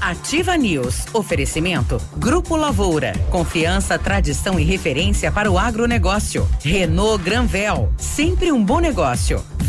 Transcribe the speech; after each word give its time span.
Ativa 0.00 0.56
News. 0.56 1.06
Oferecimento. 1.14 2.00
Grupo 2.16 2.56
Lavoura. 2.56 3.12
Confiança, 3.30 3.98
tradição 3.98 4.58
e 4.58 4.64
referência 4.64 5.30
para 5.30 5.50
o 5.50 5.58
agronegócio. 5.58 6.48
Renault 6.62 7.22
Granvel. 7.22 7.92
Sempre 7.96 8.50
um 8.50 8.64
bom 8.64 8.80
negócio. 8.80 9.44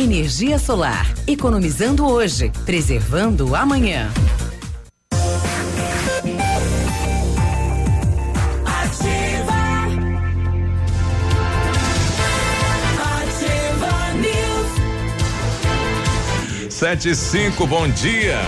Energia 0.00 0.60
solar. 0.60 1.12
Economizando 1.26 2.06
hoje, 2.06 2.52
preservando 2.64 3.56
amanhã. 3.56 4.08
Sete 16.70 17.08
e 17.08 17.14
cinco, 17.16 17.66
bom 17.66 17.88
dia. 17.88 18.38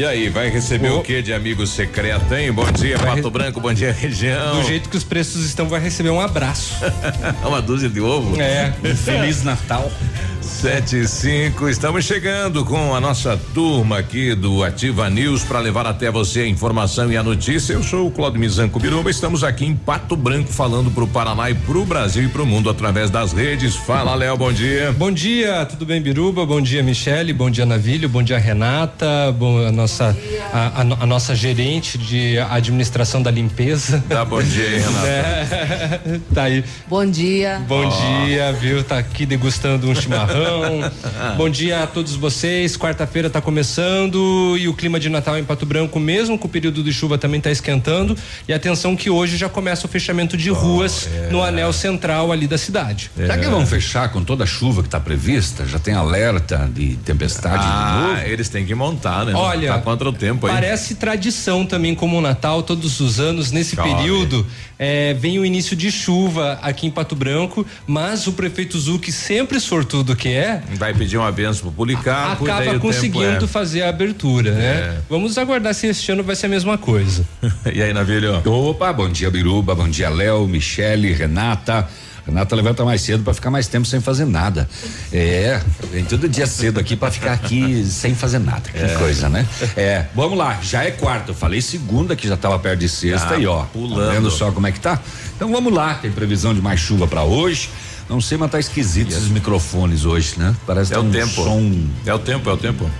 E 0.00 0.04
aí, 0.06 0.30
vai 0.30 0.48
receber 0.48 0.88
o, 0.92 1.00
o 1.00 1.02
que 1.02 1.20
de 1.20 1.30
amigo 1.30 1.66
secreto, 1.66 2.34
hein? 2.34 2.50
Bom 2.50 2.64
dia, 2.72 2.96
vai 2.96 3.16
Pato 3.16 3.28
re... 3.28 3.30
Branco, 3.30 3.60
bom 3.60 3.70
dia, 3.70 3.92
região. 3.92 4.58
Do 4.58 4.66
jeito 4.66 4.88
que 4.88 4.96
os 4.96 5.04
preços 5.04 5.44
estão, 5.44 5.68
vai 5.68 5.78
receber 5.78 6.08
um 6.08 6.18
abraço. 6.18 6.74
Uma 7.46 7.60
dúzia 7.60 7.90
de 7.90 8.00
ovo? 8.00 8.40
É, 8.40 8.72
Feliz 8.96 9.44
Natal. 9.44 9.92
Sete 10.40 11.00
e 11.00 11.08
cinco, 11.08 11.68
estamos 11.68 12.04
chegando 12.04 12.64
com 12.64 12.94
a 12.94 13.00
nossa 13.00 13.34
turma 13.54 13.98
aqui 13.98 14.34
do 14.34 14.62
Ativa 14.62 15.08
News 15.08 15.42
para 15.42 15.58
levar 15.58 15.86
até 15.86 16.10
você 16.10 16.40
a 16.40 16.46
informação 16.46 17.10
e 17.10 17.16
a 17.16 17.22
notícia. 17.22 17.72
Eu 17.72 17.82
sou 17.82 18.06
o 18.06 18.10
Claudio 18.10 18.40
Mizanco 18.40 18.78
Biruba, 18.78 19.10
estamos 19.10 19.42
aqui 19.42 19.64
em 19.64 19.74
Pato 19.74 20.16
Branco 20.16 20.52
falando 20.52 20.90
para 20.90 21.04
o 21.04 21.08
Paraná 21.08 21.50
e 21.50 21.54
para 21.54 21.78
o 21.78 21.84
Brasil 21.86 22.24
e 22.24 22.28
para 22.28 22.42
o 22.42 22.46
mundo 22.46 22.68
através 22.68 23.08
das 23.08 23.32
redes. 23.32 23.74
Fala, 23.74 24.14
Léo, 24.14 24.36
bom 24.36 24.52
dia. 24.52 24.92
Bom 24.92 25.10
dia, 25.10 25.64
tudo 25.64 25.86
bem, 25.86 26.00
Biruba? 26.00 26.44
Bom 26.44 26.60
dia, 26.60 26.82
Michele, 26.82 27.32
bom 27.32 27.50
dia, 27.50 27.64
Navilho, 27.64 28.08
bom 28.08 28.22
dia, 28.22 28.38
Renata, 28.38 29.32
bom, 29.38 29.66
a 29.66 29.72
nossa, 29.72 29.89
a, 30.00 30.14
a, 30.52 30.80
a 30.80 31.06
nossa 31.06 31.34
gerente 31.34 31.96
de 31.98 32.38
administração 32.38 33.22
da 33.22 33.30
limpeza. 33.30 34.02
Tá, 34.08 34.24
bom 34.24 34.42
dia, 34.42 34.68
Renata. 34.78 35.06
É, 35.06 36.20
tá 36.34 36.42
aí. 36.44 36.64
Bom 36.86 37.06
dia. 37.06 37.62
Bom 37.66 37.86
oh. 37.86 38.24
dia, 38.26 38.52
viu? 38.52 38.84
Tá 38.84 38.98
aqui 38.98 39.24
degustando 39.26 39.88
um 39.88 39.94
chimarrão. 39.94 40.90
Bom 41.36 41.48
dia 41.48 41.82
a 41.82 41.86
todos 41.86 42.14
vocês. 42.14 42.76
Quarta-feira 42.76 43.28
está 43.28 43.40
começando 43.40 44.56
e 44.58 44.68
o 44.68 44.74
clima 44.74 44.98
de 44.98 45.08
Natal 45.08 45.38
em 45.38 45.44
Pato 45.44 45.64
Branco, 45.64 45.98
mesmo 45.98 46.38
com 46.38 46.46
o 46.46 46.50
período 46.50 46.82
de 46.82 46.92
chuva, 46.92 47.16
também 47.16 47.38
está 47.38 47.50
esquentando. 47.50 48.16
E 48.48 48.52
atenção 48.52 48.94
que 48.96 49.08
hoje 49.08 49.36
já 49.36 49.48
começa 49.48 49.86
o 49.86 49.88
fechamento 49.88 50.36
de 50.36 50.50
oh, 50.50 50.54
ruas 50.54 51.08
é. 51.12 51.28
no 51.30 51.42
anel 51.42 51.72
central 51.72 52.32
ali 52.32 52.46
da 52.46 52.58
cidade. 52.58 53.10
É. 53.16 53.22
Será 53.22 53.38
que 53.38 53.46
vão 53.46 53.66
fechar 53.66 54.10
com 54.10 54.22
toda 54.22 54.44
a 54.44 54.46
chuva 54.46 54.82
que 54.82 54.88
está 54.88 55.00
prevista? 55.00 55.66
Já 55.66 55.78
tem 55.78 55.94
alerta 55.94 56.68
de 56.72 56.96
tempestade 56.96 57.64
ah, 57.66 58.20
de 58.24 58.30
eles 58.30 58.48
têm 58.48 58.64
que 58.64 58.74
montar, 58.74 59.24
né? 59.24 59.32
Olha, 59.34 59.69
tá 59.74 59.80
contra 59.80 60.08
o 60.08 60.12
tempo 60.12 60.46
aí. 60.46 60.52
Parece 60.52 60.94
tradição 60.94 61.64
também 61.66 61.94
como 61.94 62.18
o 62.18 62.20
Natal, 62.20 62.62
todos 62.62 63.00
os 63.00 63.20
anos, 63.20 63.50
nesse 63.50 63.76
Chove. 63.76 63.94
período, 63.94 64.46
é, 64.78 65.14
vem 65.14 65.38
o 65.38 65.44
início 65.44 65.76
de 65.76 65.90
chuva 65.90 66.58
aqui 66.62 66.86
em 66.86 66.90
Pato 66.90 67.14
Branco, 67.14 67.66
mas 67.86 68.26
o 68.26 68.32
prefeito 68.32 68.78
Zuc, 68.78 69.10
sempre 69.10 69.60
sortudo 69.60 70.16
que 70.16 70.28
é. 70.28 70.62
Vai 70.74 70.94
pedir 70.94 71.16
uma 71.16 71.30
benção 71.30 71.62
pro 71.62 71.72
Policarpo. 71.72 72.44
Acaba 72.44 72.78
conseguindo 72.78 73.44
é. 73.44 73.48
fazer 73.48 73.82
a 73.82 73.88
abertura, 73.88 74.52
né? 74.52 74.64
É. 74.64 74.98
Vamos 75.08 75.36
aguardar 75.38 75.74
se 75.74 75.86
este 75.86 76.12
ano 76.12 76.22
vai 76.22 76.36
ser 76.36 76.46
a 76.46 76.50
mesma 76.50 76.78
coisa. 76.78 77.24
e 77.72 77.82
aí, 77.82 77.92
Navilho? 77.92 78.42
Opa, 78.44 78.92
bom 78.92 79.08
dia, 79.08 79.30
Biruba, 79.30 79.74
bom 79.74 79.88
dia, 79.88 80.08
Léo, 80.08 80.46
Michele, 80.46 81.12
Renata. 81.12 81.88
Renata 82.30 82.54
levanta 82.54 82.84
mais 82.84 83.02
cedo 83.02 83.24
para 83.24 83.34
ficar 83.34 83.50
mais 83.50 83.66
tempo 83.66 83.86
sem 83.86 84.00
fazer 84.00 84.24
nada. 84.24 84.68
É, 85.12 85.60
vem 85.90 86.04
todo 86.04 86.28
dia 86.28 86.46
cedo 86.46 86.78
aqui 86.78 86.94
para 86.94 87.10
ficar 87.10 87.32
aqui 87.32 87.84
sem 87.84 88.14
fazer 88.14 88.38
nada. 88.38 88.70
Que 88.70 88.78
é. 88.78 88.94
coisa, 88.94 89.28
né? 89.28 89.46
É, 89.76 90.06
vamos 90.14 90.38
lá, 90.38 90.58
já 90.62 90.84
é 90.84 90.92
quarta. 90.92 91.32
Eu 91.32 91.34
falei 91.34 91.60
segunda 91.60 92.14
que 92.14 92.28
já 92.28 92.34
estava 92.34 92.58
perto 92.58 92.78
de 92.78 92.88
sexta 92.88 93.34
ah, 93.34 93.38
e 93.38 93.46
ó, 93.46 93.64
pulando. 93.64 94.06
Tá 94.06 94.12
vendo 94.14 94.30
só 94.30 94.52
como 94.52 94.66
é 94.66 94.72
que 94.72 94.80
tá? 94.80 95.00
Então 95.34 95.50
vamos 95.50 95.72
lá, 95.72 95.94
tem 95.94 96.10
previsão 96.10 96.54
de 96.54 96.62
mais 96.62 96.78
chuva 96.78 97.06
para 97.06 97.24
hoje. 97.24 97.68
Não 98.08 98.20
sei, 98.20 98.38
mas 98.38 98.50
tá 98.50 98.58
esquisito 98.58 99.10
esses 99.10 99.28
microfones 99.28 100.04
hoje, 100.04 100.34
né? 100.36 100.54
Parece 100.66 100.94
é 100.94 100.98
o 100.98 101.02
um 101.02 101.10
tempo. 101.10 101.44
Som... 101.44 101.86
É 102.06 102.14
o 102.14 102.18
tempo, 102.18 102.48
é 102.48 102.52
o 102.52 102.56
tempo. 102.56 102.90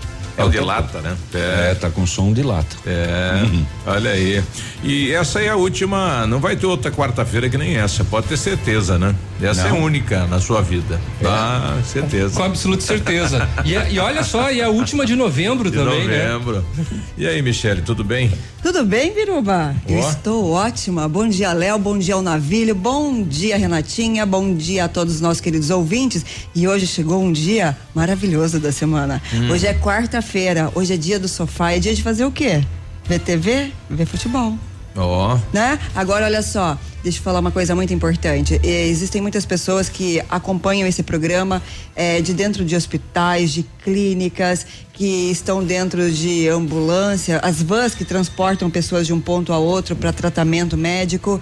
É, 0.40 0.42
é 0.42 0.46
o 0.46 0.50
de 0.50 0.60
lata, 0.60 1.00
né? 1.00 1.16
É, 1.34 1.74
tá 1.74 1.90
com 1.90 2.06
som 2.06 2.32
de 2.32 2.42
lata. 2.42 2.76
É, 2.86 3.42
uhum. 3.44 3.66
olha 3.86 4.10
aí. 4.10 4.42
E 4.82 5.12
essa 5.12 5.40
é 5.40 5.48
a 5.48 5.56
última, 5.56 6.26
não 6.26 6.40
vai 6.40 6.56
ter 6.56 6.66
outra 6.66 6.90
quarta-feira 6.90 7.48
que 7.48 7.58
nem 7.58 7.76
essa, 7.76 8.02
pode 8.04 8.26
ter 8.26 8.36
certeza, 8.36 8.98
né? 8.98 9.14
Essa 9.42 9.68
não. 9.68 9.76
é 9.76 9.80
única 9.80 10.26
na 10.26 10.38
sua 10.40 10.60
vida. 10.60 11.00
É. 11.20 11.26
Ah, 11.26 11.78
certeza. 11.84 12.34
Com 12.34 12.42
absoluta 12.42 12.82
certeza. 12.82 13.48
e, 13.64 13.94
e, 13.94 13.98
olha 13.98 14.22
só, 14.22 14.50
e 14.50 14.60
a 14.60 14.68
última 14.68 15.06
de 15.06 15.16
novembro 15.16 15.70
de 15.70 15.78
também, 15.78 16.06
né? 16.06 16.28
novembro. 16.28 16.64
né? 16.78 16.84
E 17.16 17.26
aí, 17.26 17.40
Michele, 17.40 17.82
tudo 17.82 18.04
bem? 18.04 18.30
Tudo 18.62 18.84
bem, 18.84 19.14
Biruba? 19.14 19.74
Oh. 19.88 19.92
Eu 19.92 20.00
estou 20.00 20.50
ótima. 20.50 21.08
Bom 21.08 21.26
dia, 21.26 21.52
Léo, 21.52 21.78
bom 21.78 21.98
dia 21.98 22.14
ao 22.14 22.22
Navilho, 22.22 22.74
bom 22.74 23.22
dia, 23.22 23.56
Renatinha, 23.56 24.26
bom 24.26 24.54
dia 24.54 24.84
a 24.84 24.88
todos 24.88 25.14
os 25.14 25.20
nossos 25.20 25.40
queridos 25.40 25.70
ouvintes. 25.70 26.24
E 26.54 26.68
hoje 26.68 26.86
chegou 26.86 27.22
um 27.22 27.32
dia 27.32 27.76
maravilhoso 27.94 28.60
da 28.60 28.70
semana. 28.70 29.22
Hum. 29.32 29.50
Hoje 29.50 29.66
é 29.66 29.72
quarta-feira, 29.72 30.29
hoje 30.74 30.94
é 30.94 30.96
dia 30.96 31.18
do 31.18 31.28
sofá, 31.28 31.72
é 31.72 31.78
dia 31.78 31.94
de 31.94 32.02
fazer 32.02 32.24
o 32.24 32.32
quê? 32.32 32.64
Ver 33.04 33.20
TV, 33.20 33.72
ver 33.88 34.06
futebol. 34.06 34.56
Ó. 34.96 35.34
Oh. 35.34 35.41
Né? 35.52 35.78
Agora, 35.94 36.26
olha 36.26 36.42
só, 36.42 36.76
deixa 37.02 37.18
eu 37.18 37.22
falar 37.22 37.41
uma 37.41 37.50
coisa 37.50 37.74
muito 37.74 37.92
importante. 37.92 38.60
existem 38.62 39.20
muitas 39.20 39.44
pessoas 39.44 39.88
que 39.88 40.22
acompanham 40.28 40.86
esse 40.86 41.02
programa 41.02 41.62
é, 41.94 42.20
de 42.20 42.34
dentro 42.34 42.64
de 42.64 42.76
hospitais, 42.76 43.52
de 43.52 43.64
clínicas, 43.84 44.66
que 44.92 45.30
estão 45.30 45.64
dentro 45.64 46.10
de 46.10 46.48
ambulância, 46.48 47.38
as 47.42 47.62
vans 47.62 47.94
que 47.94 48.04
transportam 48.04 48.70
pessoas 48.70 49.06
de 49.06 49.12
um 49.12 49.20
ponto 49.20 49.52
a 49.52 49.58
outro 49.58 49.96
para 49.96 50.12
tratamento 50.12 50.76
médico. 50.76 51.40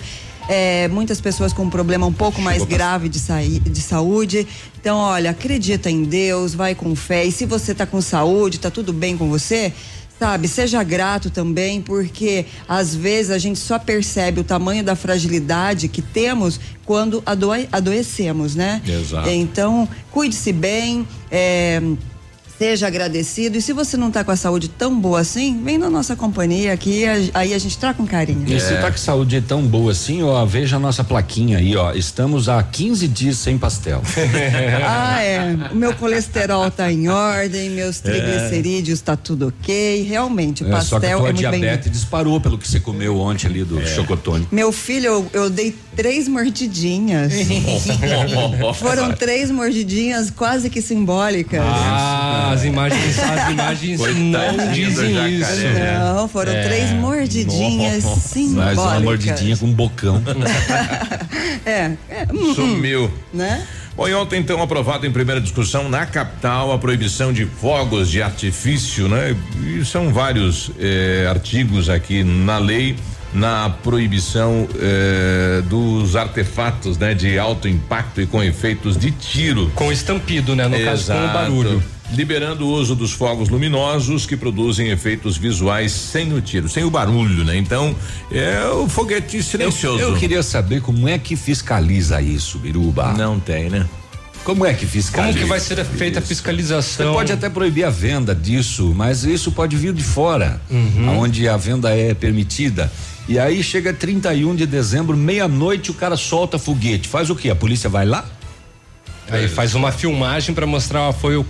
É, 0.49 0.89
muitas 0.89 1.21
pessoas 1.21 1.53
com 1.53 1.65
um 1.65 1.71
problema 1.71 2.07
um 2.07 2.13
pouco 2.13 2.41
mais 2.41 2.65
grave 2.65 3.11
de, 3.11 3.21
de 3.61 3.81
saúde. 3.83 4.47
Então, 4.89 4.97
olha, 4.97 5.33
acredita 5.33 5.91
em 5.91 6.03
Deus, 6.03 6.55
vai 6.55 6.75
com 6.75 6.97
fé. 6.97 7.23
E 7.23 7.31
se 7.31 7.45
você 7.45 7.73
está 7.73 7.85
com 7.85 8.01
saúde, 8.01 8.57
está 8.57 8.71
tudo 8.71 8.91
bem 8.91 9.19
com 9.19 9.29
você, 9.29 9.71
Sabe, 10.19 10.49
seja 10.49 10.83
grato 10.83 11.31
também, 11.31 11.81
porque 11.81 12.45
às 12.67 12.93
vezes 12.93 13.31
a 13.31 13.39
gente 13.39 13.59
só 13.59 13.79
percebe 13.79 14.41
o 14.41 14.45
tamanho 14.45 14.83
da 14.83 14.97
fragilidade 14.97 15.87
que 15.87 16.03
temos 16.03 16.59
quando 16.85 17.23
adoe 17.25 17.69
adoecemos, 17.71 18.57
né? 18.57 18.83
Exato. 18.85 19.29
Então, 19.29 19.89
cuide-se 20.11 20.53
bem, 20.53 21.07
é, 21.31 21.81
Seja 22.59 22.89
agradecido. 22.89 23.57
E 23.57 23.63
se 23.63 23.73
você 23.73 23.97
não 23.97 24.09
está 24.09 24.25
com 24.25 24.33
a 24.33 24.37
saúde 24.37 24.69
tão 24.69 24.99
boa 24.99 25.21
assim, 25.21 25.63
vem 25.63 25.79
na 25.79 25.89
nossa 25.89 26.17
companhia 26.17 26.73
aqui, 26.73 27.05
aí 27.33 27.55
a 27.55 27.59
gente 27.59 27.79
tá 27.79 27.95
com 27.95 28.05
carinho. 28.05 28.45
E 28.49 28.55
é. 28.55 28.59
se 28.59 28.75
tá 28.75 28.91
com 28.91 28.99
saúde 28.99 29.41
tão 29.41 29.63
boa 29.63 29.93
assim, 29.93 30.25
ó, 30.25 30.45
veja 30.45 30.75
a 30.77 30.79
nossa 30.81 31.05
plaquinha 31.05 31.59
aí, 31.59 31.77
ó. 31.77 31.93
Estamos 31.93 32.49
há 32.49 32.61
15 32.61 33.07
dias 33.07 33.37
sem 33.37 33.57
pastel. 33.57 34.03
ah, 34.85 35.23
é. 35.23 35.57
O 35.71 35.77
meu 35.77 35.95
colesterol 35.95 36.69
tá 36.69 36.91
em 36.91 37.09
ordem, 37.09 37.71
meus 37.71 38.05
é. 38.05 38.11
triglicerídeos 38.11 39.01
é. 39.01 39.05
tá 39.05 39.17
tudo 39.17 39.49
ok. 39.49 40.03
Realmente, 40.03 40.65
o 40.65 40.69
pastel 40.69 40.99
é, 40.99 41.01
só 41.01 41.01
que 41.01 41.07
a 41.07 41.17
tua 41.17 41.29
é 41.29 41.33
diabetes 41.33 41.85
bem... 41.85 41.93
disparou 41.93 42.41
pelo 42.41 42.59
que 42.59 42.67
você 42.67 42.81
comeu 42.81 43.21
ontem 43.21 43.47
ali 43.47 43.63
do 43.63 43.81
é. 43.81 43.87
chocotone. 43.87 44.49
Meu 44.51 44.73
filho, 44.73 45.07
eu, 45.07 45.31
eu 45.33 45.51
dei 45.51 45.73
três 45.95 46.27
mordidinhas. 46.27 47.33
Foram 48.79 49.13
três 49.13 49.51
mordidinhas 49.51 50.31
quase 50.31 50.69
que 50.71 50.83
simbólicas. 50.83 51.61
Ah, 51.63 52.48
as 52.53 52.65
imagens, 52.65 53.19
as 53.19 53.51
imagens 53.51 54.01
não 54.17 54.73
dizem 54.73 55.35
isso. 55.35 55.51
Não, 55.99 56.29
foram 56.29 56.53
é. 56.53 56.63
três 56.63 56.91
mordidinhas 56.93 58.05
Nossa. 58.05 58.21
simbólicas. 58.21 58.77
Mais 58.77 58.79
uma 58.79 59.01
mordidinha 59.01 59.57
com 59.57 59.67
um 59.67 59.73
bocão. 59.73 60.23
é, 61.65 61.93
é 62.09 62.27
hum, 62.33 62.51
hum, 62.51 62.55
Sumiu. 62.55 63.11
Né? 63.33 63.67
Bom, 63.97 64.09
e 64.09 64.15
ontem 64.15 64.39
então 64.41 64.63
aprovado 64.63 65.07
em 65.07 65.11
primeira 65.11 65.41
discussão 65.41 65.89
na 65.89 66.07
capital 66.07 66.73
a 66.73 66.79
proibição 66.79 67.33
de 67.33 67.45
fogos 67.45 68.09
de 68.09 68.23
artifício, 68.23 69.09
né? 69.09 69.37
E 69.61 69.85
são 69.85 70.13
vários 70.13 70.71
eh, 70.79 71.27
artigos 71.29 71.89
aqui 71.89 72.23
na 72.23 72.59
lei 72.59 72.97
na 73.33 73.71
proibição 73.71 74.69
eh, 74.81 75.63
dos 75.67 76.17
artefatos, 76.17 76.97
né, 76.97 77.15
de 77.15 77.39
alto 77.39 77.69
impacto 77.69 78.21
e 78.21 78.27
com 78.27 78.43
efeitos 78.43 78.97
de 78.97 79.11
tiro. 79.11 79.71
Com 79.75 79.93
estampido, 79.93 80.57
né, 80.57 80.67
no 80.67 80.77
Exato. 80.77 80.91
caso 80.91 81.13
com 81.13 81.25
o 81.25 81.33
barulho. 81.33 81.83
Liberando 82.13 82.67
o 82.67 82.71
uso 82.71 82.95
dos 82.95 83.13
fogos 83.13 83.49
luminosos 83.49 84.25
que 84.25 84.37
produzem 84.37 84.89
efeitos 84.89 85.37
visuais 85.37 85.93
sem 85.93 86.33
o 86.33 86.41
tiro, 86.41 86.69
sem 86.69 86.85
o 86.85 86.91
barulho, 86.91 87.45
né? 87.45 87.57
Então, 87.57 87.95
é 88.31 88.67
o 88.69 88.89
foguete 88.89 89.43
silencioso. 89.43 90.01
Eu, 90.01 90.11
eu 90.11 90.17
queria 90.17 90.43
saber 90.43 90.81
como 90.81 91.09
é 91.09 91.19
que 91.19 91.37
fiscaliza 91.37 92.21
isso, 92.21 92.59
Biruba. 92.59 93.13
Não 93.13 93.39
tem, 93.39 93.69
né? 93.69 93.87
Como 94.45 94.65
é 94.65 94.73
que 94.73 94.87
fiscaliza? 94.87 95.33
Como 95.33 95.45
que 95.45 95.49
vai 95.49 95.61
ser 95.61 95.85
feita 95.85 96.21
a 96.21 96.23
fiscalização? 96.23 97.09
Você 97.09 97.13
pode 97.13 97.33
até 97.33 97.51
proibir 97.51 97.85
a 97.85 97.91
venda 97.91 98.35
disso, 98.35 98.95
mas 98.97 99.25
isso 99.25 99.53
pode 99.53 99.77
vir 99.77 99.93
de 99.93 100.03
fora, 100.03 100.61
uhum. 100.71 101.19
onde 101.19 101.47
a 101.47 101.57
venda 101.57 101.95
é 101.95 102.15
permitida. 102.15 102.91
E 103.29 103.39
aí 103.39 103.63
chega 103.63 103.93
31 103.93 104.57
de 104.57 104.65
dezembro, 104.65 105.15
meia-noite, 105.15 105.91
o 105.91 105.95
cara 105.95 106.17
solta 106.17 106.59
foguete. 106.59 107.07
Faz 107.07 107.29
o 107.29 107.37
quê? 107.37 107.51
A 107.51 107.55
polícia 107.55 107.91
vai 107.91 108.07
lá? 108.07 108.25
Aí 109.31 109.47
faz 109.49 109.75
uma 109.75 109.93
filmagem 109.93 110.55
para 110.55 110.67
mostrar, 110.67 111.03
ó, 111.03 111.13
foi 111.13 111.37
o 111.37 111.45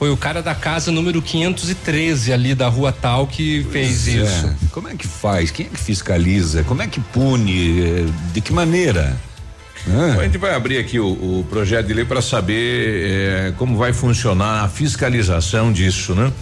foi 0.00 0.08
o 0.08 0.16
cara 0.16 0.40
da 0.40 0.54
casa 0.54 0.90
número 0.90 1.20
513 1.20 2.32
ali 2.32 2.54
da 2.54 2.68
rua 2.68 2.90
tal 2.90 3.26
que 3.26 3.66
fez 3.70 4.04
pois 4.04 4.08
é. 4.08 4.22
isso. 4.22 4.46
É. 4.46 4.54
Como 4.72 4.88
é 4.88 4.94
que 4.94 5.06
faz? 5.06 5.50
Quem 5.50 5.66
é 5.66 5.68
que 5.68 5.78
fiscaliza? 5.78 6.64
Como 6.64 6.80
é 6.80 6.86
que 6.86 6.98
pune? 6.98 7.82
Eh, 7.82 8.06
de 8.32 8.40
que 8.40 8.50
maneira? 8.50 9.14
A 10.18 10.22
gente 10.22 10.38
vai 10.38 10.54
abrir 10.54 10.78
aqui 10.78 10.98
o, 10.98 11.06
o 11.06 11.46
projeto 11.50 11.86
de 11.86 11.92
lei 11.92 12.06
para 12.06 12.22
saber 12.22 12.54
eh, 12.56 13.52
como 13.58 13.76
vai 13.76 13.92
funcionar 13.92 14.64
a 14.64 14.68
fiscalização 14.70 15.70
disso, 15.70 16.14
né? 16.14 16.32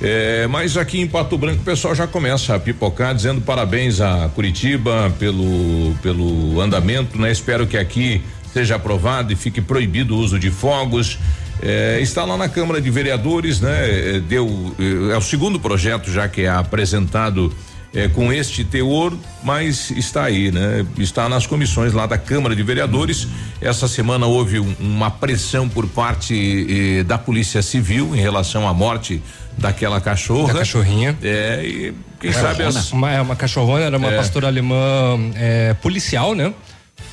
É, 0.00 0.46
mas 0.46 0.76
aqui 0.76 1.00
em 1.00 1.06
Pato 1.08 1.36
Branco 1.36 1.62
o 1.62 1.64
pessoal 1.64 1.96
já 1.96 2.06
começa 2.06 2.54
a 2.54 2.60
pipocar 2.60 3.12
dizendo 3.12 3.40
parabéns 3.40 4.00
a 4.00 4.28
Curitiba 4.28 5.12
pelo 5.18 5.94
pelo 6.00 6.60
andamento, 6.60 7.20
né? 7.20 7.32
Espero 7.32 7.66
que 7.66 7.76
aqui 7.76 8.22
seja 8.52 8.76
aprovado 8.76 9.32
e 9.32 9.36
fique 9.36 9.60
proibido 9.60 10.14
o 10.14 10.18
uso 10.18 10.38
de 10.38 10.50
fogos. 10.50 11.18
É, 11.62 11.98
está 12.00 12.24
lá 12.24 12.36
na 12.36 12.48
Câmara 12.48 12.80
de 12.80 12.90
Vereadores, 12.90 13.60
né? 13.60 14.16
É, 14.16 14.20
deu 14.20 14.74
é 15.12 15.16
o 15.16 15.20
segundo 15.20 15.60
projeto 15.60 16.10
já 16.10 16.26
que 16.28 16.42
é 16.42 16.48
apresentado 16.48 17.52
é, 17.94 18.08
com 18.08 18.32
este 18.32 18.64
teor, 18.64 19.12
mas 19.42 19.90
está 19.90 20.24
aí, 20.24 20.50
né? 20.50 20.86
Está 20.96 21.28
nas 21.28 21.46
comissões 21.46 21.92
lá 21.92 22.06
da 22.06 22.16
Câmara 22.16 22.54
de 22.54 22.62
Vereadores. 22.62 23.26
Essa 23.60 23.88
semana 23.88 24.26
houve 24.26 24.60
um, 24.60 24.74
uma 24.78 25.10
pressão 25.10 25.68
por 25.68 25.86
parte 25.88 26.98
eh, 26.98 27.02
da 27.02 27.18
Polícia 27.18 27.60
Civil 27.62 28.14
em 28.14 28.20
relação 28.20 28.68
à 28.68 28.72
morte 28.72 29.20
daquela 29.58 30.00
cachorra. 30.00 30.52
Da 30.52 30.60
cachorrinha. 30.60 31.18
É, 31.22 31.62
e 31.64 31.94
quem 32.20 32.30
era 32.30 32.40
sabe 32.40 32.62
as, 32.62 32.92
uma, 32.92 33.10
é 33.10 33.20
uma 33.20 33.34
cachorrona, 33.34 33.84
era 33.84 33.98
uma 33.98 34.12
é. 34.12 34.16
pastora 34.16 34.46
alemã 34.46 35.18
é, 35.34 35.74
policial, 35.74 36.34
né? 36.34 36.54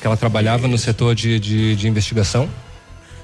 Que 0.00 0.06
ela 0.06 0.16
trabalhava 0.16 0.62
Isso. 0.62 0.68
no 0.68 0.78
setor 0.78 1.14
de, 1.14 1.40
de, 1.40 1.74
de 1.74 1.88
investigação. 1.88 2.48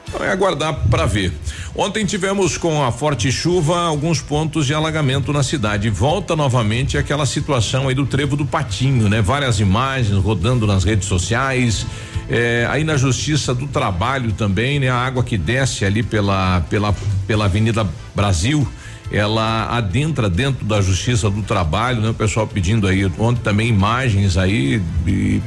Então 0.08 0.24
é 0.24 0.30
aguardar 0.30 0.74
para 0.90 1.06
ver. 1.06 1.32
Ontem 1.74 2.04
tivemos 2.06 2.56
com 2.56 2.84
a 2.84 2.92
forte 2.92 3.32
chuva 3.32 3.80
alguns 3.80 4.20
pontos 4.20 4.66
de 4.66 4.74
alagamento 4.74 5.32
na 5.32 5.42
cidade. 5.42 5.90
Volta 5.90 6.36
novamente 6.36 6.96
aquela 6.96 7.26
situação 7.26 7.88
aí 7.88 7.94
do 7.94 8.06
trevo 8.06 8.36
do 8.36 8.46
Patinho, 8.46 9.08
né? 9.08 9.20
Várias 9.20 9.58
imagens 9.58 10.16
rodando 10.18 10.66
nas 10.66 10.84
redes 10.84 11.08
sociais. 11.08 11.86
É, 12.28 12.66
aí 12.70 12.84
na 12.84 12.96
Justiça 12.96 13.54
do 13.54 13.66
Trabalho 13.66 14.32
também, 14.32 14.78
né? 14.78 14.88
A 14.88 14.96
água 14.96 15.24
que 15.24 15.36
desce 15.36 15.84
ali 15.84 16.02
pela 16.02 16.60
pela 16.70 16.94
pela 17.26 17.46
Avenida 17.46 17.86
Brasil 18.14 18.66
ela 19.12 19.66
adentra 19.76 20.28
dentro 20.30 20.64
da 20.64 20.80
Justiça 20.80 21.28
do 21.30 21.42
Trabalho, 21.42 22.00
né? 22.00 22.10
O 22.10 22.14
pessoal 22.14 22.46
pedindo 22.46 22.86
aí 22.86 23.04
ontem 23.18 23.42
também 23.42 23.68
imagens 23.68 24.36
aí 24.36 24.82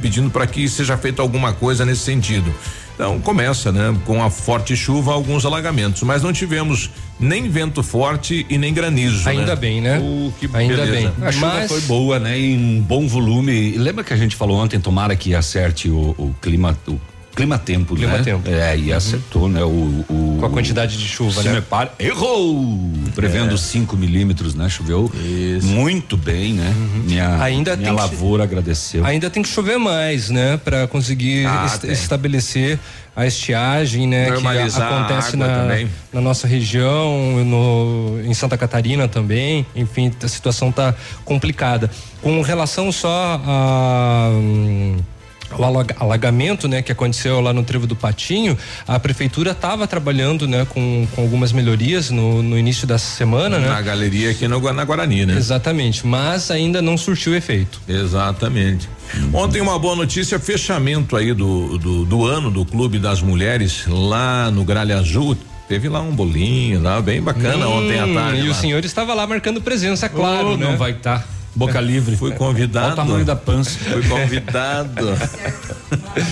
pedindo 0.00 0.30
para 0.30 0.46
que 0.46 0.68
seja 0.68 0.96
feita 0.96 1.20
alguma 1.20 1.52
coisa 1.52 1.84
nesse 1.84 2.02
sentido. 2.02 2.52
Então 2.98 3.20
começa, 3.20 3.70
né? 3.70 3.96
Com 4.04 4.20
a 4.20 4.28
forte 4.28 4.74
chuva, 4.74 5.12
alguns 5.12 5.46
alagamentos, 5.46 6.02
mas 6.02 6.20
não 6.20 6.32
tivemos 6.32 6.90
nem 7.20 7.48
vento 7.48 7.80
forte 7.80 8.44
e 8.50 8.58
nem 8.58 8.74
granizo. 8.74 9.28
Ainda 9.28 9.54
né? 9.54 9.56
bem, 9.56 9.80
né? 9.80 10.00
Uh, 10.00 10.32
Ainda 10.52 10.84
beleza. 10.84 11.12
bem. 11.16 11.24
A 11.24 11.30
chuva 11.30 11.46
mas... 11.46 11.70
foi 11.70 11.80
boa, 11.82 12.18
né? 12.18 12.36
Em 12.36 12.80
bom 12.80 13.06
volume. 13.06 13.78
Lembra 13.78 14.02
que 14.02 14.12
a 14.12 14.16
gente 14.16 14.34
falou 14.34 14.56
ontem, 14.58 14.80
tomara 14.80 15.14
que 15.14 15.32
acerte 15.32 15.88
o, 15.88 16.10
o 16.18 16.34
clima, 16.42 16.76
o 16.88 16.98
clima-tempo, 17.38 17.94
clima 17.94 18.18
né? 18.18 18.24
Tempo. 18.24 18.50
É, 18.50 18.76
e 18.76 18.92
acertou, 18.92 19.48
né? 19.48 19.62
O, 19.62 20.04
o, 20.08 20.36
Com 20.40 20.46
a 20.46 20.50
quantidade 20.50 20.98
de 20.98 21.06
chuva, 21.06 21.40
né? 21.44 21.60
Para, 21.60 21.92
errou! 21.98 22.92
Prevendo 23.14 23.56
5 23.56 23.94
é. 23.94 23.98
milímetros, 23.98 24.56
né? 24.56 24.68
Choveu 24.68 25.10
Isso. 25.14 25.66
muito 25.66 26.16
bem, 26.16 26.54
né? 26.54 26.74
Uhum. 26.76 27.02
Minha, 27.04 27.40
ainda 27.40 27.76
minha 27.76 27.92
lavoura 27.92 28.42
agradeceu. 28.42 29.04
Ainda 29.04 29.30
tem 29.30 29.42
que 29.42 29.48
chover 29.48 29.78
mais, 29.78 30.30
né? 30.30 30.56
Para 30.56 30.88
conseguir 30.88 31.46
ah, 31.46 31.64
est 31.64 31.84
estabelecer 31.84 32.78
a 33.14 33.24
estiagem, 33.26 34.08
né? 34.08 34.30
Normalizar 34.30 34.88
que 34.88 34.94
acontece 34.94 35.36
na, 35.36 35.66
na, 36.12 36.20
nossa 36.20 36.46
região, 36.46 37.44
no, 37.44 38.20
em 38.24 38.34
Santa 38.34 38.58
Catarina 38.58 39.06
também. 39.06 39.64
Enfim, 39.76 40.12
a 40.22 40.28
situação 40.28 40.72
tá 40.72 40.92
complicada. 41.24 41.88
Com 42.20 42.42
relação 42.42 42.90
só 42.90 43.40
a. 43.44 44.30
Hum, 44.32 44.96
o 45.56 46.02
alagamento, 46.02 46.68
né, 46.68 46.82
que 46.82 46.92
aconteceu 46.92 47.40
lá 47.40 47.52
no 47.52 47.62
Trevo 47.62 47.86
do 47.86 47.96
Patinho, 47.96 48.56
a 48.86 48.98
prefeitura 48.98 49.52
estava 49.52 49.86
trabalhando, 49.86 50.46
né, 50.46 50.66
com, 50.68 51.06
com 51.14 51.22
algumas 51.22 51.52
melhorias 51.52 52.10
no, 52.10 52.42
no 52.42 52.58
início 52.58 52.86
dessa 52.86 53.16
semana, 53.16 53.58
né? 53.58 53.68
Na 53.68 53.80
galeria 53.80 54.30
aqui 54.30 54.46
no, 54.46 54.60
na 54.72 54.84
Guarani, 54.84 55.26
né? 55.26 55.36
Exatamente, 55.36 56.06
mas 56.06 56.50
ainda 56.50 56.82
não 56.82 56.96
surtiu 56.96 57.34
efeito. 57.34 57.80
Exatamente. 57.88 58.88
Ontem 59.32 59.60
uma 59.60 59.78
boa 59.78 59.96
notícia, 59.96 60.38
fechamento 60.38 61.16
aí 61.16 61.32
do, 61.32 61.78
do, 61.78 62.04
do 62.04 62.26
ano 62.26 62.50
do 62.50 62.64
Clube 62.64 62.98
das 62.98 63.22
Mulheres 63.22 63.84
lá 63.86 64.50
no 64.50 64.64
Gralha 64.64 64.98
Azul. 64.98 65.36
Teve 65.66 65.88
lá 65.88 66.00
um 66.00 66.14
bolinho, 66.14 66.82
lá 66.82 67.00
bem 67.00 67.20
bacana 67.20 67.68
hum, 67.68 67.84
ontem 67.84 67.98
à 67.98 68.06
tarde. 68.06 68.40
E 68.40 68.48
lá. 68.48 68.52
o 68.52 68.54
senhor 68.54 68.82
estava 68.84 69.12
lá 69.12 69.26
marcando 69.26 69.60
presença, 69.60 70.08
claro, 70.08 70.52
oh, 70.52 70.56
né? 70.56 70.66
Não 70.66 70.78
vai 70.78 70.92
estar. 70.92 71.20
Tá. 71.20 71.37
Boca 71.58 71.80
livre. 71.80 72.16
Fui 72.16 72.30
convidado. 72.32 72.86
Olha 72.86 72.92
o 72.92 72.96
tamanho 72.96 73.24
da 73.24 73.34
pança. 73.34 73.78
Fui 73.80 74.02
convidado. 74.06 75.08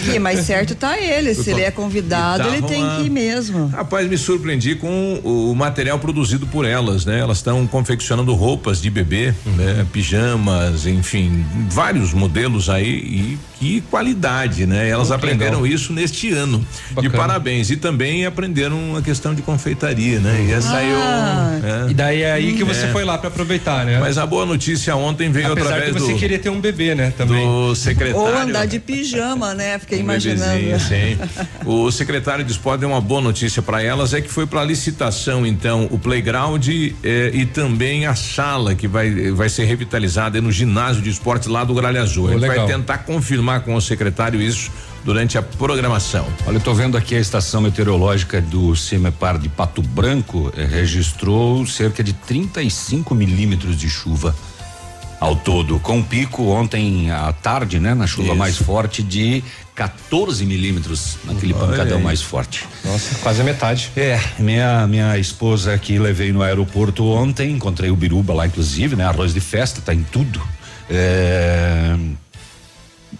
Sim, 0.04 0.20
mas 0.20 0.40
certo 0.40 0.76
tá 0.76 0.98
ele. 0.98 1.34
Se 1.34 1.50
ele 1.50 1.62
é 1.62 1.70
convidado, 1.70 2.46
ele 2.48 2.62
tem 2.62 2.84
que 2.90 3.06
ir 3.06 3.10
mesmo. 3.10 3.66
Rapaz, 3.66 4.08
me 4.08 4.16
surpreendi 4.16 4.76
com 4.76 5.20
o 5.24 5.52
material 5.54 5.98
produzido 5.98 6.46
por 6.46 6.64
elas, 6.64 7.04
né? 7.04 7.18
Elas 7.18 7.38
estão 7.38 7.66
confeccionando 7.66 8.32
roupas 8.34 8.80
de 8.80 8.88
bebê, 8.88 9.34
uhum. 9.44 9.52
né? 9.52 9.86
Pijamas, 9.92 10.86
enfim, 10.86 11.44
vários 11.68 12.12
modelos 12.12 12.70
aí 12.70 12.88
e 12.88 13.38
que 13.58 13.80
qualidade, 13.82 14.66
né? 14.66 14.88
Elas 14.88 15.08
Muito 15.08 15.18
aprenderam 15.18 15.60
legal. 15.62 15.66
isso 15.66 15.92
neste 15.92 16.30
ano. 16.32 16.64
Bacana. 16.90 17.08
De 17.08 17.16
parabéns. 17.16 17.70
E 17.70 17.76
também 17.76 18.26
aprenderam 18.26 18.96
a 18.96 19.02
questão 19.02 19.34
de 19.34 19.42
confeitaria, 19.42 20.20
né? 20.20 20.46
E 20.48 20.52
essa 20.52 20.76
ah. 20.76 20.82
eu. 20.82 21.86
É. 21.86 21.90
E 21.90 21.94
daí 21.94 22.22
é 22.22 22.32
aí 22.32 22.54
que 22.54 22.64
você 22.64 22.86
é. 22.86 22.92
foi 22.92 23.04
lá 23.04 23.16
para 23.16 23.28
aproveitar, 23.28 23.84
né? 23.84 23.98
Mas 23.98 24.18
a 24.18 24.26
boa 24.26 24.44
notícia 24.44 24.94
ontem 24.94 25.30
veio 25.30 25.52
Apesar 25.52 25.68
através 25.68 25.94
que 25.94 26.00
você 26.00 26.12
do, 26.12 26.18
queria 26.18 26.38
ter 26.38 26.50
um 26.50 26.60
bebê, 26.60 26.94
né? 26.94 27.12
Também. 27.16 27.46
Do 27.46 27.74
secretário. 27.74 28.20
Ou 28.20 28.36
andar 28.36 28.66
de 28.66 28.78
pijama, 28.78 29.54
né? 29.54 29.78
Fiquei 29.78 29.98
um 29.98 30.02
imaginando. 30.02 30.80
Sim. 30.80 31.18
o 31.64 31.90
secretário 31.90 32.44
de 32.44 32.52
esporte 32.52 32.80
deu 32.80 32.90
uma 32.90 33.00
boa 33.00 33.20
notícia 33.20 33.62
para 33.62 33.82
elas 33.82 34.12
é 34.12 34.20
que 34.20 34.28
foi 34.28 34.46
para 34.46 34.62
licitação 34.64 35.46
então 35.46 35.88
o 35.90 35.98
playground 35.98 36.68
eh, 36.68 37.30
e 37.32 37.46
também 37.46 38.06
a 38.06 38.14
sala 38.14 38.74
que 38.74 38.86
vai 38.86 39.30
vai 39.30 39.48
ser 39.48 39.64
revitalizada 39.64 40.40
no 40.40 40.52
ginásio 40.52 41.02
de 41.02 41.10
esporte 41.10 41.48
lá 41.48 41.64
do 41.64 41.74
Gralha 41.74 42.02
Azul. 42.02 42.24
Oh, 42.24 42.28
a 42.28 42.32
gente 42.32 42.40
legal. 42.42 42.66
vai 42.66 42.76
tentar 42.76 42.98
confirmar 42.98 43.45
com 43.64 43.74
o 43.74 43.80
secretário 43.80 44.40
isso 44.40 44.70
durante 45.04 45.38
a 45.38 45.42
programação. 45.42 46.26
Olha, 46.46 46.56
eu 46.56 46.60
tô 46.60 46.74
vendo 46.74 46.96
aqui 46.96 47.14
a 47.14 47.20
estação 47.20 47.60
meteorológica 47.60 48.40
do 48.40 48.74
CIMEPAR 48.74 49.38
de 49.38 49.48
Pato 49.48 49.80
Branco 49.80 50.52
eh, 50.56 50.64
registrou 50.64 51.64
cerca 51.64 52.02
de 52.02 52.12
35 52.12 53.14
milímetros 53.14 53.78
de 53.78 53.88
chuva 53.88 54.34
ao 55.20 55.34
todo, 55.34 55.78
com 55.78 56.02
pico 56.02 56.48
ontem 56.48 57.10
à 57.10 57.32
tarde, 57.32 57.78
né, 57.80 57.94
na 57.94 58.06
chuva 58.06 58.28
Isso. 58.28 58.36
mais 58.36 58.56
forte 58.58 59.02
de 59.02 59.42
14 59.74 60.44
milímetros 60.44 61.16
naquele 61.24 61.54
Olha 61.54 61.66
pancadão 61.66 61.98
aí. 61.98 62.04
mais 62.04 62.20
forte. 62.20 62.64
Nossa, 62.84 63.14
quase 63.20 63.40
a 63.40 63.44
metade. 63.44 63.90
É, 63.96 64.20
minha 64.38 64.86
minha 64.86 65.16
esposa 65.18 65.76
que 65.78 65.98
levei 65.98 66.32
no 66.32 66.42
aeroporto 66.42 67.06
ontem, 67.06 67.52
encontrei 67.52 67.90
o 67.90 67.96
Biruba 67.96 68.34
lá 68.34 68.46
inclusive, 68.46 68.96
né, 68.96 69.04
arroz 69.04 69.32
de 69.32 69.40
festa, 69.40 69.80
tá 69.80 69.94
em 69.94 70.02
tudo. 70.02 70.42
É, 70.90 71.96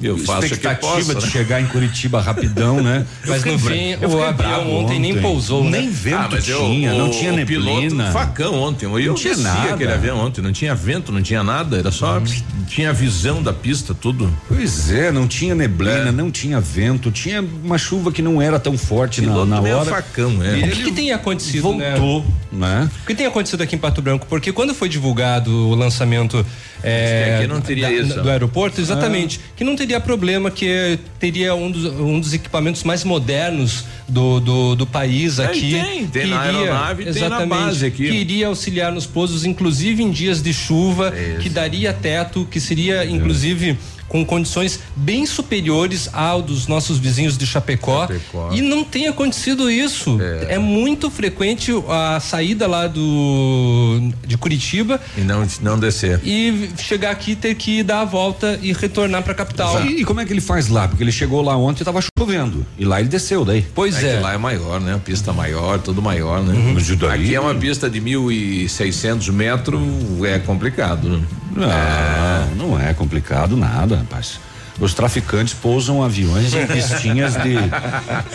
eu 0.01 0.19
faço 0.19 0.47
expectativa 0.47 1.15
de 1.15 1.25
né? 1.25 1.31
chegar 1.31 1.61
em 1.61 1.67
Curitiba 1.67 2.21
rapidão, 2.21 2.83
né? 2.83 3.07
Mas 3.27 3.45
no 3.45 3.59
fim, 3.59 3.95
o 3.95 4.23
avião 4.23 4.75
ontem, 4.77 4.99
nem 4.99 5.21
pousou, 5.21 5.65
né? 5.65 5.81
Nem 5.81 5.91
vento 5.91 6.37
ah, 6.37 6.41
tinha, 6.41 6.91
eu, 6.91 6.99
não 6.99 7.09
o, 7.09 7.11
tinha 7.11 7.33
o 7.33 7.37
neblina. 7.37 8.13
facão 8.13 8.55
ontem, 8.55 8.87
eu 8.87 8.91
não 8.91 9.15
tinha 9.15 9.37
nada. 9.37 9.75
aquele 9.75 9.93
avião 9.93 10.19
ontem, 10.19 10.43
não 10.43 10.53
tinha 10.53 10.75
vento, 10.75 11.13
não 11.13 11.23
tinha 11.23 11.43
nada, 11.43 11.79
era 11.79 11.91
só, 11.91 12.19
hum. 12.19 12.25
tinha 12.67 12.93
visão 12.93 13.43
da 13.43 13.53
pista, 13.53 13.95
tudo. 13.95 14.33
Pois 14.49 14.91
é, 14.91 15.11
não 15.11 15.27
tinha 15.27 15.55
neblina, 15.55 16.09
é. 16.09 16.13
não 16.13 16.31
tinha 16.31 16.61
vento, 16.61 17.11
tinha 17.11 17.43
uma 17.43 17.79
chuva 17.79 18.13
que 18.13 18.23
não 18.23 18.41
era 18.41 18.59
tão 18.59 18.77
forte 18.77 19.21
na, 19.21 19.45
na 19.45 19.61
hora. 19.61 19.85
facão, 19.85 20.43
é. 20.43 20.67
O 20.67 20.71
que, 20.71 20.85
que, 20.85 20.93
tem 20.93 21.13
acontecido, 21.13 21.63
voltou, 21.63 22.25
né? 22.53 22.81
né? 22.83 22.91
O 23.03 23.07
que 23.07 23.15
tem 23.15 23.27
acontecido 23.27 23.63
aqui 23.63 23.77
em 23.77 23.79
Pato 23.79 24.03
Branco? 24.03 24.27
Porque 24.29 24.53
quando 24.53 24.75
foi 24.75 24.89
divulgado 24.89 25.51
o 25.51 25.75
lançamento 25.75 26.45
é, 26.89 27.39
que 27.41 27.47
não 27.49 27.61
teria 27.61 27.89
da, 27.89 27.93
isso. 27.93 28.23
do 28.23 28.31
aeroporto, 28.31 28.81
exatamente, 28.81 29.41
ah. 29.43 29.53
que 29.57 29.65
não 29.65 29.75
teria 29.75 29.99
problema, 29.99 30.51
que 30.51 30.99
teria 31.19 31.55
um 31.55 31.71
dos, 31.71 31.85
um 31.85 32.21
dos 32.21 32.33
equipamentos 32.33 32.85
mais 32.85 33.03
modernos 33.03 33.85
do, 34.09 34.39
do, 34.41 34.77
do 34.77 34.87
país 34.87 35.41
aqui. 35.41 35.73
Tem, 35.73 36.07
tem 36.07 36.27
na 36.29 36.41
aeronave, 36.41 37.13
tem 37.13 37.29
na 37.29 37.45
base 37.45 37.87
aqui. 37.87 38.09
Que 38.09 38.15
iria 38.15 38.47
auxiliar 38.47 38.93
nos 38.93 39.05
pousos, 39.07 39.45
inclusive 39.45 40.03
em 40.03 40.11
dias 40.11 40.41
de 40.41 40.53
chuva, 40.53 41.13
Isso. 41.17 41.41
que 41.41 41.49
daria 41.49 41.93
teto, 41.93 42.47
que 42.51 42.61
seria 42.61 43.05
inclusive 43.05 43.77
com 44.09 44.25
condições 44.25 44.81
bem 44.95 45.27
superiores 45.27 46.09
ao 46.13 46.43
dos 46.43 46.67
nossos 46.67 46.99
vizinhos 46.99 47.37
de 47.37 47.47
Chapecó, 47.47 48.07
Chapecó. 48.07 48.51
e 48.53 48.61
não 48.61 48.85
tem 48.85 49.09
acontecido 49.09 49.71
isso. 49.71 50.19
É. 50.21 50.55
é. 50.55 50.59
muito 50.59 51.11
frequente 51.11 51.73
a 51.89 52.21
saída 52.21 52.67
lá 52.67 52.87
do 52.87 54.11
de 54.27 54.37
Curitiba 54.37 55.01
e 55.17 55.21
não 55.21 55.47
não 55.61 55.79
descer 55.79 56.21
e 56.25 56.71
chegar 56.79 57.11
aqui 57.11 57.35
ter 57.37 57.55
que 57.55 57.83
dar 57.83 58.01
a 58.01 58.05
volta 58.05 58.59
e 58.63 58.73
retornar 58.73 59.23
para 59.23 59.33
a 59.33 59.35
capital. 59.35 59.85
E, 59.85 60.01
e, 60.01 60.05
como 60.05 60.21
é 60.21 60.25
que 60.25 60.33
ele 60.33 60.41
faz 60.41 60.69
lá? 60.69 60.89
Porque 60.89 61.03
ele 61.03 61.13
chegou 61.13 61.43
lá 61.43 61.57
ontem 61.57 61.81
e 61.81 61.83
estava 61.83 62.01
chovendo 62.19 62.67
e 62.79 62.85
lá 62.85 63.01
ele 63.01 63.09
desceu 63.09 63.45
daí. 63.45 63.65
Pois 63.75 64.03
é. 64.03 64.17
é. 64.17 64.21
lá 64.21 64.35
é 64.35 64.39
maior, 64.39 64.81
né? 64.81 64.95
A 64.95 64.99
pista 64.99 65.33
maior, 65.33 65.79
tudo 65.79 66.03
maior, 66.03 66.43
né? 66.43 66.55
Uhum. 66.55 67.11
Aqui 67.11 67.35
é 67.35 67.41
uma 67.41 67.55
pista 67.55 67.89
de 67.89 68.01
1.600 68.01 69.31
metros, 69.33 69.81
é 70.25 70.39
complicado. 70.39 71.09
Né? 71.09 71.23
Não, 71.57 71.71
é. 71.71 72.49
não 72.57 72.81
é 72.81 72.93
complicado 72.93 73.57
nada, 73.57 73.96
rapaz. 73.97 74.41
Os 74.81 74.93
traficantes 74.93 75.55
pousam 75.55 76.03
aviões 76.03 76.53
em 76.55 76.67
pistinhas 76.67 77.35
de. 77.35 77.55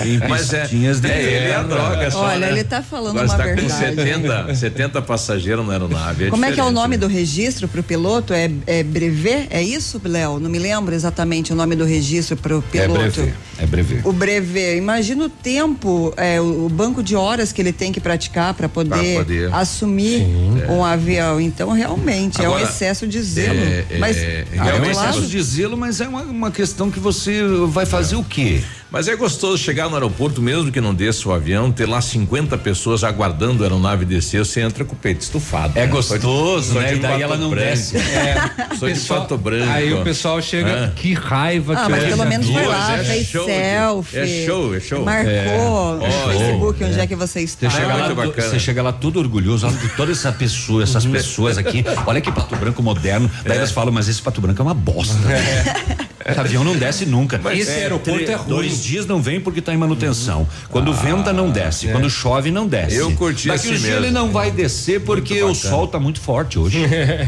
Em 0.08 0.18
é, 0.22 0.28
pistinhas 0.28 0.98
é, 0.98 1.02
de. 1.02 1.12
É, 1.12 1.22
ele 1.22 1.48
é 1.48 1.56
a 1.56 1.64
droga 1.64 2.12
só. 2.12 2.24
Olha, 2.24 2.48
né? 2.48 2.52
ele 2.52 2.64
tá 2.64 2.82
falando 2.82 3.20
Agora 3.20 3.28
uma 3.28 3.38
tá 3.38 3.44
verdade. 3.44 3.68
com 3.68 3.70
70, 3.70 4.56
70 4.56 5.02
passageiros 5.02 5.66
na 5.66 5.74
aeronave. 5.74 6.26
É 6.26 6.30
Como 6.30 6.44
é 6.44 6.52
que 6.52 6.60
é 6.60 6.64
o 6.64 6.72
nome 6.72 6.96
né? 6.96 7.02
do 7.02 7.08
registro 7.08 7.68
para 7.68 7.80
o 7.80 7.84
piloto? 7.84 8.34
É, 8.34 8.50
é 8.66 8.84
brevet? 8.84 9.48
É 9.50 9.62
isso, 9.62 10.02
Léo? 10.04 10.40
Não 10.40 10.50
me 10.50 10.58
lembro 10.58 10.96
exatamente 10.96 11.54
o 11.54 11.56
nome 11.56 11.76
do 11.76 11.86
registro 11.86 12.36
para 12.36 12.58
o 12.58 12.62
piloto. 12.62 12.92
É 12.92 13.10
brevet. 13.10 13.34
É 13.60 13.66
brevet. 13.66 14.02
O 14.04 14.12
brevet. 14.12 14.78
Imagina 14.78 15.26
o 15.26 15.30
tempo, 15.30 16.14
é, 16.18 16.42
o, 16.42 16.68
banco 16.70 17.04
de 17.04 17.16
horas 17.16 17.52
que 17.52 17.62
ele 17.62 17.72
tem 17.72 17.92
que 17.92 18.00
praticar 18.00 18.54
para 18.56 18.68
poder, 18.68 19.18
poder, 19.18 19.54
assumir 19.54 20.20
Sim, 20.20 20.64
um 20.68 20.86
é. 20.86 20.94
avião. 20.94 21.40
Então, 21.40 21.72
realmente, 21.72 22.42
Agora, 22.42 22.62
é 22.62 22.64
um 22.64 22.68
excesso 22.68 23.06
de 23.06 23.22
zelo. 23.22 23.60
É, 23.60 23.86
mas, 24.00 24.18
é, 24.18 24.46
é 24.54 24.74
um 24.74 24.86
excesso 24.90 25.28
de 25.28 25.42
zelo, 25.42 25.78
mas 25.78 26.02
é 26.02 26.08
uma 26.08 26.31
uma 26.32 26.50
questão 26.50 26.90
que 26.90 27.00
você 27.00 27.44
vai 27.68 27.86
fazer 27.86 28.16
é. 28.16 28.18
o 28.18 28.24
quê? 28.24 28.64
Mas 28.92 29.08
é 29.08 29.16
gostoso 29.16 29.58
chegar 29.58 29.88
no 29.88 29.96
aeroporto, 29.96 30.42
mesmo 30.42 30.70
que 30.70 30.82
não 30.82 30.94
desça 30.94 31.30
o 31.30 31.32
avião, 31.32 31.72
ter 31.72 31.88
lá 31.88 32.02
50 32.02 32.58
pessoas 32.58 33.06
aguardando 33.06 33.64
a 33.64 33.66
aeronave 33.66 34.04
descer, 34.04 34.40
você 34.40 34.60
entra 34.60 34.84
com 34.84 34.94
o 34.94 34.98
peito 34.98 35.22
estufado. 35.22 35.80
É 35.80 35.84
né? 35.84 35.88
gostoso, 35.88 36.74
né? 36.74 36.96
E 36.96 37.00
daí 37.00 37.22
ela 37.22 37.38
não 37.38 37.50
branco. 37.50 37.70
desce. 37.70 37.96
É. 37.96 38.76
Sou 38.78 38.90
pessoal, 38.90 39.22
de 39.22 39.28
pato 39.28 39.38
branco. 39.38 39.72
Aí 39.72 39.94
o 39.94 40.04
pessoal 40.04 40.42
chega, 40.42 40.86
ah. 40.86 40.92
que 40.94 41.14
raiva 41.14 41.74
ah, 41.74 41.86
que 41.86 41.92
mas 41.92 42.04
pelo 42.04 42.26
menos 42.26 42.50
foi 42.50 42.66
lá, 42.66 42.98
é 42.98 43.04
fez 43.06 43.28
show, 43.28 43.46
selfie. 43.46 44.18
É 44.18 44.46
show, 44.46 44.76
é 44.76 44.80
show. 44.82 45.06
Marcou 45.06 45.32
é. 45.32 45.98
no 45.98 46.06
é 46.06 46.12
Facebook 46.12 46.84
onde 46.84 47.00
é. 47.00 47.04
é 47.04 47.08
que 47.08 47.16
você 47.16 47.40
está. 47.40 47.70
Você 47.70 47.78
chega, 47.78 47.96
lá, 47.96 48.26
você 48.26 48.60
chega 48.60 48.84
lá 48.84 48.92
tudo 48.92 49.20
orgulhoso, 49.20 49.68
olha 49.68 49.78
toda 49.96 50.12
essa 50.12 50.34
pessoa, 50.34 50.84
essas 50.84 51.06
uhum. 51.06 51.14
pessoas 51.14 51.58
aqui, 51.58 51.86
olha 52.06 52.20
que 52.20 52.30
pato 52.30 52.58
branco 52.58 52.84
moderno. 52.84 53.32
Daí 53.46 53.56
elas 53.56 53.72
falam, 53.72 53.94
mas 53.94 54.10
esse 54.10 54.22
pato 54.22 54.42
branco 54.42 54.62
é 54.62 54.66
uma 54.66 54.74
bosta. 54.74 55.16
Esse 56.26 56.40
avião 56.40 56.64
não 56.64 56.76
desce 56.76 57.06
nunca. 57.06 57.40
Mas 57.44 57.60
esse 57.60 57.72
é, 57.72 57.84
aeroporto 57.84 58.30
é 58.30 58.36
ruim. 58.36 58.70
Dois 58.82 58.84
dias 58.84 59.06
não 59.06 59.22
vem 59.22 59.40
porque 59.40 59.60
está 59.60 59.74
em 59.74 59.78
manutenção. 59.78 60.48
Quando 60.70 60.92
ah, 60.92 60.96
venta, 60.96 61.32
não 61.32 61.52
desce. 61.52 61.88
É. 61.88 61.92
Quando 61.92 62.10
chove, 62.10 62.50
não 62.50 62.68
desce. 62.68 62.96
Eu 62.96 63.12
curti 63.12 63.48
Daqui 63.48 63.74
assim 63.74 63.84
mesmo. 63.84 63.98
ele 63.98 64.12
não 64.12 64.32
vai 64.32 64.50
descer 64.50 65.02
porque 65.02 65.42
o 65.44 65.54
sol 65.54 65.86
está 65.86 66.00
muito 66.00 66.20
forte 66.20 66.58
hoje. 66.58 66.80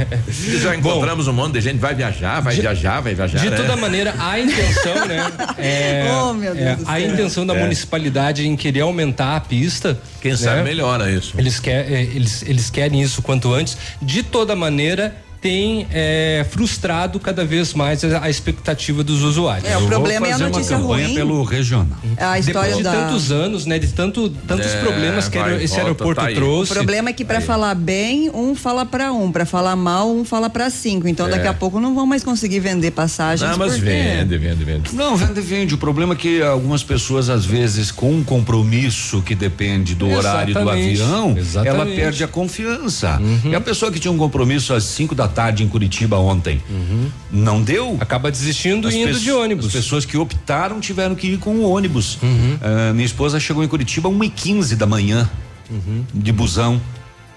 Já 0.62 0.76
encontramos 0.76 1.26
Bom, 1.26 1.32
um 1.32 1.36
monte 1.36 1.54
de 1.54 1.62
gente 1.62 1.78
vai 1.80 1.94
viajar, 1.94 2.40
vai 2.40 2.56
de, 2.56 2.62
viajar, 2.62 3.02
vai 3.02 3.14
viajar. 3.14 3.40
De 3.40 3.50
né? 3.50 3.56
toda 3.56 3.76
maneira, 3.76 4.16
a 4.18 4.40
intenção, 4.40 5.06
né? 5.06 5.32
É, 5.58 6.12
oh, 6.12 6.34
meu 6.34 6.54
Deus 6.54 6.66
é, 6.66 6.78
a 6.86 7.00
intenção 7.00 7.46
da 7.46 7.56
é. 7.56 7.62
municipalidade 7.62 8.48
em 8.48 8.56
querer 8.56 8.82
aumentar 8.82 9.36
a 9.36 9.40
pista. 9.40 9.98
Quem 10.22 10.32
né? 10.32 10.38
sabe 10.38 10.64
melhora 10.64 11.10
isso. 11.12 11.34
Eles, 11.38 11.60
quer, 11.60 11.92
é, 11.92 12.02
eles, 12.02 12.44
eles 12.44 12.70
querem 12.70 13.02
isso 13.02 13.22
quanto 13.22 13.54
antes. 13.54 13.78
De 14.02 14.24
toda 14.24 14.56
maneira, 14.56 15.16
tem 15.44 15.86
é, 15.92 16.46
frustrado 16.50 17.20
cada 17.20 17.44
vez 17.44 17.74
mais 17.74 18.02
a, 18.06 18.24
a, 18.24 18.30
expectativa 18.30 19.04
dos 19.04 19.22
usuários. 19.24 19.70
É, 19.70 19.78
o 19.78 19.86
problema 19.88 20.26
é 20.26 20.32
a 20.32 20.38
notícia 20.38 20.78
ruim. 20.78 21.14
pelo 21.14 21.44
regional. 21.44 21.98
A 22.18 22.40
história 22.40 22.70
Depois 22.70 22.78
de 22.78 22.84
da... 22.84 22.92
tantos 22.92 23.30
anos, 23.30 23.66
né, 23.66 23.78
de 23.78 23.88
tanto, 23.90 24.30
tantos 24.30 24.74
é, 24.74 24.80
problemas 24.80 25.28
que 25.28 25.38
vai, 25.38 25.56
esse 25.62 25.68
volta, 25.74 25.82
aeroporto 25.82 26.22
tá 26.22 26.32
trouxe. 26.32 26.72
O 26.72 26.76
problema 26.76 27.10
é 27.10 27.14
que 27.14 27.26
para 27.26 27.42
falar 27.42 27.76
bem, 27.76 28.32
um 28.34 28.56
fala 28.56 28.86
para 28.86 29.12
um, 29.12 29.34
para 29.34 29.46
falar 29.46 29.76
mal, 29.76 30.10
um 30.10 30.24
fala 30.24 30.50
para 30.50 30.70
cinco. 30.70 31.10
Então 31.10 31.30
daqui 31.30 31.46
a 31.46 31.52
é. 31.52 31.54
pouco 31.54 31.78
não 31.78 31.94
vão 31.94 32.06
mais 32.06 32.24
conseguir 32.24 32.62
vender 32.62 32.92
passagens. 32.92 33.52
Não, 33.52 33.58
mas 33.58 33.78
vende, 33.78 34.38
vende, 34.38 34.64
vende. 34.64 34.96
Não, 34.96 35.18
vende, 35.18 35.42
vende. 35.42 35.76
O 35.76 35.78
problema 35.78 36.14
é 36.14 36.18
que 36.18 36.42
algumas 36.42 36.84
pessoas 36.84 37.30
às 37.30 37.46
vezes 37.46 37.92
com 37.92 38.14
um 38.14 38.24
compromisso 38.24 39.22
que 39.22 39.36
depende 39.36 39.94
do 39.94 40.10
Exatamente. 40.10 40.26
horário 40.26 40.54
do 40.54 40.70
avião, 40.70 41.38
Exatamente. 41.38 41.68
ela 41.68 41.86
perde 41.86 42.24
a 42.24 42.28
confiança. 42.30 43.20
Uhum. 43.20 43.52
E 43.52 43.56
a 43.56 43.60
pessoa 43.60 43.92
que 43.92 44.00
tinha 44.00 44.12
um 44.12 44.18
compromisso 44.18 44.74
às 44.74 44.86
5 44.86 45.14
da 45.14 45.33
tarde 45.34 45.64
em 45.64 45.68
Curitiba 45.68 46.18
ontem. 46.18 46.62
Uhum. 46.70 47.10
Não 47.32 47.62
deu. 47.62 47.98
Acaba 48.00 48.32
desistindo 48.32 48.90
e 48.90 49.02
indo 49.02 49.20
de 49.20 49.32
ônibus. 49.32 49.66
As 49.66 49.72
pessoas 49.74 50.06
que 50.06 50.18
optaram 50.18 50.80
tiveram 50.80 51.16
que 51.16 51.28
ir 51.28 51.38
com 51.38 51.56
o 51.56 51.70
ônibus. 51.70 52.18
Uhum. 52.22 52.56
Uh, 52.56 52.94
minha 52.94 53.06
esposa 53.06 53.40
chegou 53.40 53.64
em 53.64 53.68
Curitiba 53.68 54.08
1 54.08 54.24
e 54.24 54.30
15 54.30 54.76
da 54.76 54.86
manhã 54.86 55.30
uhum. 55.70 56.06
de 56.14 56.32
busão. 56.32 56.80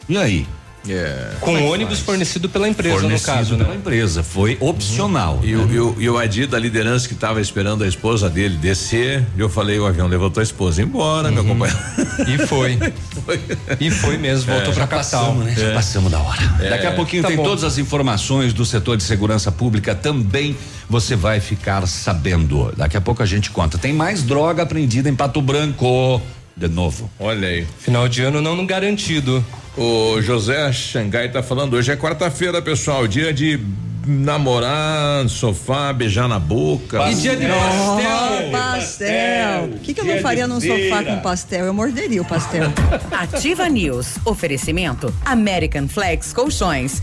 E 0.09 0.17
aí? 0.17 0.47
É. 0.89 1.33
Com 1.41 1.53
ônibus 1.69 1.99
faz? 1.99 2.07
fornecido 2.07 2.49
pela 2.49 2.69
empresa, 2.69 3.01
fornecido 3.01 3.31
no 3.31 3.37
caso. 3.37 3.57
Né? 3.57 3.65
Pela 3.65 3.77
empresa, 3.77 4.23
foi 4.23 4.57
opcional. 4.61 5.41
E, 5.43 5.55
o, 5.55 5.73
e, 5.73 5.81
o, 5.81 5.97
e 5.99 6.11
o 6.11 6.19
Adi 6.19 6.47
da 6.47 6.59
liderança 6.59 7.09
que 7.09 7.15
estava 7.15 7.41
esperando 7.41 7.85
a 7.85 7.89
esposa 7.89 8.29
dele 8.29 8.57
descer, 8.57 9.25
eu 9.37 9.49
falei, 9.49 9.79
o 9.79 9.87
avião 9.87 10.07
levantou 10.07 10.41
a 10.41 10.45
esposa 10.45 10.83
embora, 10.83 11.29
uhum. 11.29 11.35
meu 11.35 11.45
companheiro. 11.45 11.81
E 12.29 12.47
foi. 12.47 12.79
foi. 13.25 13.41
E 13.81 13.91
foi 13.91 14.19
mesmo, 14.19 14.53
voltou 14.53 14.73
é, 14.73 14.75
para 14.75 14.87
capital. 14.87 15.27
Passamos, 15.27 15.45
né? 15.45 15.55
Já 15.57 15.67
é. 15.67 15.75
passamos 15.75 16.11
da 16.11 16.21
hora. 16.21 16.57
É. 16.61 16.71
Daqui 16.71 16.87
a 16.87 16.93
pouquinho 16.93 17.23
tá 17.23 17.29
tem 17.29 17.37
bom. 17.37 17.45
todas 17.45 17.65
as 17.65 17.79
informações 17.79 18.53
do 18.53 18.65
setor 18.65 18.97
de 18.97 19.03
segurança 19.03 19.51
pública 19.53 19.95
também 19.95 20.57
você 20.89 21.17
vai 21.17 21.41
ficar 21.41 21.87
sabendo. 21.87 22.73
Daqui 22.77 22.97
a 22.97 23.01
pouco 23.01 23.23
a 23.23 23.27
gente 23.27 23.51
conta. 23.51 23.79
Tem 23.79 23.93
mais 23.93 24.23
droga 24.23 24.63
apreendida 24.63 25.09
em 25.09 25.15
Pato 25.15 25.43
Branco 25.43 26.23
de 26.57 26.69
novo. 26.69 27.11
Olha 27.19 27.49
aí. 27.49 27.67
Final 27.79 28.09
de 28.09 28.23
ano 28.23 28.41
não 28.41 28.67
garantido. 28.67 29.45
O 29.77 30.23
José 30.23 30.73
Xangai 30.73 31.31
tá 31.31 31.43
falando 31.43 31.75
hoje 31.75 31.93
é 31.93 31.97
quarta-feira, 31.97 32.63
pessoal, 32.63 33.07
dia 33.07 33.33
de 33.33 33.61
namorar 34.07 35.25
no 35.25 35.29
sofá, 35.29 35.93
beijar 35.93 36.29
na 36.29 36.39
boca. 36.39 37.11
E 37.11 37.15
dia 37.15 37.37
de 37.37 37.47
pastel. 37.47 38.47
Oh, 38.47 38.51
pastel. 38.51 39.65
O 39.65 39.79
que, 39.81 39.93
que 39.93 40.01
eu 40.01 40.05
não 40.05 40.19
faria 40.21 40.47
num 40.47 40.61
sofá 40.61 41.05
com 41.05 41.21
pastel? 41.21 41.67
Eu 41.67 41.75
morderia 41.75 42.23
o 42.23 42.25
pastel. 42.25 42.73
Ativa 43.11 43.69
News. 43.69 44.17
Oferecimento 44.25 45.13
American 45.25 45.89
Flex 45.89 46.33
Colchões. 46.33 47.03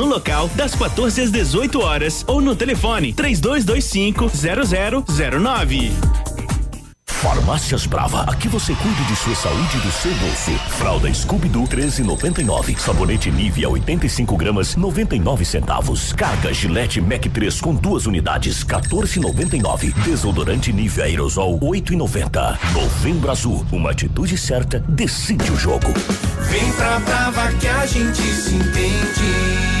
local 0.05 0.49
das 0.55 0.75
14 0.75 1.21
às 1.21 1.31
18 1.31 1.79
horas 1.81 2.23
ou 2.27 2.41
no 2.41 2.55
telefone 2.55 3.13
3225 3.13 4.31
0009. 5.05 5.91
Farmácias 7.21 7.85
Brava, 7.85 8.23
aqui 8.23 8.47
você 8.47 8.73
cuida 8.73 9.03
de 9.03 9.15
sua 9.15 9.35
saúde 9.35 9.77
e 9.77 9.81
do 9.81 9.91
seu 9.91 10.11
bolso. 10.15 10.51
Fralda 10.71 11.13
Scooby-Doo 11.13 11.67
13,99. 11.67 12.79
Sabonete 12.79 13.29
Nivea 13.29 13.69
85 13.69 14.35
gramas 14.35 14.75
99 14.75 15.45
centavos. 15.45 16.13
Carga 16.13 16.51
Gillette 16.51 16.99
Mac 16.99 17.23
3 17.31 17.61
com 17.61 17.75
duas 17.75 18.07
unidades 18.07 18.63
14,99. 18.63 19.93
Desodorante 20.03 20.73
Nivea 20.73 21.05
Aerosol 21.05 21.59
8,90. 21.59 22.57
Novembro 22.73 23.29
Azul, 23.29 23.63
uma 23.71 23.91
atitude 23.91 24.35
certa 24.35 24.79
decide 24.79 25.51
o 25.51 25.55
jogo. 25.55 25.93
Vem 26.49 26.71
pra 26.73 26.99
Brava 27.01 27.53
que 27.53 27.67
a 27.67 27.85
gente 27.85 28.19
se 28.19 28.55
entende. 28.55 29.80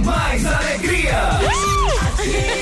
Mais 0.00 0.46
alegria! 0.46 2.61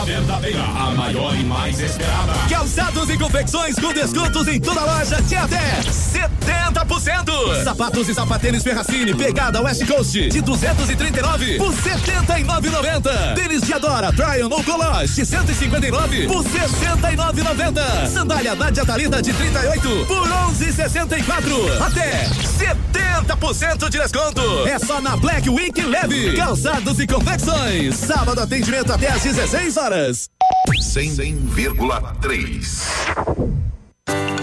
a 0.00 0.04
verdadeira, 0.04 0.62
a 0.62 0.90
maior 0.92 1.34
e 1.36 1.44
mais 1.44 1.78
esperada. 1.78 2.32
Calçados 2.48 3.10
e 3.10 3.18
confecções 3.18 3.76
com 3.78 3.92
descontos 3.92 4.48
em 4.48 4.58
toda 4.58 4.80
loja 4.80 5.20
de 5.20 5.36
até 5.36 5.82
70%. 5.82 7.64
Sapatos 7.64 8.08
e 8.08 8.14
sapatênis 8.14 8.62
Ferracini, 8.62 9.14
pegada 9.14 9.60
West 9.60 9.86
Coast, 9.86 10.28
de 10.28 10.40
239 10.40 11.58
por 11.58 11.74
79,90. 11.74 13.34
Tênis 13.34 13.60
de 13.62 13.74
Adora, 13.74 14.10
Tryon 14.12 14.48
ou 14.50 14.64
Collage, 14.64 15.14
de 15.16 15.26
159 15.26 16.26
por 16.26 16.44
69,90. 16.44 18.06
Sandália 18.10 18.54
Nadia 18.54 18.86
Talida 18.86 19.20
de 19.20 19.34
38 19.34 20.06
por 20.06 20.28
11,64. 20.28 21.80
Até 21.86 22.26
70% 22.58 23.90
de 23.90 23.98
desconto. 23.98 24.66
É 24.66 24.78
só 24.78 25.00
na 25.00 25.16
Black 25.16 25.48
Week 25.50 25.78
Leve. 25.82 26.36
Calçados 26.36 26.98
e 26.98 27.06
confecções. 27.06 27.96
Sábado 27.96 28.40
atendimento 28.40 28.92
até 28.92 29.08
às 29.08 29.22
16 29.22 29.76
horas. 29.76 29.89
100,3. 29.90 32.86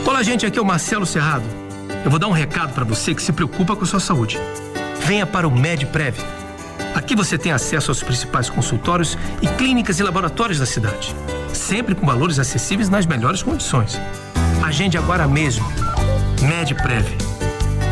Olá, 0.05 0.21
gente, 0.21 0.45
aqui 0.45 0.59
é 0.59 0.61
o 0.61 0.65
Marcelo 0.65 1.05
Serrado. 1.05 1.45
Eu 2.03 2.11
vou 2.11 2.19
dar 2.19 2.27
um 2.27 2.31
recado 2.31 2.73
para 2.73 2.83
você 2.83 3.15
que 3.15 3.21
se 3.21 3.31
preocupa 3.31 3.73
com 3.75 3.85
sua 3.85 4.01
saúde. 4.01 4.37
Venha 5.05 5.25
para 5.25 5.47
o 5.47 5.51
MedPrev. 5.51 6.17
Aqui 6.93 7.15
você 7.15 7.37
tem 7.37 7.53
acesso 7.53 7.91
aos 7.91 8.03
principais 8.03 8.49
consultórios 8.49 9.17
e 9.41 9.47
clínicas 9.47 9.99
e 9.99 10.03
laboratórios 10.03 10.59
da 10.59 10.65
cidade, 10.65 11.15
sempre 11.53 11.95
com 11.95 12.05
valores 12.05 12.39
acessíveis 12.39 12.89
nas 12.89 13.05
melhores 13.05 13.41
condições. 13.41 13.97
Agende 14.61 14.97
agora 14.97 15.25
mesmo. 15.27 15.65
MedPrev. 16.41 17.05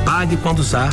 Pague 0.04 0.36
quando 0.38 0.60
usar, 0.60 0.90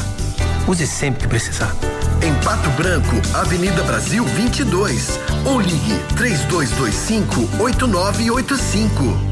use 0.68 0.86
sempre 0.86 1.22
que 1.22 1.28
precisar. 1.28 1.74
Em 2.24 2.32
Pato 2.44 2.70
Branco, 2.70 3.16
Avenida 3.34 3.82
Brasil 3.82 4.24
22. 4.24 5.18
Ou 5.44 5.60
ligue 5.60 5.98
3225 6.14 7.60
8985. 7.60 9.31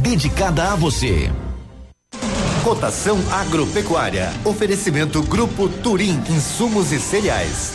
dedicada 0.00 0.72
a 0.72 0.76
você. 0.76 1.30
Cotação 2.64 3.18
agropecuária. 3.30 4.32
Oferecimento 4.44 5.22
Grupo 5.22 5.68
Turim, 5.68 6.22
insumos 6.28 6.90
e 6.92 6.98
cereais. 6.98 7.72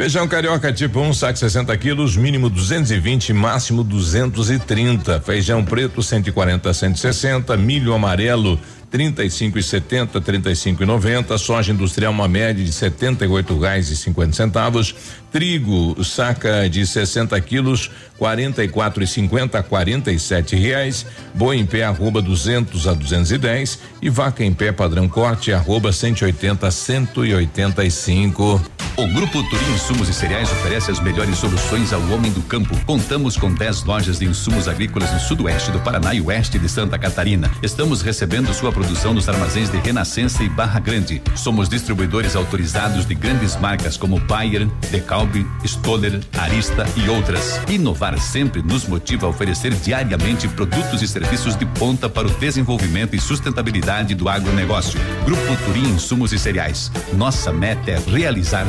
Feijão 0.00 0.26
carioca 0.26 0.72
tipo 0.72 0.98
1, 0.98 1.08
um, 1.08 1.12
saco 1.12 1.38
60 1.38 1.76
quilos, 1.76 2.16
mínimo 2.16 2.48
220, 2.48 3.34
máximo 3.34 3.84
230. 3.84 5.20
Feijão 5.20 5.62
preto 5.62 6.02
140 6.02 6.72
160, 6.72 7.54
milho 7.58 7.92
amarelo 7.92 8.58
35 8.90 9.58
e 9.58 9.62
70, 9.62 10.18
35 10.18 10.82
e 10.82 10.86
90, 10.86 11.36
soja 11.36 11.72
industrial 11.72 12.12
uma 12.12 12.26
média 12.26 12.64
de 12.64 12.72
78 12.72 13.58
reais 13.58 13.90
e 13.90 13.96
50 13.96 14.32
centavos, 14.32 14.94
trigo 15.30 16.02
saca 16.02 16.66
de 16.66 16.86
60 16.86 17.38
quilos, 17.42 17.90
44 18.16 19.04
e 19.04 19.06
50 19.06 19.58
a 19.58 19.62
47 19.62 20.56
reais, 20.56 21.04
boi 21.34 21.58
em 21.58 21.66
pé 21.66 21.84
arroba 21.84 22.22
200 22.22 22.88
a 22.88 22.94
210 22.94 23.78
e 24.00 24.08
vaca 24.08 24.42
em 24.42 24.54
pé 24.54 24.72
padrão 24.72 25.06
corte 25.06 25.52
arroba 25.52 25.92
180 25.92 26.66
a 26.66 26.70
185. 26.70 28.79
O 29.00 29.06
Grupo 29.06 29.42
Turim 29.44 29.72
Insumos 29.72 30.10
e 30.10 30.12
Cereais 30.12 30.52
oferece 30.52 30.90
as 30.90 31.00
melhores 31.00 31.38
soluções 31.38 31.90
ao 31.90 32.02
homem 32.10 32.30
do 32.30 32.42
campo. 32.42 32.78
Contamos 32.84 33.34
com 33.34 33.50
10 33.50 33.84
lojas 33.84 34.18
de 34.18 34.26
insumos 34.26 34.68
agrícolas 34.68 35.10
no 35.10 35.18
sudoeste 35.18 35.70
do 35.70 35.80
Paraná 35.80 36.12
e 36.12 36.20
oeste 36.20 36.58
de 36.58 36.68
Santa 36.68 36.98
Catarina. 36.98 37.50
Estamos 37.62 38.02
recebendo 38.02 38.52
sua 38.52 38.70
produção 38.70 39.14
nos 39.14 39.26
armazéns 39.26 39.70
de 39.70 39.78
Renascença 39.78 40.42
e 40.42 40.50
Barra 40.50 40.78
Grande. 40.80 41.22
Somos 41.34 41.66
distribuidores 41.66 42.36
autorizados 42.36 43.06
de 43.06 43.14
grandes 43.14 43.56
marcas 43.56 43.96
como 43.96 44.20
Bayer, 44.20 44.68
Decalbe, 44.90 45.46
Stoller, 45.64 46.20
Arista 46.36 46.84
e 46.94 47.08
outras. 47.08 47.58
Inovar 47.70 48.20
sempre 48.20 48.60
nos 48.60 48.86
motiva 48.86 49.24
a 49.24 49.30
oferecer 49.30 49.72
diariamente 49.76 50.46
produtos 50.46 51.00
e 51.00 51.08
serviços 51.08 51.56
de 51.56 51.64
ponta 51.64 52.06
para 52.06 52.28
o 52.28 52.30
desenvolvimento 52.32 53.16
e 53.16 53.18
sustentabilidade 53.18 54.14
do 54.14 54.28
agronegócio. 54.28 55.00
Grupo 55.24 55.56
Turim 55.64 55.88
Insumos 55.88 56.34
e 56.34 56.38
Cereais. 56.38 56.92
Nossa 57.14 57.50
meta 57.50 57.92
é 57.92 57.98
realizar 57.98 58.68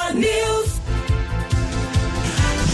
News. 0.13 0.81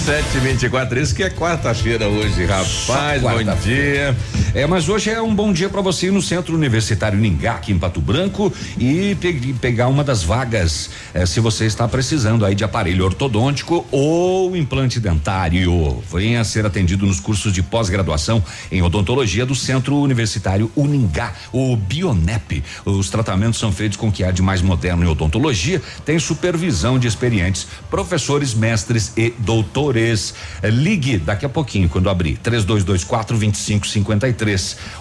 7h24, 0.08 0.97
isso 1.02 1.13
que 1.13 1.23
é 1.23 1.30
quarta-feira 1.30 2.08
hoje, 2.08 2.45
rapaz. 2.45 3.21
Quarta 3.21 3.43
bom 3.43 3.56
dia. 3.62 4.15
É, 4.58 4.65
mas 4.65 4.89
hoje 4.89 5.12
é 5.12 5.22
um 5.22 5.36
bom 5.36 5.54
dia 5.54 5.70
para 5.70 5.82
você 5.82 6.08
ir 6.08 6.12
no 6.12 6.20
Centro 6.20 6.56
Universitário 6.56 7.20
Ningá, 7.20 7.52
aqui 7.52 7.72
em 7.72 7.78
Pato 7.78 8.02
Branco, 8.02 8.52
e 8.76 9.13
pe 9.22 9.54
pegar 9.62 9.88
uma 9.88 10.04
das 10.04 10.24
vagas, 10.24 10.89
eh, 11.13 11.28
se 11.28 11.39
você 11.39 11.65
está 11.65 11.88
precisando 11.88 12.43
aí 12.43 12.56
de 12.56 12.63
aparelho 12.63 13.06
ortodôntico 13.06 13.86
ou 13.91 14.58
implante 14.58 15.00
dentário. 15.00 16.04
Venha 16.12 16.43
ser 16.43 16.65
atendido 16.65 17.06
nos 17.06 17.20
cursos 17.20 17.54
de 17.54 17.62
pós-graduação 17.62 18.43
em 18.72 18.82
odontologia 18.82 19.46
do 19.46 19.54
Centro 19.54 19.96
Universitário 19.96 20.72
Uningá, 20.76 21.36
o 21.54 21.76
Bionep. 21.76 22.63
Os 22.84 23.12
tratamentos 23.12 23.60
são 23.60 23.72
feitos 23.72 23.96
com 23.96 24.08
o 24.08 24.12
que 24.12 24.24
há 24.24 24.32
de 24.32 24.41
mais 24.41 24.63
moderno 24.63 25.04
em 25.04 25.08
odontologia, 25.08 25.80
tem 26.04 26.17
supervisão 26.17 26.98
de 26.98 27.08
experientes 27.08 27.67
professores, 27.91 28.56
mestres 28.56 29.13
e 29.15 29.32
doutores. 29.38 30.34
Eh, 30.63 30.72
Ligue 30.72 31.20
daqui 31.20 31.46
a 31.46 31.50
pouquinho, 31.50 31.88
quando 31.88 32.10
abrir, 32.10 32.39
3224 32.39 33.38
2553. 33.38 34.47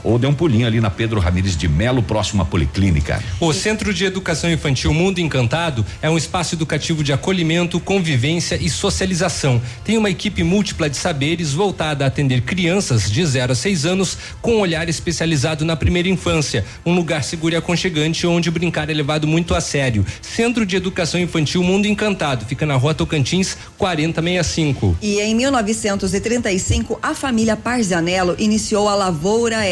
Ou 0.02 0.18
dê 0.18 0.26
um 0.26 0.34
pulinho 0.34 0.66
ali 0.66 0.80
na 0.80 0.90
Pedro 0.90 1.20
Ramires 1.20 1.56
de 1.56 1.68
Melo, 1.68 2.02
próximo 2.02 2.42
à 2.42 2.44
Policlínica. 2.44 3.22
O 3.40 3.52
Centro 3.52 3.92
de 3.94 4.04
Educação 4.04 4.50
Infantil 4.50 4.92
Mundo 4.92 5.18
Encantado 5.18 5.84
é 6.02 6.10
um 6.10 6.16
espaço 6.16 6.54
educativo 6.54 7.04
de 7.04 7.12
acolhimento, 7.12 7.78
convivência 7.78 8.56
e 8.56 8.68
socialização. 8.68 9.60
Tem 9.84 9.96
uma 9.96 10.10
equipe 10.10 10.42
múltipla 10.42 10.90
de 10.90 10.96
saberes 10.96 11.52
voltada 11.52 12.04
a 12.04 12.08
atender 12.08 12.42
crianças 12.42 13.10
de 13.10 13.24
0 13.24 13.52
a 13.52 13.54
6 13.54 13.86
anos 13.86 14.18
com 14.40 14.56
um 14.56 14.60
olhar 14.60 14.88
especializado 14.88 15.64
na 15.64 15.76
primeira 15.76 16.08
infância. 16.08 16.64
Um 16.84 16.94
lugar 16.94 17.22
seguro 17.22 17.54
e 17.54 17.56
aconchegante 17.56 18.26
onde 18.26 18.50
brincar 18.50 18.90
é 18.90 18.94
levado 18.94 19.26
muito 19.26 19.54
a 19.54 19.60
sério. 19.60 20.04
Centro 20.22 20.64
de 20.66 20.76
Educação 20.76 21.20
Infantil 21.20 21.62
Mundo 21.62 21.86
Encantado 21.86 22.44
fica 22.46 22.66
na 22.66 22.74
rua 22.74 22.94
Tocantins 22.94 23.56
4065. 23.78 24.96
E 25.02 25.20
em 25.20 25.34
1935, 25.34 26.98
a 27.02 27.14
família 27.14 27.56
Parzanello 27.56 28.34
iniciou 28.38 28.88
a 28.88 28.94
Lavoura 28.94 29.25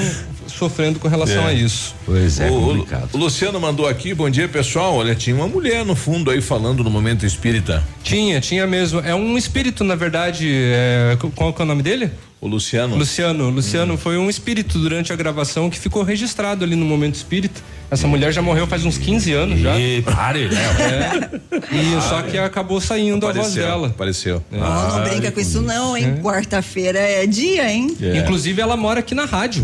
sofrendo 0.47 0.99
com 0.99 1.07
relação 1.07 1.43
É. 1.43 1.47
a 1.47 1.53
isso. 1.53 1.95
Pois 2.05 2.39
é, 2.39 2.49
o, 2.51 2.59
complicado. 2.59 3.09
o 3.13 3.17
Luciano 3.17 3.59
mandou 3.59 3.87
aqui, 3.87 4.13
bom 4.13 4.29
dia 4.29 4.47
pessoal. 4.47 4.95
Olha, 4.95 5.15
tinha 5.15 5.35
uma 5.35 5.47
mulher 5.47 5.85
no 5.85 5.95
fundo 5.95 6.29
aí 6.29 6.41
falando 6.41 6.83
no 6.83 6.89
momento 6.89 7.25
espírita. 7.25 7.83
Tinha, 8.03 8.39
tinha 8.41 8.67
mesmo. 8.67 8.99
É 8.99 9.15
um 9.15 9.37
espírito, 9.37 9.83
na 9.83 9.95
verdade. 9.95 10.47
é, 10.51 11.17
qual 11.35 11.53
que 11.53 11.61
é 11.61 11.65
o 11.65 11.67
nome 11.67 11.81
dele? 11.81 12.11
O 12.43 12.47
Luciano. 12.47 12.95
Luciano. 12.97 13.49
Luciano 13.49 13.97
foi 13.97 14.17
um 14.17 14.29
espírito 14.29 14.77
durante 14.77 15.13
a 15.13 15.15
gravação 15.15 15.69
que 15.69 15.79
ficou 15.79 16.03
registrado 16.03 16.65
ali 16.65 16.75
no 16.75 16.85
momento 16.85 17.15
espírita. 17.15 17.61
Essa 17.89 18.07
mulher 18.07 18.33
já 18.33 18.41
morreu 18.41 18.65
faz 18.67 18.83
uns 18.83 18.97
15 18.97 19.31
anos 19.33 19.59
já. 19.59 19.79
E 19.79 20.01
pare, 20.01 20.49
né? 20.49 21.29
É. 21.61 21.75
E 21.75 22.01
só 22.01 22.21
que 22.23 22.37
acabou 22.37 22.81
saindo 22.81 23.25
a 23.27 23.31
voz 23.31 23.37
Apareceu, 23.37 23.63
dela. 23.65 23.87
Apareceu. 23.87 24.43
Não, 24.51 24.89
não 24.97 25.03
brinca 25.03 25.31
com 25.31 25.39
isso 25.39 25.61
não, 25.61 25.95
hein? 25.95 26.17
Quarta-feira 26.21 26.97
é 26.99 27.25
dia, 27.27 27.71
hein? 27.71 27.95
É. 28.01 28.17
Inclusive, 28.17 28.59
ela 28.61 28.75
mora 28.75 28.99
aqui 28.99 29.13
na 29.13 29.25
rádio. 29.25 29.63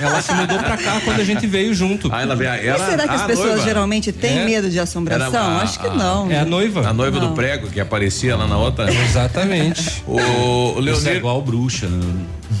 ela 0.00 0.20
se 0.22 0.32
mudou 0.34 0.58
pra 0.58 0.76
cá 0.76 1.00
quando 1.04 1.20
a 1.20 1.24
gente 1.24 1.46
veio 1.46 1.74
junto. 1.74 2.10
Ah, 2.12 2.20
ela 2.22 2.36
veio. 2.36 2.50
E 2.54 2.66
Era 2.68 2.86
será 2.86 3.08
que 3.08 3.14
as 3.14 3.22
a 3.22 3.26
pessoas 3.26 3.48
noiva. 3.52 3.64
geralmente 3.64 4.12
têm 4.12 4.40
É. 4.40 4.44
medo 4.44 4.68
de 4.70 4.78
assombração? 4.78 5.26
Era 5.34 5.40
a- 5.40 5.62
Acho 5.62 5.80
que 5.80 5.88
não. 5.88 6.30
É 6.30 6.40
a 6.40 6.44
né? 6.44 6.50
noiva. 6.50 6.86
A 6.88 6.92
noiva 6.92 7.18
Não. 7.18 7.28
do 7.30 7.34
prego 7.34 7.68
que 7.68 7.80
aparecia 7.80 8.36
lá 8.36 8.46
na 8.46 8.58
outra. 8.58 8.92
Exatamente. 8.92 10.02
O, 10.06 10.16
o 10.16 10.70
Isso 10.72 10.78
é 10.78 10.82
Leonir. 10.82 11.16
igual 11.16 11.40
bruxa. 11.40 11.88
Não, 11.88 12.03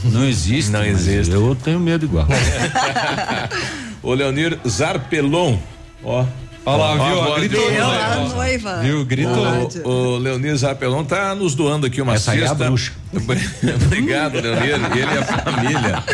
não 0.04 0.24
existe. 0.24 0.70
Não 0.70 0.84
existe. 0.84 1.32
Eu 1.32 1.56
tenho 1.62 1.78
medo 1.80 2.04
igual. 2.04 2.26
o 4.02 4.12
Leonir 4.14 4.58
Zarpelon. 4.68 5.56
Ó. 6.02 6.24
Olha 6.66 6.76
lá, 6.78 6.94
viu? 6.94 7.18
Ó, 7.18 7.24
voz 7.24 7.42
gritou, 7.42 7.70
né? 7.70 7.78
a 7.80 8.16
noiva. 8.34 8.76
Viu? 8.80 9.04
Gritou. 9.04 9.70
O, 9.84 9.88
o 9.88 10.16
Leonir 10.18 10.56
Zarpelon 10.56 11.04
tá 11.04 11.34
nos 11.34 11.54
doando 11.54 11.86
aqui 11.86 12.00
uma 12.00 12.14
Essa 12.14 12.32
aí 12.32 12.40
é 12.40 12.44
a 12.44 12.48
cesta. 12.48 12.64
bruxa. 12.64 12.92
Obrigado, 13.84 14.40
Leonir. 14.40 14.74
Ele 14.74 14.96
e 14.96 15.18
a 15.18 15.24
família. 15.24 16.04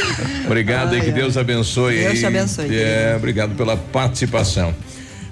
Obrigado 0.46 0.88
aí, 0.92 0.98
Ai, 0.98 1.04
que 1.04 1.10
ai. 1.10 1.16
Deus 1.16 1.36
abençoe. 1.36 1.94
Deus 1.98 2.12
aí. 2.14 2.18
te 2.18 2.26
abençoe, 2.26 2.76
É, 2.76 3.14
obrigado 3.16 3.54
pela 3.54 3.76
participação. 3.76 4.74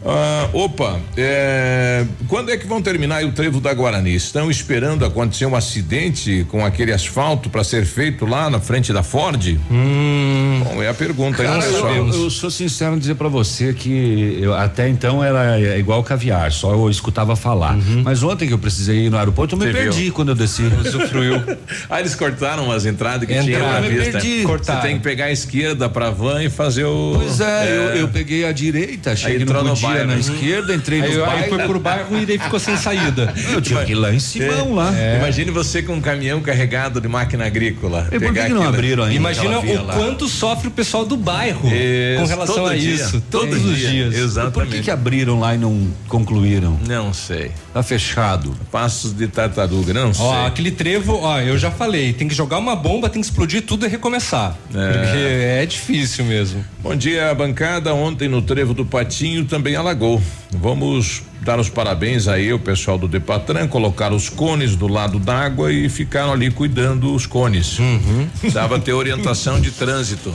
Ah, 0.05 0.49
opa, 0.53 0.99
é, 1.17 2.05
quando 2.29 2.51
é 2.51 2.57
que 2.57 2.67
vão 2.67 2.81
terminar 2.81 3.17
aí 3.17 3.25
o 3.25 3.33
trevo 3.33 3.61
da 3.61 3.75
Guarani? 3.75 4.15
Estão 4.15 4.51
esperando 4.51 5.05
acontecer 5.05 5.45
um 5.47 5.57
acidente 5.57 6.47
com 6.49 6.65
aquele 6.65 6.93
asfalto 6.93 7.51
para 7.51 7.65
ser 7.65 7.85
feito 7.85 8.25
lá 8.25 8.49
na 8.49 8.61
frente 8.61 8.93
da 8.93 9.03
Ford? 9.03 9.59
Hum, 9.71 10.63
Bom, 10.65 10.83
é 10.83 10.89
a 10.89 10.95
pergunta 10.95 11.43
aí, 11.43 11.49
Cara, 11.49 11.65
eu, 11.67 11.89
eu- 11.89 12.23
eu 12.25 12.31
sou 12.31 12.51
sincero 12.51 12.95
em 12.95 12.99
dizer 12.99 13.17
pra 13.17 13.29
você 13.29 13.73
que 13.73 14.39
eu, 14.41 14.55
até 14.55 14.89
então 14.89 15.23
era 15.23 15.59
igual 15.79 16.03
caviar, 16.05 16.53
só 16.53 16.73
eu 16.73 16.89
escutava 16.91 17.35
falar. 17.35 17.77
Mas 18.05 18.23
ontem 18.23 18.47
que 18.47 18.55
eu 18.55 18.59
precisei 18.59 19.07
ir 19.07 19.11
no 19.11 19.19
aeroporto, 19.19 19.55
eu 19.55 19.59
me 19.59 19.67
Uhum. 19.67 19.73
Você 19.73 19.79
perdi 19.79 20.03
viu? 20.05 20.13
quando 20.15 20.29
eu 20.31 20.35
desci. 20.35 20.63
usufruiu. 20.85 21.43
Ah, 21.91 22.01
eles 22.01 22.15
cortaram 22.15 22.71
as 22.71 22.85
entradas 22.87 23.27
que 23.27 23.33
Entraram, 23.35 23.45
tinha 23.45 23.73
na 23.73 23.81
me 23.81 23.89
vista. 23.89 24.13
perdi. 24.13 24.37
Você 24.41 24.47
Cortaram. 24.47 24.81
tem 24.83 24.97
que 24.97 25.03
pegar 25.03 25.27
a 25.27 25.33
esquerda 25.33 25.89
pra 25.89 26.11
van 26.11 26.43
e 26.43 26.51
fazer 26.51 26.85
o. 26.85 27.13
Pois 27.17 27.41
é, 27.41 27.69
Eu, 27.69 27.83
eu 27.97 28.09
peguei 28.09 28.45
a 28.45 28.53
direita, 28.53 29.15
cheguei 29.17 29.39
no 29.39 29.43
entrou 29.45 29.63
no 29.65 29.75
Bairro. 29.95 30.07
na 30.07 30.17
esquerda, 30.19 30.75
entrei 30.75 31.03
Aí, 31.03 31.15
no 31.15 31.25
aí 31.25 31.31
bairro. 31.31 31.49
foi 31.49 31.59
pro 31.67 31.81
bairro 31.81 32.19
e 32.19 32.27
daí 32.27 32.39
ficou 32.39 32.59
sem 32.59 32.77
saída. 32.77 33.33
Eu 33.53 33.61
tinha 33.61 33.85
que 33.85 33.93
ir 33.93 33.95
lá 33.95 34.13
em 34.13 34.19
Simão, 34.19 34.75
lá. 34.75 34.93
Imagine 35.19 35.51
você 35.51 35.83
com 35.83 35.95
um 35.95 36.01
caminhão 36.01 36.41
carregado 36.41 37.01
de 37.01 37.09
máquina 37.09 37.47
agrícola. 37.47 38.09
E 38.13 38.19
por 38.19 38.33
que, 38.33 38.43
que 38.43 38.49
não 38.49 38.57
aquilo- 38.63 38.69
abriram 38.69 39.05
ainda? 39.05 39.17
Imagina 39.17 39.59
o 39.59 39.85
lá? 39.87 39.95
quanto 39.95 40.29
sofre 40.29 40.69
o 40.69 40.71
pessoal 40.71 41.05
do 41.05 41.17
bairro 41.17 41.61
com 41.61 41.69
Isso, 41.69 42.27
relação 42.27 42.55
todo 42.57 42.69
a 42.69 42.77
dia, 42.77 42.95
isso. 42.95 43.23
todo 43.31 43.47
todos 43.49 43.65
os 43.65 43.77
dia, 43.77 43.91
dias. 43.91 44.15
Exatamente. 44.15 44.53
Por 44.55 44.67
que, 44.67 44.83
que 44.83 44.91
abriram 44.91 45.39
lá 45.41 45.55
e 45.55 45.59
não 45.59 45.89
concluíram? 46.09 46.79
Não 46.87 47.13
sei. 47.13 47.51
Tá 47.73 47.83
fechado. 47.83 48.55
Passos 48.73 49.13
de 49.17 49.29
tartaruga, 49.29 49.93
não 49.95 50.13
sei. 50.13 50.25
Ó, 50.25 50.47
aquele 50.47 50.71
trevo, 50.71 51.19
ó, 51.23 51.39
eu 51.41 51.57
já 51.59 51.71
falei, 51.71 52.13
tem 52.13 52.27
que 52.29 52.35
jogar 52.35 52.59
uma 52.59 52.75
bomba, 52.75 53.09
tem 53.09 53.21
que 53.21 53.27
explodir 53.29 53.63
tudo 53.63 53.87
e 53.87 53.89
recomeçar. 53.89 54.57
Porque 54.71 55.19
é 55.19 55.65
difícil 55.67 56.25
mesmo. 56.25 56.65
Bom 56.81 56.95
dia, 56.97 57.33
bancada. 57.35 57.95
Ontem 57.95 58.29
no 58.29 58.43
trevo 58.43 58.75
do 58.75 58.85
Patinho 58.85 59.45
também 59.45 59.77
alagou. 59.81 60.21
Vamos 60.51 61.23
dar 61.41 61.59
os 61.59 61.69
parabéns 61.69 62.27
aí 62.29 62.51
ao 62.51 62.59
pessoal 62.59 62.99
do 62.99 63.07
Depatran, 63.07 63.69
colocar 63.69 64.13
os 64.13 64.29
cones 64.29 64.77
do 64.77 64.87
lado 64.87 65.19
d'água 65.19 65.73
e 65.73 65.89
ficaram 65.89 66.33
ali 66.33 66.51
cuidando 66.51 67.15
os 67.15 67.27
cones. 67.27 67.79
Uhum. 67.79 68.29
Precisava 68.39 68.79
ter 68.79 68.93
orientação 68.93 69.61
de 69.61 69.71
trânsito. 69.71 70.35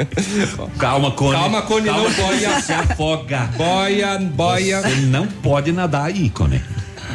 Calma, 0.78 1.10
Cone. 1.10 1.38
Calma, 1.38 1.62
Cone, 1.62 1.86
não 1.86 2.10
boia. 2.12 2.60
Se 2.60 2.72
afoga. 2.72 3.50
Boia, 3.56 4.18
boia. 4.18 4.82
Você 4.82 4.96
não 5.06 5.26
pode 5.26 5.72
nadar 5.72 6.06
aí, 6.06 6.30
Cone. 6.30 6.62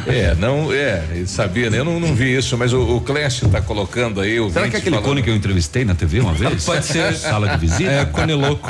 É, 0.06 0.34
não, 0.34 0.72
é, 0.72 1.04
ele 1.12 1.26
sabia, 1.26 1.70
né? 1.70 1.78
Eu 1.78 1.84
não, 1.84 2.00
não 2.00 2.14
vi 2.14 2.36
isso, 2.36 2.58
mas 2.58 2.72
o, 2.72 2.96
o 2.96 3.00
Clécio 3.00 3.48
tá 3.48 3.62
colocando 3.62 4.20
aí. 4.20 4.40
O 4.40 4.50
Será 4.50 4.68
que 4.68 4.76
é 4.76 4.78
aquele 4.78 4.96
falando... 4.96 5.08
cone 5.08 5.22
que 5.22 5.30
eu 5.30 5.34
entrevistei 5.36 5.84
na 5.84 5.94
TV 5.94 6.20
uma 6.20 6.32
vez? 6.32 6.64
Pode 6.64 6.84
ser. 6.84 7.14
Sala 7.14 7.48
de 7.50 7.58
visita? 7.58 7.90
É, 7.90 8.04
cone 8.04 8.34
louco. 8.34 8.68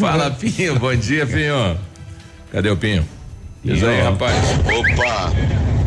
Fala, 0.00 0.30
Pinho, 0.30 0.78
bom 0.78 0.94
dia, 0.96 1.26
Pinho. 1.26 1.78
Cadê 2.52 2.68
o 2.68 2.76
Pinho? 2.76 3.02
Diz 3.64 3.82
aí, 3.82 4.02
rapaz. 4.02 4.36
Opa! 4.66 5.32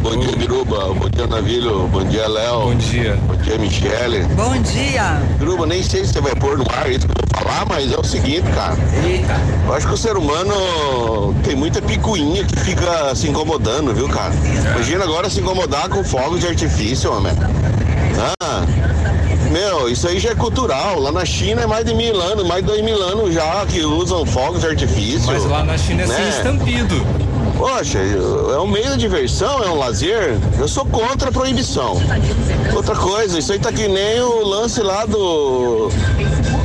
Bom 0.06 0.18
dia, 0.18 0.38
Biruba. 0.38 0.94
Bom 0.94 1.10
dia, 1.10 1.26
Navilho. 1.26 1.88
Bom 1.88 2.04
dia, 2.04 2.28
Léo. 2.28 2.62
Bom 2.62 2.76
dia. 2.76 3.18
Bom 3.28 3.36
dia, 3.38 3.58
Michele. 3.58 4.24
Bom 4.36 4.56
dia. 4.62 5.20
Biruba, 5.40 5.66
nem 5.66 5.82
sei 5.82 6.06
se 6.06 6.14
você 6.14 6.22
vai 6.22 6.36
pôr 6.36 6.60
no 6.60 6.66
ar 6.72 6.88
isso 6.92 7.08
que 7.08 7.12
eu 7.12 7.26
vou 7.28 7.44
falar, 7.44 7.66
mas 7.66 7.92
é 7.92 7.98
o 7.98 8.04
seguinte, 8.04 8.44
cara. 8.54 8.78
Eita. 9.04 9.34
Eu 9.66 9.74
acho 9.74 9.88
que 9.88 9.94
o 9.96 9.98
ser 9.98 10.16
humano 10.16 11.34
tem 11.44 11.56
muita 11.56 11.82
picuinha 11.82 12.44
que 12.44 12.56
fica 12.60 13.16
se 13.16 13.28
incomodando, 13.28 13.96
viu, 13.96 14.08
cara? 14.08 14.32
Imagina 14.76 15.06
agora 15.06 15.28
se 15.28 15.40
incomodar 15.40 15.90
com 15.90 16.04
fogos 16.04 16.40
de 16.40 16.50
artifício, 16.50 17.12
homem. 17.12 17.34
Ah, 18.44 18.64
meu, 19.50 19.90
isso 19.90 20.08
aí 20.08 20.20
já 20.20 20.30
é 20.30 20.36
cultural. 20.36 21.00
Lá 21.00 21.12
na 21.12 21.26
China 21.26 21.64
é 21.64 21.66
mais 21.66 21.84
de 21.84 21.96
mil 21.96 22.22
anos, 22.22 22.46
mais 22.46 22.62
de 22.62 22.68
dois 22.68 22.84
mil 22.84 23.02
anos 23.02 23.34
já 23.34 23.66
que 23.66 23.84
usam 23.84 24.24
fogos 24.24 24.62
de 24.62 24.68
artifício. 24.68 25.26
Mas 25.26 25.44
lá 25.46 25.64
na 25.64 25.76
China 25.76 26.04
é 26.04 26.08
sem 26.08 26.16
né? 26.16 26.30
estampido. 26.30 27.25
Poxa, 27.58 28.00
é 28.00 28.60
um 28.60 28.68
meio 28.68 28.92
de 28.92 28.98
diversão, 28.98 29.64
é 29.64 29.70
um 29.70 29.78
lazer. 29.78 30.38
Eu 30.60 30.68
sou 30.68 30.86
contra 30.86 31.30
a 31.30 31.32
proibição. 31.32 32.02
Outra 32.76 32.96
coisa, 32.96 33.40
isso 33.40 33.52
aí 33.54 33.60
tá 33.60 33.72
que 33.72 33.88
nem 33.88 34.20
o 34.22 34.44
lance 34.44 34.82
lá 34.82 35.06
do. 35.06 35.90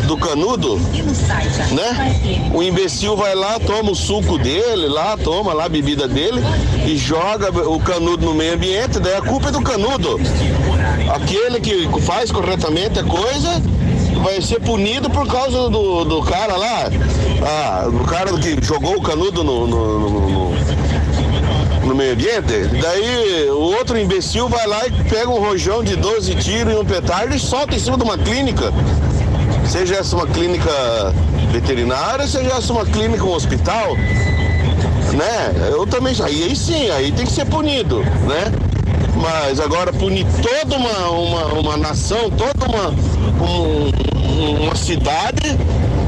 do 0.07 0.17
canudo, 0.17 0.77
né? 1.73 2.51
O 2.53 2.63
imbecil 2.63 3.17
vai 3.17 3.35
lá, 3.35 3.59
toma 3.61 3.93
o 3.93 3.95
suco 3.95 4.37
dele 4.39 4.89
lá, 4.89 5.17
toma 5.17 5.53
lá 5.53 5.65
a 5.67 5.69
bebida 5.69 6.09
dele 6.09 6.43
e 6.85 6.97
joga 6.97 7.51
o 7.69 7.79
canudo 7.79 8.27
no 8.27 8.35
meio 8.35 8.55
ambiente, 8.55 8.99
daí 8.99 9.15
a 9.15 9.23
culpa 9.23 9.49
é 9.49 9.53
do 9.53 9.63
canudo. 9.63 10.21
Aquele 11.15 11.61
que 11.61 11.89
faz 12.03 12.33
corretamente 12.33 12.99
a 12.99 13.05
coisa 13.05 13.63
vai 14.23 14.41
ser 14.41 14.61
punido 14.61 15.09
por 15.11 15.27
causa 15.27 15.69
do, 15.69 16.05
do 16.05 16.23
cara 16.23 16.57
lá, 16.57 16.91
ah, 17.43 17.89
do 17.91 18.05
cara 18.05 18.33
que 18.39 18.63
jogou 18.65 18.97
o 18.97 19.03
canudo 19.03 19.43
no, 19.43 19.67
no, 19.67 19.99
no, 20.01 20.51
no, 21.87 21.95
meio 21.95 22.13
ambiente. 22.13 22.81
Daí 22.81 23.49
o 23.51 23.59
outro 23.59 23.99
imbecil 23.99 24.49
vai 24.49 24.67
lá 24.67 24.87
e 24.87 24.91
pega 25.05 25.29
um 25.29 25.41
rojão 25.41 25.83
de 25.83 25.97
12 25.97 26.35
tiros 26.37 26.73
e 26.73 26.77
um 26.77 26.85
petardo 26.85 27.35
e 27.35 27.39
solta 27.39 27.75
em 27.75 27.79
cima 27.79 27.97
de 27.97 28.05
uma 28.05 28.19
clínica. 28.19 28.73
Seja 29.67 29.97
essa 29.97 30.17
uma 30.17 30.27
clínica 30.27 30.71
veterinária, 31.51 32.27
seja 32.27 32.53
essa 32.55 32.73
uma 32.73 32.85
clínica, 32.85 33.25
um 33.25 33.33
hospital, 33.35 33.97
né? 35.15 35.71
Eu 35.71 35.87
também, 35.87 36.15
aí, 36.23 36.45
aí 36.45 36.57
sim, 36.57 36.91
aí 36.91 37.13
tem 37.13 37.25
que 37.25 37.33
ser 37.33 37.47
punido, 37.47 38.01
né? 38.01 38.53
Mas 39.21 39.61
agora 39.61 39.93
punir 39.93 40.27
toda 40.43 40.77
uma, 40.77 41.11
uma, 41.11 41.45
uma 41.61 41.77
nação, 41.77 42.31
toda 42.31 42.67
uma, 42.67 42.89
um- 42.89 44.10
uma 44.41 44.75
cidade, 44.75 45.57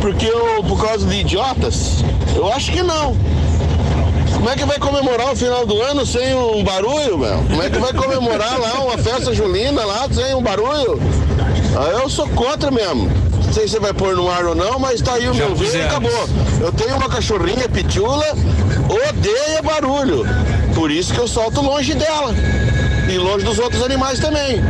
porque 0.00 0.26
eu, 0.26 0.62
por 0.64 0.80
causa 0.84 1.06
de 1.06 1.16
idiotas, 1.20 2.04
eu 2.34 2.52
acho 2.52 2.72
que 2.72 2.82
não. 2.82 3.16
Como 4.34 4.48
é 4.50 4.56
que 4.56 4.64
vai 4.64 4.78
comemorar 4.78 5.32
o 5.32 5.36
final 5.36 5.64
do 5.66 5.80
ano 5.82 6.04
sem 6.04 6.34
um 6.34 6.64
barulho, 6.64 7.18
meu? 7.18 7.36
Como 7.48 7.62
é 7.62 7.70
que 7.70 7.78
vai 7.78 7.92
comemorar 7.92 8.58
lá 8.58 8.80
uma 8.82 8.98
festa 8.98 9.32
julina 9.32 9.84
lá 9.84 10.08
sem 10.10 10.34
um 10.34 10.42
barulho? 10.42 11.00
Ah, 11.76 11.90
Eu 12.00 12.08
sou 12.10 12.26
contra 12.28 12.70
mesmo. 12.70 13.08
Não 13.44 13.52
sei 13.52 13.68
se 13.68 13.78
vai 13.78 13.92
pôr 13.92 14.16
no 14.16 14.30
ar 14.30 14.46
ou 14.46 14.54
não, 14.54 14.78
mas 14.78 15.00
tá 15.02 15.14
aí 15.14 15.28
o 15.28 15.34
meu 15.34 15.54
ver 15.54 15.76
e 15.76 15.82
acabou. 15.82 16.28
Eu 16.60 16.72
tenho 16.72 16.96
uma 16.96 17.08
cachorrinha 17.08 17.68
pitula, 17.68 18.26
odeia 18.88 19.62
barulho. 19.62 20.24
Por 20.74 20.90
isso 20.90 21.12
que 21.12 21.20
eu 21.20 21.28
solto 21.28 21.60
longe 21.60 21.94
dela. 21.94 22.34
E 23.12 23.18
longe 23.18 23.44
dos 23.44 23.58
outros 23.58 23.82
animais 23.82 24.18
também. 24.18 24.60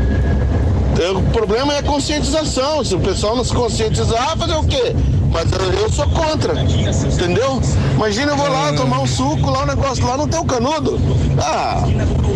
Então, 0.93 1.19
O 1.19 1.23
problema 1.31 1.73
é 1.73 1.79
a 1.79 1.83
conscientização. 1.83 2.85
Se 2.85 2.95
o 2.95 3.01
pessoal 3.01 3.35
não 3.35 3.45
se 3.45 3.53
conscientizar, 3.53 4.37
fazer 4.37 4.55
o 4.55 4.65
quê? 4.65 4.95
Mas 5.33 5.47
eu, 5.81 5.91
sou 5.91 6.07
contra, 6.09 6.53
entendeu? 6.61 7.59
Imagina 7.95 8.33
eu 8.33 8.37
vou 8.37 8.49
lá 8.51 8.75
tomar 8.75 9.01
um 9.01 9.07
suco, 9.07 9.51
lá 9.51 9.63
o 9.63 9.67
negócio 9.67 10.07
lá 10.07 10.15
não 10.15 10.29
tem 10.29 10.39
o 10.39 10.45
canudo. 10.45 11.01
Ah, 11.41 11.83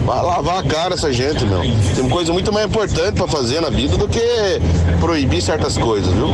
vai 0.06 0.22
lavar 0.22 0.60
a 0.60 0.62
cara 0.62 0.94
essa 0.94 1.12
gente, 1.12 1.44
meu. 1.44 1.60
Tem 1.94 2.08
coisa 2.08 2.32
muito 2.32 2.50
mais 2.50 2.64
importante 2.64 3.12
pra 3.12 3.28
fazer 3.28 3.60
na 3.60 3.68
vida 3.68 3.98
do 3.98 4.08
que 4.08 4.18
proibir 4.98 5.42
certas 5.42 5.76
coisas, 5.76 6.10
viu? 6.10 6.28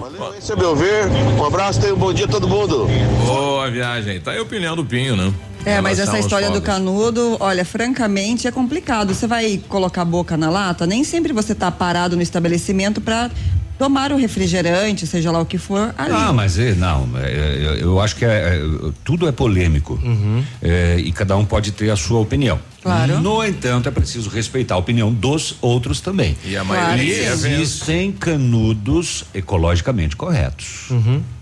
Valeu, 0.00 0.38
esse 0.38 0.52
é 0.52 0.56
meu 0.56 0.76
ver. 0.76 1.08
Um 1.36 1.44
abraço, 1.44 1.80
tenha 1.80 1.92
um 1.92 1.98
bom 1.98 2.12
dia 2.12 2.26
a 2.26 2.28
todo 2.28 2.46
mundo. 2.46 2.86
Boa 3.26 3.68
viagem. 3.68 4.20
Tá 4.20 4.30
aí 4.30 4.38
a 4.38 4.42
opinião 4.42 4.76
do 4.76 4.84
Pinho, 4.84 5.16
né? 5.16 5.34
É, 5.68 5.80
mas 5.80 5.98
essa 5.98 6.18
história 6.18 6.50
do 6.50 6.60
canudo, 6.60 7.36
olha, 7.40 7.64
francamente 7.64 8.46
é 8.46 8.50
complicado. 8.50 9.14
Você 9.14 9.26
vai 9.26 9.60
colocar 9.68 10.02
a 10.02 10.04
boca 10.04 10.36
na 10.36 10.50
lata, 10.50 10.86
nem 10.86 11.04
sempre 11.04 11.32
você 11.32 11.54
tá 11.54 11.70
parado 11.70 12.16
no 12.16 12.22
estabelecimento 12.22 13.00
para 13.00 13.30
tomar 13.78 14.12
o 14.12 14.16
refrigerante, 14.16 15.06
seja 15.06 15.30
lá 15.30 15.40
o 15.40 15.46
que 15.46 15.56
for, 15.56 15.94
ali. 15.96 16.12
Ah, 16.12 16.32
mas 16.32 16.58
é, 16.58 16.74
não, 16.74 17.08
é, 17.16 17.30
é, 17.30 17.78
eu 17.80 18.00
acho 18.00 18.16
que 18.16 18.24
é, 18.24 18.28
é, 18.28 18.60
tudo 19.04 19.28
é 19.28 19.32
polêmico 19.32 19.98
É, 20.60 20.96
e 20.98 21.12
cada 21.12 21.36
um 21.36 21.44
pode 21.44 21.70
ter 21.70 21.88
a 21.90 21.96
sua 21.96 22.18
opinião. 22.18 22.58
Claro. 22.82 23.20
No 23.20 23.44
entanto, 23.44 23.88
é 23.88 23.92
preciso 23.92 24.30
respeitar 24.30 24.74
a 24.76 24.78
opinião 24.78 25.12
dos 25.12 25.56
outros 25.60 26.00
também. 26.00 26.36
E 26.44 26.56
a 26.56 26.64
Claro 26.64 26.82
maioria 26.82 27.24
é 27.24 27.34
vendo- 27.36 27.60
Existem 27.60 28.12
canudos 28.12 29.24
ecologicamente 29.34 30.14
corretos, 30.16 30.88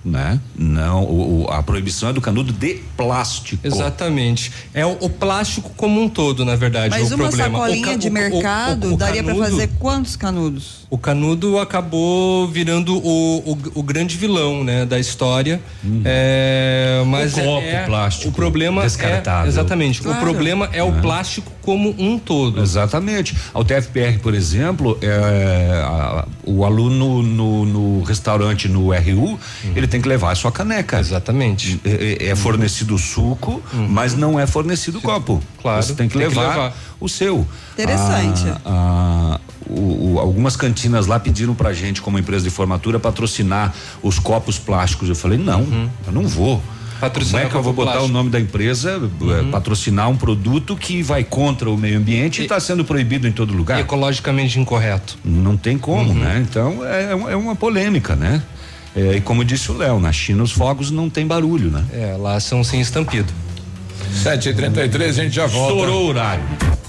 né? 0.05 0.41
Não, 0.59 1.05
o- 1.05 1.45
o- 1.45 1.51
a 1.51 1.63
proibição 1.63 2.09
é 2.09 2.13
do 2.13 2.21
canudo 2.21 2.53
de 2.53 2.81
plástico. 2.97 3.67
Exatamente. 3.67 4.51
É 4.73 4.87
o, 4.87 4.97
o 5.01 5.11
plástico 5.11 5.71
como 5.77 6.01
um 6.03 6.09
todo, 6.09 6.45
na 6.45 6.57
verdade. 6.57 6.91
Mas 6.91 7.11
o 7.13 7.15
uma 7.17 7.25
problema. 7.29 7.59
sacolinha 7.59 7.87
ca- 7.89 7.97
de 7.97 8.09
mercado 8.11 8.91
o- 8.91 8.95
o 8.95 8.97
daria 8.97 9.23
para 9.23 9.35
fazer 9.35 9.69
quantos 9.79 10.17
canudos? 10.17 10.87
O 10.89 10.97
canudo 10.97 11.59
acabou 11.59 12.47
virando 12.49 12.97
o, 12.97 13.39
o, 13.53 13.59
o 13.75 13.83
grande 13.83 14.17
vilão, 14.17 14.65
né, 14.65 14.87
da 14.87 14.99
história. 14.99 15.61
É, 16.05 17.03
mas 17.07 17.37
O 17.37 17.41
copo 17.41 17.67
é, 17.67 17.85
plástico 17.85 18.29
O 18.29 18.33
problema 18.33 18.83
descartável. 18.83 19.47
é 19.47 19.49
exatamente. 19.49 20.01
Claro. 20.01 20.19
O 20.19 20.21
problema 20.23 20.69
é 20.73 20.83
o 20.83 20.93
plástico 20.93 21.26
como 21.63 21.95
um 21.99 22.19
todo. 22.19 22.61
Exatamente. 22.63 23.37
Ao 23.53 23.65
TFPR, 23.65 24.19
por 24.23 24.35
exemplo, 24.35 24.99
é, 25.03 25.83
a- 25.85 26.25
o 26.45 26.65
aluno 26.65 27.23
no, 27.23 27.65
no 27.67 28.03
restaurante 28.03 28.69
no 28.69 28.93
RU, 28.93 29.39
ele 29.75 29.87
tem 29.87 30.01
que 30.01 30.09
levar 30.09 30.33
a 30.33 30.35
sua 30.35 30.53
caneca. 30.53 30.99
Exatamente. 31.01 31.81
É, 31.85 32.29
é 32.29 32.37
fornecido 32.37 32.95
o 32.95 32.99
suco, 32.99 33.63
mas 33.89 34.15
não 34.15 34.39
é 34.39 34.47
fornecido 34.47 34.99
o 34.99 35.03
copo. 35.03 35.43
Claro, 35.61 35.83
Você 35.83 35.95
tem 35.95 36.09
que, 36.09 36.17
tem 36.19 36.29
que 36.29 36.35
levar, 36.37 36.49
levar. 36.51 36.73
o 37.01 37.09
seu. 37.09 37.47
Interessante. 37.73 38.45
Ah, 38.65 39.37
ah, 39.37 39.41
o- 39.69 40.15
o- 40.15 40.19
algumas 40.21 40.57
cantinas 40.57 41.07
lá 41.07 41.19
pediram 41.19 41.55
pra 41.55 41.73
gente, 41.73 42.01
como 42.01 42.19
empresa 42.19 42.45
de 42.45 42.51
formatura, 42.51 42.99
patrocinar 43.01 43.75
os 44.03 44.19
copos 44.19 44.59
plásticos. 44.59 45.09
Eu 45.09 45.17
falei, 45.17 45.39
não, 45.39 45.67
eu 46.07 46.13
não 46.13 46.27
vou. 46.27 46.63
Patrocinar 47.01 47.43
Como 47.43 47.49
é 47.49 47.51
que 47.51 47.57
eu 47.57 47.63
vou 47.63 47.73
botar 47.73 47.93
plástico. 47.93 48.11
o 48.11 48.13
nome 48.13 48.31
da 48.31 48.41
empresa, 48.41 49.01
eh, 49.01 49.51
patrocinar 49.51 50.09
um 50.09 50.17
produto 50.17 50.77
que 50.77 51.03
vai 51.03 51.25
contra 51.25 51.71
o 51.71 51.77
meio 51.77 51.99
ambiente 51.99 52.41
e 52.41 52.45
está 52.45 52.59
sendo 52.59 52.85
proibido 52.85 53.27
em 53.29 53.33
todo 53.33 53.53
lugar? 53.53 53.79
Ecologicamente 53.81 54.59
incorreto. 54.59 55.19
Não 55.25 55.57
tem 55.57 55.77
como, 55.77 56.15
né? 56.15 56.45
Então 56.49 56.85
é, 56.85 57.13
é 57.13 57.37
uma 57.37 57.55
polêmica, 57.55 58.17
né? 58.17 58.43
É, 58.95 59.17
e 59.17 59.21
como 59.21 59.45
disse 59.45 59.71
o 59.71 59.77
Léo, 59.77 60.01
na 60.01 60.11
China 60.11 60.43
os 60.43 60.53
fogos 60.53 60.91
não 60.91 61.11
tem 61.11 61.27
barulho, 61.27 61.71
né? 61.71 61.85
É, 61.93 62.17
lá 62.19 62.41
são 62.41 62.65
sem 62.65 62.81
estampido. 62.81 63.31
7h33, 64.25 65.09
a 65.09 65.13
gente 65.13 65.35
já 65.35 65.47
volta. 65.47 65.75
Estourou 65.75 66.05
o 66.05 66.09
horário. 66.09 66.43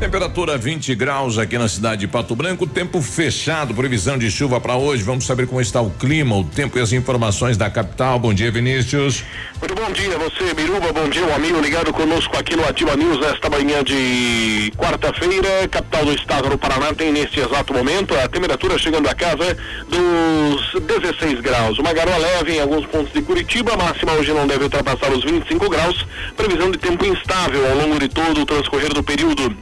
Temperatura 0.00 0.56
20 0.56 0.94
graus 0.94 1.36
aqui 1.36 1.58
na 1.58 1.68
cidade 1.68 2.00
de 2.00 2.08
Pato 2.08 2.34
Branco, 2.34 2.66
tempo 2.66 3.02
fechado, 3.02 3.74
previsão 3.74 4.16
de 4.16 4.30
chuva 4.30 4.58
para 4.58 4.74
hoje. 4.74 5.02
Vamos 5.02 5.26
saber 5.26 5.46
como 5.46 5.60
está 5.60 5.82
o 5.82 5.90
clima, 5.90 6.34
o 6.38 6.42
tempo 6.42 6.78
e 6.78 6.80
as 6.80 6.90
informações 6.94 7.58
da 7.58 7.68
capital. 7.68 8.18
Bom 8.18 8.32
dia, 8.32 8.50
Vinícius. 8.50 9.22
Muito 9.60 9.74
bom 9.74 9.92
dia, 9.92 10.18
você, 10.18 10.54
Biruba. 10.54 10.90
Bom 10.90 11.06
dia, 11.10 11.22
um 11.26 11.34
amigo 11.34 11.60
ligado 11.60 11.92
conosco 11.92 12.34
aqui 12.38 12.56
no 12.56 12.66
Ativa 12.66 12.96
News 12.96 13.20
nesta 13.20 13.50
manhã 13.50 13.84
de 13.84 14.72
quarta-feira. 14.74 15.68
Capital 15.70 16.06
do 16.06 16.14
estado 16.14 16.48
do 16.48 16.56
Paraná 16.56 16.94
tem 16.94 17.12
neste 17.12 17.38
exato 17.38 17.74
momento 17.74 18.14
a 18.14 18.26
temperatura 18.26 18.78
chegando 18.78 19.06
a 19.06 19.14
casa 19.14 19.54
dos 19.86 20.80
16 20.80 21.42
graus. 21.42 21.78
Uma 21.78 21.92
garoa 21.92 22.16
leve 22.16 22.54
em 22.54 22.60
alguns 22.60 22.86
pontos 22.86 23.12
de 23.12 23.20
Curitiba, 23.20 23.76
máxima 23.76 24.12
hoje 24.12 24.32
não 24.32 24.46
deve 24.46 24.64
ultrapassar 24.64 25.12
os 25.12 25.22
25 25.22 25.68
graus. 25.68 26.06
Previsão 26.34 26.70
de 26.70 26.78
tempo 26.78 27.04
instável 27.04 27.68
ao 27.68 27.76
longo 27.76 27.98
de 27.98 28.08
todo 28.08 28.40
o 28.40 28.46
transcorrer 28.46 28.94
do 28.94 29.02
período. 29.02 29.54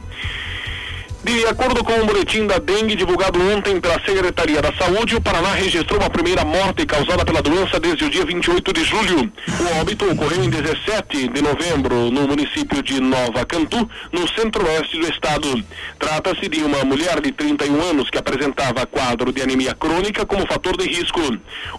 De 1.21 1.45
acordo 1.47 1.83
com 1.83 1.91
o 1.99 2.05
boletim 2.05 2.47
da 2.47 2.59
dengue 2.59 2.95
divulgado 2.95 3.41
ontem 3.51 3.77
pela 3.81 3.99
Secretaria 4.05 4.61
da 4.61 4.71
Saúde, 4.73 5.17
o 5.17 5.21
Paraná 5.21 5.51
registrou 5.53 6.01
a 6.01 6.09
primeira 6.09 6.45
morte 6.45 6.85
causada 6.85 7.25
pela 7.25 7.41
doença 7.41 7.77
desde 7.77 8.05
o 8.05 8.09
dia 8.09 8.25
28 8.25 8.71
de 8.71 8.83
julho. 8.85 9.31
O 9.59 9.81
óbito 9.81 10.09
ocorreu 10.09 10.41
em 10.45 10.49
17 10.49 11.27
de 11.27 11.41
novembro 11.41 12.09
no 12.09 12.25
município 12.25 12.81
de 12.81 13.01
Nova 13.01 13.45
Cantu, 13.45 13.89
no 14.13 14.29
centro-oeste 14.29 14.97
do 14.97 15.09
estado. 15.09 15.61
Trata-se 15.99 16.47
de 16.47 16.61
uma 16.61 16.85
mulher 16.85 17.19
de 17.19 17.33
31 17.33 17.81
anos 17.89 18.09
que 18.09 18.17
apresentava 18.17 18.85
quadro 18.85 19.33
de 19.33 19.41
anemia 19.41 19.75
crônica 19.75 20.25
como 20.25 20.47
fator 20.47 20.77
de 20.77 20.87
risco. 20.87 21.19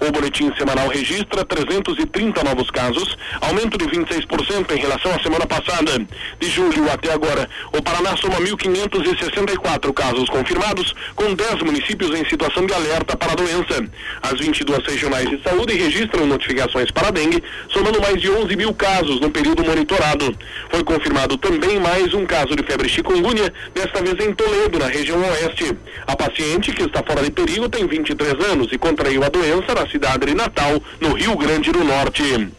O 0.06 0.12
boletim 0.12 0.52
semanal 0.54 0.88
registra 0.88 1.46
330 1.46 2.44
novos 2.44 2.70
casos, 2.70 3.16
aumento 3.40 3.78
de 3.78 3.86
26% 3.86 4.70
em 4.76 4.78
relação 4.78 5.14
à 5.14 5.22
semana 5.22 5.46
passada. 5.46 5.92
De 6.38 6.50
julho 6.50 6.92
até 6.92 7.10
agora, 7.10 7.48
o 7.72 7.82
Paraná 7.82 8.14
soma 8.18 8.36
1.560 8.36 9.29
64 9.30 9.92
casos 9.92 10.28
confirmados, 10.28 10.94
com 11.14 11.34
10 11.34 11.62
municípios 11.62 12.10
em 12.18 12.24
situação 12.28 12.66
de 12.66 12.74
alerta 12.74 13.16
para 13.16 13.32
a 13.32 13.34
doença. 13.34 13.84
As 14.22 14.38
22 14.38 14.84
regionais 14.86 15.28
de 15.28 15.42
saúde 15.42 15.74
registram 15.74 16.26
notificações 16.26 16.90
para 16.90 17.10
dengue, 17.10 17.42
somando 17.68 18.00
mais 18.00 18.20
de 18.20 18.30
11 18.30 18.56
mil 18.56 18.74
casos 18.74 19.20
no 19.20 19.30
período 19.30 19.64
monitorado. 19.64 20.36
Foi 20.70 20.84
confirmado 20.84 21.36
também 21.38 21.80
mais 21.80 22.12
um 22.14 22.26
caso 22.26 22.54
de 22.54 22.64
febre 22.64 22.88
chikungunya, 22.88 23.52
desta 23.74 24.02
vez 24.02 24.26
em 24.26 24.34
Toledo, 24.34 24.78
na 24.78 24.86
região 24.86 25.20
oeste. 25.20 25.76
A 26.06 26.16
paciente, 26.16 26.72
que 26.72 26.82
está 26.82 27.02
fora 27.02 27.22
de 27.22 27.30
perigo, 27.30 27.68
tem 27.68 27.86
23 27.86 28.34
anos 28.52 28.72
e 28.72 28.78
contraiu 28.78 29.24
a 29.24 29.28
doença 29.28 29.74
na 29.74 29.88
cidade 29.88 30.26
de 30.26 30.34
Natal, 30.34 30.82
no 31.00 31.12
Rio 31.12 31.36
Grande 31.36 31.70
do 31.72 31.84
Norte. 31.84 32.50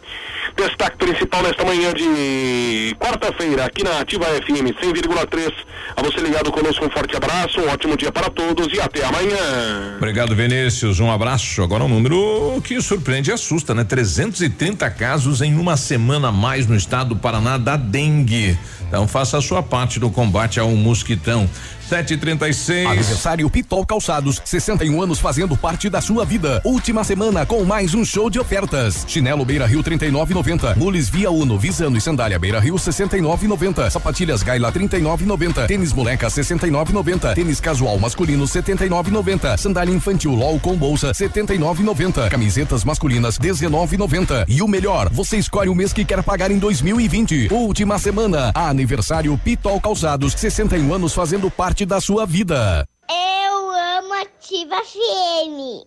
Destaque 0.56 0.96
principal 0.98 1.42
nesta 1.42 1.64
manhã 1.64 1.92
de 1.92 2.94
quarta-feira, 2.98 3.64
aqui 3.64 3.82
na 3.82 4.00
Ativa 4.00 4.24
FM 4.24 4.70
100,3. 4.80 5.52
A 5.96 6.02
você 6.02 6.20
ligado 6.20 6.52
conosco, 6.52 6.84
um 6.84 6.90
forte 6.90 7.16
abraço, 7.16 7.60
um 7.60 7.68
ótimo 7.68 7.96
dia 7.96 8.12
para 8.12 8.30
todos 8.30 8.72
e 8.72 8.80
até 8.80 9.04
amanhã. 9.04 9.96
Obrigado, 9.96 10.34
Vinícius. 10.36 11.00
Um 11.00 11.10
abraço. 11.10 11.62
Agora 11.62 11.84
um 11.84 11.88
número 11.88 12.60
que 12.62 12.80
surpreende 12.80 13.30
e 13.30 13.32
assusta, 13.32 13.74
né? 13.74 13.84
330 13.84 14.88
casos 14.90 15.40
em 15.40 15.56
uma 15.56 15.76
semana 15.76 16.28
a 16.28 16.32
mais 16.32 16.66
no 16.66 16.76
estado 16.76 17.10
do 17.10 17.16
Paraná 17.16 17.58
da 17.58 17.76
dengue. 17.76 18.56
Então 18.88 19.08
faça 19.08 19.38
a 19.38 19.40
sua 19.40 19.62
parte 19.62 19.98
no 19.98 20.10
combate 20.10 20.60
ao 20.60 20.70
mosquitão. 20.70 21.48
736. 21.92 22.86
Aniversário 22.86 23.50
Pitol 23.50 23.84
Calçados, 23.84 24.40
61 24.46 25.02
anos 25.02 25.18
fazendo 25.18 25.54
parte 25.54 25.90
da 25.90 26.00
sua 26.00 26.24
vida. 26.24 26.62
Última 26.64 27.04
semana 27.04 27.44
com 27.44 27.62
mais 27.64 27.92
um 27.92 28.02
show 28.02 28.30
de 28.30 28.40
ofertas. 28.40 29.04
Chinelo 29.06 29.44
Beira 29.44 29.66
Rio 29.66 29.84
39,90. 29.84 30.74
Mules 30.78 31.10
Via 31.10 31.30
Uno, 31.30 31.58
Visano 31.58 31.98
e 31.98 32.00
Sandália 32.00 32.38
Beira 32.38 32.58
Rio 32.60 32.76
69,90. 32.76 33.90
Sapatilhas 33.90 34.42
Gaila 34.42 34.72
39,90. 34.72 35.66
Tênis 35.66 35.92
Moleca 35.92 36.28
69,90. 36.28 37.34
Tênis 37.34 37.60
casual 37.60 37.98
masculino 37.98 38.44
79,90. 38.44 39.58
Sandália 39.58 39.94
infantil 39.94 40.34
LOL 40.34 40.58
com 40.60 40.74
bolsa 40.74 41.12
79,90. 41.12 42.30
Camisetas 42.30 42.84
masculinas 42.84 43.38
19,90. 43.38 44.46
E 44.48 44.62
o 44.62 44.66
melhor, 44.66 45.10
você 45.10 45.36
escolhe 45.36 45.68
o 45.68 45.74
mês 45.74 45.92
que 45.92 46.06
quer 46.06 46.22
pagar 46.22 46.50
em 46.50 46.58
2020. 46.58 47.48
Última 47.52 47.98
semana, 47.98 48.50
aniversário 48.54 49.36
Pitol 49.36 49.78
Calçados, 49.78 50.32
61 50.32 50.94
anos 50.94 51.12
fazendo 51.12 51.50
parte 51.50 51.81
da 51.86 52.00
sua 52.00 52.26
vida. 52.26 52.86
Eu 53.08 53.70
amo 53.98 54.14
Ativa 54.14 54.76
FM. 54.84 55.84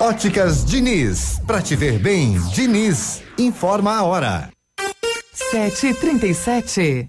Óticas 0.00 0.64
Diniz, 0.64 1.40
pra 1.46 1.60
te 1.60 1.74
ver 1.74 1.98
bem, 1.98 2.38
Diniz, 2.52 3.22
informa 3.36 3.96
a 3.96 4.04
hora. 4.04 4.50
7h37. 5.52 7.08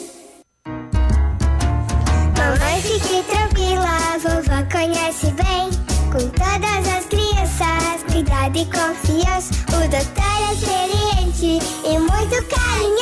Mamãe, 2.37 2.81
fique 2.81 3.23
tranquila, 3.23 3.87
a 3.87 4.17
vovó 4.17 4.61
conhece 4.69 5.31
bem. 5.31 5.69
Com 6.11 6.27
todas 6.31 6.85
as 6.93 7.05
crianças, 7.05 8.03
cuidado 8.11 8.57
e 8.57 8.65
confiança. 8.65 9.53
O 9.69 9.87
doutor 9.87 10.41
é 10.41 10.51
experiente 10.53 11.61
e 11.85 11.97
muito 11.97 12.43
carinhoso. 12.49 12.98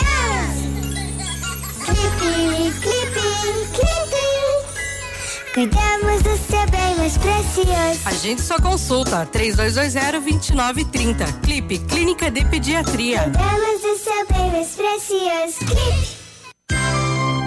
Cuidamos 5.58 6.22
do 6.22 6.38
seu 6.38 6.70
bem 6.70 6.96
mais 6.98 7.17
precioso. 7.17 8.02
Agende 8.06 8.43
sua 8.43 8.62
consulta 8.62 9.26
3220-2930. 9.26 11.41
Clipe 11.41 11.80
Clínica 11.80 12.30
de 12.30 12.46
Pediatria. 12.46 13.24
Cuidamos 13.24 13.82
do 13.82 13.98
seu 13.98 14.28
bem 14.28 14.52
mais 14.52 14.76
precioso. 14.76 15.58
Clipe. 15.65 16.15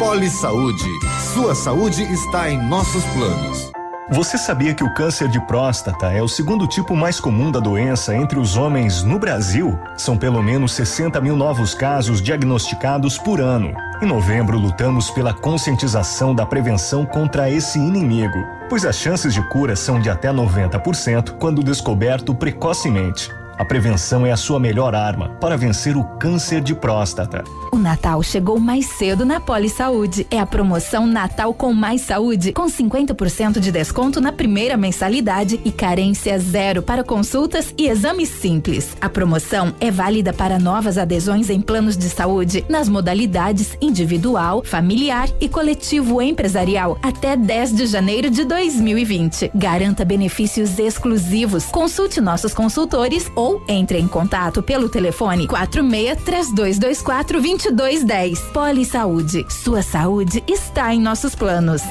Poli 0.01 0.29
Saúde, 0.29 0.91
sua 1.35 1.55
saúde 1.55 2.03
está 2.13 2.51
em 2.51 2.61
nossos 2.61 3.05
planos. 3.05 3.71
Você 4.13 4.37
sabia 4.37 4.75
que 4.75 4.83
o 4.83 4.93
câncer 4.93 5.29
de 5.29 5.39
próstata 5.47 6.11
é 6.11 6.21
o 6.21 6.27
segundo 6.27 6.67
tipo 6.67 6.97
mais 6.97 7.21
comum 7.21 7.53
da 7.53 7.61
doença 7.61 8.13
entre 8.13 8.41
os 8.41 8.57
homens 8.57 9.05
no 9.05 9.21
Brasil? 9.21 9.79
São 9.97 10.19
pelo 10.19 10.43
menos 10.43 10.73
60 10.73 11.21
mil 11.21 11.37
novos 11.37 11.75
casos 11.75 12.21
diagnosticados 12.21 13.17
por 13.17 13.41
ano. 13.41 13.73
Em 14.03 14.07
novembro, 14.07 14.59
lutamos 14.59 15.13
pela 15.13 15.33
conscientização 15.33 16.35
da 16.35 16.45
prevenção 16.45 17.07
contra 17.07 17.49
esse 17.49 17.79
inimigo, 17.79 18.45
pois 18.69 18.85
as 18.85 18.97
chances 18.97 19.33
de 19.33 19.49
cura 19.49 19.77
são 19.77 20.01
de 20.01 20.11
até 20.11 20.33
90% 20.33 21.37
quando 21.39 21.63
descoberto 21.63 22.35
precocemente. 22.35 23.31
A 23.61 23.65
prevenção 23.67 24.25
é 24.25 24.33
a 24.33 24.39
sua 24.39 24.59
melhor 24.59 24.95
arma 24.95 25.37
para 25.39 25.55
vencer 25.55 25.95
o 25.95 26.03
câncer 26.03 26.63
de 26.63 26.75
próstata. 26.75 27.45
O 27.71 27.77
Natal 27.77 28.23
chegou 28.23 28.59
mais 28.59 28.87
cedo 28.87 29.27
na 29.27 29.39
Poli 29.39 29.69
Saúde. 29.69 30.27
É 30.31 30.41
a 30.41 30.47
promoção 30.47 31.07
Natal 31.07 31.53
com 31.53 31.75
Mais 31.75 32.01
Saúde, 32.01 32.55
com 32.55 32.65
50% 32.65 33.61
de 33.61 33.71
desconto 33.71 34.19
na 34.19 34.33
primeira 34.33 34.79
mensalidade 34.79 35.61
e 35.63 35.71
carência 35.71 36.39
zero 36.39 36.83
para 36.83 37.05
consultas 37.05 37.75
e 37.77 37.87
exames 37.87 38.31
simples. 38.31 38.97
A 38.99 39.11
promoção 39.11 39.75
é 39.79 39.91
válida 39.91 40.33
para 40.33 40.59
novas 40.59 40.97
adesões 40.97 41.51
em 41.51 41.61
planos 41.61 41.99
de 41.99 42.09
saúde 42.09 42.65
nas 42.67 42.89
modalidades 42.89 43.77
individual, 43.79 44.63
familiar 44.65 45.29
e 45.39 45.51
coletivo 45.51 46.23
empresarial 46.23 46.99
até 47.03 47.37
10 47.37 47.77
de 47.77 47.87
janeiro 47.87 48.31
de 48.31 48.43
2020. 48.43 49.51
Garanta 49.55 50.03
benefícios 50.03 50.79
exclusivos. 50.79 51.67
Consulte 51.67 52.23
nossos 52.23 52.55
consultores 52.55 53.31
ou 53.37 53.50
entre 53.69 53.99
em 53.99 54.07
contato 54.07 54.63
pelo 54.63 54.89
telefone 54.89 55.47
46 55.47 56.23
3224 56.25 57.41
2210. 57.41 58.41
Poli 58.53 58.85
Saúde. 58.85 59.47
Sua 59.49 59.83
saúde 59.83 60.43
está 60.47 60.95
em 60.95 61.01
nossos 61.01 61.35
planos. 61.35 61.83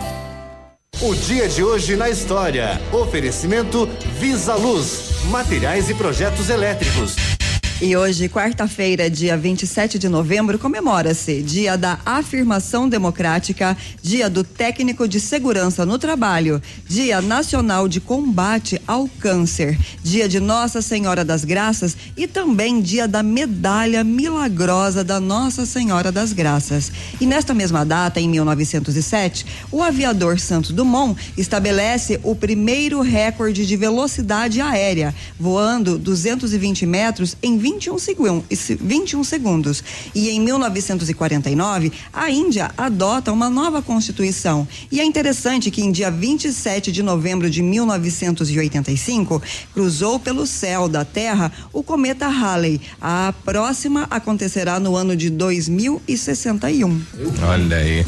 O 1.01 1.16
dia 1.16 1.47
de 1.47 1.64
hoje 1.64 1.95
na 1.95 2.10
história. 2.10 2.80
Oferecimento 2.91 3.88
Visa 4.20 4.55
Luz, 4.55 5.24
materiais 5.30 5.89
e 5.89 5.93
projetos 5.93 6.49
elétricos. 6.49 7.39
E 7.82 7.96
hoje, 7.96 8.28
quarta-feira, 8.28 9.10
dia 9.10 9.38
27 9.38 9.98
de 9.98 10.10
novembro, 10.10 10.60
comemora-se 10.60 11.42
Dia 11.42 11.78
da 11.78 11.98
Afirmação 12.06 12.90
Democrática, 12.90 13.78
Dia 14.02 14.30
do 14.30 14.44
Técnico 14.44 15.08
de 15.08 15.18
Segurança 15.18 15.86
no 15.86 15.98
Trabalho, 15.98 16.62
Dia 16.86 17.22
Nacional 17.22 17.88
de 17.88 18.02
Combate 18.02 18.82
ao 18.86 19.08
Câncer, 19.08 19.80
Dia 20.04 20.28
de 20.28 20.42
Nossa 20.42 20.82
Senhora 20.82 21.24
das 21.24 21.46
Graças 21.46 21.96
e 22.18 22.28
também 22.28 22.82
Dia 22.82 23.08
da 23.08 23.24
Medalha 23.24 24.04
Milagrosa 24.04 25.02
da 25.02 25.22
Nossa 25.22 25.66
Senhora 25.66 26.12
das 26.12 26.34
Graças. 26.34 26.92
E 27.22 27.26
nesta 27.26 27.54
mesma 27.54 27.86
data, 27.86 28.20
em 28.20 28.28
1907, 28.28 29.46
o 29.72 29.82
aviador 29.82 30.38
Santos 30.38 30.72
Dumont 30.72 31.18
estabelece 31.38 32.20
o 32.24 32.36
primeiro 32.36 33.00
recorde 33.00 33.66
de 33.66 33.78
velocidade 33.78 34.60
aérea, 34.60 35.16
voando 35.40 35.98
220 35.98 36.86
metros 36.86 37.38
em 37.42 37.58
20 37.58 37.68
21, 37.70 37.99
segun, 37.99 38.43
21 38.49 39.24
segundos. 39.24 39.84
E 40.15 40.30
em 40.30 40.39
1949, 40.39 41.91
a 42.11 42.30
Índia 42.30 42.72
adota 42.78 43.32
uma 43.32 43.49
nova 43.49 43.82
constituição. 43.82 44.67
E 44.91 44.99
é 44.99 45.05
interessante 45.05 45.70
que 45.70 45.82
em 45.82 45.91
dia 45.91 46.09
27 46.09 46.91
de 46.91 47.03
novembro 47.03 47.49
de 47.49 47.61
1985, 47.61 49.41
cruzou 49.74 50.20
pelo 50.20 50.47
céu 50.47 50.89
da 50.89 51.05
Terra 51.05 51.51
o 51.72 51.84
cometa 51.84 52.28
Halley. 52.28 52.82
A 52.99 53.34
próxima 53.45 54.07
acontecerá 54.09 54.80
no 54.80 54.95
ano 54.95 55.15
de 55.15 55.30
2061. 55.30 57.01
Olha 57.47 57.78
aí. 57.78 58.05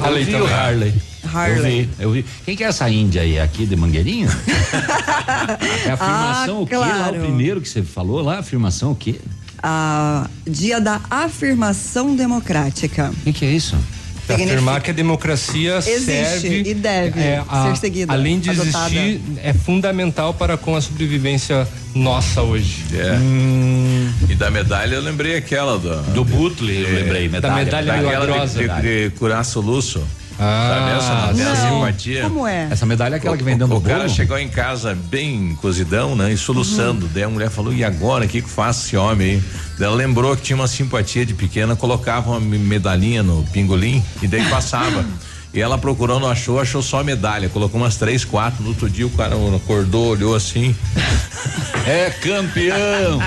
Halley 0.00 0.26
também. 0.26 0.48
Harley. 0.48 1.11
Harley. 1.26 1.56
Eu 1.58 1.62
vi, 1.62 1.88
eu 2.00 2.10
vi. 2.12 2.24
Quem 2.44 2.56
que 2.56 2.64
é 2.64 2.66
essa 2.68 2.88
Índia 2.90 3.22
aí? 3.22 3.38
Aqui 3.38 3.66
de 3.66 3.76
Mangueirinho? 3.76 4.28
é 5.86 5.90
a 5.90 5.94
afirmação 5.94 6.58
Ah, 6.58 6.60
o 6.62 6.66
quê? 6.66 6.76
Lá, 6.76 6.88
claro. 6.88 7.16
o 7.16 7.20
primeiro 7.20 7.60
que 7.60 7.68
você 7.68 7.82
falou 7.82 8.20
lá, 8.22 8.38
afirmação 8.38 8.92
o 8.92 8.96
quê? 8.96 9.16
A 9.62 10.26
dia 10.46 10.80
da 10.80 11.00
afirmação 11.10 12.16
democrática. 12.16 13.10
O 13.10 13.24
que, 13.24 13.32
que 13.32 13.44
é 13.44 13.50
isso? 13.50 13.76
Pra 14.26 14.36
afirmar 14.36 14.80
que 14.80 14.90
a 14.90 14.94
democracia 14.94 15.78
Existe 15.78 16.04
serve 16.04 16.62
e 16.70 16.74
deve 16.74 17.20
é, 17.20 17.42
a- 17.48 17.70
ser 17.72 17.76
seguida, 17.80 18.12
Além 18.12 18.38
de 18.38 18.50
adotada. 18.50 18.86
existir, 18.94 19.20
é 19.42 19.52
fundamental 19.52 20.32
para 20.32 20.56
com 20.56 20.76
a 20.76 20.80
sobrevivência 20.80 21.66
nossa 21.92 22.40
hoje. 22.40 22.84
É. 22.94 24.30
E 24.30 24.34
da 24.36 24.48
medalha 24.50 24.94
eu 24.94 25.02
lembrei 25.02 25.36
aquela 25.36 25.76
do. 25.76 26.02
Do 26.12 26.24
Butley, 26.24 26.82
eu 26.84 26.94
lembrei, 26.94 27.28
medalha. 27.28 27.64
Da 27.64 27.64
medalha 27.64 27.96
milagrosa. 27.98 28.58
de, 28.60 28.68
de, 28.68 29.10
de 29.10 29.16
curar 29.16 29.44
soluço. 29.44 30.02
Ah, 30.44 31.28
Sabe 31.28 31.40
essa? 31.42 31.68
Simpatia. 31.68 32.22
Como 32.22 32.46
é? 32.46 32.68
Essa 32.70 32.84
medalha 32.84 33.14
é 33.14 33.18
aquela 33.18 33.36
que 33.36 33.44
vem 33.44 33.56
dando 33.56 33.72
o, 33.72 33.76
o 33.76 33.80
bolo? 33.80 33.94
cara 33.94 34.08
chegou 34.08 34.36
em 34.38 34.48
casa 34.48 34.94
bem 34.94 35.56
cozidão, 35.60 36.16
né? 36.16 36.32
E 36.32 36.36
soluçando. 36.36 37.06
Daí 37.08 37.22
a 37.22 37.28
mulher 37.28 37.48
falou: 37.50 37.72
e 37.72 37.84
agora? 37.84 38.24
O 38.24 38.28
que 38.28 38.42
que 38.42 38.50
faz 38.50 38.78
esse 38.84 38.96
homem 38.96 39.30
aí? 39.36 39.42
Daí 39.78 39.86
ela 39.86 39.96
lembrou 39.96 40.34
que 40.36 40.42
tinha 40.42 40.56
uma 40.56 40.66
simpatia 40.68 41.24
de 41.24 41.34
pequena, 41.34 41.76
colocava 41.76 42.30
uma 42.30 42.40
me- 42.40 42.58
medalhinha 42.58 43.22
no 43.22 43.44
pingolim 43.52 44.02
e 44.20 44.26
daí 44.26 44.44
passava. 44.50 45.04
E 45.54 45.60
ela 45.60 45.76
procurou, 45.76 46.18
não 46.18 46.30
achou, 46.30 46.58
achou 46.58 46.82
só 46.82 47.00
a 47.00 47.04
medalha. 47.04 47.48
Colocou 47.48 47.80
umas 47.80 47.96
três, 47.96 48.24
quatro. 48.24 48.62
No 48.62 48.70
outro 48.70 48.88
dia 48.88 49.06
o 49.06 49.10
cara 49.10 49.34
acordou, 49.56 50.08
olhou 50.08 50.34
assim. 50.34 50.74
É 51.84 52.10
campeão! 52.10 53.18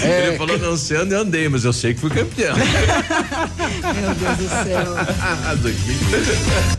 Ele 0.00 0.36
falou, 0.36 0.56
não 0.56 0.76
sei 0.76 0.98
onde 0.98 1.14
eu 1.14 1.20
andei, 1.20 1.48
mas 1.48 1.64
eu 1.64 1.72
sei 1.72 1.94
que 1.94 2.00
fui 2.00 2.10
campeão. 2.10 2.54
Meu 2.56 4.14
Deus 4.14 4.36
do 4.36 4.48
céu. 4.48 4.94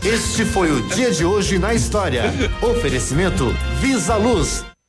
Este 0.02 0.46
foi 0.46 0.72
o 0.72 0.80
dia 0.88 1.12
de 1.12 1.26
hoje 1.26 1.58
na 1.58 1.74
história. 1.74 2.32
Oferecimento 2.62 3.54
Visa 3.82 4.16
Luz. 4.16 4.64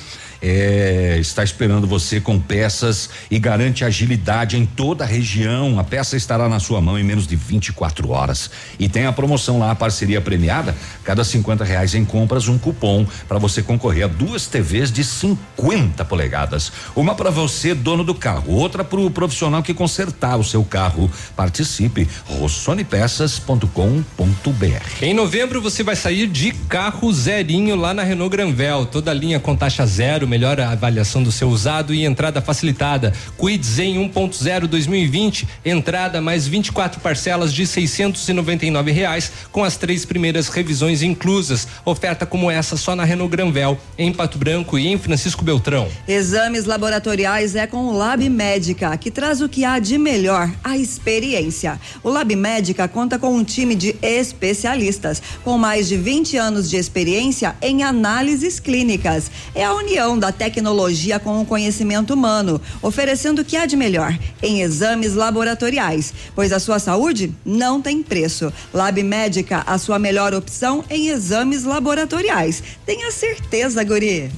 é, 0.48 1.18
está 1.18 1.42
esperando 1.42 1.86
você 1.86 2.20
com 2.20 2.38
peças 2.38 3.10
e 3.30 3.38
garante 3.38 3.84
agilidade 3.84 4.56
em 4.56 4.64
toda 4.64 5.04
a 5.04 5.06
região. 5.06 5.78
A 5.78 5.84
peça 5.84 6.16
estará 6.16 6.48
na 6.48 6.60
sua 6.60 6.80
mão 6.80 6.98
em 6.98 7.04
menos 7.04 7.26
de 7.26 7.36
24 7.36 8.10
horas. 8.10 8.50
E 8.78 8.88
tem 8.88 9.06
a 9.06 9.12
promoção 9.12 9.58
lá, 9.58 9.70
a 9.70 9.74
parceria 9.74 10.20
premiada. 10.20 10.74
Cada 11.04 11.24
50 11.24 11.64
reais 11.64 11.94
em 11.94 12.04
compras, 12.04 12.48
um 12.48 12.58
cupom 12.58 13.06
para 13.28 13.38
você 13.38 13.62
concorrer 13.62 14.04
a 14.04 14.08
duas 14.08 14.46
TVs 14.46 14.92
de 14.92 15.04
50 15.04 16.04
polegadas. 16.04 16.72
Uma 16.94 17.14
para 17.14 17.30
você, 17.30 17.74
dono 17.74 18.04
do 18.04 18.14
carro, 18.14 18.52
outra 18.52 18.84
para 18.84 19.00
o 19.00 19.10
profissional 19.10 19.62
que 19.62 19.74
consertar 19.74 20.36
o 20.36 20.44
seu 20.44 20.64
carro. 20.64 21.10
Participe. 21.34 22.08
rossonepeças.com.br. 22.26 25.02
Em 25.02 25.14
novembro 25.14 25.60
você 25.60 25.82
vai 25.82 25.96
sair 25.96 26.26
de 26.26 26.52
carro 26.52 27.12
zerinho 27.12 27.76
lá 27.76 27.94
na 27.94 28.02
Renault 28.02 28.30
Granvel. 28.30 28.86
Toda 28.86 29.12
linha 29.12 29.40
com 29.40 29.56
taxa 29.56 29.86
zero, 29.86 30.28
melhor 30.36 30.60
avaliação 30.60 31.22
do 31.22 31.32
seu 31.32 31.48
usado 31.48 31.94
e 31.94 32.04
entrada 32.04 32.42
facilitada. 32.42 33.10
Quid 33.38 33.64
Zen 33.64 34.10
1.0 34.10 34.66
2020, 34.66 35.48
entrada 35.64 36.20
mais 36.20 36.46
24 36.46 37.00
parcelas 37.00 37.54
de 37.54 37.66
699 37.66 38.92
reais 38.92 39.32
com 39.50 39.64
as 39.64 39.78
três 39.78 40.04
primeiras 40.04 40.48
revisões 40.48 41.00
inclusas. 41.02 41.66
Oferta 41.86 42.26
como 42.26 42.50
essa 42.50 42.76
só 42.76 42.94
na 42.94 43.02
Renault 43.02 43.34
Granvel, 43.34 43.78
em 43.96 44.12
Pato 44.12 44.36
Branco 44.36 44.78
e 44.78 44.86
em 44.88 44.98
Francisco 44.98 45.42
Beltrão. 45.42 45.88
Exames 46.06 46.66
laboratoriais 46.66 47.56
é 47.56 47.66
com 47.66 47.86
o 47.86 47.96
Lab 47.96 48.28
Médica, 48.28 48.94
que 48.98 49.10
traz 49.10 49.40
o 49.40 49.48
que 49.48 49.64
há 49.64 49.78
de 49.78 49.96
melhor, 49.96 50.52
a 50.62 50.76
experiência. 50.76 51.80
O 52.02 52.10
Lab 52.10 52.36
Médica 52.36 52.86
conta 52.86 53.18
com 53.18 53.34
um 53.34 53.42
time 53.42 53.74
de 53.74 53.96
especialistas, 54.02 55.22
com 55.42 55.56
mais 55.56 55.88
de 55.88 55.96
20 55.96 56.36
anos 56.36 56.68
de 56.68 56.76
experiência 56.76 57.56
em 57.62 57.82
análises 57.82 58.60
clínicas. 58.60 59.30
É 59.54 59.64
a 59.64 59.72
união 59.72 60.15
da 60.18 60.32
tecnologia 60.32 61.18
com 61.18 61.40
o 61.40 61.46
conhecimento 61.46 62.14
humano, 62.14 62.60
oferecendo 62.82 63.40
o 63.40 63.44
que 63.44 63.56
há 63.56 63.66
de 63.66 63.76
melhor 63.76 64.16
em 64.42 64.62
exames 64.62 65.14
laboratoriais, 65.14 66.12
pois 66.34 66.52
a 66.52 66.58
sua 66.58 66.78
saúde 66.78 67.32
não 67.44 67.80
tem 67.80 68.02
preço. 68.02 68.52
Lab 68.72 69.02
Médica, 69.02 69.62
a 69.66 69.78
sua 69.78 69.98
melhor 69.98 70.34
opção 70.34 70.84
em 70.90 71.08
exames 71.08 71.64
laboratoriais. 71.64 72.62
Tenha 72.84 73.10
certeza, 73.10 73.82
Guri. 73.84 74.30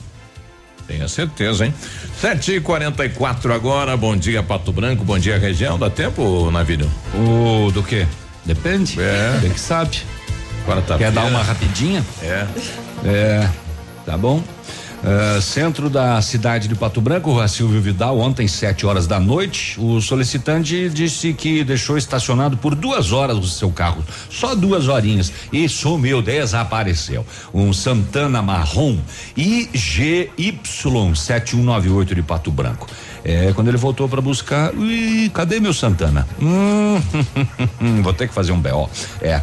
Tenha 0.87 1.07
certeza, 1.07 1.67
hein? 1.67 1.75
7 2.19 2.55
e 2.55 2.61
44 2.61 3.53
agora. 3.53 3.95
Bom 3.95 4.17
dia, 4.17 4.43
Pato 4.43 4.73
Branco. 4.73 5.05
Bom 5.05 5.19
dia, 5.19 5.39
região. 5.39 5.79
Dá 5.79 5.91
tempo, 5.91 6.51
Navírio? 6.51 6.91
O 7.15 7.71
do 7.71 7.83
quê? 7.83 8.07
Depende. 8.45 8.99
É. 8.99 9.39
Bem 9.43 9.51
que 9.51 9.61
sabe. 9.61 9.99
Quarta 10.65 10.97
Quer 10.97 11.13
dar 11.13 11.27
uma 11.27 11.43
rapidinha? 11.43 12.05
É. 12.23 12.47
É. 13.05 13.49
Tá 14.07 14.17
bom. 14.17 14.43
Uh, 14.99 15.41
centro 15.41 15.89
da 15.89 16.21
cidade 16.21 16.67
de 16.67 16.75
Pato 16.75 17.01
Branco, 17.01 17.31
Rua 17.31 17.47
Silvio 17.47 17.81
Vidal, 17.81 18.19
ontem, 18.19 18.49
sete 18.49 18.85
horas 18.85 19.07
da 19.07 19.21
noite, 19.21 19.79
o 19.79 20.01
solicitante 20.01 20.89
disse 20.91 21.33
que 21.33 21.63
deixou 21.63 21.97
estacionado 21.97 22.57
por 22.57 22.75
duas 22.75 23.13
horas 23.13 23.37
o 23.39 23.47
seu 23.47 23.71
carro, 23.71 24.05
só 24.29 24.57
duas 24.57 24.89
horinhas, 24.89 25.33
e 25.53 25.69
sumiu, 25.69 26.21
desapareceu. 26.21 27.25
Um 27.55 27.73
Santana 27.73 28.43
marrom 28.43 28.99
IGY 29.37 30.33
7198 30.65 32.15
de 32.17 32.23
Pato 32.23 32.51
Branco. 32.51 32.89
É, 33.25 33.53
quando 33.55 33.69
ele 33.69 33.77
voltou 33.77 34.09
para 34.09 34.21
buscar, 34.21 34.75
ui, 34.75 35.31
cadê 35.33 35.61
meu 35.61 35.73
Santana? 35.73 36.27
Hum, 36.43 37.01
vou 38.03 38.13
ter 38.13 38.27
que 38.27 38.35
fazer 38.35 38.51
um 38.51 38.61
BO. 38.61 38.91
É. 39.21 39.41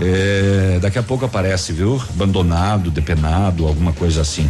É, 0.00 0.78
daqui 0.80 0.98
a 0.98 1.02
pouco 1.02 1.24
aparece, 1.24 1.72
viu? 1.72 2.00
Abandonado, 2.10 2.90
depenado, 2.90 3.66
alguma 3.66 3.92
coisa 3.92 4.20
assim. 4.20 4.48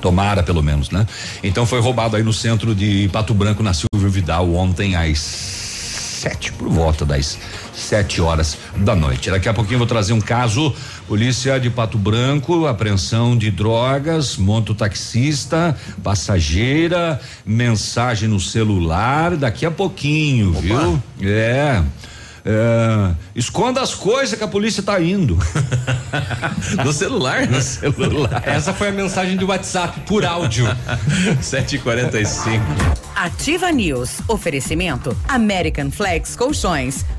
Tomara, 0.00 0.42
pelo 0.42 0.62
menos, 0.62 0.90
né? 0.90 1.06
Então 1.42 1.66
foi 1.66 1.80
roubado 1.80 2.16
aí 2.16 2.22
no 2.22 2.32
centro 2.32 2.74
de 2.74 3.08
Pato 3.12 3.34
Branco, 3.34 3.62
na 3.62 3.72
Silvio 3.72 4.10
Vidal, 4.10 4.54
ontem 4.54 4.94
às 4.96 5.18
sete, 5.18 6.52
por 6.52 6.68
volta 6.68 7.04
das 7.04 7.38
sete 7.72 8.20
horas 8.20 8.58
da 8.76 8.94
noite. 8.94 9.30
Daqui 9.30 9.48
a 9.48 9.54
pouquinho 9.54 9.78
vou 9.78 9.86
trazer 9.86 10.12
um 10.12 10.20
caso. 10.20 10.74
Polícia 11.06 11.58
de 11.58 11.70
Pato 11.70 11.96
Branco, 11.96 12.66
apreensão 12.66 13.36
de 13.36 13.50
drogas, 13.50 14.36
monto 14.36 14.74
taxista, 14.74 15.76
passageira, 16.02 17.20
mensagem 17.46 18.28
no 18.28 18.40
celular. 18.40 19.36
Daqui 19.36 19.64
a 19.64 19.70
pouquinho, 19.70 20.50
Opa. 20.50 20.60
viu? 20.60 21.02
É. 21.22 21.82
É, 22.50 23.14
esconda 23.36 23.82
as 23.82 23.94
coisas 23.94 24.38
que 24.38 24.42
a 24.42 24.48
polícia 24.48 24.82
tá 24.82 24.98
indo. 24.98 25.36
no 26.82 26.92
celular? 26.94 27.46
No 27.46 27.60
celular. 27.60 28.42
Essa 28.46 28.72
foi 28.72 28.88
a 28.88 28.92
mensagem 28.92 29.36
do 29.36 29.48
WhatsApp 29.48 30.00
por 30.06 30.24
áudio. 30.24 30.64
7h45. 31.42 32.62
Ativa 33.14 33.70
News. 33.70 34.22
Oferecimento 34.26 35.14
American 35.28 35.90
Flex 35.90 36.34
Colchões. 36.36 37.04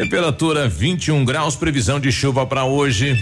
Temperatura 0.00 0.66
21 0.66 1.26
graus, 1.26 1.56
previsão 1.56 2.00
de 2.00 2.10
chuva 2.10 2.46
para 2.46 2.64
hoje. 2.64 3.14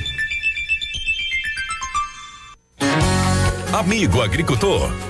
Amigo 3.72 4.22
agricultor, 4.22 4.88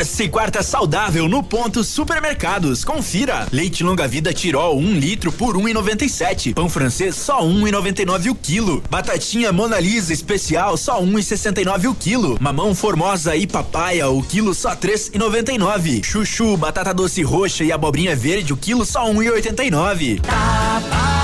Terça 0.00 0.24
e 0.24 0.30
quarta 0.30 0.62
saudável 0.62 1.28
no 1.28 1.42
ponto 1.42 1.84
supermercados. 1.84 2.84
Confira. 2.84 3.46
Leite 3.52 3.84
longa 3.84 4.08
vida 4.08 4.32
Tirol 4.32 4.78
1 4.78 4.80
um 4.80 4.94
litro 4.94 5.30
por 5.30 5.58
1,97. 5.58 6.54
Pão 6.54 6.70
francês 6.70 7.14
só 7.14 7.42
1,99 7.42 8.30
o 8.30 8.34
quilo. 8.34 8.82
Batatinha 8.88 9.52
Mona 9.52 9.78
Lisa 9.78 10.14
especial 10.14 10.78
só 10.78 11.02
1,69 11.02 11.90
o 11.90 11.94
quilo. 11.94 12.38
Mamão 12.40 12.74
Formosa 12.74 13.36
e 13.36 13.46
papaya 13.46 14.08
o 14.08 14.22
quilo 14.22 14.54
só 14.54 14.74
3,99. 14.74 16.02
Chuchu, 16.02 16.56
batata 16.56 16.94
doce 16.94 17.22
roxa 17.22 17.62
e 17.62 17.70
abobrinha 17.70 18.16
verde 18.16 18.54
o 18.54 18.56
quilo 18.56 18.86
só 18.86 19.04
1,89. 19.04 20.22
Tá 20.22 20.82
tá. 20.88 21.20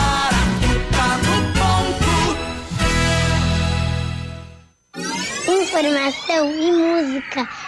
Informação 5.48 6.50
e 6.52 6.72
música 6.72 7.48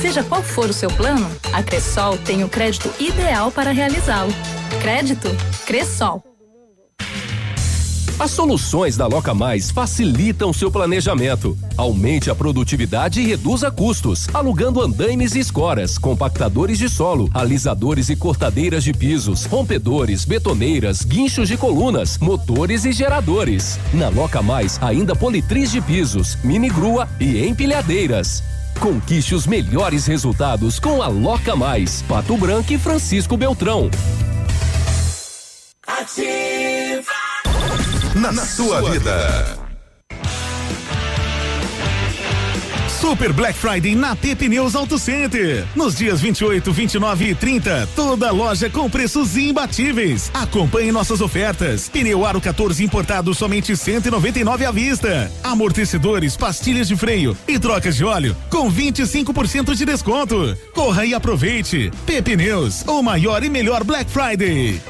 Seja 0.00 0.22
qual 0.22 0.42
for 0.42 0.70
o 0.70 0.72
seu 0.72 0.90
plano, 0.90 1.28
a 1.52 1.62
Cressol 1.62 2.16
tem 2.18 2.44
o 2.44 2.48
crédito 2.48 2.90
ideal 3.00 3.50
para 3.50 3.72
realizá-lo. 3.72 4.32
Crédito 4.80 5.28
Cressol. 5.66 6.22
As 8.18 8.30
soluções 8.30 8.96
da 8.96 9.06
Loca 9.06 9.34
Mais 9.34 9.70
facilitam 9.70 10.50
seu 10.50 10.70
planejamento. 10.70 11.56
Aumente 11.76 12.30
a 12.30 12.34
produtividade 12.34 13.20
e 13.20 13.26
reduza 13.26 13.70
custos, 13.70 14.26
alugando 14.32 14.80
andaimes 14.80 15.34
e 15.34 15.40
escoras, 15.40 15.98
compactadores 15.98 16.78
de 16.78 16.88
solo, 16.88 17.28
alisadores 17.34 18.08
e 18.08 18.16
cortadeiras 18.16 18.82
de 18.82 18.94
pisos, 18.94 19.44
rompedores, 19.44 20.24
betoneiras, 20.24 21.04
guinchos 21.04 21.46
de 21.46 21.58
colunas, 21.58 22.16
motores 22.16 22.86
e 22.86 22.92
geradores. 22.92 23.78
Na 23.92 24.08
Loca 24.08 24.40
Mais, 24.40 24.78
ainda 24.80 25.14
politriz 25.14 25.70
de 25.70 25.82
pisos, 25.82 26.38
mini 26.42 26.70
grua 26.70 27.06
e 27.20 27.46
empilhadeiras. 27.46 28.42
Conquiste 28.80 29.34
os 29.34 29.46
melhores 29.46 30.06
resultados 30.06 30.78
com 30.78 31.02
a 31.02 31.08
Loca 31.08 31.56
Mais, 31.56 32.02
Pato 32.02 32.36
Branco 32.36 32.72
e 32.72 32.78
Francisco 32.78 33.36
Beltrão. 33.36 33.90
Ativa. 35.86 37.12
Na, 38.14 38.32
na 38.32 38.44
sua 38.44 38.90
vida. 38.90 39.55
Super 43.06 43.32
Black 43.32 43.56
Friday 43.56 43.94
na 43.94 44.16
T 44.16 44.34
Pneus 44.34 44.74
Auto 44.74 44.98
Center. 44.98 45.64
Nos 45.76 45.94
dias 45.94 46.20
28, 46.20 46.72
29 46.72 47.30
e 47.30 47.34
30, 47.36 47.88
toda 47.94 48.32
loja 48.32 48.68
com 48.68 48.90
preços 48.90 49.36
imbatíveis. 49.36 50.28
Acompanhe 50.34 50.90
nossas 50.90 51.20
ofertas. 51.20 51.88
Pneu 51.88 52.26
Aro 52.26 52.40
14 52.40 52.82
importado 52.82 53.32
somente 53.32 53.76
199 53.76 54.64
à 54.64 54.72
vista. 54.72 55.30
Amortecedores, 55.44 56.36
pastilhas 56.36 56.88
de 56.88 56.96
freio 56.96 57.38
e 57.46 57.60
trocas 57.60 57.94
de 57.94 58.04
óleo 58.04 58.36
com 58.50 58.68
25% 58.68 59.76
de 59.76 59.84
desconto. 59.84 60.58
Corra 60.74 61.06
e 61.06 61.14
aproveite. 61.14 61.92
P 62.04 62.20
Pneus, 62.20 62.82
o 62.88 63.04
maior 63.04 63.44
e 63.44 63.48
melhor 63.48 63.84
Black 63.84 64.10
Friday. 64.10 64.80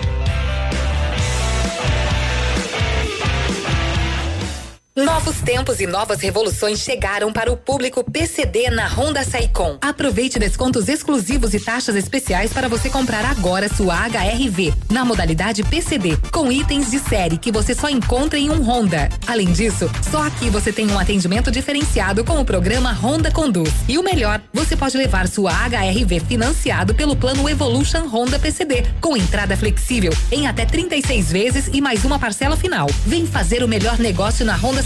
Novos 4.97 5.43
tempos 5.43 5.79
e 5.79 5.87
novas 5.87 6.23
revoluções 6.23 6.79
chegaram 6.79 7.31
para 7.31 7.53
o 7.53 7.57
público 7.57 8.03
PCD 8.03 8.71
na 8.71 8.89
Honda 8.89 9.23
Saicom. 9.25 9.77
Aproveite 9.83 10.39
descontos 10.39 10.89
exclusivos 10.89 11.53
e 11.53 11.61
taxas 11.61 11.97
especiais 11.97 12.51
para 12.51 12.67
você 12.67 12.89
comprar 12.89 13.23
agora 13.27 13.69
sua 13.69 13.95
HRV 13.95 14.73
na 14.91 15.05
modalidade 15.05 15.63
PCD, 15.65 16.17
com 16.33 16.51
itens 16.51 16.91
de 16.91 16.99
série 16.99 17.37
que 17.37 17.53
você 17.53 17.75
só 17.75 17.91
encontra 17.91 18.39
em 18.39 18.49
um 18.49 18.63
Honda. 18.63 19.11
Além 19.27 19.53
disso, 19.53 19.87
só 20.11 20.27
aqui 20.27 20.49
você 20.49 20.73
tem 20.73 20.91
um 20.91 20.99
atendimento 20.99 21.51
diferenciado 21.51 22.25
com 22.25 22.41
o 22.41 22.45
programa 22.45 22.91
Honda 22.91 23.31
Conduz. 23.31 23.75
E 23.87 23.99
o 23.99 24.03
melhor, 24.03 24.41
você 24.51 24.75
pode 24.75 24.97
levar 24.97 25.29
sua 25.29 25.53
HRV 25.53 26.21
financiado 26.21 26.95
pelo 26.95 27.15
plano 27.15 27.47
Evolution 27.51 28.09
Honda 28.09 28.39
PCD, 28.39 28.87
com 29.03 29.15
entrada 29.15 29.59
flexível 29.59 30.15
em 30.33 30.47
até 30.47 30.65
36 30.65 31.31
vezes 31.31 31.71
e 31.71 31.83
mais 31.83 32.03
uma 32.03 32.19
parcela 32.19 32.57
final. 32.57 32.89
Vem 33.05 33.27
fazer 33.27 33.63
o 33.63 33.69
melhor 33.69 33.99
negócio 33.99 34.43
na 34.47 34.57
Honda 34.57 34.86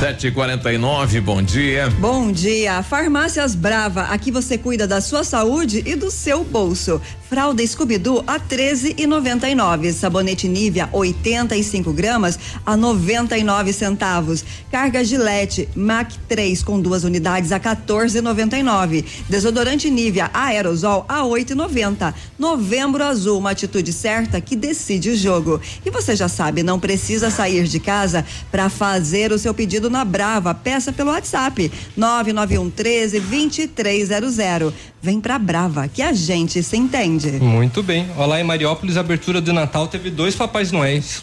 Sete 0.00 0.28
e 0.28 0.30
quarenta 0.30 0.72
e 0.72 0.78
nove, 0.78 1.20
bom 1.20 1.42
dia. 1.42 1.90
Bom 1.98 2.32
dia, 2.32 2.82
Farmácias 2.82 3.54
Brava, 3.54 4.04
aqui 4.04 4.30
você 4.30 4.56
cuida 4.56 4.86
da 4.86 4.98
sua 4.98 5.22
saúde 5.22 5.82
e 5.84 5.94
do 5.94 6.10
seu 6.10 6.42
bolso. 6.42 7.02
Fralda 7.30 7.64
Scooby-Doo 7.64 8.24
a 8.26 8.40
13,99. 8.40 9.92
Sabonete 9.92 10.48
Nivea 10.48 10.88
85 10.90 11.92
gramas 11.92 12.36
a 12.66 12.76
99 12.76 13.72
centavos. 13.72 14.44
Carga 14.68 15.04
Gillette 15.04 15.68
Mac 15.76 16.10
3 16.28 16.60
com 16.64 16.80
duas 16.80 17.04
unidades 17.04 17.52
a 17.52 17.60
14,99. 17.60 19.04
Desodorante 19.28 19.88
Nivea 19.88 20.28
Aerosol 20.34 21.04
a 21.08 21.22
8,90. 21.22 22.12
Novembro 22.36 23.04
Azul, 23.04 23.38
uma 23.38 23.52
atitude 23.52 23.92
certa 23.92 24.40
que 24.40 24.56
decide 24.56 25.10
o 25.10 25.16
jogo. 25.16 25.60
E 25.86 25.90
você 25.90 26.16
já 26.16 26.28
sabe, 26.28 26.64
não 26.64 26.80
precisa 26.80 27.30
sair 27.30 27.62
de 27.68 27.78
casa 27.78 28.26
para 28.50 28.68
fazer 28.68 29.30
o 29.30 29.38
seu 29.38 29.54
pedido 29.54 29.88
na 29.88 30.04
Brava. 30.04 30.52
Peça 30.52 30.92
pelo 30.92 31.12
WhatsApp 31.12 31.70
991 31.96 32.70
13 32.70 33.20
2300. 33.20 34.74
Vem 35.02 35.18
pra 35.18 35.38
Brava, 35.38 35.88
que 35.88 36.02
a 36.02 36.12
gente 36.12 36.62
se 36.62 36.76
entende. 36.76 37.30
Muito 37.40 37.82
bem. 37.82 38.06
Olá, 38.18 38.38
em 38.38 38.44
Mariópolis, 38.44 38.98
a 38.98 39.00
abertura 39.00 39.40
do 39.40 39.50
Natal 39.50 39.88
teve 39.88 40.10
dois 40.10 40.34
Papais 40.34 40.70
Noéis. 40.70 41.22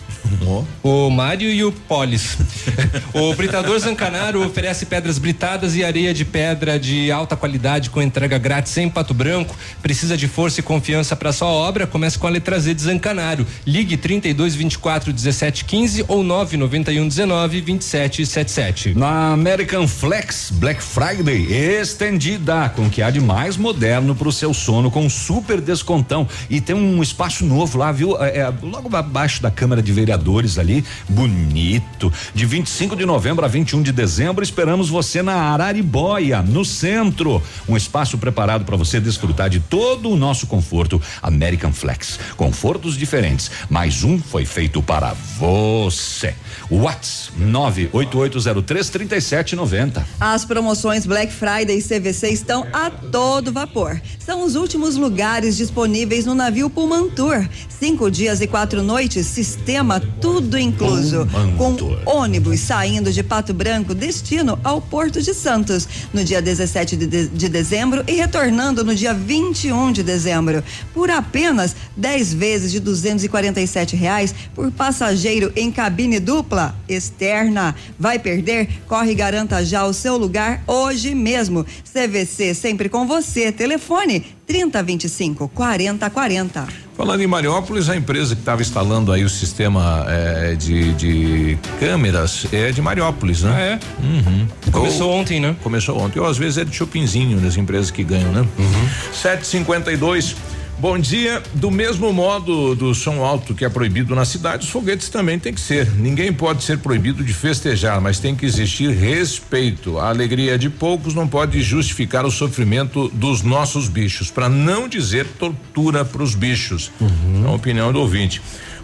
O 0.83 1.09
Mário 1.09 1.49
e 1.49 1.63
o 1.63 1.71
Polis. 1.71 2.37
o 3.13 3.33
Britador 3.35 3.77
Zancanaro 3.79 4.45
oferece 4.45 4.85
pedras 4.85 5.19
britadas 5.19 5.75
e 5.75 5.83
areia 5.83 6.13
de 6.13 6.25
pedra 6.25 6.79
de 6.79 7.11
alta 7.11 7.35
qualidade 7.35 7.89
com 7.89 8.01
entrega 8.01 8.37
grátis 8.37 8.75
em 8.77 8.89
Pato 8.89 9.13
Branco. 9.13 9.55
Precisa 9.81 10.17
de 10.17 10.27
força 10.27 10.59
e 10.59 10.63
confiança 10.63 11.15
para 11.15 11.31
sua 11.31 11.47
obra? 11.47 11.85
Comece 11.85 12.17
com 12.17 12.27
a 12.27 12.31
letra 12.31 12.59
Z 12.59 12.73
de 12.73 12.81
Zancanaro. 12.81 13.45
Ligue 13.65 13.95
32 13.95 14.55
24 14.55 15.13
17 15.13 15.65
15 15.65 16.05
ou 16.07 16.23
991 16.23 17.07
19 17.07 17.61
27 17.61 18.25
77. 18.25 18.95
Na 18.97 19.33
American 19.33 19.87
Flex 19.87 20.51
Black 20.51 20.81
Friday 20.81 21.53
estendida 21.53 22.69
com 22.69 22.87
o 22.87 22.89
que 22.89 23.01
há 23.01 23.09
de 23.09 23.19
mais 23.19 23.55
moderno 23.67 24.15
para 24.15 24.29
o 24.29 24.31
seu 24.31 24.53
sono 24.53 24.89
com 24.89 25.09
super 25.09 25.59
descontão 25.59 26.25
e 26.49 26.61
tem 26.61 26.73
um 26.73 27.03
espaço 27.03 27.45
novo 27.45 27.77
lá, 27.77 27.91
viu? 27.91 28.15
É, 28.23 28.37
é, 28.37 28.53
logo 28.61 28.95
abaixo 28.95 29.41
da 29.41 29.51
Câmara 29.51 29.81
de 29.81 29.91
Vereadores 29.91 30.57
ali, 30.57 30.85
bonito. 31.09 32.09
De 32.33 32.45
25 32.45 32.95
de 32.95 33.05
novembro 33.05 33.43
a 33.43 33.47
21 33.49 33.81
de 33.81 33.91
dezembro, 33.91 34.41
esperamos 34.41 34.87
você 34.87 35.21
na 35.21 35.33
Araribóia, 35.33 36.41
no 36.41 36.63
centro. 36.63 37.43
Um 37.67 37.75
espaço 37.75 38.17
preparado 38.17 38.63
para 38.63 38.77
você 38.77 39.01
desfrutar 39.01 39.49
de 39.49 39.59
todo 39.59 40.11
o 40.11 40.15
nosso 40.15 40.47
conforto. 40.47 41.01
American 41.21 41.73
Flex, 41.73 42.17
confortos 42.37 42.95
diferentes. 42.95 43.51
Mais 43.69 44.05
um 44.05 44.17
foi 44.17 44.45
feito 44.45 44.81
para 44.81 45.13
você. 45.37 46.33
Whats 46.71 47.31
988033790. 47.37 50.05
As 50.21 50.45
promoções 50.45 51.05
Black 51.05 51.33
Friday 51.33 51.79
e 51.79 51.83
CVC 51.83 52.29
estão 52.29 52.65
a 52.71 52.89
todo 52.89 53.56
vapor. 53.57 53.99
São 54.19 54.43
os 54.43 54.55
últimos 54.55 54.97
lugares 54.97 55.57
disponíveis 55.57 56.25
no 56.25 56.35
navio 56.35 56.69
Pumantur. 56.69 57.47
Cinco 57.67 58.11
dias 58.11 58.39
e 58.39 58.45
quatro 58.45 58.83
noites, 58.83 59.25
sistema 59.25 59.99
tudo 60.21 60.59
incluso. 60.59 61.27
Com 61.57 61.75
ônibus 62.05 62.59
saindo 62.59 63.11
de 63.11 63.23
Pato 63.23 63.53
Branco, 63.53 63.95
destino 63.95 64.59
ao 64.63 64.79
Porto 64.79 65.21
de 65.21 65.33
Santos, 65.33 65.87
no 66.13 66.23
dia 66.23 66.39
17 66.39 66.95
de, 66.95 67.07
de, 67.07 67.27
de 67.27 67.49
dezembro 67.49 68.03
e 68.07 68.13
retornando 68.13 68.83
no 68.83 68.93
dia 68.93 69.13
21 69.13 69.91
de 69.91 70.03
dezembro. 70.03 70.63
Por 70.93 71.09
apenas 71.09 71.75
10 71.95 72.33
vezes 72.33 72.71
de 72.71 72.79
247 72.79 73.95
reais 73.95 74.35
por 74.53 74.71
passageiro 74.71 75.51
em 75.55 75.71
cabine 75.71 76.19
dupla 76.19 76.75
externa. 76.87 77.75
Vai 77.97 78.19
perder? 78.19 78.69
Corre 78.87 79.11
e 79.11 79.15
garanta 79.15 79.65
já 79.65 79.85
o 79.85 79.93
seu 79.93 80.15
lugar 80.15 80.63
hoje 80.67 81.15
mesmo. 81.15 81.65
CVC 81.91 82.53
sempre 82.53 82.87
com 82.87 83.07
você. 83.07 83.46
Telefone 83.51 84.25
3025 84.45 85.47
4040. 85.49 86.67
Falando 86.97 87.21
em 87.21 87.27
Mariópolis, 87.27 87.89
a 87.89 87.95
empresa 87.95 88.33
que 88.33 88.41
estava 88.41 88.59
instalando 88.61 89.11
aí 89.11 89.23
o 89.23 89.29
sistema 89.29 90.03
eh, 90.09 90.55
de, 90.57 90.93
de 90.93 91.59
câmeras 91.79 92.47
é 92.51 92.71
de 92.71 92.81
Mariópolis, 92.81 93.43
né? 93.43 93.53
Ah, 93.55 93.61
é? 93.61 93.79
Uhum. 94.03 94.47
Começou 94.71 95.11
Ou, 95.11 95.19
ontem, 95.19 95.39
né? 95.39 95.55
Começou 95.61 95.99
ontem. 95.99 96.19
Ou 96.19 96.25
às 96.25 96.39
vezes 96.39 96.57
é 96.57 96.65
de 96.65 96.75
Chopinzinho, 96.75 97.39
das 97.39 97.55
empresas 97.55 97.91
que 97.91 98.03
ganham, 98.03 98.31
né? 98.31 98.41
Uhum. 98.57 98.89
752. 99.13 100.35
Bom 100.79 100.99
dia. 100.99 101.41
Do 101.55 101.71
mesmo 101.71 102.13
modo 102.13 102.75
do 102.75 102.93
som 102.93 103.25
alto 103.25 103.55
que 103.55 103.65
é 103.65 103.69
proibido 103.69 104.13
na 104.13 104.23
cidade, 104.25 104.63
os 104.63 104.69
foguetes 104.69 105.09
também 105.09 105.39
tem 105.39 105.51
que 105.51 105.59
ser. 105.59 105.89
Ninguém 105.95 106.31
pode 106.31 106.63
ser 106.63 106.77
proibido 106.77 107.23
de 107.23 107.33
festejar, 107.33 107.99
mas 107.99 108.19
tem 108.19 108.35
que 108.35 108.45
existir 108.45 108.91
respeito. 108.91 109.97
A 109.97 110.09
alegria 110.09 110.55
de 110.55 110.69
poucos 110.69 111.15
não 111.15 111.27
pode 111.27 111.63
justificar 111.63 112.27
o 112.27 112.31
sofrimento 112.31 113.09
dos 113.09 113.41
nossos 113.41 113.89
bichos, 113.89 114.29
para 114.29 114.47
não 114.47 114.87
dizer 114.87 115.25
tortura 115.39 116.05
para 116.05 116.21
os 116.21 116.35
bichos. 116.35 116.91
Uhum. 117.01 117.45
É 117.45 117.47
a 117.47 117.51
opinião 117.53 117.91
do 117.91 117.99
ouvinte. 117.99 118.39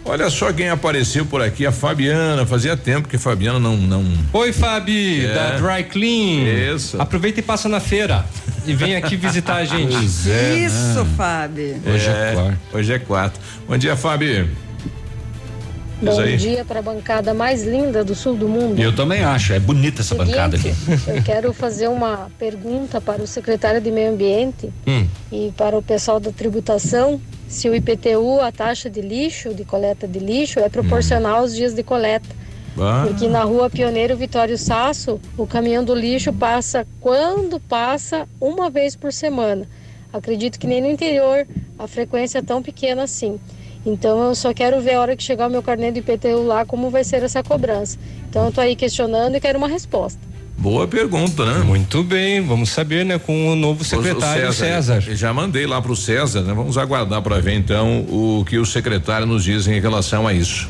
Olha 0.06 0.28
só 0.28 0.52
quem 0.52 0.68
apareceu 0.68 1.24
por 1.24 1.40
aqui, 1.40 1.64
a 1.64 1.72
Fabiana. 1.72 2.44
Fazia 2.44 2.76
tempo 2.76 3.08
que 3.08 3.16
a 3.16 3.18
Fabiana 3.18 3.58
não. 3.58 3.76
não... 3.76 4.04
Oi, 4.34 4.52
Fabi, 4.52 5.24
É. 5.24 5.32
da 5.34 5.56
Dry 5.56 5.84
Clean. 5.84 6.74
Isso. 6.76 7.00
Aproveita 7.00 7.40
e 7.40 7.42
passa 7.42 7.68
na 7.70 7.80
feira. 7.80 8.24
E 8.66 8.74
vem 8.74 8.96
aqui 8.96 9.16
visitar 9.16 9.56
a 9.56 9.64
gente. 9.66 9.94
Pois 9.96 10.26
é, 10.26 10.54
Isso, 10.56 10.76
né? 11.04 11.06
Fábio. 11.16 11.80
Hoje 11.86 12.08
é, 12.08 12.32
quatro. 12.34 12.58
Hoje 12.74 12.92
é 12.92 12.98
quatro. 12.98 13.40
Bom 13.66 13.78
dia, 13.78 13.96
Fabi. 13.96 14.46
Diz 16.02 16.14
Bom 16.16 16.20
aí. 16.20 16.36
dia 16.36 16.64
para 16.66 16.80
a 16.80 16.82
bancada 16.82 17.32
mais 17.32 17.62
linda 17.64 18.04
do 18.04 18.14
sul 18.14 18.36
do 18.36 18.46
mundo. 18.46 18.78
Eu 18.78 18.94
também 18.94 19.22
acho, 19.24 19.54
é 19.54 19.60
bonita 19.60 20.02
essa 20.02 20.14
Seguinte, 20.14 20.26
bancada 20.32 20.56
aqui. 20.56 20.74
Eu 21.06 21.22
quero 21.22 21.52
fazer 21.54 21.88
uma 21.88 22.30
pergunta 22.38 23.00
para 23.00 23.22
o 23.22 23.26
secretário 23.26 23.80
de 23.80 23.90
Meio 23.90 24.12
Ambiente 24.12 24.70
Hum. 24.86 25.06
e 25.32 25.50
para 25.56 25.78
o 25.78 25.82
pessoal 25.82 26.20
da 26.20 26.30
tributação, 26.30 27.18
se 27.54 27.68
o 27.68 27.74
IPTU, 27.74 28.40
a 28.40 28.50
taxa 28.50 28.90
de 28.90 29.00
lixo, 29.00 29.54
de 29.54 29.64
coleta 29.64 30.08
de 30.08 30.18
lixo, 30.18 30.58
é 30.58 30.68
proporcional 30.68 31.36
aos 31.36 31.54
dias 31.54 31.72
de 31.72 31.84
coleta. 31.84 32.28
Ah. 32.76 33.04
Porque 33.06 33.28
na 33.28 33.44
rua 33.44 33.70
Pioneiro 33.70 34.16
Vitório 34.16 34.58
Sasso, 34.58 35.20
o 35.38 35.46
caminhão 35.46 35.84
do 35.84 35.94
lixo 35.94 36.32
passa 36.32 36.84
quando 37.00 37.60
passa 37.60 38.28
uma 38.40 38.68
vez 38.68 38.96
por 38.96 39.12
semana. 39.12 39.68
Acredito 40.12 40.58
que 40.58 40.66
nem 40.66 40.80
no 40.80 40.90
interior 40.90 41.46
a 41.78 41.86
frequência 41.86 42.38
é 42.38 42.42
tão 42.42 42.60
pequena 42.60 43.04
assim. 43.04 43.38
Então 43.86 44.20
eu 44.24 44.34
só 44.34 44.52
quero 44.52 44.80
ver 44.80 44.94
a 44.94 45.00
hora 45.00 45.16
que 45.16 45.22
chegar 45.22 45.46
o 45.46 45.50
meu 45.50 45.62
carnê 45.62 45.92
do 45.92 45.98
IPTU 46.00 46.42
lá 46.42 46.64
como 46.64 46.90
vai 46.90 47.04
ser 47.04 47.22
essa 47.22 47.42
cobrança. 47.42 47.96
Então 48.28 48.46
eu 48.46 48.52
tô 48.52 48.60
aí 48.60 48.74
questionando 48.74 49.36
e 49.36 49.40
quero 49.40 49.58
uma 49.58 49.68
resposta. 49.68 50.18
Boa 50.56 50.86
pergunta, 50.86 51.44
né? 51.44 51.62
Muito 51.64 52.02
bem, 52.02 52.40
vamos 52.40 52.70
saber, 52.70 53.04
né, 53.04 53.18
com 53.18 53.52
o 53.52 53.56
novo 53.56 53.84
secretário 53.84 54.48
O 54.48 54.52
César. 54.52 55.02
eu 55.06 55.16
Já 55.16 55.32
mandei 55.32 55.66
lá 55.66 55.82
pro 55.82 55.94
César, 55.96 56.40
né? 56.42 56.54
Vamos 56.54 56.78
aguardar 56.78 57.20
para 57.22 57.40
ver 57.40 57.54
então 57.54 58.00
o 58.08 58.44
que 58.48 58.56
o 58.58 58.64
secretário 58.64 59.26
nos 59.26 59.44
diz 59.44 59.66
em 59.66 59.80
relação 59.80 60.26
a 60.26 60.32
isso. 60.32 60.68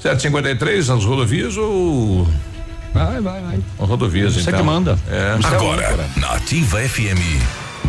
753 0.00 0.88
nas 0.88 1.04
rodovias 1.04 1.56
ou 1.56 2.26
Vai, 2.92 3.20
vai, 3.20 3.40
vai. 3.40 3.58
As 3.78 3.88
rodovias, 3.88 4.34
Você 4.34 4.40
então. 4.50 4.60
que 4.60 4.66
manda. 4.66 4.98
É. 5.10 5.38
Agora, 5.46 6.08
na 6.16 6.32
Ativa 6.32 6.78
FM, 6.80 7.20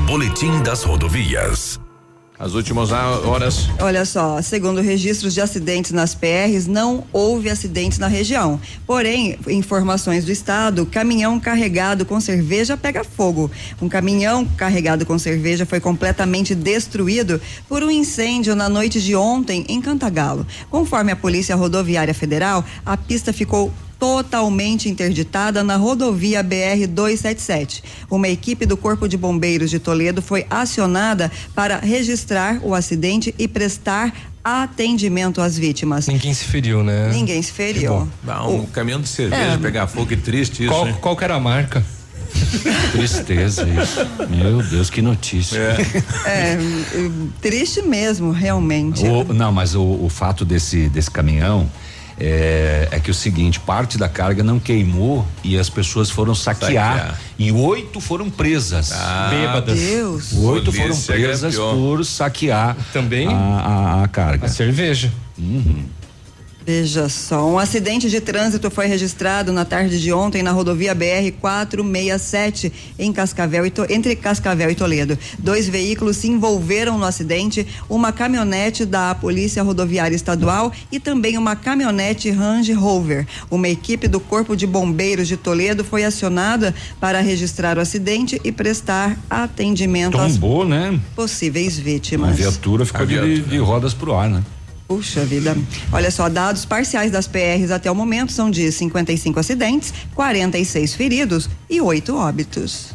Boletim 0.05 0.61
das 0.61 0.83
Rodovias. 0.83 1.79
As 2.39 2.53
últimas 2.53 2.89
horas. 2.93 3.67
Olha 3.81 4.05
só, 4.05 4.41
segundo 4.41 4.79
registros 4.79 5.33
de 5.33 5.41
acidentes 5.41 5.91
nas 5.91 6.15
PRs, 6.15 6.67
não 6.67 7.03
houve 7.11 7.49
acidentes 7.49 7.99
na 7.99 8.07
região. 8.07 8.57
Porém, 8.87 9.37
informações 9.49 10.23
do 10.23 10.31
estado, 10.31 10.85
caminhão 10.85 11.37
carregado 11.37 12.05
com 12.05 12.17
cerveja 12.21 12.77
pega 12.77 13.03
fogo. 13.03 13.51
Um 13.81 13.89
caminhão 13.89 14.45
carregado 14.45 15.05
com 15.05 15.19
cerveja 15.19 15.65
foi 15.65 15.81
completamente 15.81 16.55
destruído 16.55 17.41
por 17.67 17.83
um 17.83 17.91
incêndio 17.91 18.55
na 18.55 18.69
noite 18.69 19.01
de 19.01 19.17
ontem 19.17 19.65
em 19.67 19.81
Cantagalo. 19.81 20.47
Conforme 20.69 21.11
a 21.11 21.17
Polícia 21.17 21.57
Rodoviária 21.57 22.13
Federal, 22.13 22.63
a 22.85 22.95
pista 22.95 23.33
ficou 23.33 23.69
totalmente 23.99 24.87
interditada 24.89 25.63
na 25.63 25.75
rodovia 25.75 26.41
BR 26.41 26.87
277. 26.87 27.83
Uma 28.09 28.29
equipe 28.29 28.65
do 28.65 28.77
Corpo 28.77 29.07
de 29.07 29.17
Bombeiros 29.17 29.69
de 29.69 29.77
Toledo 29.77 30.21
foi 30.21 30.45
acionada 30.49 31.29
para 31.53 31.77
registrar 31.79 32.59
o 32.63 32.73
acidente 32.73 33.35
e 33.37 33.47
prestar 33.47 34.13
atendimento 34.41 35.41
às 35.41 35.57
vítimas. 35.57 36.07
Ninguém 36.07 36.33
se 36.33 36.45
feriu, 36.45 36.81
né? 36.83 37.09
Ninguém 37.11 37.41
se 37.41 37.51
feriu. 37.51 38.07
Ah, 38.25 38.47
um 38.47 38.61
o... 38.61 38.67
caminhão 38.67 39.01
de 39.01 39.09
cerveja 39.09 39.51
É. 39.53 39.57
pegar 39.57 39.85
fogo, 39.87 40.07
que 40.07 40.15
triste 40.15 40.63
isso. 40.63 40.71
Qual, 40.71 40.87
hein? 40.87 40.95
qual 41.01 41.15
que 41.17 41.23
era 41.25 41.35
a 41.35 41.39
marca? 41.39 41.83
Tristeza 42.91 43.67
isso. 43.67 43.99
Meu 44.29 44.61
Deus, 44.63 44.89
que 44.89 45.01
notícia. 45.01 45.57
É, 46.25 46.57
hum, 46.95 47.29
triste 47.41 47.81
mesmo, 47.81 48.31
realmente. 48.31 49.05
O- 49.05 49.33
não, 49.33 49.51
mas 49.51 49.75
o, 49.75 49.81
o 49.83 50.09
fato 50.09 50.45
desse, 50.45 50.87
desse 50.89 51.09
caminhão 51.11 51.69
é, 52.19 52.87
é 52.91 52.99
que 52.99 53.09
o 53.09 53.13
seguinte, 53.13 53.59
parte 53.59 53.97
da 53.97 54.09
carga 54.09 54.43
não 54.43 54.59
queimou 54.59 55.25
e 55.43 55.57
as 55.57 55.69
pessoas 55.69 56.09
foram 56.09 56.35
saquear. 56.35 56.97
Saquear. 56.97 57.19
E 57.37 57.51
oito 57.51 58.01
foram 58.01 58.29
presas. 58.29 58.91
Ah, 58.91 59.29
Bêbadas. 59.31 59.79
Deus. 59.79 60.33
Oito 60.33 60.71
foram 60.71 60.87
Polícia 60.89 61.13
presas 61.15 61.55
grampeou. 61.55 61.73
por 61.97 62.05
saquear 62.05 62.75
Também 62.91 63.27
a, 63.27 63.31
a- 63.31 64.03
a 64.03 64.07
carga. 64.07 64.45
a 64.45 64.49
cerveja. 64.49 65.11
Veja 66.69 67.09
só, 67.09 67.49
um 67.49 67.57
acidente 67.57 68.11
de 68.11 68.21
trânsito 68.21 68.69
foi 68.69 68.85
registrado 68.85 69.51
na 69.51 69.65
tarde 69.65 69.99
de 69.99 70.13
ontem 70.13 70.43
na 70.43 70.51
rodovia 70.51 70.93
BR 70.93 71.31
467 71.41 72.71
em 72.99 73.11
Cascavel 73.11 73.65
e 73.65 73.73
entre 73.89 74.15
Cascavel 74.15 74.69
e 74.69 74.75
Toledo. 74.75 75.17
Dois 75.39 75.67
veículos 75.67 76.17
se 76.17 76.27
envolveram 76.27 76.99
no 76.99 77.05
acidente, 77.05 77.65
uma 77.89 78.11
caminhonete 78.11 78.85
da 78.85 79.15
Polícia 79.15 79.63
Rodoviária 79.63 80.15
Estadual 80.15 80.71
e 80.91 80.99
também 80.99 81.39
uma 81.39 81.55
caminhonete 81.55 82.29
Range 82.29 82.71
Rover. 82.73 83.25
Uma 83.49 83.67
equipe 83.67 84.07
do 84.07 84.19
Corpo 84.19 84.55
de 84.55 84.67
Bombeiros 84.67 85.27
de 85.27 85.37
Toledo 85.37 85.83
foi 85.83 86.03
acionada 86.03 86.75
para 86.99 87.19
registrar 87.19 87.79
o 87.79 87.81
acidente 87.81 88.39
e 88.43 88.51
prestar 88.51 89.17
atendimento 89.27 90.19
às 90.19 90.33
Tombou, 90.33 90.67
né? 90.67 90.99
possíveis 91.15 91.79
A 91.79 91.81
vítimas. 91.81 92.35
viatura 92.35 92.85
ficou 92.85 93.01
A 93.01 93.05
de, 93.05 93.13
viatura. 93.15 93.41
de 93.41 93.57
rodas 93.57 93.95
pro 93.95 94.13
ar, 94.13 94.29
né? 94.29 94.43
Puxa 94.89 95.23
vida. 95.23 95.55
Olha 95.91 96.09
só, 96.09 96.27
dados 96.27 96.65
parciais 96.65 97.11
das 97.11 97.27
PRs 97.27 97.69
até 97.69 97.91
o 97.91 97.95
momento 97.95 98.31
são 98.31 98.49
de 98.49 98.71
55 98.71 99.39
acidentes, 99.39 99.93
46 100.15 100.95
feridos 100.95 101.47
e 101.69 101.79
8 101.79 102.17
óbitos. 102.17 102.87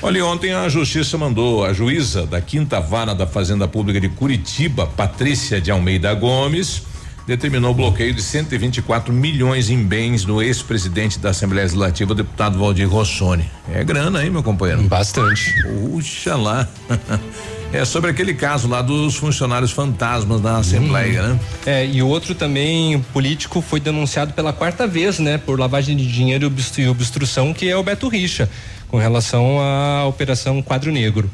Olha, 0.00 0.24
ontem 0.24 0.52
a 0.52 0.68
justiça 0.68 1.18
mandou 1.18 1.64
a 1.64 1.72
juíza 1.72 2.24
da 2.24 2.40
quinta 2.40 2.78
vara 2.78 3.16
da 3.16 3.26
Fazenda 3.26 3.66
Pública 3.66 4.00
de 4.00 4.08
Curitiba, 4.08 4.86
Patrícia 4.86 5.60
de 5.60 5.72
Almeida 5.72 6.14
Gomes, 6.14 6.82
determinou 7.26 7.72
o 7.72 7.74
bloqueio 7.74 8.14
de 8.14 8.22
124 8.22 9.12
milhões 9.12 9.70
em 9.70 9.82
bens 9.82 10.24
do 10.24 10.40
ex-presidente 10.40 11.18
da 11.18 11.30
Assembleia 11.30 11.64
Legislativa, 11.64 12.12
o 12.12 12.14
deputado 12.14 12.60
Valdir 12.60 12.88
Rossoni. 12.88 13.50
É 13.74 13.82
grana, 13.82 14.24
hein, 14.24 14.30
meu 14.30 14.44
companheiro? 14.44 14.84
Bastante. 14.84 15.52
Puxa 15.64 16.36
lá. 16.36 16.68
É 17.72 17.84
sobre 17.84 18.10
aquele 18.10 18.34
caso 18.34 18.66
lá 18.66 18.82
dos 18.82 19.14
funcionários 19.14 19.70
fantasmas 19.70 20.40
da 20.40 20.56
Assembleia, 20.58 21.22
né? 21.22 21.40
É, 21.64 21.86
e 21.86 22.02
outro 22.02 22.34
também 22.34 23.00
político 23.12 23.60
foi 23.62 23.78
denunciado 23.78 24.32
pela 24.32 24.52
quarta 24.52 24.88
vez, 24.88 25.20
né, 25.20 25.38
por 25.38 25.58
lavagem 25.58 25.96
de 25.96 26.04
dinheiro 26.04 26.44
e 26.44 26.46
obstru- 26.48 26.82
e 26.82 26.88
obstrução, 26.88 27.54
que 27.54 27.68
é 27.68 27.76
o 27.76 27.82
Beto 27.84 28.08
Richa, 28.08 28.50
com 28.88 28.98
relação 28.98 29.60
à 29.60 30.04
operação 30.06 30.60
Quadro 30.62 30.90
Negro. 30.90 31.30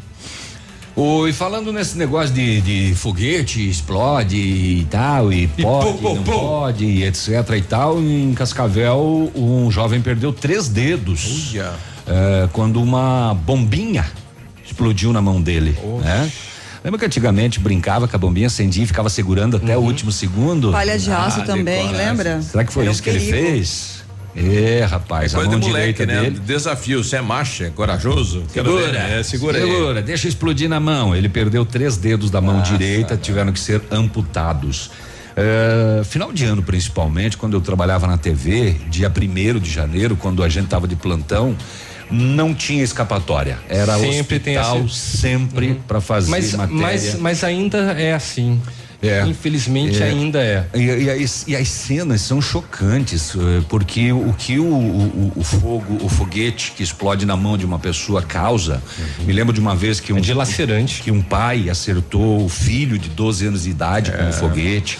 O, 0.94 1.26
e 1.26 1.32
falando 1.32 1.72
nesse 1.72 1.96
negócio 1.96 2.34
de, 2.34 2.60
de 2.60 2.94
foguete, 2.94 3.66
explode 3.68 4.36
e 4.36 4.86
tal, 4.90 5.32
e 5.32 5.46
pode, 5.46 5.62
pô, 5.86 5.94
pô, 5.94 6.14
não 6.16 6.22
pô. 6.22 6.32
pode, 6.38 6.84
e 6.84 7.02
etc 7.04 7.30
e 7.56 7.62
tal, 7.62 7.98
em 8.00 8.32
Cascavel, 8.34 9.30
um 9.34 9.70
jovem 9.70 10.02
perdeu 10.02 10.32
três 10.34 10.68
dedos. 10.68 11.50
Uia. 11.52 11.72
é, 12.06 12.48
quando 12.52 12.82
uma 12.82 13.34
bombinha 13.34 14.04
explodiu 14.76 15.10
na 15.12 15.22
mão 15.22 15.40
dele, 15.40 15.74
né? 16.04 16.30
Lembra 16.84 17.00
que 17.00 17.06
antigamente 17.06 17.58
brincava 17.58 18.06
com 18.06 18.14
a 18.14 18.18
bombinha, 18.18 18.46
acendia 18.46 18.84
e 18.84 18.86
ficava 18.86 19.08
segurando 19.08 19.56
até 19.56 19.76
o 19.76 19.80
último 19.80 20.12
segundo? 20.12 20.70
Palha 20.70 20.98
de 20.98 21.10
aço 21.10 21.40
Ah, 21.40 21.44
também, 21.44 21.90
lembra? 21.92 22.42
Será 22.42 22.62
que 22.62 22.72
foi 22.72 22.82
Era 22.82 22.90
um 22.90 22.92
isso 22.92 23.02
que 23.02 23.08
ele 23.10 23.18
perigo. 23.18 23.48
fez? 23.48 24.04
É, 24.36 24.84
rapaz, 24.88 25.32
a 25.34 25.38
Coisa 25.38 25.50
mão 25.50 25.58
de 25.58 25.66
moleque, 25.68 26.04
direita 26.04 26.06
né? 26.06 26.28
dele. 26.30 26.38
Desafio, 26.46 27.02
você 27.02 27.16
é 27.16 27.22
macho, 27.22 27.64
é 27.64 27.70
corajoso? 27.70 28.44
Segura, 28.52 28.98
É, 28.98 29.22
segura 29.22 29.58
aí. 29.58 29.64
segura, 29.64 30.02
deixa 30.02 30.28
explodir 30.28 30.68
na 30.68 30.78
mão. 30.78 31.16
Ele 31.16 31.28
perdeu 31.30 31.64
três 31.64 31.96
dedos 31.96 32.30
da 32.30 32.40
mão 32.42 32.58
Nossa, 32.58 32.70
direita, 32.76 33.16
tiveram 33.16 33.50
que 33.50 33.58
ser 33.58 33.80
amputados. 33.90 34.90
É, 35.34 36.04
final 36.04 36.30
de 36.32 36.44
ano, 36.44 36.62
principalmente, 36.62 37.36
quando 37.38 37.54
eu 37.54 37.62
trabalhava 37.62 38.06
na 38.06 38.18
TV, 38.18 38.76
dia 38.90 39.08
primeiro 39.08 39.58
de 39.58 39.70
janeiro, 39.70 40.14
quando 40.16 40.42
a 40.44 40.48
gente 40.50 40.68
tava 40.68 40.86
de 40.86 40.94
plantão, 40.96 41.56
não 42.10 42.54
tinha 42.54 42.82
escapatória. 42.82 43.58
Era 43.68 43.98
Sempre 43.98 44.38
tem 44.38 44.56
hospital, 44.58 44.84
essa- 44.86 44.94
sempre 44.94 45.80
para 45.86 46.00
fazer 46.00 46.30
Mas, 46.30 46.52
matéria. 46.54 46.80
mas, 46.82 47.14
mas 47.18 47.44
ainda 47.44 47.78
é 47.92 48.12
assim. 48.14 48.60
É. 49.02 49.24
Infelizmente 49.26 50.02
É. 50.02 50.06
ainda 50.06 50.38
é. 50.42 50.66
E, 50.74 50.80
e 50.80 51.10
as, 51.10 51.44
e 51.46 51.54
as 51.54 51.68
cenas 51.68 52.22
são 52.22 52.40
chocantes, 52.40 53.34
eh, 53.36 53.62
porque 53.68 54.10
o, 54.10 54.30
o 54.30 54.32
que 54.32 54.58
o, 54.58 54.64
o- 54.64 55.32
o 55.36 55.44
fogo, 55.44 55.98
o 56.02 56.08
foguete 56.08 56.72
que 56.74 56.82
explode 56.82 57.26
na 57.26 57.36
mão 57.36 57.58
de 57.58 57.66
uma 57.66 57.78
pessoa 57.78 58.22
causa. 58.22 58.82
Me 59.20 59.32
lembro 59.34 59.52
de 59.52 59.60
uma 59.60 59.76
vez 59.76 60.00
que 60.00 60.12
um. 60.14 60.16
É 60.16 60.20
dilacerante. 60.20 61.02
Que 61.02 61.10
um 61.10 61.20
pai 61.20 61.68
acertou 61.68 62.42
o 62.44 62.48
filho 62.48 62.98
de 62.98 63.10
12 63.10 63.46
anos 63.46 63.64
de 63.64 63.70
idade 63.70 64.10
É. 64.10 64.16
com 64.16 64.24
um 64.28 64.32
foguete. 64.32 64.98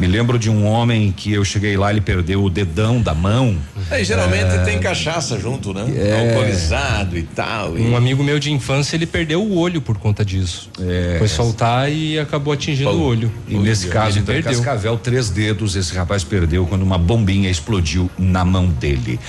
Me 0.00 0.06
lembro 0.06 0.38
de 0.38 0.48
um 0.48 0.64
homem 0.66 1.12
que 1.14 1.30
eu 1.30 1.44
cheguei 1.44 1.76
lá, 1.76 1.90
ele 1.90 2.00
perdeu 2.00 2.42
o 2.42 2.48
dedão 2.48 3.02
da 3.02 3.12
mão. 3.14 3.54
Aí, 3.90 4.02
geralmente 4.02 4.44
É. 4.54 4.58
tem 4.64 4.78
cachaça 4.80 5.38
junto, 5.38 5.74
né? 5.74 5.84
É. 5.94 6.28
Alcoolizado 6.30 7.18
e 7.18 7.22
tal. 7.22 7.78
e- 7.78 7.82
Um 7.82 7.94
amigo 7.94 8.24
meu 8.24 8.38
de 8.38 8.50
infância, 8.50 8.96
ele 8.96 9.04
perdeu 9.04 9.42
o 9.42 9.58
olho 9.58 9.82
por 9.82 9.98
conta 9.98 10.24
disso. 10.24 10.70
É. 10.80 11.16
Foi 11.18 11.28
soltar 11.28 11.92
e 11.92 12.18
acabou 12.18 12.54
atingindo 12.54 12.88
o 12.88 13.02
olho. 13.02 13.30
E 13.46 13.54
nesse 13.58 13.88
caso, 13.88 14.12
ele 14.16 14.20
então, 14.20 14.34
perdeu. 14.36 14.52
Cascavel, 14.54 14.96
três 14.96 15.28
dedos, 15.28 15.76
esse 15.76 15.94
rapaz 15.94 16.24
perdeu 16.24 16.64
quando 16.66 16.80
uma 16.82 16.96
bombinha 16.96 17.50
explodiu 17.50 18.10
na 18.18 18.42
mão 18.42 18.68
dele. 18.68 19.20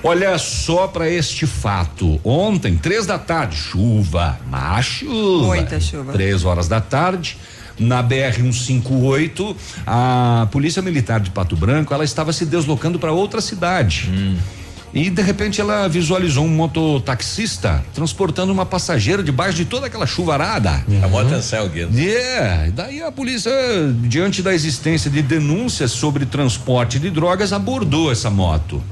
Olha 0.00 0.38
só 0.38 0.86
para 0.86 1.10
este 1.10 1.44
fato. 1.44 2.20
Ontem, 2.22 2.76
três 2.76 3.04
da 3.04 3.18
tarde, 3.18 3.56
chuva, 3.56 4.38
má 4.48 4.80
chuva. 4.80 5.46
Muita 5.46 5.80
chuva. 5.80 6.12
Três 6.12 6.44
horas 6.44 6.68
da 6.68 6.80
tarde. 6.80 7.36
Na 7.80 8.02
BR 8.02 8.34
158, 8.36 9.56
a 9.86 10.46
Polícia 10.52 10.82
Militar 10.82 11.18
de 11.18 11.30
Pato 11.30 11.56
Branco, 11.56 11.94
ela 11.94 12.04
estava 12.04 12.30
se 12.30 12.44
deslocando 12.44 12.98
para 12.98 13.10
outra 13.10 13.40
cidade. 13.40 14.10
E 14.92 15.08
de 15.08 15.22
repente 15.22 15.60
ela 15.60 15.88
visualizou 15.88 16.44
um 16.44 16.48
mototaxista 16.48 17.82
transportando 17.94 18.52
uma 18.52 18.66
passageira 18.66 19.22
debaixo 19.22 19.56
de 19.56 19.64
toda 19.64 19.86
aquela 19.86 20.06
chuvarada. 20.06 20.84
Chamou 21.00 21.20
atenção, 21.20 21.68
Guido. 21.68 21.98
É, 21.98 22.70
daí 22.74 23.00
a 23.00 23.10
polícia, 23.10 23.52
diante 24.02 24.42
da 24.42 24.52
existência 24.52 25.10
de 25.10 25.22
denúncias 25.22 25.92
sobre 25.92 26.26
transporte 26.26 26.98
de 26.98 27.08
drogas, 27.08 27.52
abordou 27.52 28.10
essa 28.12 28.28
moto. 28.28 28.82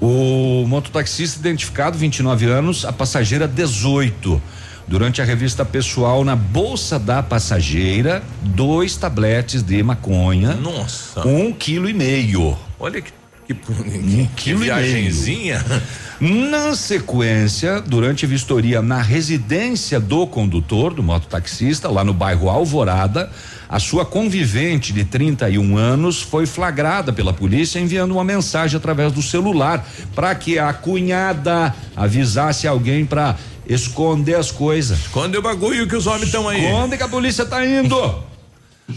O 0.00 0.66
mototaxista 0.66 1.38
identificado, 1.38 1.96
29 1.96 2.46
anos, 2.46 2.84
a 2.84 2.92
passageira 2.92 3.46
18. 3.46 4.42
Durante 4.92 5.22
a 5.22 5.24
revista 5.24 5.64
pessoal, 5.64 6.22
na 6.22 6.36
bolsa 6.36 6.98
da 6.98 7.22
passageira, 7.22 8.22
dois 8.42 8.94
tabletes 8.94 9.62
de 9.62 9.82
maconha. 9.82 10.52
Nossa. 10.52 11.26
Um 11.26 11.50
quilo 11.50 11.88
e 11.88 11.94
meio. 11.94 12.54
Olha 12.78 13.00
que, 13.00 13.10
que, 13.46 13.54
Um 13.54 14.26
que 14.26 14.30
quilo 14.36 14.62
e 14.62 14.68
meio. 14.68 14.74
viagenzinha. 14.74 15.64
Na 16.20 16.76
sequência, 16.76 17.80
durante 17.80 18.26
a 18.26 18.28
vistoria 18.28 18.82
na 18.82 19.00
residência 19.00 19.98
do 19.98 20.26
condutor, 20.26 20.92
do 20.92 21.02
mototaxista, 21.02 21.88
lá 21.88 22.04
no 22.04 22.12
bairro 22.12 22.50
Alvorada, 22.50 23.30
a 23.72 23.80
sua 23.80 24.04
convivente 24.04 24.92
de 24.92 25.02
31 25.06 25.78
anos 25.78 26.20
foi 26.20 26.44
flagrada 26.44 27.10
pela 27.10 27.32
polícia 27.32 27.80
enviando 27.80 28.12
uma 28.12 28.22
mensagem 28.22 28.76
através 28.76 29.10
do 29.10 29.22
celular 29.22 29.88
para 30.14 30.34
que 30.34 30.58
a 30.58 30.70
cunhada 30.74 31.74
avisasse 31.96 32.68
alguém 32.68 33.06
para 33.06 33.34
esconder 33.72 34.34
as 34.34 34.50
coisas. 34.50 34.98
Esconde 34.98 35.36
o 35.36 35.42
bagulho 35.42 35.86
que 35.86 35.96
os 35.96 36.06
homens 36.06 36.26
estão 36.26 36.48
aí. 36.48 36.66
Onde 36.66 36.96
que 36.96 37.02
a 37.02 37.08
polícia 37.08 37.44
tá 37.44 37.64
indo? 37.64 37.96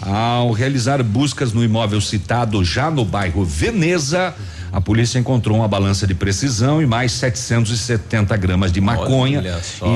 Ao 0.01 0.51
realizar 0.51 1.01
buscas 1.03 1.53
no 1.53 1.63
imóvel 1.63 2.01
citado 2.01 2.63
já 2.63 2.89
no 2.89 3.05
bairro 3.05 3.45
Veneza, 3.45 4.34
a 4.71 4.82
polícia 4.82 5.17
encontrou 5.17 5.57
uma 5.57 5.67
balança 5.67 6.05
de 6.05 6.13
precisão 6.13 6.82
e 6.82 6.86
mais 6.86 7.13
770 7.13 8.36
gramas 8.36 8.73
de 8.73 8.82
maconha 8.82 9.41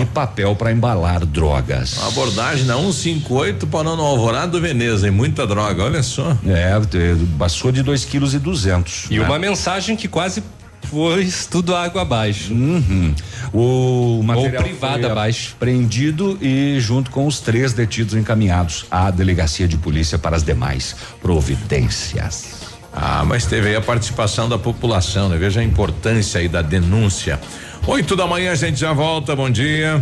e 0.02 0.06
papel 0.06 0.56
para 0.56 0.72
embalar 0.72 1.26
drogas. 1.26 1.98
Uma 1.98 2.08
abordagem 2.08 2.66
na 2.66 2.78
158 2.78 3.68
para 3.68 3.84
no 3.84 4.02
Alvorado 4.02 4.54
do 4.54 4.62
Veneza 4.62 5.08
e 5.08 5.12
muita 5.12 5.46
droga, 5.46 5.84
olha 5.84 6.02
só. 6.02 6.38
É, 6.46 6.72
passou 7.38 7.72
de 7.72 7.84
2 7.84 8.06
quilos 8.06 8.34
e 8.34 8.40
200. 8.40 9.08
E 9.10 9.20
né? 9.20 9.26
uma 9.26 9.38
mensagem 9.38 9.98
que 9.98 10.08
quase 10.08 10.42
pôs 10.90 11.46
tudo 11.46 11.76
água 11.76 12.02
abaixo. 12.02 12.54
Uhum. 12.54 13.14
O 13.54 14.22
material 14.24 14.64
Ou 14.64 14.70
privado 14.70 15.08
abaixo. 15.08 15.56
Prendido 15.60 16.38
e 16.42 16.80
junto 16.80 17.12
com 17.12 17.28
os 17.28 17.40
três 17.40 17.74
detidos 17.74 18.16
encaminhados 18.16 18.86
à 18.90 19.12
delegacia 19.12 19.68
de 19.68 19.78
polícia 19.78 20.18
para 20.18 20.36
as 20.36 20.44
demais 20.44 20.96
providências. 21.22 22.60
Ah, 22.94 23.24
mas 23.26 23.46
teve 23.46 23.70
aí 23.70 23.76
a 23.76 23.82
participação 23.82 24.50
da 24.50 24.58
população, 24.58 25.30
né? 25.30 25.38
Veja 25.38 25.62
a 25.62 25.64
importância 25.64 26.40
aí 26.40 26.48
da 26.48 26.62
denúncia. 26.62 27.40
Oito 27.88 28.16
da 28.16 28.28
manhã 28.28 28.52
a 28.52 28.56
gente 28.56 28.80
já 28.80 28.94
volta, 28.94 29.36
bom 29.36 29.50
dia. 29.50 30.02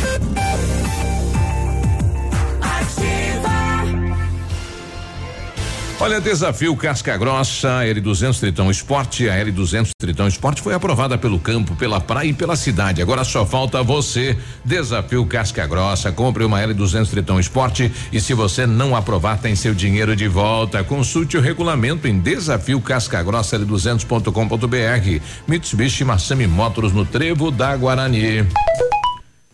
Olha, 6.01 6.19
desafio 6.19 6.75
Casca 6.75 7.15
Grossa, 7.15 7.83
L200 7.83 8.39
Tritão 8.39 8.71
Esporte. 8.71 9.29
A 9.29 9.35
L200 9.35 9.91
Tritão 9.95 10.27
Esporte 10.27 10.59
foi 10.59 10.73
aprovada 10.73 11.15
pelo 11.15 11.37
campo, 11.37 11.75
pela 11.75 12.01
praia 12.01 12.29
e 12.29 12.33
pela 12.33 12.55
cidade. 12.55 13.03
Agora 13.03 13.23
só 13.23 13.45
falta 13.45 13.83
você. 13.83 14.35
Desafio 14.65 15.23
Casca 15.27 15.67
Grossa. 15.67 16.11
Compre 16.11 16.43
uma 16.43 16.59
L200 16.59 17.07
Tritão 17.07 17.39
Esporte 17.39 17.91
e 18.11 18.19
se 18.19 18.33
você 18.33 18.65
não 18.65 18.95
aprovar, 18.95 19.37
tem 19.39 19.55
seu 19.55 19.75
dinheiro 19.75 20.15
de 20.15 20.27
volta. 20.27 20.83
Consulte 20.83 21.37
o 21.37 21.41
regulamento 21.41 22.07
em 22.07 22.19
desafio 22.19 22.81
Casca 22.81 23.21
Grossa 23.21 23.59
L200.com.br. 23.59 25.23
Mitsubishi 25.47 26.03
Massami 26.03 26.47
Motors 26.47 26.93
no 26.93 27.05
Trevo 27.05 27.51
da 27.51 27.77
Guarani. 27.77 28.47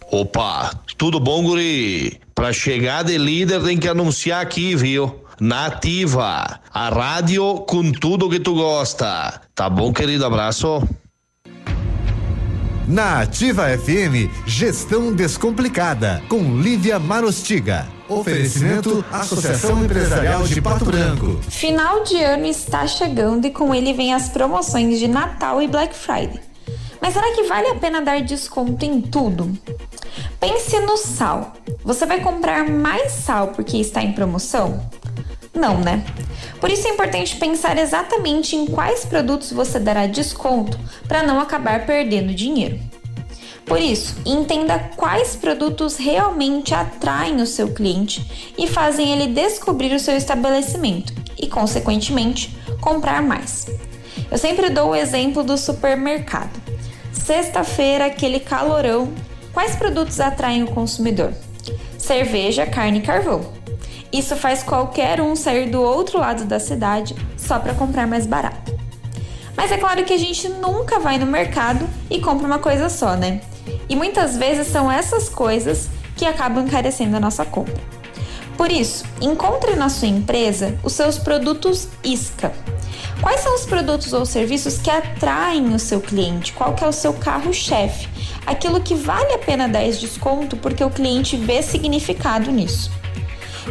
Opa, 0.10 0.72
tudo 0.98 1.20
bom, 1.20 1.44
guri? 1.44 2.22
Pra 2.34 2.54
chegar 2.54 3.04
de 3.04 3.18
líder 3.18 3.62
tem 3.64 3.78
que 3.78 3.90
anunciar 3.90 4.42
aqui, 4.42 4.78
viu? 4.78 5.27
Nativa, 5.40 6.60
a 6.74 6.90
rádio 6.90 7.60
com 7.68 7.92
tudo 7.92 8.30
que 8.30 8.40
tu 8.40 8.56
gosta. 8.56 9.40
Tá 9.54 9.70
bom, 9.70 9.94
querido? 9.94 10.26
Abraço. 10.26 10.82
Na 12.88 13.22
Ativa 13.22 13.66
FM, 13.78 14.32
Gestão 14.48 15.14
Descomplicada, 15.14 16.24
com 16.28 16.60
Lívia 16.60 16.98
Marostiga. 16.98 17.86
Oferecimento 18.10 19.06
Associação 19.12 19.84
Empresarial 19.84 20.44
de 20.44 20.60
Pato 20.62 20.86
Branco. 20.86 21.40
Final 21.50 22.04
de 22.04 22.16
ano 22.24 22.46
está 22.46 22.88
chegando 22.88 23.46
e 23.46 23.52
com 23.52 23.76
ele 23.76 23.94
vem 23.94 24.14
as 24.14 24.30
promoções 24.30 24.98
de 24.98 25.08
Natal 25.08 25.62
e 25.62 25.68
Black 25.68 25.94
Friday. 25.94 26.40
Mas 27.00 27.14
será 27.14 27.32
que 27.36 27.44
vale 27.44 27.68
a 27.68 27.76
pena 27.76 28.02
dar 28.02 28.22
desconto 28.22 28.84
em 28.84 29.02
tudo? 29.02 29.56
Pense 30.40 30.80
no 30.80 30.98
sal. 30.98 31.54
Você 31.84 32.06
vai 32.06 32.22
comprar 32.22 32.68
mais 32.68 33.12
sal 33.12 33.50
porque 33.50 33.78
está 33.78 34.02
em 34.02 34.14
promoção? 34.14 34.90
Não, 35.58 35.80
né? 35.80 36.04
Por 36.60 36.70
isso 36.70 36.88
é 36.88 36.92
importante 36.92 37.36
pensar 37.36 37.78
exatamente 37.78 38.56
em 38.56 38.68
quais 38.68 39.04
produtos 39.06 39.52
você 39.52 39.80
dará 39.80 40.06
desconto 40.06 40.80
para 41.08 41.24
não 41.24 41.40
acabar 41.40 41.86
perdendo 41.86 42.34
dinheiro. 42.34 42.80
Por 43.66 43.82
isso, 43.82 44.16
entenda 44.26 44.80
quais 44.96 45.36
produtos 45.36 45.98
realmente 45.98 46.74
atraem 46.74 47.42
o 47.42 47.46
seu 47.46 47.74
cliente 47.74 48.26
e 48.58 48.66
fazem 48.66 49.12
ele 49.12 49.28
descobrir 49.28 49.94
o 49.94 50.00
seu 50.00 50.16
estabelecimento 50.16 51.14
e, 51.38 51.48
consequentemente, 51.48 52.58
comprar 52.80 53.22
mais. 53.22 53.68
Eu 54.32 54.38
sempre 54.38 54.70
dou 54.70 54.92
o 54.92 54.96
exemplo 54.96 55.44
do 55.44 55.58
supermercado. 55.58 56.62
Sexta-feira, 57.12 58.06
aquele 58.06 58.40
calorão, 58.40 59.12
quais 59.54 59.76
produtos 59.76 60.20
atraem 60.22 60.64
o 60.64 60.68
consumidor? 60.68 61.34
Cerveja, 61.98 62.66
carne 62.66 63.00
e 63.00 63.02
carvão. 63.02 63.57
Isso 64.12 64.36
faz 64.36 64.64
qualquer 64.64 65.22
um 65.22 65.36
sair 65.36 65.70
do 65.70 65.82
outro 65.82 66.20
lado 66.20 66.46
da 66.46 66.60
cidade 66.60 67.16
só 67.36 67.60
para 67.60 67.74
comprar 67.74 68.08
mais 68.08 68.26
barato. 68.26 68.76
Mas 69.56 69.72
é 69.72 69.78
claro 69.78 70.06
que 70.06 70.14
a 70.14 70.18
gente 70.18 70.48
nunca 70.50 71.00
vai 71.00 71.18
no 71.18 71.26
mercado 71.26 71.88
e 72.10 72.20
compra 72.20 72.46
uma 72.46 72.60
coisa 72.60 72.90
só, 72.90 73.16
né? 73.16 73.42
E 73.90 73.96
muitas 73.96 74.38
vezes 74.38 74.68
são 74.68 74.92
essas 74.92 75.28
coisas 75.28 75.90
que 76.16 76.26
acabam 76.26 76.66
encarecendo 76.66 77.18
a 77.18 77.20
nossa 77.20 77.44
compra. 77.44 77.82
Por 78.56 78.72
isso, 78.72 79.06
encontre 79.22 79.76
na 79.76 79.90
sua 79.90 80.08
empresa 80.08 80.78
os 80.84 80.94
seus 80.94 81.18
produtos 81.18 81.88
isca. 82.04 82.52
Quais 83.22 83.42
são 83.42 83.56
os 83.56 83.66
produtos 83.66 84.14
ou 84.14 84.26
serviços 84.26 84.78
que 84.78 84.90
atraem 84.90 85.74
o 85.74 85.80
seu 85.80 86.00
cliente? 86.00 86.54
Qual 86.54 86.74
que 86.74 86.84
é 86.84 86.88
o 86.88 86.92
seu 86.92 87.14
carro-chefe? 87.14 88.08
Aquilo 88.46 88.82
que 88.82 88.94
vale 88.96 89.34
a 89.34 89.40
pena 89.40 89.68
dar 89.68 89.84
esse 89.84 90.00
desconto 90.00 90.56
porque 90.56 90.84
o 90.84 90.90
cliente 90.90 91.36
vê 91.36 91.62
significado 91.62 92.52
nisso. 92.52 92.92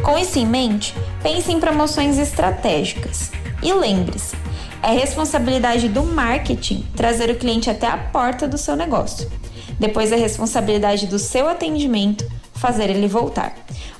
Com 0.02 0.18
isso 0.18 0.38
em 0.38 0.46
mente, 0.46 0.94
pense 1.22 1.50
em 1.50 1.60
promoções 1.60 2.18
estratégicas. 2.18 3.30
E 3.62 3.72
lembre-se, 3.72 4.36
é 4.82 4.92
responsabilidade 4.92 5.88
do 5.88 6.04
marketing 6.04 6.86
trazer 6.94 7.30
o 7.30 7.36
cliente 7.36 7.68
até 7.68 7.86
a 7.86 7.96
porta 7.96 8.46
do 8.46 8.58
seu 8.58 8.76
negócio. 8.76 9.30
Depois 9.78 10.12
é 10.12 10.16
responsabilidade 10.16 11.06
do 11.06 11.18
seu 11.18 11.48
atendimento 11.48 12.24
fazer 12.54 12.90
ele 12.90 13.08
voltar. 13.08 13.54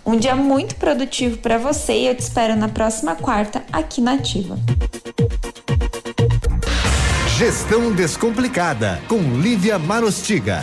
Um 0.05 0.17
dia 0.17 0.35
muito 0.35 0.77
produtivo 0.77 1.39
para 1.39 1.59
você 1.59 1.93
e 1.93 2.07
eu 2.07 2.15
te 2.15 2.21
espero 2.21 2.57
na 2.57 2.69
próxima 2.69 3.15
quarta 3.15 3.65
aqui 3.73 4.01
na 4.01 4.15
Ativa. 4.15 4.57
Gestão 7.37 7.93
Descomplicada 7.93 9.01
com 9.09 9.19
Lívia 9.19 9.79
Marostiga. 9.79 10.63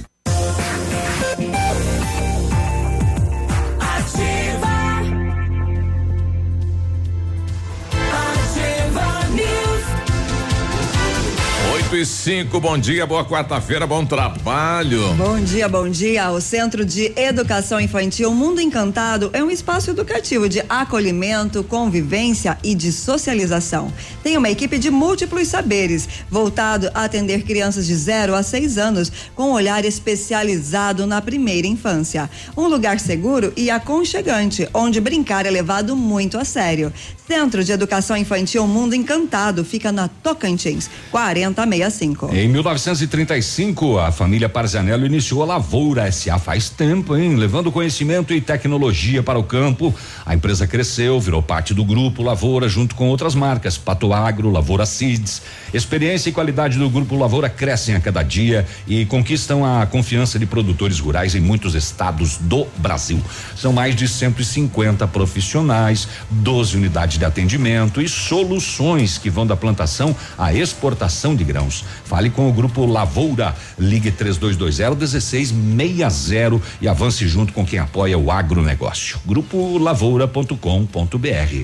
E 12.01 12.05
5, 12.05 12.59
bom 12.59 12.79
dia, 12.79 13.05
boa 13.05 13.23
quarta-feira, 13.23 13.85
bom 13.85 14.03
trabalho. 14.03 15.13
Bom 15.13 15.39
dia, 15.39 15.69
bom 15.69 15.87
dia. 15.87 16.31
O 16.31 16.41
Centro 16.41 16.83
de 16.83 17.13
Educação 17.15 17.79
Infantil 17.79 18.33
Mundo 18.33 18.59
Encantado 18.59 19.29
é 19.33 19.43
um 19.43 19.51
espaço 19.51 19.91
educativo 19.91 20.49
de 20.49 20.63
acolhimento, 20.67 21.63
convivência 21.63 22.57
e 22.63 22.73
de 22.73 22.91
socialização. 22.91 23.93
Tem 24.23 24.35
uma 24.35 24.49
equipe 24.49 24.79
de 24.79 24.89
múltiplos 24.89 25.47
saberes, 25.47 26.09
voltado 26.27 26.89
a 26.95 27.03
atender 27.03 27.43
crianças 27.43 27.85
de 27.85 27.95
0 27.95 28.33
a 28.33 28.41
6 28.41 28.79
anos, 28.79 29.11
com 29.35 29.49
um 29.49 29.53
olhar 29.53 29.85
especializado 29.85 31.05
na 31.05 31.21
primeira 31.21 31.67
infância. 31.67 32.27
Um 32.57 32.67
lugar 32.67 32.99
seguro 32.99 33.53
e 33.55 33.69
aconchegante, 33.69 34.67
onde 34.73 34.99
brincar 34.99 35.45
é 35.45 35.51
levado 35.51 35.95
muito 35.95 36.39
a 36.39 36.43
sério. 36.43 36.91
Centro 37.27 37.63
de 37.63 37.71
Educação 37.71 38.17
Infantil 38.17 38.65
Mundo 38.67 38.95
Encantado 38.95 39.63
fica 39.63 39.91
na 39.91 40.07
Tocantins, 40.07 40.89
4065. 41.11 42.29
Em 42.33 42.47
1935, 42.47 43.99
a 43.99 44.11
família 44.11 44.49
Parzanello 44.49 45.05
iniciou 45.05 45.43
a 45.43 45.45
Lavoura 45.45 46.11
SA 46.11 46.39
faz 46.39 46.69
tempo, 46.69 47.15
hein? 47.15 47.35
Levando 47.35 47.71
conhecimento 47.71 48.33
e 48.33 48.41
tecnologia 48.41 49.21
para 49.21 49.37
o 49.37 49.43
campo. 49.43 49.93
A 50.25 50.33
empresa 50.33 50.65
cresceu, 50.65 51.19
virou 51.19 51.43
parte 51.43 51.73
do 51.73 51.85
grupo 51.85 52.23
Lavoura, 52.23 52.67
junto 52.67 52.95
com 52.95 53.07
outras 53.07 53.35
marcas, 53.35 53.77
Pato 53.77 54.11
Agro, 54.13 54.49
Lavoura 54.49 54.85
Seeds. 54.85 55.41
Experiência 55.73 56.29
e 56.29 56.33
qualidade 56.33 56.77
do 56.77 56.89
grupo 56.89 57.15
Lavoura 57.15 57.49
crescem 57.49 57.95
a 57.95 57.99
cada 57.99 58.23
dia 58.23 58.65
e 58.87 59.05
conquistam 59.05 59.63
a 59.63 59.85
confiança 59.85 60.39
de 60.39 60.45
produtores 60.45 60.99
rurais 60.99 61.35
em 61.35 61.39
muitos 61.39 61.75
estados 61.75 62.37
do 62.37 62.65
Brasil. 62.77 63.21
São 63.55 63.71
mais 63.71 63.95
de 63.95 64.07
150 64.07 65.07
profissionais, 65.07 66.07
12 66.29 66.77
unidades 66.77 67.10
de 67.17 67.25
atendimento 67.25 68.01
e 68.01 68.07
soluções 68.07 69.17
que 69.17 69.29
vão 69.29 69.45
da 69.45 69.55
plantação 69.55 70.15
à 70.37 70.53
exportação 70.53 71.35
de 71.35 71.43
grãos. 71.43 71.83
Fale 72.05 72.29
com 72.29 72.49
o 72.49 72.53
grupo 72.53 72.85
Lavoura, 72.85 73.55
ligue 73.77 74.11
3220 74.11 74.71
1660 74.95 76.61
e 76.81 76.87
avance 76.87 77.27
junto 77.27 77.53
com 77.53 77.65
quem 77.65 77.79
apoia 77.79 78.17
o 78.17 78.31
agronegócio. 78.31 79.19
Grupo 79.25 79.77
lavoura.com.br. 79.77 80.57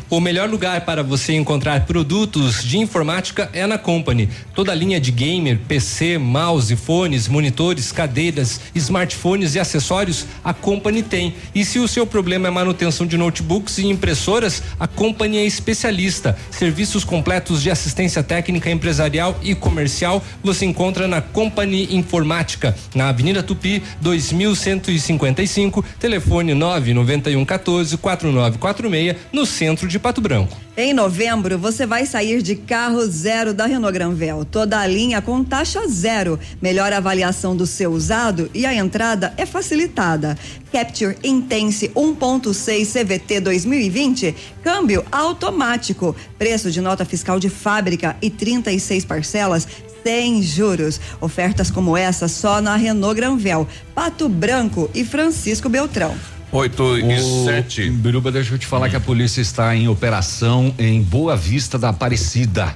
O 0.10 0.20
melhor 0.20 0.50
lugar 0.50 0.82
para 0.82 1.04
você 1.04 1.34
encontrar 1.34 1.86
produtos 1.86 2.64
de 2.64 2.78
informática 2.78 3.50
é 3.54 3.66
na 3.66 3.78
Company. 3.78 4.30
Toda 4.54 4.72
a 4.72 4.76
linha 4.76 5.00
de 5.00 5.12
gamer, 5.12 5.60
PC, 5.68 6.18
mouse, 6.18 6.76
fones, 6.76 7.28
monitores, 7.28 7.92
cadeiras, 7.92 8.60
smartphones 8.76 9.56
e 9.56 9.60
acessórios, 9.60 10.26
a 10.44 10.54
Company 10.54 11.04
tem. 11.04 11.36
E 11.54 11.64
se 11.64 11.80
o 11.80 11.88
seu 11.88 12.06
problema 12.06 12.48
é 12.48 12.52
manutenção 12.52 13.06
de 13.06 13.18
notebooks 13.18 13.78
e 13.78 13.88
impressoras, 13.88 14.64
a 14.80 14.88
Company 14.88 15.37
é 15.38 15.46
especialista. 15.46 16.38
Serviços 16.52 17.04
completos 17.04 17.62
de 17.62 17.70
assistência 17.70 18.24
técnica 18.24 18.70
empresarial 18.70 19.38
e 19.42 19.56
comercial 19.56 20.24
você 20.44 20.66
encontra 20.66 21.08
na 21.08 21.22
Company 21.22 21.96
Informática, 21.96 22.76
na 22.94 23.10
Avenida 23.10 23.42
Tupi, 23.44 23.82
2155, 24.02 25.84
telefone 26.00 26.54
991 26.54 27.46
14 27.46 27.98
4946, 27.98 29.18
no 29.32 29.46
centro 29.46 29.88
de 29.88 30.00
Pato 30.00 30.22
Branco. 30.22 30.67
Em 30.80 30.94
novembro, 30.94 31.58
você 31.58 31.88
vai 31.88 32.06
sair 32.06 32.40
de 32.44 32.56
carro 32.56 33.04
zero 33.08 33.52
da 33.52 33.66
Renault 33.66 33.92
Granvel. 33.92 34.46
Toda 34.46 34.78
a 34.80 34.86
linha 34.86 35.20
com 35.24 35.44
taxa 35.44 35.88
zero. 35.88 36.40
Melhor 36.62 36.94
avaliação 36.94 37.56
do 37.56 37.66
seu 37.66 37.92
usado 37.92 38.48
e 38.54 38.64
a 38.64 38.76
entrada 38.76 39.34
é 39.38 39.46
facilitada. 39.48 40.38
Capture 40.72 41.18
Intense 41.24 41.90
1.6 41.96 42.94
CVT 42.94 43.40
2020, 43.40 44.36
câmbio 44.62 45.04
automático, 45.12 46.16
preço 46.38 46.70
de 46.70 46.80
nota 46.80 47.04
fiscal 47.04 47.40
de 47.40 47.50
fábrica 47.50 48.16
e 48.22 48.30
36 48.30 49.04
parcelas 49.04 49.68
sem 50.04 50.44
juros. 50.44 51.02
Ofertas 51.20 51.72
como 51.72 51.98
essa 51.98 52.28
só 52.28 52.62
na 52.62 52.76
Renault 52.76 53.16
Granvel, 53.16 53.68
Pato 53.96 54.30
Branco 54.30 54.92
e 54.94 55.04
Francisco 55.04 55.70
Beltrão. 55.70 56.37
8 56.52 57.00
e 57.00 57.04
Ô, 57.04 57.46
7. 57.46 57.90
Biruba, 57.92 58.32
deixa 58.32 58.54
eu 58.54 58.58
te 58.58 58.66
falar 58.66 58.90
que 58.90 58.96
a 58.96 59.00
polícia 59.00 59.42
está 59.42 59.76
em 59.76 59.88
operação 59.88 60.74
em 60.78 61.02
Boa 61.02 61.36
Vista 61.36 61.78
da 61.78 61.90
Aparecida. 61.90 62.76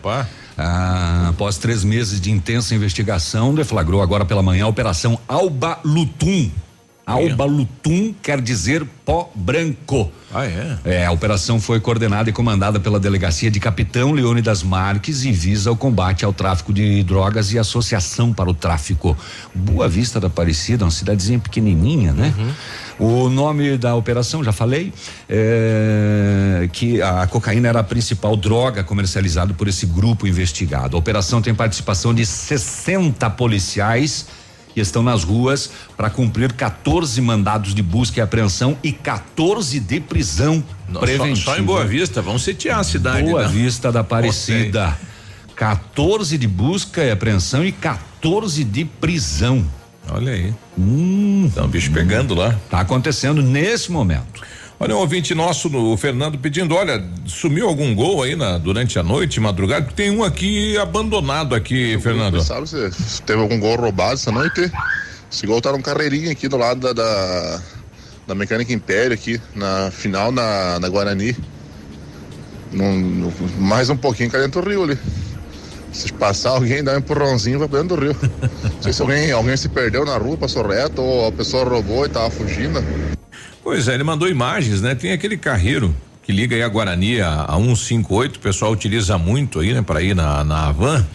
Ah, 0.58 1.28
após 1.30 1.58
três 1.58 1.84
meses 1.84 2.20
de 2.20 2.32
intensa 2.32 2.76
investigação, 2.76 3.56
deflagrou 3.56 4.02
agora 4.02 4.26
pela 4.26 4.44
manhã 4.44 4.66
a 4.66 4.68
Operação 4.68 5.20
Alba 5.28 5.80
Lutum. 5.84 6.52
Alba 7.06 7.46
Lutum 7.46 8.14
quer 8.22 8.40
dizer 8.40 8.86
pó 9.04 9.32
branco. 9.34 10.12
Ah, 10.34 10.46
é? 10.46 10.78
É, 10.86 11.06
a 11.06 11.12
operação 11.12 11.60
foi 11.60 11.80
coordenada 11.80 12.30
e 12.30 12.34
comandada 12.34 12.80
pela 12.80 13.00
delegacia 13.00 13.52
de 13.52 13.60
Capitão 13.60 14.14
Leone 14.14 14.42
das 14.42 14.64
Marques 14.64 15.26
e 15.26 15.32
visa 15.32 15.72
o 15.72 15.76
combate 15.76 16.24
ao 16.24 16.32
tráfico 16.32 16.72
de 16.72 17.04
drogas 17.04 17.52
e 17.52 17.60
associação 17.60 18.32
para 18.32 18.50
o 18.50 18.54
tráfico. 18.54 19.18
Boa 19.54 19.90
Vista 19.90 20.20
da 20.20 20.28
Aparecida, 20.28 20.86
uma 20.86 20.92
cidadezinha 20.92 21.40
pequenininha, 21.40 22.14
né? 22.14 22.34
O 23.04 23.30
nome 23.30 23.80
da 23.80 23.96
operação, 23.96 24.44
já 24.44 24.52
falei, 24.52 24.94
é, 25.28 26.70
que 26.72 27.02
a 27.02 27.26
cocaína 27.26 27.68
era 27.68 27.80
a 27.80 27.84
principal 27.84 28.38
droga 28.38 28.84
comercializada 28.84 29.56
por 29.56 29.68
esse 29.68 29.88
grupo 29.88 30.28
investigado. 30.28 30.96
A 30.96 31.00
operação 31.00 31.42
tem 31.42 31.52
participação 31.56 32.14
de 32.14 32.24
60 32.24 33.28
policiais 33.32 34.28
que 34.72 34.80
estão 34.80 35.02
nas 35.02 35.24
ruas 35.24 35.72
para 35.98 36.12
cumprir 36.12 36.54
14 36.54 37.20
mandados 37.22 37.74
de 37.74 37.82
busca 37.82 38.20
e 38.20 38.22
apreensão 38.22 38.78
e 38.84 38.92
14 38.92 39.80
de 39.80 40.00
prisão 40.00 40.64
só- 40.94 41.00
preventiva. 41.00 41.56
Só, 41.56 41.58
em 41.58 41.64
Boa 41.64 41.84
Vista, 41.86 42.22
vamos 42.22 42.44
sitiar 42.44 42.80
a 42.82 42.84
cidade. 42.84 43.24
Boa 43.24 43.42
né? 43.42 43.48
Vista 43.48 43.92
da 43.92 44.02
Aparecida. 44.02 44.96
14 45.56 46.38
de 46.38 46.48
busca 46.48 47.04
e 47.04 47.10
apreensão 47.10 47.66
e 47.66 47.72
14 47.72 48.64
de 48.64 48.86
prisão. 48.86 49.66
Olha 50.12 50.34
aí. 50.34 50.54
Hum, 50.78 51.46
Então, 51.52 51.66
o 51.66 51.68
bicho 51.68 51.92
pegando 51.92 52.34
lá. 52.36 52.56
Tá 52.70 52.80
acontecendo 52.82 53.42
nesse 53.42 53.92
momento. 53.92 54.42
Olha, 54.80 54.96
um 54.96 55.00
ouvinte 55.00 55.36
nosso, 55.36 55.70
no- 55.70 55.94
o 55.94 55.98
Fernando, 55.98 56.38
pedindo, 56.40 56.74
olha, 56.76 57.04
sumiu 57.26 57.68
algum 57.68 57.94
gol 57.94 58.24
aí 58.24 58.36
na, 58.36 58.58
durante 58.58 58.98
a 58.98 59.04
noite, 59.04 59.40
madrugada? 59.40 59.86
Porque 59.86 60.02
Tem 60.02 60.12
um 60.12 60.24
aqui 60.24 60.76
abandonado 60.78 61.54
aqui, 61.54 62.00
Fernando. 62.02 62.42
Sabe 62.42 62.68
se 62.68 63.22
teve 63.22 63.40
algum 63.42 63.60
gol 63.60 63.76
roubado 63.78 64.14
essa 64.16 64.32
noite? 64.32 64.72
Esse 65.32 65.46
gol 65.46 65.62
tá 65.62 65.72
num 65.72 65.82
carreirinho 65.82 66.32
aqui 66.32 66.48
do 66.48 66.58
lado 66.58 66.80
da, 66.82 66.94
da, 66.94 67.62
da 68.28 68.36
Mecânica 68.36 68.74
Império 68.74 69.14
aqui, 69.14 69.40
na 69.56 69.92
final 69.92 70.32
na, 70.32 70.80
na 70.80 70.90
Guarani. 70.90 71.36
Num- 72.72 73.00
no- 73.00 73.34
mais 73.60 73.90
um 73.90 73.96
pouquinho 73.98 74.32
cá 74.32 74.40
dentro 74.40 74.62
do 74.62 74.70
rio 74.70 74.84
ali. 74.84 74.98
Se 75.92 76.12
passar 76.14 76.52
alguém, 76.52 76.84
dá 76.84 76.94
um 76.94 76.98
empurrãozinho, 76.98 77.60
vai 77.60 77.68
pra 77.68 77.82
dentro 77.82 77.98
do 77.98 78.02
rio. 78.02 78.16
Não 78.64 78.82
sei 78.82 78.94
se 78.94 79.02
alguém, 79.02 79.32
alguém 79.32 79.58
se 79.58 79.68
perdeu 79.70 80.06
na 80.06 80.18
rua, 80.18 80.38
passou 80.38 80.66
reto, 80.68 81.02
ou 81.02 81.28
a 81.28 81.32
pessoa 81.32 81.64
roubou 81.64 82.06
e 82.06 82.10
tava 82.10 82.30
fugindo. 82.30 82.84
Pois 83.64 83.88
é, 83.88 83.94
ele 83.94 84.04
mandou 84.04 84.28
imagens, 84.30 84.82
né? 84.82 84.96
Tem 84.96 85.12
aquele 85.12 85.38
carreiro 85.38 85.94
que 86.24 86.32
liga 86.32 86.56
aí 86.56 86.64
a 86.64 86.68
Guarani 86.68 87.20
a, 87.22 87.44
a 87.44 87.56
158, 87.58 88.38
o 88.38 88.40
pessoal 88.40 88.72
utiliza 88.72 89.18
muito 89.18 89.60
aí, 89.60 89.74
né, 89.74 89.82
para 89.82 90.02
ir 90.02 90.16
na, 90.16 90.44
na 90.44 90.72
van. 90.72 91.06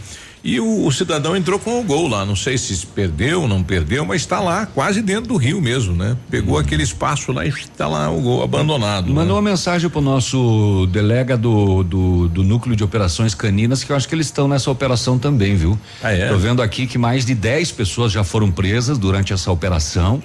E 0.47 0.61
o, 0.61 0.86
o 0.86 0.92
cidadão 0.92 1.36
entrou 1.36 1.59
com 1.59 1.80
o 1.80 1.82
gol 1.82 2.07
lá, 2.07 2.24
não 2.24 2.36
sei 2.36 2.57
se 2.57 2.86
perdeu, 2.86 3.49
não 3.49 3.64
perdeu, 3.64 4.05
mas 4.05 4.20
está 4.20 4.38
lá, 4.38 4.64
quase 4.64 5.03
dentro 5.03 5.26
do 5.26 5.36
rio 5.36 5.61
mesmo, 5.61 5.92
né? 5.92 6.16
Pegou 6.30 6.57
aquele 6.57 6.84
espaço 6.84 7.32
lá 7.32 7.44
e 7.44 7.49
está 7.49 7.88
lá 7.88 8.09
o 8.09 8.20
gol 8.20 8.44
abandonado. 8.44 9.12
Mandou 9.12 9.34
uma 9.34 9.42
mensagem 9.42 9.90
pro 9.90 10.01
nosso 10.01 10.86
delega 10.92 11.36
do, 11.36 11.82
do, 11.82 12.28
do 12.28 12.44
núcleo 12.44 12.76
de 12.76 12.84
operações 12.84 13.34
caninas, 13.34 13.82
que 13.82 13.90
eu 13.90 13.97
acho 13.97 14.09
que 14.09 14.14
eles 14.14 14.26
estão 14.26 14.47
nessa 14.47 14.70
operação 14.70 15.18
também, 15.18 15.57
viu? 15.57 15.76
Ah, 16.01 16.12
é? 16.12 16.28
Tô 16.28 16.36
vendo 16.36 16.62
aqui 16.62 16.86
que 16.86 16.97
mais 16.97 17.26
de 17.26 17.34
10 17.34 17.72
pessoas 17.72 18.12
já 18.12 18.22
foram 18.22 18.53
presas 18.53 18.99
durante 18.99 19.32
essa 19.32 19.51
operação. 19.51 20.22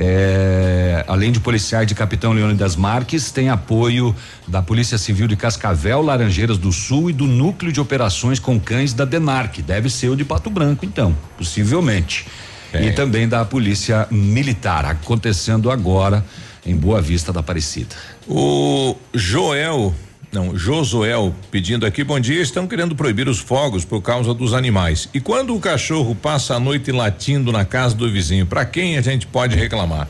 É, 0.00 1.04
além 1.08 1.32
de 1.32 1.40
policiais 1.40 1.86
de 1.86 1.94
Capitão 1.94 2.32
Leônidas 2.32 2.76
Marques, 2.76 3.32
tem 3.32 3.48
apoio 3.48 4.14
da 4.46 4.62
Polícia 4.62 4.96
Civil 4.96 5.26
de 5.26 5.34
Cascavel, 5.34 6.00
Laranjeiras 6.00 6.56
do 6.56 6.70
Sul 6.70 7.10
e 7.10 7.12
do 7.12 7.26
Núcleo 7.26 7.72
de 7.72 7.80
Operações 7.80 8.38
com 8.38 8.60
Cães 8.60 8.92
da 8.92 9.04
DENARC. 9.04 9.60
Deve 9.60 9.90
ser 9.90 10.08
o 10.08 10.16
de 10.16 10.24
Pato 10.24 10.50
Branco, 10.50 10.84
então, 10.84 11.16
possivelmente. 11.36 12.26
E 12.72 12.92
também 12.92 13.26
da 13.26 13.44
Polícia 13.44 14.06
Militar, 14.10 14.84
acontecendo 14.84 15.70
agora 15.70 16.24
em 16.64 16.76
Boa 16.76 17.00
Vista 17.00 17.32
da 17.32 17.40
Aparecida. 17.40 17.96
O 18.26 18.94
Joel, 19.12 19.94
não, 20.30 20.56
Josuel 20.56 21.34
pedindo 21.50 21.86
aqui, 21.86 22.04
bom 22.04 22.20
dia, 22.20 22.40
estão 22.40 22.66
querendo 22.66 22.94
proibir 22.94 23.28
os 23.28 23.38
fogos 23.38 23.84
por 23.84 24.02
causa 24.02 24.34
dos 24.34 24.52
animais. 24.52 25.08
E 25.14 25.20
quando 25.20 25.54
o 25.54 25.60
cachorro 25.60 26.14
passa 26.14 26.54
a 26.54 26.60
noite 26.60 26.92
latindo 26.92 27.50
na 27.50 27.64
casa 27.64 27.94
do 27.94 28.10
vizinho, 28.10 28.46
para 28.46 28.64
quem 28.64 28.98
a 28.98 29.00
gente 29.00 29.26
pode 29.26 29.56
reclamar? 29.56 30.08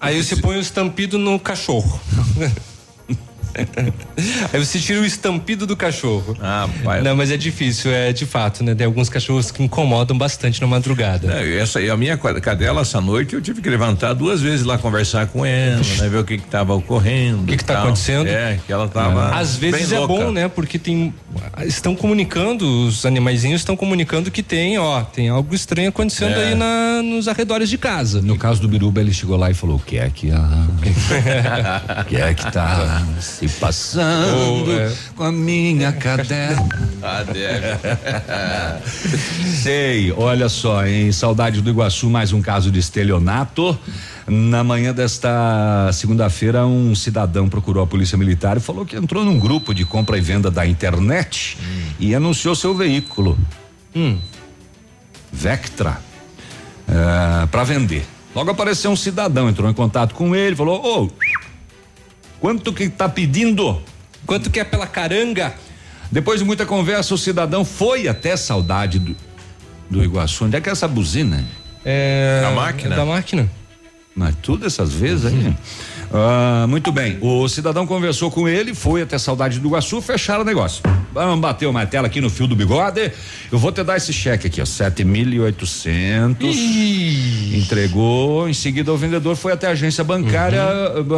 Aí 0.00 0.22
você 0.22 0.36
põe 0.36 0.56
o 0.56 0.60
estampido 0.60 1.18
no 1.18 1.38
cachorro. 1.38 2.00
Aí 4.52 4.64
você 4.64 4.78
tira 4.78 5.00
o 5.00 5.04
estampido 5.04 5.66
do 5.66 5.76
cachorro. 5.76 6.36
Ah, 6.40 6.68
pai. 6.84 7.02
Não, 7.02 7.16
mas 7.16 7.30
é 7.30 7.36
difícil, 7.36 7.90
é 7.92 8.12
de 8.12 8.26
fato, 8.26 8.62
né? 8.64 8.74
Tem 8.74 8.86
alguns 8.86 9.08
cachorros 9.08 9.50
que 9.50 9.62
incomodam 9.62 10.16
bastante 10.16 10.60
na 10.60 10.66
madrugada. 10.66 11.32
É, 11.32 11.58
essa 11.58 11.78
aí, 11.78 11.90
a 11.90 11.96
minha 11.96 12.16
cadela 12.16 12.82
essa 12.82 13.00
noite 13.00 13.34
eu 13.34 13.42
tive 13.42 13.60
que 13.60 13.68
levantar 13.68 14.12
duas 14.14 14.40
vezes 14.40 14.64
lá 14.64 14.78
conversar 14.78 15.26
com 15.26 15.44
ela, 15.44 15.76
né? 15.98 16.08
Ver 16.08 16.18
o 16.18 16.24
que 16.24 16.38
que 16.38 16.46
tava 16.46 16.74
ocorrendo. 16.74 17.42
O 17.42 17.46
que 17.46 17.56
que 17.56 17.64
tá 17.64 17.82
acontecendo? 17.82 18.28
É, 18.28 18.58
que 18.66 18.72
ela 18.72 18.88
tava. 18.88 19.30
Às 19.30 19.56
vezes 19.56 19.88
bem 19.88 19.96
é 19.96 20.00
louca. 20.00 20.14
bom, 20.24 20.32
né? 20.32 20.48
Porque 20.48 20.78
tem 20.78 21.14
estão 21.66 21.94
comunicando, 21.94 22.86
os 22.86 23.04
animaizinhos 23.06 23.60
estão 23.60 23.76
comunicando 23.76 24.30
que 24.30 24.42
tem, 24.42 24.78
ó, 24.78 25.02
tem 25.02 25.28
algo 25.28 25.54
estranho 25.54 25.88
acontecendo 25.88 26.32
É. 26.34 26.48
aí 26.48 26.54
na, 26.54 27.02
nos 27.02 27.28
arredores 27.28 27.68
de 27.68 27.78
casa. 27.78 28.20
No 28.22 28.36
caso 28.36 28.60
do 28.60 28.68
Biruba, 28.68 29.00
ele 29.00 29.12
chegou 29.12 29.36
lá 29.36 29.50
e 29.50 29.54
falou: 29.54 29.76
o 29.76 29.80
que 29.80 29.98
é 29.98 30.10
que 30.10 30.30
a. 30.30 30.66
O 32.00 32.04
que 32.04 32.16
é 32.16 32.34
que 32.34 32.50
tá 32.50 33.02
se 33.40 33.48
passando 33.58 34.68
Oh, 34.68 34.70
é. 34.70 34.92
com 35.16 35.24
a 35.24 35.32
minha 35.32 35.92
cadela? 35.92 36.68
Ah, 37.02 37.24
Sei, 39.62 40.12
olha 40.12 40.50
só, 40.50 40.86
em 40.86 41.10
Saudade 41.12 41.62
do 41.62 41.70
Iguaçu, 41.70 42.10
mais 42.10 42.30
um 42.30 42.42
caso 42.42 42.70
de 42.70 42.78
estelionato. 42.78 43.78
Na 44.28 44.62
manhã 44.62 44.92
desta 44.92 45.88
segunda-feira, 45.94 46.66
um 46.66 46.94
cidadão 46.94 47.48
procurou 47.48 47.82
a 47.82 47.86
polícia 47.86 48.18
militar 48.18 48.58
e 48.58 48.60
falou 48.60 48.84
que 48.84 48.96
entrou 48.96 49.24
num 49.24 49.38
grupo 49.38 49.72
de 49.74 49.86
compra 49.86 50.18
e 50.18 50.20
venda 50.20 50.50
da 50.50 50.66
internet 50.66 51.56
e 51.98 52.14
anunciou 52.14 52.54
seu 52.54 52.74
veículo. 52.74 53.38
Vectra. 55.32 55.98
para 57.50 57.64
vender. 57.64 58.04
Logo 58.34 58.50
apareceu 58.50 58.90
um 58.90 58.96
cidadão, 58.96 59.48
entrou 59.48 59.70
em 59.70 59.74
contato 59.74 60.14
com 60.14 60.36
ele, 60.36 60.54
falou: 60.54 60.84
Ô, 61.04 61.10
quanto 62.40 62.72
que 62.72 62.88
tá 62.88 63.08
pedindo? 63.08 63.80
Quanto 64.26 64.50
que 64.50 64.58
é 64.58 64.64
pela 64.64 64.86
caranga? 64.86 65.54
Depois 66.10 66.40
de 66.40 66.46
muita 66.46 66.66
conversa, 66.66 67.14
o 67.14 67.18
cidadão 67.18 67.64
foi 67.64 68.08
até 68.08 68.36
Saudade 68.36 68.98
do, 68.98 69.16
do 69.88 70.02
Iguaçu. 70.02 70.44
Onde 70.44 70.56
é 70.56 70.60
que 70.60 70.68
é 70.68 70.72
essa 70.72 70.88
buzina? 70.88 71.44
É. 71.84 72.40
Da 72.42 72.50
máquina? 72.50 72.96
Da 72.96 73.04
máquina. 73.04 73.50
Mas 74.14 74.34
tudo 74.42 74.66
essas 74.66 74.92
vezes 74.92 75.26
aí. 75.26 75.54
Ah, 76.12 76.66
muito 76.68 76.90
bem. 76.90 77.18
O 77.20 77.48
cidadão 77.48 77.86
conversou 77.86 78.30
com 78.30 78.48
ele, 78.48 78.74
foi 78.74 79.02
até 79.02 79.16
Saudade 79.16 79.60
do 79.60 79.68
Iguaçu, 79.68 80.02
fecharam 80.02 80.42
o 80.42 80.44
negócio. 80.44 80.82
Vamos 81.12 81.40
bater 81.40 81.66
o 81.66 81.72
martelo 81.72 82.06
aqui 82.06 82.20
no 82.20 82.28
fio 82.28 82.46
do 82.46 82.56
bigode. 82.56 83.12
Eu 83.50 83.58
vou 83.58 83.70
te 83.70 83.82
dar 83.84 83.96
esse 83.96 84.12
cheque 84.12 84.48
aqui, 84.48 84.60
ó, 84.60 84.64
sete 84.64 85.04
mil 85.04 85.28
e 85.28 85.40
oitocentos. 85.40 86.56
Entregou. 87.54 88.48
Em 88.48 88.54
seguida, 88.54 88.92
o 88.92 88.96
vendedor 88.96 89.36
foi 89.36 89.52
até 89.52 89.68
a 89.68 89.70
agência 89.70 90.02
bancária. 90.02 90.62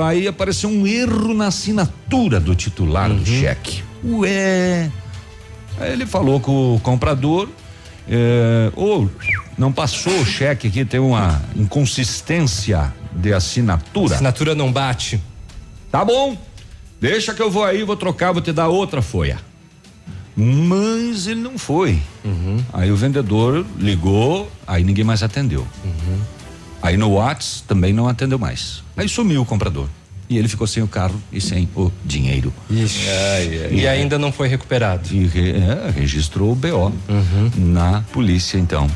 Aí 0.07 0.29
apareceu 0.29 0.69
um 0.69 0.87
erro 0.87 1.33
na 1.33 1.47
assinatura 1.47 2.39
do 2.39 2.55
titular 2.55 3.11
do 3.11 3.25
cheque. 3.25 3.83
Ué. 4.05 4.91
Aí 5.81 5.93
ele 5.93 6.05
falou 6.05 6.39
com 6.39 6.75
o 6.77 6.81
comprador. 6.81 7.49
É, 8.09 8.71
ô, 8.77 9.07
não 9.57 9.73
passou 9.73 10.13
o 10.21 10.27
cheque 10.27 10.67
aqui, 10.67 10.85
tem 10.85 11.01
uma 11.01 11.41
inconsistência 11.57 12.93
de 13.15 13.33
assinatura. 13.33 14.15
Assinatura 14.15 14.55
não 14.55 14.73
bate. 14.73 15.21
Tá 15.91 16.05
bom. 16.05 16.37
Deixa 17.01 17.35
que 17.35 17.43
eu 17.43 17.51
vou 17.51 17.65
aí, 17.65 17.83
vou 17.83 17.97
trocar, 17.97 18.33
vou 18.33 18.41
te 18.43 18.53
dar 18.53 18.69
outra 18.69 19.03
folha. 19.03 19.39
Mas 20.37 21.27
ele 21.27 21.41
não 21.41 21.59
foi. 21.59 21.99
Aí 22.73 22.91
o 22.91 22.97
vendedor 22.97 23.67
ligou, 23.79 24.51
aí 24.67 24.83
ninguém 24.83 25.05
mais 25.05 25.23
atendeu. 25.23 25.67
Aí 26.81 26.97
no 26.97 27.15
Whats 27.15 27.63
também 27.67 27.93
não 27.93 28.09
atendeu 28.09 28.39
mais. 28.39 28.83
Aí 28.97 29.09
sumiu 29.09 29.43
o 29.43 29.45
comprador. 29.47 29.89
E 30.31 30.39
ele 30.39 30.49
ficou 30.49 30.67
sem 30.67 30.83
o 30.83 30.89
carro 30.89 31.21
e 31.31 31.41
sem 31.41 31.69
o 31.77 31.93
dinheiro. 32.05 32.53
Ixi. 32.71 33.07
E 33.71 33.87
ainda 33.87 34.19
não 34.19 34.33
foi 34.33 34.49
recuperado. 34.49 35.07
E 35.13 35.27
re- 35.27 35.53
é, 35.53 35.91
registrou 35.91 36.53
o 36.53 36.55
BO 36.55 36.91
na 37.57 38.01
polícia, 38.13 38.57
então. 38.59 38.89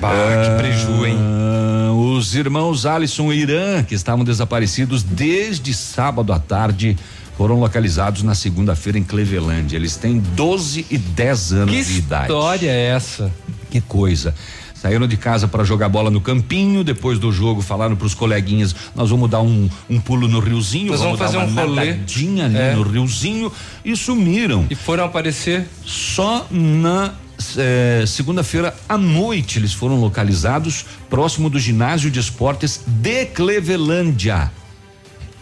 Bah, 0.00 0.12
que 0.44 0.62
preju, 0.62 1.06
hein? 1.06 1.16
Ah, 1.18 1.92
Os 1.92 2.34
irmãos 2.34 2.86
Alisson 2.86 3.32
e 3.32 3.40
Irã, 3.40 3.82
que 3.82 3.94
estavam 3.94 4.24
desaparecidos 4.24 5.02
desde 5.02 5.72
sábado 5.74 6.32
à 6.32 6.38
tarde, 6.38 6.96
foram 7.36 7.58
localizados 7.60 8.22
na 8.22 8.34
segunda-feira 8.34 8.98
em 8.98 9.02
Cleveland. 9.04 9.74
Eles 9.74 9.96
têm 9.96 10.18
12 10.18 10.86
e 10.90 10.98
10 10.98 11.52
anos 11.52 11.74
Que 11.74 11.84
de 11.84 11.98
idade. 11.98 12.22
história 12.24 12.70
é 12.70 12.86
essa? 12.88 13.32
Que 13.70 13.80
coisa. 13.80 14.34
Saíram 14.74 15.08
de 15.08 15.16
casa 15.16 15.48
para 15.48 15.64
jogar 15.64 15.88
bola 15.88 16.08
no 16.10 16.20
campinho. 16.20 16.84
Depois 16.84 17.18
do 17.18 17.32
jogo, 17.32 17.60
falaram 17.60 17.96
para 17.96 18.06
os 18.06 18.14
coleguinhas: 18.14 18.74
nós 18.94 19.10
vamos 19.10 19.28
dar 19.28 19.40
um, 19.40 19.68
um 19.90 20.00
pulo 20.00 20.28
no 20.28 20.38
riozinho, 20.38 20.92
Nós 20.92 21.00
vamos 21.00 21.18
dar 21.18 21.24
fazer 21.26 21.38
uma 21.38 21.46
um 21.46 21.54
rolê." 21.66 21.86
nadadinha 21.92 22.44
ali 22.44 22.56
É. 22.56 22.74
no 22.76 22.82
riozinho 22.82 23.50
e 23.84 23.96
sumiram. 23.96 24.66
E 24.70 24.76
foram 24.76 25.04
aparecer 25.04 25.66
Só 25.84 26.46
na 26.50 27.12
eh, 27.56 28.04
segunda-feira 28.06 28.74
à 28.88 28.98
noite 28.98 29.58
eles 29.58 29.72
foram 29.72 30.00
localizados 30.00 30.84
próximo 31.08 31.48
do 31.48 31.58
ginásio 31.58 32.10
de 32.10 32.18
esportes 32.18 32.80
de 32.86 33.26
Clevelândia. 33.26 34.50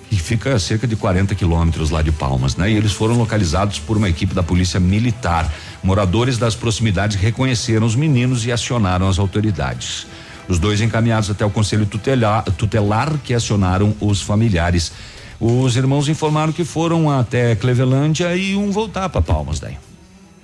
Que 0.09 0.17
fica 0.17 0.55
a 0.55 0.59
cerca 0.59 0.87
de 0.87 0.95
40 0.95 1.35
quilômetros 1.35 1.91
lá 1.91 2.01
de 2.01 2.13
Palmas, 2.13 2.55
né? 2.55 2.71
E 2.71 2.77
eles 2.77 2.93
foram 2.93 3.17
localizados 3.17 3.79
por 3.79 3.97
uma 3.97 4.09
equipe 4.09 4.35
da 4.35 4.43
Polícia 4.43 4.79
Militar. 4.79 5.53
Moradores 5.83 6.39
das 6.39 6.55
proximidades 6.55 7.17
reconheceram 7.17 7.87
os 7.87 7.97
meninos 7.97 8.47
e 8.47 8.53
acionaram 8.53 9.09
as 9.09 9.19
autoridades. 9.19 10.07
Os 10.49 10.61
dois 10.61 10.81
encaminhados 10.81 11.29
até 11.29 11.45
o 11.45 11.51
Conselho 11.51 11.87
tutelar, 11.87 12.45
tutelar 12.45 13.19
que 13.25 13.35
acionaram 13.35 13.97
os 14.01 14.23
familiares. 14.23 14.93
Os 15.41 15.77
irmãos 15.77 16.09
informaram 16.09 16.53
que 16.53 16.65
foram 16.65 17.11
até 17.11 17.57
Clevelândia 17.57 18.35
e 18.37 18.55
um 18.55 18.71
voltar 18.71 19.09
para 19.09 19.21
Palmas 19.21 19.59
daí. 19.59 19.77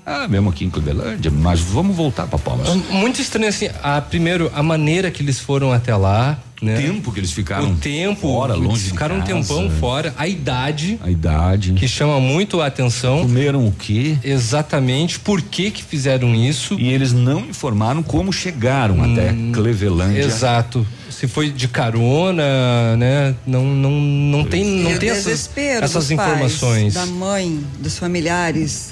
Ah, 0.04 0.26
mesmo 0.26 0.50
aqui 0.50 0.64
em 0.64 0.70
Clevelândia, 0.70 1.30
mas 1.30 1.60
vamos 1.60 1.94
voltar 1.96 2.26
para 2.26 2.38
Palmas. 2.38 2.68
Muito 2.90 3.20
estranho 3.20 3.48
assim, 3.48 3.68
a, 3.82 4.00
primeiro 4.00 4.50
a 4.54 4.62
maneira 4.62 5.10
que 5.12 5.22
eles 5.22 5.38
foram 5.38 5.72
até 5.72 5.94
lá, 5.94 6.38
né? 6.60 6.76
tempo 6.76 7.12
que 7.12 7.20
eles 7.20 7.30
ficaram 7.30 7.70
o 7.72 7.76
tempo, 7.76 8.20
fora, 8.20 8.54
longe 8.54 8.68
eles 8.70 8.82
de 8.82 8.90
ficaram 8.90 9.16
um 9.16 9.20
casa. 9.20 9.32
tempão 9.32 9.70
fora, 9.70 10.12
a 10.18 10.26
idade, 10.26 10.98
a 11.02 11.08
idade 11.08 11.72
que 11.74 11.86
chama 11.86 12.18
muito 12.18 12.60
a 12.60 12.66
atenção. 12.66 13.20
Comeram 13.22 13.64
o 13.64 13.70
quê? 13.72 14.16
Exatamente, 14.24 15.20
por 15.20 15.40
que 15.40 15.70
que 15.70 15.84
fizeram 15.84 16.34
isso? 16.34 16.74
E 16.80 16.88
eles 16.88 17.12
não 17.12 17.40
informaram 17.40 18.02
como 18.02 18.32
chegaram 18.32 19.04
até 19.04 19.34
Clevelândia. 19.52 20.22
Exato. 20.22 20.84
Se 21.22 21.28
foi 21.28 21.50
de 21.52 21.68
carona, 21.68 22.96
né? 22.96 23.32
Não 23.46 23.64
não 23.64 23.92
não 23.92 24.44
tem 24.44 24.64
não 24.64 24.90
E 24.90 24.98
tem 24.98 25.08
essas, 25.08 25.26
desespero 25.26 25.84
essas 25.84 26.10
informações. 26.10 26.94
Pais, 26.94 27.06
da 27.06 27.06
mãe, 27.06 27.64
dos 27.78 27.96
familiares. 27.96 28.90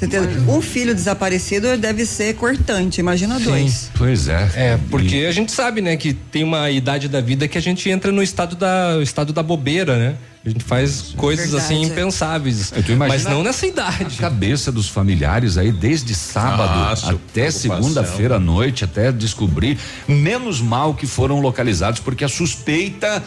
Um 0.49 0.61
filho 0.61 0.95
desaparecido 0.95 1.77
deve 1.77 2.07
ser 2.07 2.37
cortante, 2.37 3.01
imagina 3.01 3.41
dois. 3.41 3.91
Pois 3.99 4.29
é. 4.29 4.49
É, 4.55 4.79
porque 4.93 5.27
a 5.29 5.33
gente 5.33 5.51
sabe, 5.51 5.81
né, 5.81 5.97
que 5.97 6.15
tem 6.15 6.45
uma 6.45 6.71
idade 6.71 7.09
da 7.09 7.21
vida 7.21 7.49
que 7.49 7.59
a 7.59 7.61
gente 7.61 7.91
entra 7.91 8.13
no 8.13 8.23
estado 8.23 8.55
da 8.55 9.01
estado 9.03 9.33
da 9.33 9.43
bobeira, 9.43 9.99
né? 9.99 10.15
A 10.45 10.49
gente 10.49 10.65
faz 10.65 11.13
coisas 11.19 11.51
Verdade, 11.51 11.75
assim 11.75 11.85
é. 11.85 11.87
impensáveis. 11.87 12.73
Imagina 12.73 13.07
Mas 13.07 13.25
não 13.25 13.43
nessa 13.43 13.67
idade. 13.67 14.17
A 14.17 14.21
cabeça 14.23 14.73
dos 14.73 14.89
familiares 14.89 15.59
aí 15.59 15.71
desde 15.71 16.15
sábado 16.15 16.79
Nossa, 16.79 17.13
até 17.13 17.51
segunda-feira 17.51 18.37
à 18.37 18.41
noite 18.41 18.83
até 18.83 19.13
descobrir. 19.13 19.79
Menos 20.09 20.59
mal 20.63 20.95
que 20.95 21.07
foram 21.07 21.41
localizados 21.41 22.01
porque 22.01 22.25
a 22.25 22.29
suspeita 22.29 23.23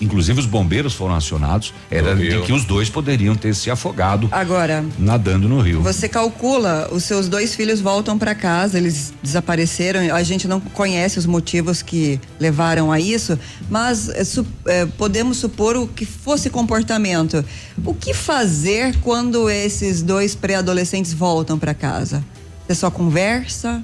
Inclusive 0.00 0.38
os 0.40 0.44
bombeiros 0.46 0.92
foram 0.92 1.14
acionados, 1.14 1.72
era 1.90 2.14
No 2.14 2.20
de 2.20 2.28
rio. 2.28 2.42
que 2.44 2.52
os 2.52 2.64
dois 2.66 2.90
poderiam 2.90 3.34
ter 3.34 3.54
se 3.54 3.70
afogado 3.70 4.28
Agora, 4.30 4.84
nadando 4.98 5.48
no 5.48 5.60
rio. 5.60 5.80
Você 5.80 6.06
calcula, 6.06 6.88
os 6.92 7.04
seus 7.04 7.28
dois 7.30 7.54
filhos 7.54 7.80
voltam 7.80 8.18
para 8.18 8.34
casa, 8.34 8.76
eles 8.76 9.14
desapareceram. 9.22 10.14
A 10.14 10.22
gente 10.22 10.46
não 10.46 10.60
conhece 10.60 11.18
os 11.18 11.24
motivos 11.24 11.80
que 11.80 12.20
levaram 12.38 12.92
a 12.92 13.00
isso, 13.00 13.38
mas 13.70 14.10
é, 14.10 14.22
su- 14.22 14.46
é, 14.66 14.84
podemos 14.84 15.38
supor 15.38 15.76
o 15.76 15.86
que 15.86 16.04
fosse 16.04 16.50
comportamento. 16.50 17.42
O 17.84 17.94
que 17.94 18.12
fazer 18.12 18.96
quando 19.00 19.48
esses 19.48 20.02
dois 20.02 20.34
pré-adolescentes 20.34 21.14
voltam 21.14 21.58
para 21.58 21.72
casa? 21.72 22.22
Você 22.66 22.74
só 22.74 22.90
conversa? 22.90 23.82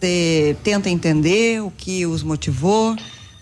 Você 0.00 0.56
tenta 0.62 0.88
entender 0.90 1.62
o 1.62 1.70
que 1.70 2.06
os 2.06 2.22
motivou? 2.22 2.96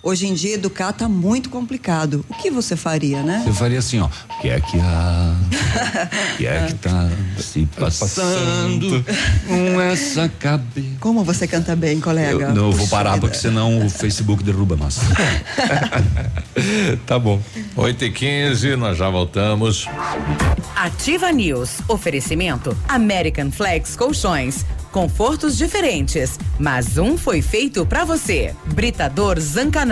Hoje 0.04 0.26
em 0.26 0.34
dia 0.34 0.54
educar 0.54 0.92
tá 0.92 1.08
muito 1.08 1.48
complicado. 1.48 2.24
O 2.28 2.34
que 2.34 2.50
você 2.50 2.74
faria, 2.74 3.22
né? 3.22 3.42
Você 3.44 3.52
faria 3.52 3.78
assim, 3.78 4.00
ó. 4.00 4.06
O 4.06 4.40
que 4.40 4.48
é 4.48 4.60
que 4.60 4.80
há? 4.80 5.36
O 6.34 6.36
que 6.36 6.46
é 6.46 6.66
que 6.66 6.74
tá 6.74 7.08
se 7.38 7.68
passando 7.78 9.04
com 9.46 9.80
essa 9.80 10.28
cabeça? 10.28 10.88
Como 10.98 11.22
você 11.22 11.46
canta 11.46 11.76
bem, 11.76 12.00
colega? 12.00 12.46
Eu, 12.46 12.52
não, 12.54 12.66
eu 12.66 12.72
vou 12.72 12.88
parar 12.88 13.12
vida. 13.12 13.20
porque 13.20 13.38
senão 13.38 13.86
o 13.86 13.88
Facebook 13.88 14.42
derruba 14.42 14.74
nós. 14.74 14.98
tá 17.06 17.16
bom. 17.16 17.40
8 17.76 18.04
e 18.04 18.10
15 18.10 18.74
nós 18.74 18.98
já 18.98 19.08
voltamos. 19.08 19.86
Ativa 20.74 21.30
News. 21.30 21.78
Oferecimento 21.86 22.76
American 22.88 23.52
Flex 23.52 23.94
Colchões. 23.94 24.66
Confortos 24.90 25.56
diferentes, 25.56 26.38
mas 26.58 26.98
um 26.98 27.16
foi 27.16 27.40
feito 27.40 27.86
pra 27.86 28.04
você. 28.04 28.54
Britador 28.74 29.40
Zancanaro. 29.40 29.91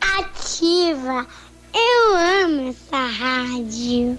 Ativa. 0.00 1.26
Eu 1.74 2.16
amo 2.16 2.68
essa 2.68 3.06
rádio. 3.06 4.18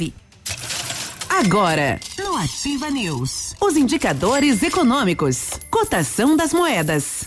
Agora, 1.39 1.97
no 2.19 2.35
Ativa 2.35 2.89
News, 2.89 3.55
os 3.61 3.77
indicadores 3.77 4.61
econômicos, 4.61 5.51
cotação 5.71 6.35
das 6.35 6.53
moedas. 6.53 7.25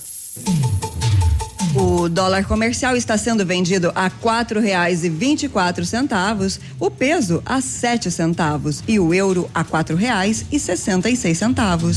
O 1.74 2.06
dólar 2.10 2.44
comercial 2.44 2.94
está 2.98 3.16
sendo 3.16 3.46
vendido 3.46 3.90
a 3.94 4.10
quatro 4.10 4.60
reais 4.60 5.04
e 5.04 5.08
vinte 5.08 5.44
e 5.44 5.48
quatro 5.48 5.86
centavos, 5.86 6.60
o 6.78 6.90
peso 6.90 7.42
a 7.46 7.62
sete 7.62 8.10
centavos 8.10 8.84
e 8.86 9.00
o 9.00 9.14
euro 9.14 9.50
a 9.54 9.64
quatro 9.64 9.96
reais 9.96 10.44
e 10.52 10.60
sessenta 10.60 11.08
e 11.08 11.16
seis 11.16 11.38
centavos. 11.38 11.96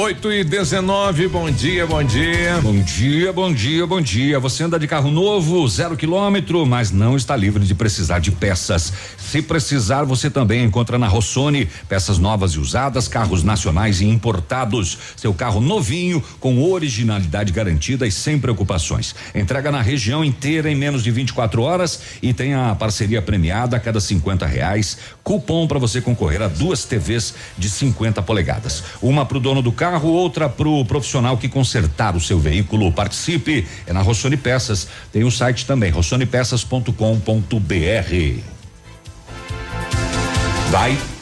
8 0.00 0.32
e 0.32 0.44
19, 0.44 1.26
bom 1.26 1.50
dia, 1.50 1.84
bom 1.84 2.04
dia. 2.04 2.60
Bom 2.62 2.80
dia, 2.80 3.32
bom 3.32 3.52
dia, 3.52 3.84
bom 3.84 4.00
dia. 4.00 4.38
Você 4.38 4.62
anda 4.62 4.78
de 4.78 4.86
carro 4.86 5.10
novo, 5.10 5.66
zero 5.68 5.96
quilômetro, 5.96 6.64
mas 6.64 6.92
não 6.92 7.16
está 7.16 7.34
livre 7.34 7.64
de 7.64 7.74
precisar 7.74 8.20
de 8.20 8.30
peças. 8.30 8.92
Se 9.18 9.42
precisar, 9.42 10.04
você 10.04 10.30
também 10.30 10.62
encontra 10.62 10.98
na 10.98 11.08
Rossoni 11.08 11.68
peças 11.88 12.16
novas 12.16 12.52
e 12.52 12.60
usadas, 12.60 13.08
carros 13.08 13.42
nacionais 13.42 14.00
e 14.00 14.06
importados. 14.06 14.96
Seu 15.16 15.34
carro 15.34 15.60
novinho, 15.60 16.22
com 16.38 16.62
originalidade 16.62 17.52
garantida 17.52 18.06
e 18.06 18.12
sem 18.12 18.38
preocupações. 18.38 19.16
Entrega 19.34 19.72
na 19.72 19.82
região 19.82 20.24
inteira 20.24 20.70
em 20.70 20.76
menos 20.76 21.02
de 21.02 21.10
24 21.10 21.60
horas 21.60 22.00
e 22.22 22.32
tem 22.32 22.54
a 22.54 22.72
parceria 22.76 23.20
premiada 23.20 23.76
a 23.76 23.80
cada 23.80 24.00
50 24.00 24.46
reais. 24.46 24.96
Cupom 25.24 25.66
para 25.66 25.80
você 25.80 26.00
concorrer 26.00 26.40
a 26.40 26.46
duas 26.46 26.84
TVs 26.84 27.34
de 27.58 27.68
50 27.68 28.22
polegadas. 28.22 28.84
Uma 29.02 29.26
para 29.26 29.38
o 29.38 29.40
dono 29.40 29.60
do 29.60 29.72
carro, 29.72 29.87
outra 29.96 30.48
para 30.48 30.68
o 30.68 30.84
profissional 30.84 31.36
que 31.36 31.48
consertar 31.48 32.14
o 32.14 32.20
seu 32.20 32.38
veículo. 32.38 32.92
Participe, 32.92 33.66
é 33.86 33.92
na 33.92 34.02
Rossoni 34.02 34.36
Peças. 34.36 34.88
Tem 35.12 35.24
o 35.24 35.30
site 35.30 35.64
também, 35.64 35.90
rossonipeças.com.br. 35.90 38.42
Vai. 40.70 41.17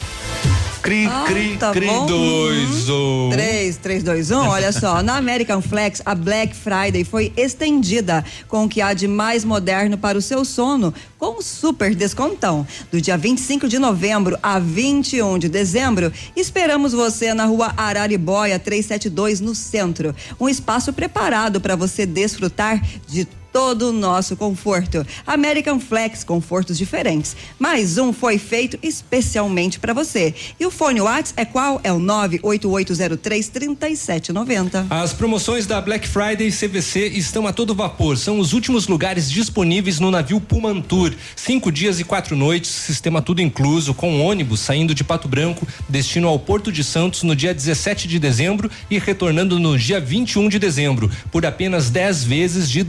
Cri, 0.87 1.05
Ah, 1.05 1.25
cri, 1.27 1.57
tá 1.57 1.71
cri. 1.73 1.85
bom. 1.85 2.05
Dois, 2.05 2.89
um. 2.89 3.29
3, 3.29 3.75
3, 3.75 4.03
2, 4.03 4.31
1. 4.31 4.37
Olha 4.47 4.71
só, 4.71 5.03
na 5.03 5.17
American 5.17 5.61
Flex, 5.61 6.01
a 6.05 6.15
Black 6.15 6.55
Friday 6.55 7.03
foi 7.03 7.33
estendida 7.35 8.23
com 8.47 8.63
o 8.63 8.69
que 8.69 8.81
há 8.81 8.93
de 8.93 9.05
mais 9.05 9.43
moderno 9.43 9.97
para 9.97 10.17
o 10.17 10.21
seu 10.21 10.45
sono, 10.45 10.93
com 11.19 11.41
super 11.41 11.93
descontão. 11.93 12.65
Do 12.89 13.01
dia 13.01 13.17
25 13.17 13.67
de 13.67 13.77
novembro 13.77 14.39
a 14.41 14.59
21 14.59 15.37
de 15.37 15.49
dezembro, 15.49 16.09
esperamos 16.37 16.93
você 16.93 17.33
na 17.33 17.43
rua 17.43 17.73
Araribóia 17.75 18.57
372, 18.57 19.41
no 19.41 19.53
centro. 19.53 20.15
Um 20.39 20.47
espaço 20.47 20.93
preparado 20.93 21.59
para 21.59 21.75
você 21.75 22.05
desfrutar 22.05 22.81
de 23.05 23.27
todo 23.57 23.89
o 23.89 23.91
nosso 23.91 24.37
conforto. 24.37 25.03
American 25.25 25.79
Flex, 25.79 26.23
confortos 26.23 26.77
diferentes. 26.77 27.35
Mais 27.57 27.97
um 27.97 28.13
foi 28.13 28.37
feito 28.37 28.77
especialmente 28.83 29.79
para 29.79 29.95
você. 29.95 30.35
E 30.59 30.65
o 30.67 30.69
fone 30.69 31.01
Whats 31.01 31.33
é 31.35 31.43
qual? 31.43 31.81
É 31.83 31.91
o 31.91 31.97
98803 31.97 33.49
3790. 33.49 34.85
As 34.91 35.11
promoções 35.11 35.65
da 35.65 35.81
Black 35.81 36.07
Friday 36.07 36.51
CVC 36.51 37.07
estão 37.07 37.47
a 37.47 37.51
todo 37.51 37.73
vapor. 37.73 38.15
São 38.15 38.37
os 38.37 38.53
últimos 38.53 38.87
lugares 38.87 39.27
disponíveis 39.31 39.99
no 39.99 40.11
navio 40.11 40.39
Pumantur. 40.39 41.15
Cinco 41.35 41.71
dias 41.71 41.99
e 41.99 42.03
quatro 42.03 42.35
noites, 42.35 42.69
sistema 42.69 43.23
tudo 43.23 43.41
incluso, 43.41 43.91
com 43.91 44.21
ônibus 44.21 44.59
saindo 44.59 44.93
de 44.93 45.03
Pato 45.03 45.27
Branco, 45.27 45.67
destino 45.89 46.27
ao 46.27 46.37
Porto 46.37 46.71
de 46.71 46.83
Santos 46.83 47.23
no 47.23 47.35
dia 47.35 47.55
17 47.55 48.07
de 48.07 48.19
dezembro 48.19 48.69
e 48.87 48.99
retornando 48.99 49.59
no 49.59 49.75
dia 49.75 49.99
21 49.99 50.47
de 50.47 50.59
dezembro, 50.59 51.09
por 51.31 51.43
apenas 51.43 51.89
10 51.89 52.23
vezes 52.23 52.69
de 52.69 52.83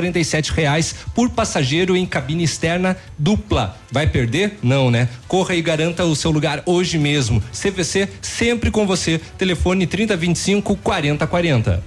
247 0.00 0.52
reais 0.52 0.94
por 1.14 1.30
passageiro 1.30 1.96
em 1.96 2.04
cabine 2.06 2.44
externa 2.44 2.96
dupla. 3.18 3.76
Vai 3.90 4.06
perder? 4.06 4.58
Não, 4.62 4.90
né? 4.90 5.08
Corra 5.26 5.54
e 5.54 5.62
garanta 5.62 6.04
o 6.04 6.14
seu 6.14 6.30
lugar 6.30 6.62
hoje 6.66 6.98
mesmo. 6.98 7.42
CVC 7.52 8.08
sempre 8.20 8.70
com 8.70 8.86
você. 8.86 9.18
Telefone 9.38 9.86
3025 9.86 10.76
4040. 10.76 11.82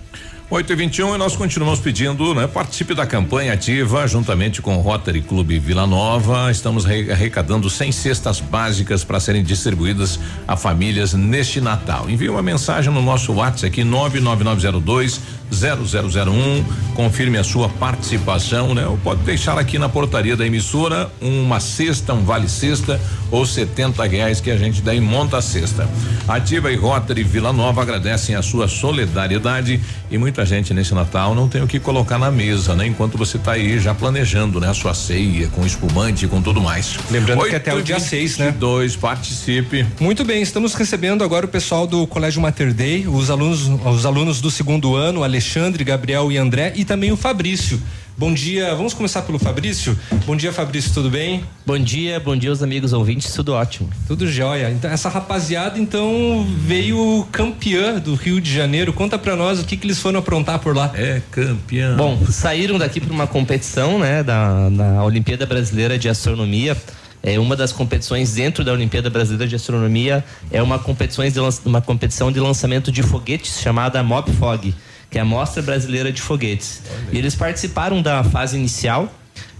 8 0.52 0.73
e 0.73 0.76
21 0.76 1.14
e 1.14 1.18
nós 1.19 1.36
continuamos 1.36 1.80
pedindo, 1.80 2.34
né? 2.34 2.48
Participe 2.48 2.95
da 2.95 3.06
campanha 3.06 3.53
ativa 3.53 4.07
juntamente 4.07 4.64
com 4.64 4.76
o 4.77 4.81
Rotary 4.81 5.22
Clube 5.22 5.60
Vila 5.60 5.86
Nova. 5.86 6.49
Estamos 6.49 6.86
re- 6.86 7.11
arrecadando 7.11 7.69
100 7.69 7.91
cestas 7.91 8.40
básicas 8.40 9.03
para 9.03 9.19
serem 9.19 9.44
distribuídas 9.44 10.19
a 10.48 10.57
famílias 10.57 11.14
neste 11.14 11.61
Natal. 11.61 12.10
Envie 12.10 12.30
uma 12.30 12.41
mensagem 12.41 12.91
no 12.91 12.99
nosso 12.99 13.31
WhatsApp 13.34 13.68
aqui 13.68 13.84
99902 13.84 15.22
0001. 15.52 16.64
Confirme 16.96 17.38
a 17.38 17.44
sua 17.44 17.70
participação, 17.70 18.74
né? 18.74 18.86
Ou 18.86 18.98
pode 18.98 19.22
deixar 19.22 19.58
aqui 19.58 19.78
na 19.80 19.90
portaria 19.90 20.36
da 20.36 20.46
emissora 20.46 21.10
uma 21.22 21.60
cesta, 21.60 22.14
um 22.14 22.24
vale 22.24 22.50
cesta 22.50 23.00
ou 23.32 23.46
70 23.46 24.04
reais 24.06 24.42
que 24.42 24.50
a 24.50 24.58
gente 24.58 24.82
daí 24.82 25.00
monta 25.00 25.38
a 25.38 25.42
cesta. 25.42 25.88
Ativa 26.28 26.72
e 26.72 26.76
Rotary 26.76 27.24
Vila 27.24 27.54
Nova 27.54 27.82
agradecem 27.82 28.36
a 28.36 28.42
sua 28.42 28.68
solidariedade 28.68 29.80
e 30.10 30.18
muita 30.18 30.46
gente 30.46 30.74
nesse 30.74 30.94
Natal 30.94 31.36
não 31.36 31.48
tem 31.48 31.62
o 31.62 31.68
que 31.68 31.80
colocar 31.80 32.18
na 32.18 32.32
mesa, 32.32 32.76
né? 32.76 32.88
Enquanto 32.88 33.18
você 33.18 33.38
está 33.38 33.54
aí 33.54 33.80
já 33.80 33.94
planejando, 33.94 34.60
né? 34.60 34.70
A 34.70 34.74
sua 34.74 34.94
ceia 34.94 35.48
com 35.50 35.66
espumante 35.66 36.26
e 36.26 36.28
com 36.28 36.42
tudo 36.42 36.60
mais. 36.62 36.98
Lembrando 37.12 37.46
que 37.46 37.56
até 37.56 37.74
o 37.74 37.82
dia 37.82 38.00
6, 38.00 38.38
né? 38.38 38.56
Dois, 38.58 38.96
participe. 38.96 39.86
Muito 40.00 40.24
bem, 40.26 40.42
estamos 40.42 40.74
recebendo 40.74 41.24
agora 41.24 41.46
o 41.46 41.50
pessoal 41.50 41.86
do 41.86 42.06
Colégio 42.08 42.42
Mater 42.42 42.74
Dei, 42.74 43.08
os 43.08 43.30
alunos, 43.30 43.68
os 43.86 44.06
alunos 44.06 44.42
do 44.42 44.50
segundo 44.50 44.96
ano, 44.96 45.24
Alexandre, 45.44 45.86
Gabriel 45.86 46.30
e 46.30 46.38
André 46.38 46.74
e 46.76 46.84
também 46.84 47.14
o 47.14 47.18
Fabrício. 47.18 47.82
Bom 48.18 48.34
dia, 48.34 48.76
vamos 48.76 48.94
começar 48.94 49.22
pelo 49.22 49.40
Fabrício. 49.40 49.98
Bom 50.26 50.36
dia, 50.36 50.52
Fabrício, 50.52 50.94
tudo 50.94 51.10
bem? 51.10 51.45
Bom 51.66 51.80
dia, 51.80 52.20
bom 52.20 52.36
dia 52.36 52.49
aos 52.49 52.61
amigos 52.61 52.91
ouvintes, 52.91 53.32
tudo 53.32 53.53
ótimo. 53.53 53.90
Tudo 54.06 54.28
jóia. 54.30 54.70
Então, 54.70 54.91
essa 54.91 55.07
rapaziada 55.07 55.80
então 55.80 56.45
veio 56.66 57.26
campeã 57.32 57.98
do 57.99 58.16
Rio 58.16 58.41
de 58.41 58.53
Janeiro. 58.53 58.91
Conta 58.91 59.18
pra 59.18 59.38
nós 59.38 59.61
o 59.61 59.64
que 59.64 59.78
que 59.78 59.88
eles 59.88 59.98
foram 59.99 60.20
aprontar 60.20 60.60
por 60.60 60.76
lá. 60.76 60.91
É 60.94 61.22
campeão. 61.32 61.95
Bom, 61.95 62.20
saíram 62.30 62.78
daqui 62.78 62.99
para 62.99 63.14
uma 63.14 63.26
competição, 63.26 63.98
né, 63.98 64.22
da, 64.22 64.68
da 64.68 65.02
Olimpíada 65.06 65.45
Brasileira 65.45 65.98
de 65.98 66.10
Astronomia. 66.10 66.76
É 67.24 67.40
uma 67.40 67.56
das 67.56 67.72
competições 67.72 68.34
dentro 68.34 68.64
da 68.66 68.74
Olimpíada 68.74 69.10
Brasileira 69.10 69.48
de 69.48 69.56
Astronomia 69.56 70.24
é 70.52 70.61
uma 70.61 70.80
competição 70.80 71.26
de, 71.30 71.38
lan- 71.40 71.49
uma 71.66 71.82
competição 71.82 72.30
de 72.32 72.40
lançamento 72.41 72.91
de 72.94 73.03
foguetes 73.03 73.60
chamada 73.61 74.02
Mob 74.02 74.32
Fog, 74.34 74.74
que 75.10 75.18
é 75.18 75.22
a 75.22 75.26
Mostra 75.26 75.61
Brasileira 75.61 76.11
de 76.11 76.22
Foguetes. 76.22 76.81
E 77.11 77.18
eles 77.18 77.36
participaram 77.36 78.02
da 78.02 78.23
fase 78.23 78.57
inicial 78.57 79.11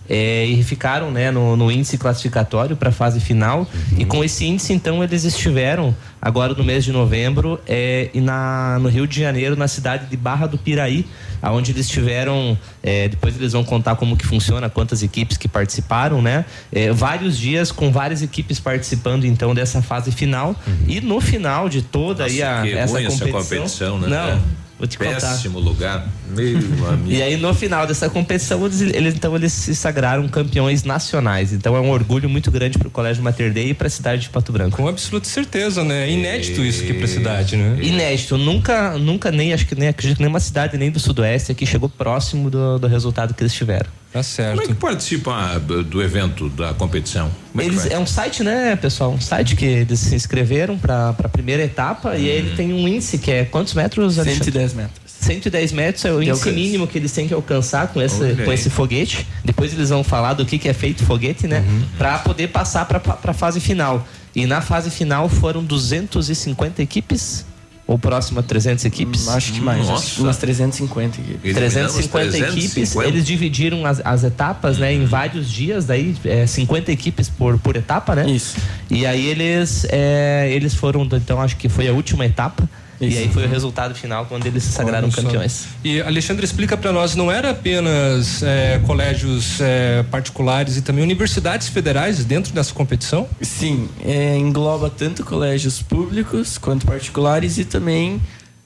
é, 0.10 0.44
e 0.44 0.64
ficaram 0.64 1.12
né, 1.12 1.30
no, 1.30 1.56
no 1.56 1.72
índice 1.72 1.96
classificatório 1.98 2.76
para 2.76 2.90
a 2.90 2.92
fase 2.92 3.20
final. 3.20 3.68
E 3.96 4.04
com 4.04 4.24
esse 4.24 4.44
índice, 4.44 4.74
então, 4.74 5.04
eles 5.04 5.24
estiveram 5.24 5.96
agora 6.20 6.54
no 6.56 6.64
mês 6.64 6.84
de 6.84 6.92
novembro 6.92 7.62
é, 7.68 8.10
e 8.12 8.20
na, 8.20 8.80
no 8.82 8.90
Rio 8.90 9.06
de 9.06 9.20
Janeiro, 9.20 9.56
na 9.56 9.68
cidade 9.68 10.08
de 10.08 10.18
Barra 10.18 10.48
do 10.48 10.58
Piraí, 10.58 11.06
aonde 11.42 11.72
eles 11.72 11.88
tiveram. 11.88 12.58
é, 12.82 13.08
depois 13.08 13.36
eles 13.36 13.54
vão 13.54 13.64
contar 13.64 13.96
como 13.96 14.18
que 14.18 14.26
funciona, 14.26 14.68
quantas 14.68 15.04
equipes 15.04 15.38
que 15.38 15.48
participaram, 15.48 16.22
né? 16.24 16.44
É, 16.72 16.92
vários 16.92 17.38
dias 17.38 17.72
com 17.72 17.92
várias 17.92 18.24
equipes 18.24 18.60
participando 18.60 19.26
então 19.26 19.54
dessa 19.54 19.80
fase 19.80 20.12
final. 20.12 20.56
E 20.88 21.00
no 21.00 21.22
final 21.22 21.70
de 21.70 21.84
toda 21.84 22.26
aí 22.26 22.42
a, 22.42 22.66
essa 22.66 22.98
competição. 22.98 23.28
essa 23.28 23.38
competição, 23.38 24.00
né? 24.00 24.08
Não. 24.08 24.69
É. 24.80 24.82
Vou 24.82 24.88
te 24.88 24.98
contar. 24.98 25.20
Péssimo 25.20 25.60
lugar. 25.60 26.08
Meu 26.30 26.56
amigo. 26.88 27.12
E 27.12 27.22
aí 27.22 27.36
no 27.36 27.54
final 27.54 27.86
dessa 27.86 28.10
competição 28.10 28.66
eles, 28.66 28.80
eles- 28.82 29.14
então 29.14 29.36
eles 29.36 29.52
se 29.52 29.76
sagraram 29.76 30.28
campeões 30.30 30.84
nacionais. 30.84 31.52
Então 31.52 31.76
é 31.76 31.82
um 31.82 31.90
orgulho 31.90 32.30
muito 32.30 32.50
grande 32.50 32.78
para 32.78 32.88
o 32.88 32.92
Colégio 32.92 33.22
Mater 33.22 33.52
Dei 33.52 33.72
e 33.72 33.74
para 33.74 33.88
a 33.88 33.90
cidade 33.90 34.22
de 34.24 34.30
Pato 34.30 34.52
Branco. 34.54 34.78
Com 34.78 34.88
absoluta 34.88 35.28
certeza, 35.28 35.84
né? 35.84 36.08
É 36.08 36.12
inédito 36.12 36.64
isso 36.64 36.84
aqui 36.84 36.94
pra 36.94 37.08
cidade, 37.08 37.58
né? 37.58 37.78
Inédito, 37.82 38.38
nunca, 38.38 38.98
nunca 38.98 39.32
nem 39.32 39.54
acho 39.54 39.66
que 39.66 39.76
nem 39.76 39.90
acredito 39.90 40.18
que 40.18 40.24
nenhuma 40.24 40.40
cidade 40.40 40.78
nem 40.78 40.90
do 40.90 41.00
sudoeste 41.00 41.52
aqui 41.52 41.66
chegou 41.66 41.90
próximo 41.90 42.50
do, 42.50 42.80
do 42.80 42.88
resultado 42.88 43.34
que 43.34 43.44
eles 43.44 43.54
tiveram. 43.54 43.90
Tá 44.12 44.24
certo. 44.24 44.58
Como 44.58 44.64
é 44.64 44.68
que 44.68 44.74
participa 44.74 45.60
do 45.60 45.84
do 45.84 46.02
evento, 46.02 46.50
da 46.50 46.74
competição? 46.74 47.30
É 47.58 47.64
Eles, 47.64 47.86
é 47.86 48.00
um 48.00 48.08
site, 48.08 48.44
né, 48.44 48.76
pessoal? 48.76 49.12
Um 49.12 49.22
site 49.22 49.56
que 49.56 49.66
eles 49.66 50.00
se 50.00 50.16
inscreveram 50.16 50.78
para 50.80 51.10
a 51.10 51.30
primeira 51.30 51.64
etapa 51.64 52.18
e 52.18 52.30
aí 52.30 52.38
ele 52.38 52.56
tem 52.56 52.74
um 52.74 52.88
índice 52.88 53.18
que 53.20 53.32
é 53.32 53.46
quantos 53.46 53.74
metros? 53.74 54.18
Alexandre? 54.18 54.46
110 54.46 54.74
metros. 54.74 55.00
110 55.06 55.72
metros 55.74 56.06
é 56.06 56.12
o 56.12 56.20
De 56.20 56.30
índice 56.30 56.48
alcance. 56.48 56.56
mínimo 56.56 56.88
que 56.88 56.98
eles 56.98 57.12
têm 57.12 57.28
que 57.28 57.34
alcançar 57.34 57.90
com 57.90 58.02
esse, 58.02 58.36
com 58.46 58.52
esse 58.52 58.70
foguete. 58.70 59.28
Depois 59.44 59.74
eles 59.74 59.90
vão 59.90 60.04
falar 60.04 60.34
do 60.34 60.46
que, 60.46 60.58
que 60.58 60.70
é 60.70 60.74
feito 60.74 61.04
foguete, 61.04 61.46
né? 61.46 61.64
Para 61.98 62.18
poder 62.20 62.48
passar 62.48 62.86
para 62.86 63.02
a 63.24 63.34
fase 63.34 63.60
final. 63.60 64.08
E 64.36 64.46
na 64.46 64.62
fase 64.62 64.90
final 64.90 65.28
foram 65.28 65.64
250 65.64 66.82
equipes. 66.82 67.46
Ou 67.90 67.98
próximo 67.98 68.40
a 68.40 68.44
300 68.44 68.86
equipes? 68.86 69.28
Hum, 69.28 69.32
acho 69.32 69.52
que 69.52 69.60
mais, 69.60 70.14
que 70.14 70.22
umas 70.22 70.38
350 70.38 71.22
equipes. 71.22 71.56
350 71.56 72.38
equipes, 72.38 72.96
eles 72.98 73.26
dividiram 73.26 73.84
as, 73.84 74.00
as 74.06 74.24
etapas, 74.24 74.78
né, 74.78 74.94
em 74.94 75.06
vários 75.06 75.50
dias, 75.50 75.86
daí 75.86 76.16
é, 76.24 76.46
50 76.46 76.92
equipes 76.92 77.30
por, 77.30 77.58
por 77.58 77.76
etapa, 77.76 78.14
né? 78.14 78.30
Isso. 78.30 78.58
E 78.92 79.08
aí 79.08 79.26
eles 79.26 79.88
é, 79.90 80.48
eles 80.52 80.76
foram, 80.76 81.04
então 81.14 81.42
acho 81.42 81.58
que 81.58 81.68
foi 81.68 81.88
a 81.88 81.92
última 81.92 82.28
etapa. 82.28 82.70
E 83.02 83.08
Isso. 83.08 83.18
aí 83.20 83.30
foi 83.30 83.46
o 83.46 83.50
resultado 83.50 83.96
final 83.96 84.26
quando 84.26 84.46
eles 84.46 84.64
se 84.64 84.72
sagraram 84.74 85.10
campeões. 85.10 85.68
E 85.84 86.02
Alexandre 86.02 86.44
explica 86.44 86.76
para 86.76 86.92
nós, 86.92 87.16
não 87.16 87.32
era 87.32 87.52
apenas 87.52 88.44
é, 88.44 88.80
colégios 88.86 89.62
é, 89.62 90.04
particulares 90.04 90.76
e 90.78 90.82
também 90.82 91.04
universidades 91.04 91.70
federais 91.70 92.26
dentro 92.26 92.54
dessa 92.54 92.74
competição? 92.74 93.28
Sim, 93.42 93.88
é, 94.04 94.38
engloba 94.38 94.90
tanto 94.90 95.24
colégios 95.24 95.82
públicos 95.82 96.58
quanto 96.58 96.86
particulares 96.86 97.58
e 97.58 97.66
também 97.66 98.20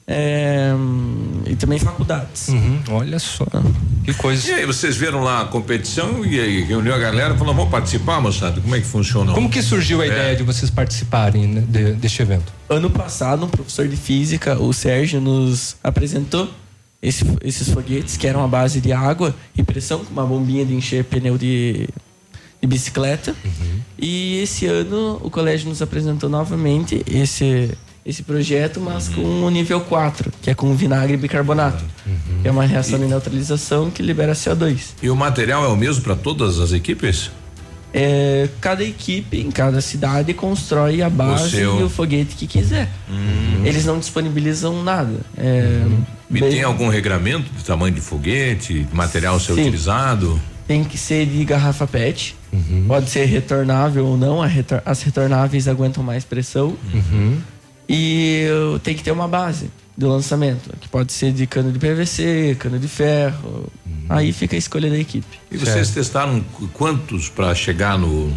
é, 0.06 0.72
e 1.46 1.56
também 1.56 1.78
faculdades. 1.78 2.48
Uhum, 2.48 2.80
olha 2.90 3.18
só. 3.18 3.46
Que 4.04 4.12
coisa. 4.14 4.50
E 4.50 4.54
aí, 4.54 4.66
vocês 4.66 4.96
viram 4.96 5.22
lá 5.22 5.40
a 5.42 5.44
competição 5.46 6.24
e 6.24 6.38
aí 6.38 6.62
reuniu 6.62 6.94
a 6.94 6.98
galera 6.98 7.34
e 7.34 7.38
falou: 7.38 7.54
vamos 7.54 7.70
participar, 7.70 8.20
moçada? 8.20 8.60
Como 8.60 8.74
é 8.74 8.80
que 8.80 8.86
funciona? 8.86 9.32
Como 9.32 9.48
que 9.48 9.62
surgiu 9.62 10.00
a 10.02 10.04
É. 10.04 10.08
ideia 10.08 10.36
de 10.36 10.42
vocês 10.42 10.70
participarem 10.70 11.46
né, 11.46 11.64
de- 11.66 11.92
deste 11.94 12.20
evento? 12.20 12.52
Ano 12.68 12.90
passado, 12.90 13.46
um 13.46 13.48
professor 13.48 13.88
de 13.88 13.96
física, 13.96 14.58
o 14.60 14.72
Sérgio, 14.74 15.20
nos 15.20 15.76
apresentou 15.82 16.50
esse- 17.00 17.24
esses 17.42 17.68
foguetes 17.70 18.16
que 18.18 18.26
eram 18.26 18.44
a 18.44 18.48
base 18.48 18.80
de 18.80 18.92
água 18.92 19.34
e 19.56 19.62
pressão, 19.62 20.04
com 20.04 20.12
uma 20.12 20.26
bombinha 20.26 20.66
de 20.66 20.74
encher 20.74 21.04
pneu 21.04 21.38
de, 21.38 21.88
de 22.60 22.66
bicicleta. 22.66 23.34
E 23.98 24.38
esse 24.42 24.66
ano 24.66 25.18
o 25.22 25.30
colégio 25.30 25.68
nos 25.68 25.80
apresentou 25.80 26.28
novamente 26.28 27.02
esse, 27.06 27.70
esse 28.04 28.22
projeto, 28.22 28.80
mas 28.80 29.08
com 29.08 29.22
o 29.42 29.50
nível 29.50 29.80
4, 29.80 30.30
que 30.42 30.50
é 30.50 30.54
com 30.54 30.74
vinagre 30.74 31.14
e 31.14 31.16
bicarbonato. 31.16 31.82
Que 32.42 32.48
é 32.48 32.50
uma 32.50 32.64
reação 32.66 32.98
de 32.98 33.06
neutralização 33.06 33.90
que 33.90 34.02
libera 34.02 34.32
CO2. 34.34 34.78
E 35.02 35.08
o 35.08 35.16
material 35.16 35.64
é 35.64 35.68
o 35.68 35.76
mesmo 35.76 36.02
para 36.02 36.14
todas 36.14 36.58
as 36.60 36.72
equipes? 36.72 37.30
É, 37.96 38.48
cada 38.60 38.82
equipe 38.82 39.40
em 39.40 39.50
cada 39.52 39.80
cidade 39.80 40.34
constrói 40.34 41.00
a 41.00 41.08
base 41.08 41.50
seu. 41.52 41.78
e 41.80 41.82
o 41.84 41.88
foguete 41.88 42.34
que 42.34 42.46
quiser. 42.46 42.88
Eles 43.64 43.84
não 43.84 43.98
disponibilizam 44.00 44.82
nada. 44.82 45.14
É, 45.38 45.86
E 46.28 46.40
bem- 46.40 46.50
tem 46.50 46.62
algum 46.64 46.88
regramento 46.88 47.48
de 47.56 47.62
tamanho 47.64 47.94
de 47.94 48.00
foguete, 48.00 48.84
material 48.92 49.38
ser 49.38 49.54
Sim. 49.54 49.60
utilizado? 49.62 50.40
Tem 50.66 50.82
que 50.82 50.98
ser 50.98 51.24
de 51.26 51.44
garrafa 51.44 51.86
PET. 51.86 52.34
Pode 52.88 53.10
ser 53.10 53.26
retornável 53.26 54.06
ou 54.06 54.16
não. 54.16 54.40
as 54.84 55.02
retornáveis 55.02 55.68
aguentam 55.68 56.02
mais 56.02 56.24
pressão. 56.24 56.76
E 57.88 58.46
tem 58.82 58.94
que 58.94 59.02
ter 59.02 59.10
uma 59.10 59.28
base 59.28 59.70
do 59.96 60.08
lançamento, 60.08 60.70
que 60.80 60.88
pode 60.88 61.12
ser 61.12 61.32
de 61.32 61.46
cano 61.46 61.70
de 61.70 61.78
PVC, 61.78 62.56
cano 62.58 62.78
de 62.78 62.88
ferro. 62.88 63.70
Aí 64.08 64.32
fica 64.32 64.56
a 64.56 64.58
escolha 64.58 64.90
da 64.90 64.98
equipe. 64.98 65.38
E 65.50 65.56
vocês 65.56 65.90
testaram 65.90 66.40
qu- 66.40 66.68
quantos 66.72 67.28
para 67.28 67.54
chegar 67.54 67.98
no. 67.98 68.32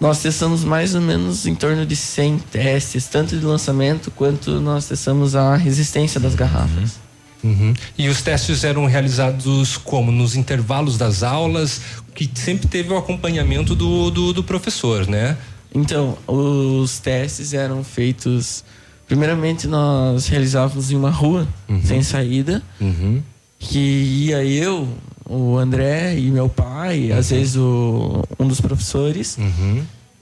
Nós 0.00 0.20
testamos 0.20 0.64
mais 0.64 0.94
ou 0.94 1.00
menos 1.00 1.46
em 1.46 1.54
torno 1.54 1.86
de 1.86 1.94
100 1.96 2.38
testes, 2.50 3.06
tanto 3.06 3.36
de 3.38 3.44
lançamento 3.44 4.10
quanto 4.10 4.60
nós 4.60 4.86
testamos 4.86 5.34
a 5.36 5.54
resistência 5.56 6.18
das 6.20 6.34
garrafas. 6.34 7.00
Uhum. 7.42 7.72
E 7.98 8.08
os 8.08 8.20
testes 8.22 8.62
eram 8.62 8.84
realizados 8.86 9.76
como? 9.76 10.12
Nos 10.12 10.36
intervalos 10.36 10.96
das 10.98 11.22
aulas, 11.22 11.80
que 12.14 12.30
sempre 12.34 12.68
teve 12.68 12.92
o 12.92 12.96
acompanhamento 12.96 13.74
do, 13.74 14.10
do, 14.10 14.32
do 14.32 14.44
professor, 14.44 15.06
né? 15.08 15.36
Então, 15.74 16.16
os 16.26 16.98
testes 16.98 17.54
eram 17.54 17.82
feitos. 17.82 18.64
Primeiramente, 19.06 19.66
nós 19.66 20.26
realizávamos 20.26 20.90
em 20.90 20.96
uma 20.96 21.10
rua, 21.10 21.46
sem 21.84 22.02
saída, 22.02 22.62
que 23.58 23.78
ia 23.78 24.44
eu, 24.44 24.88
o 25.28 25.56
André 25.56 26.18
e 26.18 26.30
meu 26.30 26.48
pai, 26.48 27.10
às 27.12 27.30
vezes 27.30 27.56
o, 27.56 28.22
um 28.38 28.46
dos 28.46 28.60
professores. 28.60 29.36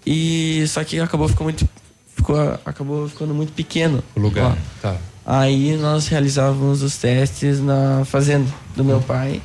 E 0.07 0.65
só 0.69 0.83
que 0.85 0.99
acabou 1.01 1.29
ficando 1.29 1.45
muito. 1.45 1.69
Ficou, 2.17 2.37
acabou 2.65 3.09
ficando 3.09 3.35
muito 3.35 3.53
pequeno. 3.53 4.03
O 4.15 4.21
lugar. 4.21 4.57
Tá. 4.83 4.97
Aí 5.25 5.77
nós 5.77 6.07
realizávamos 6.09 6.83
os 6.83 6.97
testes 6.97 7.61
na 7.61 8.05
fazenda 8.05 8.47
do 8.77 8.85
meu 8.85 9.01
pai. 9.01 9.41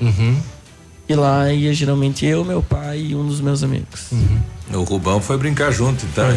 E 1.07 1.13
lá 1.13 1.51
ia 1.53 1.71
geralmente 1.73 2.25
eu, 2.25 2.43
meu 2.43 2.63
pai 2.63 2.99
e 3.09 3.15
um 3.15 3.27
dos 3.27 3.39
meus 3.39 3.61
amigos. 3.63 4.07
O 4.73 4.81
Rubão 4.81 5.21
foi 5.21 5.37
brincar 5.37 5.71
junto, 5.71 6.03
então. 6.05 6.25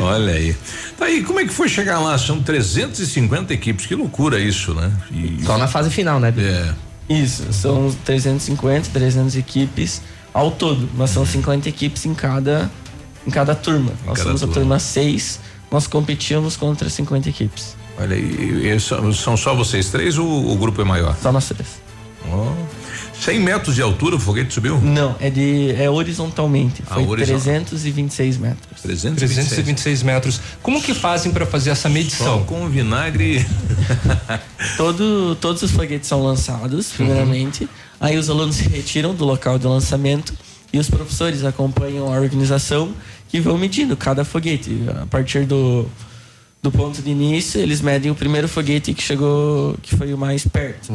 Olha 0.00 0.32
aí. 0.34 0.54
Tá 0.98 1.06
aí, 1.06 1.22
como 1.24 1.40
é 1.40 1.44
que 1.44 1.52
foi 1.52 1.68
chegar 1.68 1.98
lá? 1.98 2.16
São 2.18 2.40
350 2.40 3.52
equipes, 3.52 3.86
que 3.86 3.94
loucura 3.94 4.38
isso, 4.38 4.74
né? 4.74 4.92
E- 5.10 5.40
Só 5.44 5.58
na 5.58 5.66
fase 5.66 5.90
final, 5.90 6.20
né? 6.20 6.32
É. 6.38 6.74
Isso, 7.12 7.52
são 7.52 7.94
350, 8.04 8.88
300 8.90 9.36
equipes 9.36 10.00
ao 10.32 10.50
todo, 10.50 10.88
mas 10.96 11.10
são 11.10 11.26
50 11.26 11.68
equipes 11.68 12.06
em 12.06 12.14
cada, 12.14 12.70
em 13.26 13.30
cada 13.30 13.54
turma. 13.54 13.92
nós 14.06 14.18
cada 14.18 14.22
somos 14.30 14.42
a 14.42 14.46
turma. 14.46 14.54
turma 14.60 14.78
6, 14.78 15.40
nós 15.70 15.86
competíamos 15.86 16.56
contra 16.56 16.88
50 16.88 17.28
equipes. 17.28 17.76
Olha 17.98 18.16
aí, 18.16 18.68
e 18.74 18.80
são, 18.80 19.12
são 19.12 19.36
só 19.36 19.54
vocês 19.54 19.90
três 19.90 20.16
ou 20.18 20.50
o 20.52 20.56
grupo 20.56 20.80
é 20.80 20.84
maior? 20.84 21.16
Só 21.20 21.30
nós 21.30 21.46
três. 21.48 21.83
Ó. 22.30 22.52
100 23.20 23.40
metros 23.40 23.74
de 23.74 23.82
altura 23.82 24.16
o 24.16 24.18
foguete 24.18 24.52
subiu? 24.52 24.78
Não, 24.80 25.14
é 25.20 25.30
de 25.30 25.72
é 25.72 25.88
horizontalmente, 25.88 26.82
Ah, 26.86 26.94
foi 26.94 27.06
horizontal. 27.06 27.40
326 27.40 28.36
metros. 28.38 28.82
326 28.82 30.02
metros. 30.02 30.40
Como 30.62 30.82
que 30.82 30.92
fazem 30.92 31.32
para 31.32 31.46
fazer 31.46 31.70
essa 31.70 31.88
medição? 31.88 32.40
Só 32.40 32.44
com 32.44 32.68
vinagre. 32.68 33.46
Todo, 34.76 35.36
todos 35.40 35.62
os 35.62 35.70
foguetes 35.70 36.08
são 36.08 36.22
lançados, 36.22 36.88
primeiramente. 36.92 37.68
Aí 38.00 38.16
os 38.18 38.28
alunos 38.28 38.56
se 38.56 38.68
retiram 38.68 39.14
do 39.14 39.24
local 39.24 39.58
de 39.58 39.66
lançamento 39.66 40.34
e 40.72 40.78
os 40.78 40.90
professores 40.90 41.44
acompanham 41.44 42.12
a 42.12 42.18
organização 42.18 42.92
que 43.28 43.40
vão 43.40 43.56
medindo 43.56 43.96
cada 43.96 44.24
foguete. 44.24 44.82
A 45.02 45.06
partir 45.06 45.46
do, 45.46 45.88
do 46.64 46.72
ponto 46.72 47.02
de 47.02 47.10
início, 47.10 47.60
eles 47.60 47.82
medem 47.82 48.10
o 48.10 48.14
primeiro 48.14 48.48
foguete 48.48 48.94
que 48.94 49.02
chegou, 49.02 49.76
que 49.82 49.94
foi 49.94 50.14
o 50.14 50.16
mais 50.16 50.46
perto. 50.46 50.94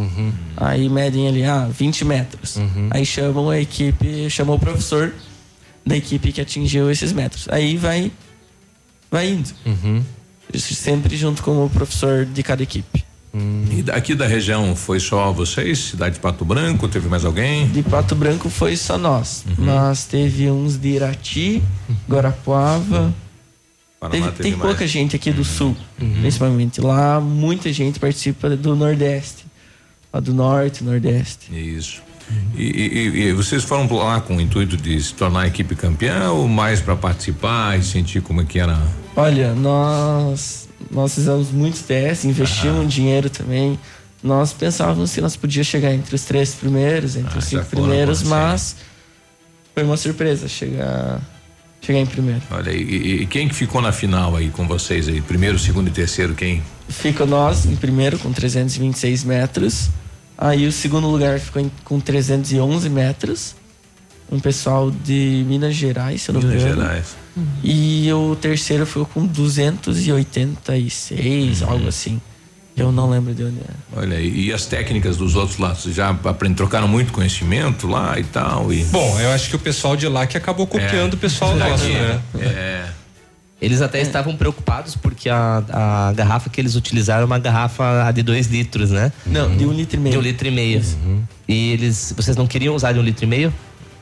Aí 0.58 0.90
medem 0.90 1.28
ali, 1.28 1.44
ah, 1.44 1.70
20 1.72 2.06
metros. 2.06 2.58
Aí 2.90 3.06
chamam 3.06 3.52
a 3.52 3.60
equipe, 3.60 4.28
chamam 4.32 4.56
o 4.56 4.60
professor 4.60 5.14
da 5.86 5.96
equipe 5.96 6.32
que 6.32 6.42
atingiu 6.42 6.90
esses 6.90 7.14
metros. 7.14 7.48
Aí 7.50 7.78
vai, 7.78 8.12
vai 9.12 9.30
indo. 9.30 9.50
Sempre 10.56 11.16
junto 11.16 11.44
com 11.44 11.64
o 11.64 11.70
professor 11.70 12.26
de 12.26 12.42
cada 12.42 12.64
equipe. 12.64 13.06
E 13.70 13.84
daqui 13.84 14.16
da 14.16 14.26
região 14.26 14.76
foi 14.76 15.00
só 15.00 15.32
vocês? 15.32 15.78
Cidade 15.78 16.16
de 16.16 16.20
Pato 16.20 16.44
Branco? 16.44 16.88
Teve 16.88 17.08
mais 17.08 17.24
alguém? 17.24 17.68
De 17.68 17.84
Pato 17.84 18.16
Branco 18.16 18.50
foi 18.50 18.76
só 18.76 18.98
nós. 18.98 19.46
Uhum. 19.48 19.66
Mas 19.66 20.06
teve 20.06 20.50
uns 20.50 20.78
de 20.78 20.90
Irati, 20.96 21.62
Guarapuava. 22.10 23.14
Paraná 24.00 24.26
Teve, 24.28 24.38
teve 24.38 24.44
tem 24.44 24.52
mais. 24.58 24.70
pouca 24.72 24.88
gente 24.88 25.16
aqui 25.16 25.32
do 25.32 25.44
sul, 25.44 25.76
principalmente. 26.22 26.80
Lá 26.80 27.20
muita 27.20 27.72
gente 27.74 28.00
participa 28.00 28.50
do 28.52 28.76
Nordeste. 28.76 29.46
Lá 30.14 30.20
do 30.20 30.34
Norte, 30.34 30.84
Nordeste. 30.84 31.54
Isso. 31.54 32.02
E, 32.56 32.64
e- 32.64 33.20
e 33.30 33.34
vocês 33.34 33.64
foram 33.64 33.92
lá 33.98 34.22
com 34.22 34.38
o 34.38 34.42
intuito 34.42 34.78
de 34.78 35.02
se 35.02 35.14
tornar 35.16 35.42
a 35.42 35.48
equipe 35.48 35.76
campeã 35.76 36.30
ou 36.32 36.48
mais 36.48 36.80
para 36.80 36.96
participar 36.96 37.78
e 37.78 37.84
sentir 37.84 38.22
como 38.22 38.42
é 38.42 38.46
que 38.46 38.60
era? 38.60 38.78
Olha, 39.16 39.54
nós 39.54 40.70
nós 40.92 41.14
fizemos 41.16 41.52
muitos 41.52 41.82
testes, 41.82 42.26
investimos 42.26 42.94
dinheiro 42.94 43.30
também. 43.30 43.78
Nós 44.24 44.54
pensávamos 44.54 45.14
que 45.14 45.20
nós 45.22 45.36
podíamos 45.36 45.68
chegar 45.68 45.94
entre 45.94 46.14
os 46.16 46.24
três 46.24 46.54
primeiros, 46.54 47.16
entre 47.16 47.30
os 47.38 47.46
Ah, 47.48 47.50
já 47.50 47.64
cinco 47.64 47.66
primeiros, 47.66 48.24
mas 48.24 48.76
foi 49.74 49.84
uma 49.84 49.98
surpresa 49.98 50.48
chegar 50.48 51.20
chegar 51.82 52.00
em 52.00 52.06
primeiro. 52.06 52.42
Olha, 52.52 52.72
e, 52.72 53.22
e- 53.24 53.26
quem 53.26 53.48
que 53.48 53.56
ficou 53.56 53.82
na 53.82 53.92
final 53.92 54.36
aí 54.36 54.50
com 54.50 54.68
vocês 54.68 55.08
aí? 55.08 55.22
Primeiro, 55.22 55.58
segundo 55.60 55.88
e 55.88 55.92
terceiro, 55.92 56.34
quem? 56.36 56.62
Fica 56.88 57.26
nós 57.26 57.66
em 57.66 57.76
primeiro 57.76 58.18
com 58.20 58.32
326 58.34 59.24
metros. 59.24 59.90
Aí 60.38 60.68
o 60.68 60.72
segundo 60.72 61.08
lugar 61.08 61.40
ficou 61.40 61.60
em- 61.62 61.72
com 61.84 62.00
311 62.00 62.90
metros. 62.90 63.56
Um 64.32 64.40
pessoal 64.40 64.92
de 64.92 65.44
Minas 65.48 65.76
Gerais, 65.76 66.22
se 66.22 66.30
eu 66.30 66.34
não 66.34 66.42
me 66.42 66.48
Minas 66.48 66.64
engano. 66.64 66.82
Gerais. 66.82 67.16
E 67.64 68.12
o 68.14 68.36
terceiro 68.36 68.86
ficou 68.86 69.06
com 69.06 69.26
286, 69.26 71.62
Uhum. 71.62 71.70
algo 71.70 71.88
assim. 71.88 72.22
Eu 72.78 72.92
não 72.92 73.10
lembro 73.10 73.34
de 73.34 73.44
onde 73.44 73.60
é. 73.60 74.00
Olha, 74.00 74.16
e, 74.16 74.46
e 74.46 74.54
as 74.54 74.66
técnicas 74.66 75.18
dos 75.18 75.36
outros 75.36 75.58
lá, 75.58 75.76
vocês 75.76 75.96
já 75.96 76.16
trocaram 76.56 76.88
muito 76.88 77.12
conhecimento 77.12 77.88
lá 77.88 78.18
e 78.20 78.24
tal? 78.24 78.72
E... 78.72 78.84
Bom, 78.86 79.20
eu 79.20 79.32
acho 79.32 79.50
que 79.50 79.56
o 79.56 79.60
pessoal 79.60 79.98
de 79.98 80.08
lá 80.08 80.26
que 80.26 80.38
acabou 80.38 80.66
copiando 80.66 81.14
o 81.16 81.18
pessoal 81.18 81.56
nosso, 81.56 81.86
né? 81.86 82.22
É. 82.40 82.86
Eles 83.62 83.82
até 83.82 84.02
estavam 84.02 84.38
preocupados 84.38 84.96
porque 84.96 85.30
a, 85.30 85.64
a 85.70 86.14
garrafa 86.14 86.50
que 86.50 86.62
eles 86.62 86.76
utilizaram 86.76 87.24
é 87.24 87.26
uma 87.26 87.40
garrafa 87.40 88.10
de 88.14 88.24
2 88.24 88.48
litros, 88.48 88.90
né? 88.90 89.12
Não, 89.26 89.56
de 89.56 89.66
um 89.66 89.74
litro 89.74 89.98
e 89.98 90.00
meio. 90.00 90.14
De 90.14 90.18
um 90.18 90.22
litro 90.22 90.48
e 90.48 90.52
meio. 90.52 90.82
E 91.48 91.74
eles. 91.74 92.14
Vocês 92.16 92.38
não 92.38 92.48
queriam 92.48 92.74
usar 92.74 92.94
de 92.94 93.00
um 93.00 93.04
litro 93.04 93.26
e 93.26 93.28
meio? 93.28 93.54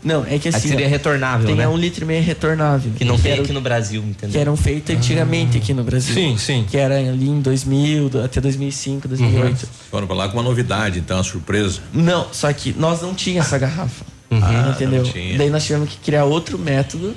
Não, 0.07 0.23
é 0.25 0.39
que 0.39 0.47
Aí 0.47 0.55
assim. 0.55 0.69
seria 0.69 0.87
ó, 0.87 0.89
retornável, 0.89 1.45
tem 1.47 1.55
né? 1.55 1.65
a 1.65 1.69
um 1.69 1.75
litro 1.77 2.03
e 2.03 2.07
meio 2.07 2.23
retornável. 2.23 2.91
Que 2.97 3.03
não 3.03 3.17
tem 3.19 3.33
era- 3.33 3.41
aqui 3.41 3.51
no 3.51 3.59
Brasil, 3.61 4.01
entendeu? 4.01 4.31
Que 4.33 4.37
eram 4.37 4.55
feitos 4.55 4.95
antigamente 4.95 5.57
aqui 5.57 5.73
no 5.73 5.83
Brasil. 5.83 6.13
Sim, 6.13 6.37
sim. 6.37 6.65
Que 6.69 6.77
era 6.77 6.95
ali 6.97 7.27
em 7.27 7.41
2000, 7.41 8.09
do- 8.09 8.23
até 8.23 8.39
2005, 8.39 9.07
2008. 9.07 9.67
Foram 9.91 10.07
pra 10.07 10.15
lá 10.15 10.29
com 10.29 10.37
uma 10.37 10.43
novidade, 10.43 10.99
então, 10.99 11.17
uma 11.17 11.23
surpresa. 11.23 11.79
Não, 11.93 12.27
só 12.31 12.51
que 12.53 12.73
nós 12.77 13.01
não 13.01 13.13
tinha 13.13 13.41
essa 13.41 13.57
garrafa. 13.57 14.05
Ah, 14.31 14.71
entendeu? 14.75 15.03
não 15.03 15.11
tinha. 15.11 15.37
Daí 15.37 15.49
nós 15.49 15.65
tivemos 15.65 15.89
que 15.89 15.97
criar 15.97 16.23
outro 16.25 16.57
método 16.57 17.13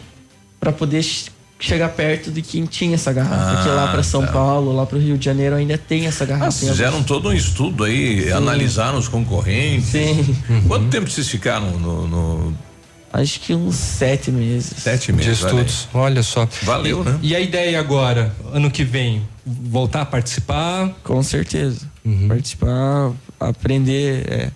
para 0.58 0.72
poder 0.72 1.02
ch- 1.02 1.26
chegar 1.58 1.88
perto 1.90 2.30
de 2.30 2.40
quem 2.40 2.64
tinha 2.64 2.94
essa 2.94 3.12
garrafa. 3.12 3.50
Ah, 3.50 3.54
Porque 3.56 3.68
lá 3.68 3.88
para 3.88 4.02
São 4.02 4.22
tá. 4.24 4.32
Paulo, 4.32 4.72
lá 4.74 4.86
para 4.86 4.96
o 4.96 5.00
Rio 5.00 5.18
de 5.18 5.24
Janeiro 5.24 5.56
ainda 5.56 5.76
tem 5.76 6.06
essa 6.06 6.24
garrafa. 6.24 6.48
Ah, 6.66 6.68
fizeram 6.70 7.02
todo 7.02 7.28
um 7.28 7.32
estudo 7.32 7.84
aí, 7.84 8.32
analisaram 8.32 8.96
os 8.98 9.08
concorrentes. 9.08 9.88
Sim. 9.90 10.36
Quanto 10.66 10.86
tempo 10.88 11.10
vocês 11.10 11.28
ficaram 11.28 11.78
no. 11.78 12.06
no- 12.08 12.69
Acho 13.12 13.40
que 13.40 13.54
uns 13.54 13.74
sete 13.74 14.30
meses. 14.30 14.72
Sete 14.82 15.06
De 15.06 15.12
meses. 15.14 15.42
olha 15.42 15.52
aí. 15.52 15.66
estudos. 15.66 15.88
Olha 15.92 16.22
só. 16.22 16.48
Valeu, 16.62 17.02
e, 17.02 17.04
né? 17.04 17.18
E 17.22 17.36
a 17.36 17.40
ideia 17.40 17.80
agora, 17.80 18.32
ano 18.52 18.70
que 18.70 18.84
vem, 18.84 19.26
voltar 19.44 20.02
a 20.02 20.06
participar? 20.06 20.90
Com 21.02 21.20
certeza. 21.22 21.90
Uhum. 22.04 22.28
Participar, 22.28 23.12
aprender, 23.40 24.24
é, 24.30 24.50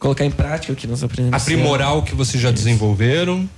colocar 0.00 0.24
em 0.24 0.30
prática 0.32 0.72
o 0.72 0.76
que 0.76 0.86
nós 0.86 1.02
aprendemos. 1.04 1.40
Aprimorar 1.40 1.96
o 1.96 2.02
que 2.02 2.14
vocês 2.14 2.42
já 2.42 2.50
desenvolveram. 2.50 3.48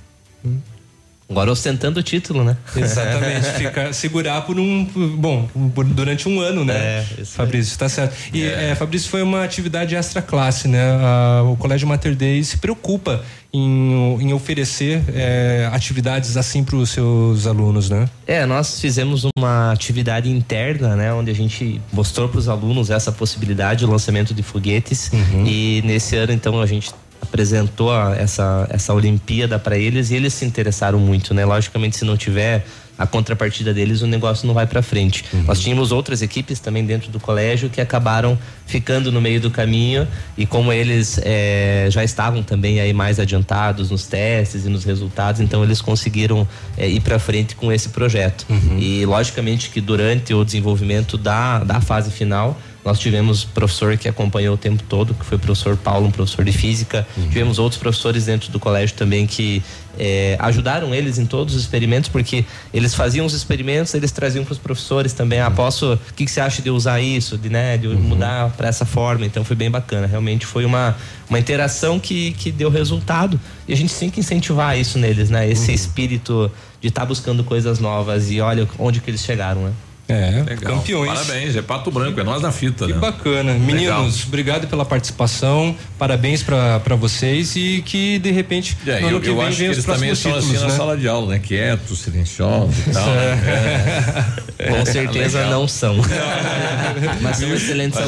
Agora 1.29 1.51
ostentando 1.51 1.99
o 1.99 2.03
título, 2.03 2.43
né? 2.43 2.57
Exatamente, 2.75 3.45
ficar, 3.51 3.93
segurar 3.93 4.41
por 4.41 4.59
um, 4.59 4.83
bom, 5.15 5.47
por- 5.75 5.85
durante 5.85 6.27
um 6.27 6.39
ano, 6.39 6.65
né? 6.65 6.73
É, 6.75 7.05
isso 7.21 7.33
Fabrício, 7.33 7.77
tá 7.77 7.87
certo. 7.87 8.15
E 8.33 8.43
é, 8.43 8.73
Fabrício 8.73 9.09
foi 9.09 9.21
uma 9.21 9.43
atividade 9.43 9.95
extra 9.95 10.23
classe, 10.23 10.67
né? 10.67 10.79
Ah, 10.99 11.43
o 11.43 11.55
Colégio 11.55 11.87
Mater 11.87 12.15
Dei 12.15 12.43
se 12.43 12.57
preocupa 12.57 13.23
em, 13.51 14.17
em 14.21 14.33
oferecer 14.33 15.01
é, 15.13 15.69
atividades 15.73 16.37
assim 16.37 16.63
para 16.63 16.75
os 16.75 16.89
seus 16.91 17.47
alunos, 17.47 17.89
né? 17.89 18.07
É, 18.27 18.45
nós 18.45 18.79
fizemos 18.79 19.25
uma 19.37 19.71
atividade 19.71 20.29
interna, 20.29 20.95
né, 20.95 21.11
onde 21.13 21.31
a 21.31 21.33
gente 21.35 21.81
mostrou 21.91 22.29
para 22.29 22.37
os 22.39 22.47
alunos 22.47 22.89
essa 22.89 23.11
possibilidade, 23.11 23.83
o 23.85 23.89
lançamento 23.89 24.33
de 24.33 24.43
foguetes. 24.43 25.11
E 25.45 25.81
nesse 25.85 26.15
ano, 26.15 26.31
então, 26.31 26.61
a 26.61 26.65
gente 26.67 26.91
apresentou 27.21 27.91
a- 27.91 28.15
essa 28.15 28.67
essa 28.69 28.93
Olimpíada 28.93 29.59
para 29.59 29.77
eles 29.77 30.09
e 30.11 30.15
eles 30.15 30.33
se 30.33 30.45
interessaram 30.45 30.99
muito, 30.99 31.33
né? 31.33 31.43
Logicamente, 31.45 31.97
se 31.97 32.05
não 32.05 32.15
tiver 32.15 32.65
a 32.99 33.07
contrapartida 33.07 33.73
deles, 33.73 34.01
o 34.01 34.07
negócio 34.07 34.45
não 34.45 34.53
vai 34.53 34.67
para 34.67 34.81
frente. 34.81 35.23
Nós 35.47 35.61
tínhamos 35.61 35.93
outras 35.93 36.21
equipes 36.21 36.59
também 36.59 36.85
dentro 36.85 37.09
do 37.09 37.19
colégio 37.19 37.69
que 37.69 37.79
acabaram 37.79 38.37
ficando 38.65 39.09
no 39.09 39.21
meio 39.21 39.39
do 39.39 39.49
caminho 39.49 40.05
e 40.37 40.45
como 40.45 40.71
eles 40.71 41.19
eh, 41.23 41.87
já 41.89 42.03
estavam 42.03 42.43
também 42.43 42.81
aí 42.81 42.91
mais 42.91 43.17
adiantados 43.19 43.89
nos 43.89 44.05
testes 44.05 44.65
e 44.65 44.69
nos 44.69 44.83
resultados, 44.83 45.39
então 45.39 45.63
eles 45.63 45.81
conseguiram 45.81 46.45
eh, 46.77 46.89
ir 46.89 46.99
para 46.99 47.17
frente 47.17 47.55
com 47.55 47.71
esse 47.71 47.89
projeto. 47.89 48.45
E 48.77 49.05
logicamente 49.05 49.69
que 49.69 49.79
durante 49.79 50.33
o 50.33 50.43
desenvolvimento 50.43 51.17
da, 51.17 51.63
da 51.63 51.79
fase 51.79 52.11
final 52.11 52.59
nós 52.83 52.97
tivemos 52.97 53.43
professor 53.43 53.97
que 53.97 54.07
acompanhou 54.07 54.55
o 54.55 54.57
tempo 54.57 54.81
todo, 54.83 55.13
que 55.13 55.25
foi 55.25 55.37
o 55.37 55.39
professor 55.39 55.75
Paulo, 55.75 56.07
um 56.07 56.11
professor 56.11 56.45
de 56.45 56.51
física. 56.51 57.05
Tivemos 57.15 57.59
outros 57.59 57.79
professores 57.79 58.25
dentro 58.25 58.51
do 58.51 58.59
colégio 58.59 58.95
também 58.95 59.27
que 59.27 59.61
eh, 59.97 60.37
ajudaram 60.39 60.95
eles 60.95 61.17
em 61.17 61.25
todos 61.25 61.55
os 61.55 61.61
experimentos, 61.61 62.09
porque 62.09 62.45
eles 62.73 62.95
faziam 62.95 63.25
os 63.25 63.33
experimentos, 63.33 63.93
eles 63.93 64.11
traziam 64.11 64.45
para 64.45 64.53
os 64.53 64.57
professores 64.57 65.11
também. 65.11 65.41
Ah, 65.41 65.51
posso. 65.51 65.93
O 65.93 66.13
que, 66.15 66.23
que 66.25 66.31
você 66.31 66.39
acha 66.39 66.61
de 66.61 66.69
usar 66.69 67.01
isso, 67.01 67.37
de, 67.37 67.49
né, 67.49 67.77
de 67.77 67.87
mudar 67.87 68.51
para 68.51 68.69
essa 68.69 68.85
forma? 68.85 69.25
Então 69.25 69.43
foi 69.43 69.55
bem 69.55 69.69
bacana. 69.69 70.07
Realmente 70.07 70.45
foi 70.45 70.63
uma, 70.63 70.95
uma 71.29 71.37
interação 71.37 71.99
que, 71.99 72.31
que 72.31 72.49
deu 72.49 72.69
resultado. 72.69 73.39
E 73.67 73.73
a 73.73 73.75
gente 73.75 73.93
tem 73.93 74.09
que 74.09 74.21
incentivar 74.21 74.77
isso 74.79 74.97
neles, 74.97 75.29
né? 75.29 75.49
Esse 75.49 75.73
espírito 75.73 76.49
de 76.81 76.87
estar 76.87 77.05
buscando 77.05 77.43
coisas 77.43 77.79
novas 77.79 78.31
e 78.31 78.39
olha 78.39 78.67
onde 78.79 79.01
que 79.01 79.09
eles 79.09 79.21
chegaram, 79.21 79.63
né? 79.63 79.73
É, 80.09 80.43
Legal. 80.45 80.77
campeões. 80.77 81.11
Parabéns, 81.19 81.55
é 81.55 81.61
Pato 81.61 81.91
Branco, 81.91 82.19
é 82.19 82.23
nós 82.23 82.41
na 82.41 82.51
fita, 82.51 82.87
Que 82.87 82.93
né? 82.93 82.99
bacana. 82.99 83.53
Meninos, 83.53 84.25
obrigado 84.25 84.67
pela 84.67 84.83
participação. 84.83 85.75
Parabéns 85.99 86.41
pra 86.41 86.79
pra 86.79 86.95
vocês 86.95 87.55
e 87.55 87.83
que 87.85 88.17
de 88.17 88.31
repente 88.31 88.75
É, 88.87 88.99
no 89.01 89.07
ano 89.07 89.17
eu, 89.17 89.21
que 89.21 89.29
eu 89.29 89.35
vem 89.35 89.45
acho 89.45 89.51
que 89.51 89.57
venham 89.59 89.71
os 89.71 89.77
eles 89.77 89.85
também 89.85 90.09
próximos 90.09 90.17
estão 90.17 90.31
assim 90.35 90.47
títulos, 90.47 90.61
na 90.63 90.67
né? 90.69 90.77
sala 90.77 90.97
de 90.97 91.07
aula, 91.07 91.27
né? 91.33 91.39
Quietos, 91.39 91.99
silenciosos 91.99 92.75
e 92.87 92.91
tal. 92.91 93.05
né? 93.05 94.35
É. 94.59 94.67
Com 94.71 94.85
certeza 94.85 95.37
Legal. 95.43 95.59
não 95.61 95.67
são. 95.69 95.95
Mas 97.21 97.37
são 97.37 97.53
excelentes 97.53 97.97
Olha 97.97 98.07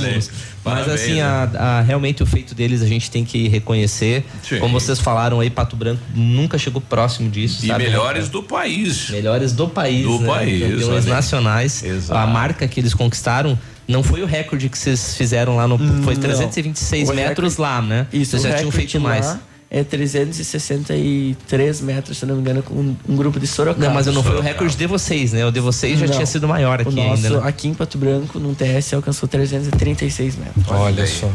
alunos. 0.70 0.86
Mas 0.86 0.86
Parabéns, 0.86 1.02
assim, 1.02 1.16
né? 1.16 1.22
a- 1.24 1.78
a- 1.80 1.82
realmente 1.82 2.22
o 2.24 2.26
feito 2.26 2.54
deles 2.56 2.82
a 2.82 2.88
gente 2.88 3.10
tem 3.10 3.24
que 3.26 3.48
reconhecer. 3.48 4.26
Sim. 4.48 4.60
Como 4.60 4.80
vocês 4.80 5.00
falaram 5.00 5.40
aí, 5.40 5.50
Pato 5.50 5.76
Branco 5.76 6.02
nunca 6.14 6.58
chegou 6.58 6.82
próximo 6.82 7.30
disso. 7.30 7.64
E 7.66 7.68
sabe? 7.68 7.84
melhores 7.84 8.30
do 8.30 8.44
país. 8.44 9.10
Melhores 9.10 9.54
do 9.54 9.68
país. 9.68 10.04
Do 10.06 10.20
né? 10.20 10.28
país, 10.28 10.62
Campeões 10.62 11.06
nacionais. 11.06 11.84
Exato. 11.84 12.20
A 12.20 12.28
marca 12.28 12.68
que 12.68 12.80
eles 12.80 12.94
conquistaram 12.94 13.58
não 13.88 14.04
foi 14.04 14.22
o 14.22 14.26
recorde 14.26 14.70
que 14.70 14.78
vocês 14.78 15.16
fizeram 15.16 15.56
lá 15.56 15.68
no. 15.68 15.78
Foi 16.04 16.14
Não. 16.14 16.22
326 16.22 17.10
O 17.10 17.14
metros 17.14 17.56
recorde- 17.58 17.62
lá, 17.62 17.82
né? 17.82 18.08
Isso, 18.14 18.32
vocês 18.32 18.44
já 18.44 18.54
tinham 18.58 18.72
feito 18.72 18.98
lá 18.98 19.04
mais. 19.10 19.38
É 19.74 19.86
363 19.86 21.80
metros, 21.80 22.18
se 22.18 22.26
não 22.26 22.36
me 22.36 22.42
engano, 22.42 22.62
com 22.62 22.74
um, 22.74 22.94
um 23.08 23.16
grupo 23.16 23.40
de 23.40 23.48
Sorocaba. 23.48 23.86
Não, 23.86 23.94
mas 23.94 24.06
não 24.08 24.22
foi 24.22 24.36
o 24.36 24.42
recorde 24.42 24.76
de 24.76 24.86
vocês, 24.86 25.32
né? 25.32 25.46
O 25.46 25.52
de 25.52 25.62
vocês 25.62 25.98
já 25.98 26.08
Não. 26.08 26.14
tinha 26.14 26.26
sido 26.26 26.46
maior 26.46 26.82
aqui 26.82 26.90
o 26.90 26.92
nosso, 26.92 27.26
ainda. 27.26 27.40
Né? 27.40 27.48
aqui 27.48 27.70
em 27.70 27.74
Pato 27.74 27.98
Branco, 27.98 28.38
no 28.38 28.54
TS, 28.54 28.94
alcançou 28.96 29.30
336 29.30 30.36
metros. 30.36 30.66
Olha 30.68 31.08
só. 31.08 31.32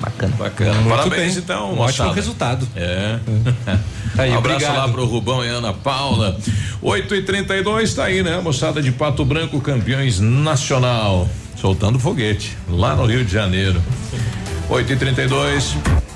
Bacana. 0.00 0.36
Bacana. 0.36 0.74
Muito 0.74 0.88
Parabéns, 0.88 1.34
bem. 1.34 1.42
então. 1.42 1.72
Um 1.72 1.76
moçada. 1.76 2.10
ótimo 2.10 2.14
resultado. 2.14 2.68
É. 2.76 3.18
Tá 4.14 4.24
aí, 4.24 4.30
um 4.30 4.36
abraço 4.36 4.56
obrigado. 4.56 4.76
lá 4.76 4.92
pro 4.92 5.06
Rubão 5.06 5.42
e 5.42 5.48
Ana 5.48 5.72
Paula. 5.72 6.38
8 6.82 7.14
e 7.14 7.22
32 7.22 7.94
tá 7.94 8.04
aí, 8.04 8.22
né? 8.22 8.38
Moçada 8.42 8.82
de 8.82 8.92
Pato 8.92 9.24
Branco, 9.24 9.58
campeões 9.58 10.20
nacional. 10.20 11.26
Soltando 11.58 11.98
foguete, 11.98 12.54
lá 12.68 12.94
no 12.94 13.06
Rio 13.06 13.24
de 13.24 13.32
Janeiro. 13.32 13.82
8 14.68 14.92
e 14.92 14.96
32 14.96 15.76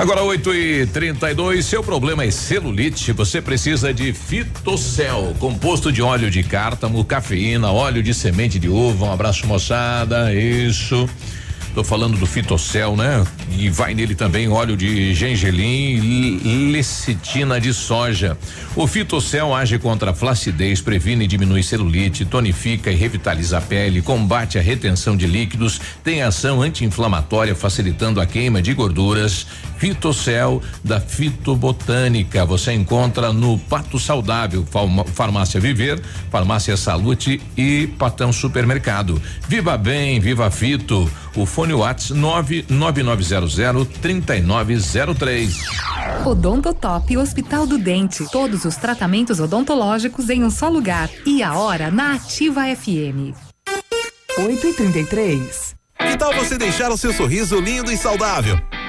Agora 0.00 0.22
8 0.22 0.54
e 0.54 0.86
32 0.86 1.66
seu 1.66 1.82
problema 1.82 2.24
é 2.24 2.30
celulite, 2.30 3.12
você 3.12 3.42
precisa 3.42 3.92
de 3.92 4.14
Fitocel, 4.14 5.36
composto 5.38 5.92
de 5.92 6.00
óleo 6.00 6.30
de 6.30 6.42
cártamo, 6.42 7.04
cafeína, 7.04 7.70
óleo 7.70 8.02
de 8.02 8.14
semente 8.14 8.58
de 8.58 8.66
uva. 8.66 9.04
Um 9.04 9.12
abraço 9.12 9.46
moçada, 9.46 10.32
isso. 10.32 11.06
Tô 11.74 11.84
falando 11.84 12.16
do 12.16 12.26
Fitocel, 12.26 12.96
né? 12.96 13.24
E 13.56 13.68
vai 13.68 13.94
nele 13.94 14.14
também 14.14 14.48
óleo 14.48 14.76
de 14.76 15.14
gengelim 15.14 16.40
e 16.42 16.72
lecitina 16.72 17.60
de 17.60 17.72
soja. 17.72 18.36
O 18.74 18.88
Fitocel 18.88 19.54
age 19.54 19.78
contra 19.78 20.10
a 20.10 20.14
flacidez, 20.14 20.80
previne 20.80 21.26
e 21.26 21.28
diminui 21.28 21.62
celulite, 21.62 22.24
tonifica 22.24 22.90
e 22.90 22.96
revitaliza 22.96 23.58
a 23.58 23.60
pele, 23.60 24.02
combate 24.02 24.58
a 24.58 24.62
retenção 24.62 25.16
de 25.16 25.28
líquidos, 25.28 25.80
tem 26.02 26.22
ação 26.22 26.60
anti-inflamatória, 26.60 27.54
facilitando 27.54 28.20
a 28.20 28.26
queima 28.26 28.60
de 28.60 28.74
gorduras. 28.74 29.46
Fitocel 29.80 30.62
da 30.84 31.00
Fitobotânica. 31.00 32.44
Você 32.44 32.72
encontra 32.74 33.32
no 33.32 33.58
Pato 33.58 33.98
Saudável, 33.98 34.64
Farmácia 35.14 35.58
Viver, 35.58 36.00
Farmácia 36.30 36.76
Salute 36.76 37.40
e 37.56 37.86
Patão 37.98 38.30
Supermercado. 38.30 39.20
Viva 39.48 39.78
bem, 39.78 40.20
viva 40.20 40.50
Fito. 40.50 41.10
O 41.34 41.46
fone 41.46 41.72
Whats 41.72 42.10
99900 42.10 43.88
3903. 44.02 45.56
Odontotop 46.26 47.16
Hospital 47.16 47.66
do 47.66 47.78
Dente. 47.78 48.30
Todos 48.30 48.66
os 48.66 48.76
tratamentos 48.76 49.40
odontológicos 49.40 50.28
em 50.28 50.44
um 50.44 50.50
só 50.50 50.68
lugar. 50.68 51.08
E 51.24 51.42
a 51.42 51.54
hora 51.54 51.90
na 51.90 52.16
Ativa 52.16 52.64
FM. 52.76 53.34
8 54.38 54.66
e 54.66 54.72
33 54.74 55.74
Que 55.98 56.16
tal 56.16 56.34
você 56.34 56.56
deixar 56.58 56.90
o 56.90 56.96
seu 56.96 57.12
sorriso 57.12 57.58
lindo 57.60 57.90
e 57.90 57.96
saudável? 57.96 58.60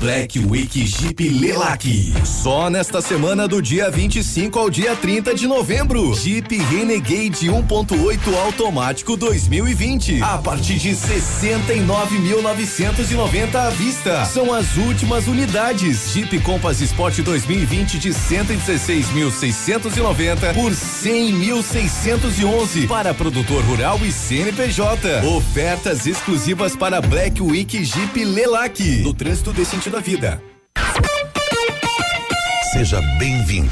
Black 0.00 0.38
Week 0.38 0.86
Jeep 0.86 1.28
Lelac. 1.28 1.84
Só 2.24 2.68
nesta 2.68 3.00
semana 3.00 3.48
do 3.48 3.62
dia 3.62 3.90
25 3.90 4.58
ao 4.58 4.68
dia 4.68 4.94
30 4.94 5.34
de 5.34 5.46
novembro. 5.46 6.12
Jeep 6.14 6.54
Renegade 6.56 7.48
1.8 7.48 8.34
automático 8.44 9.16
2020. 9.16 10.20
A 10.22 10.36
partir 10.38 10.74
de 10.74 10.90
69.990 10.90 13.54
à 13.54 13.70
vista. 13.70 14.24
São 14.26 14.52
as 14.52 14.76
últimas 14.76 15.26
unidades. 15.26 16.12
Jeep 16.12 16.38
Compass 16.40 16.82
Sport 16.82 17.20
2020 17.20 17.98
de 17.98 18.10
116.690 18.10 20.52
por 20.54 20.72
100.611 20.72 22.86
para 22.86 23.14
produtor 23.14 23.64
rural 23.64 23.98
e 24.04 24.12
CNPJ. 24.12 25.24
Ofertas 25.26 26.06
exclusivas 26.06 26.76
para 26.76 27.00
Black 27.00 27.40
Week 27.40 27.82
Jeep 27.84 28.22
Lelac. 28.24 28.80
No 29.02 29.14
trânsito 29.14 29.52
desse 29.52 29.76
sentido 29.86 29.90
da 29.90 30.00
vida. 30.00 30.42
Seja 32.72 33.00
bem-vindo. 33.18 33.70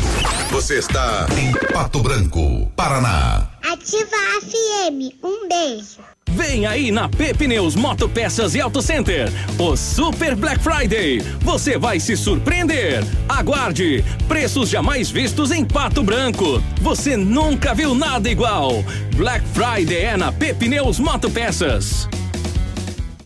Você 0.51 0.79
está 0.79 1.27
em 1.39 1.53
Pato 1.73 2.01
Branco, 2.01 2.67
Paraná. 2.77 3.49
Ativa 3.63 4.17
FM. 4.41 5.15
Um 5.23 5.49
beijo. 5.49 5.99
Vem 6.31 6.67
aí 6.67 6.91
na 6.91 7.09
Pepineus 7.09 7.77
Motopeças 7.77 8.55
e 8.55 8.61
Auto 8.61 8.83
Center, 8.83 9.29
o 9.59 9.77
Super 9.77 10.35
Black 10.35 10.61
Friday. 10.61 11.21
Você 11.41 11.79
vai 11.79 12.01
se 12.01 12.17
surpreender. 12.17 13.05
Aguarde, 13.29 14.05
preços 14.27 14.69
jamais 14.69 15.11
vistos 15.11 15.53
em 15.53 15.65
Pato 15.65 16.03
Branco. 16.03 16.63
Você 16.81 17.17
nunca 17.17 17.75
viu 17.75 17.95
nada 17.95 18.29
igual. 18.29 18.83
Black 19.17 19.45
Friday 19.49 20.05
é 20.05 20.17
na 20.17 20.33
Pepineus 20.33 20.99
Motopeças. 20.99 22.09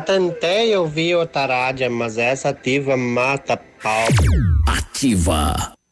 Já 0.00 0.04
tentei 0.04 0.74
ouvir 0.74 1.14
o 1.14 1.26
Tarádia, 1.26 1.90
mas 1.90 2.16
essa 2.16 2.48
ativa 2.48 2.96
mata 2.96 3.58
pau. 3.82 4.08
Ativa. 4.66 5.74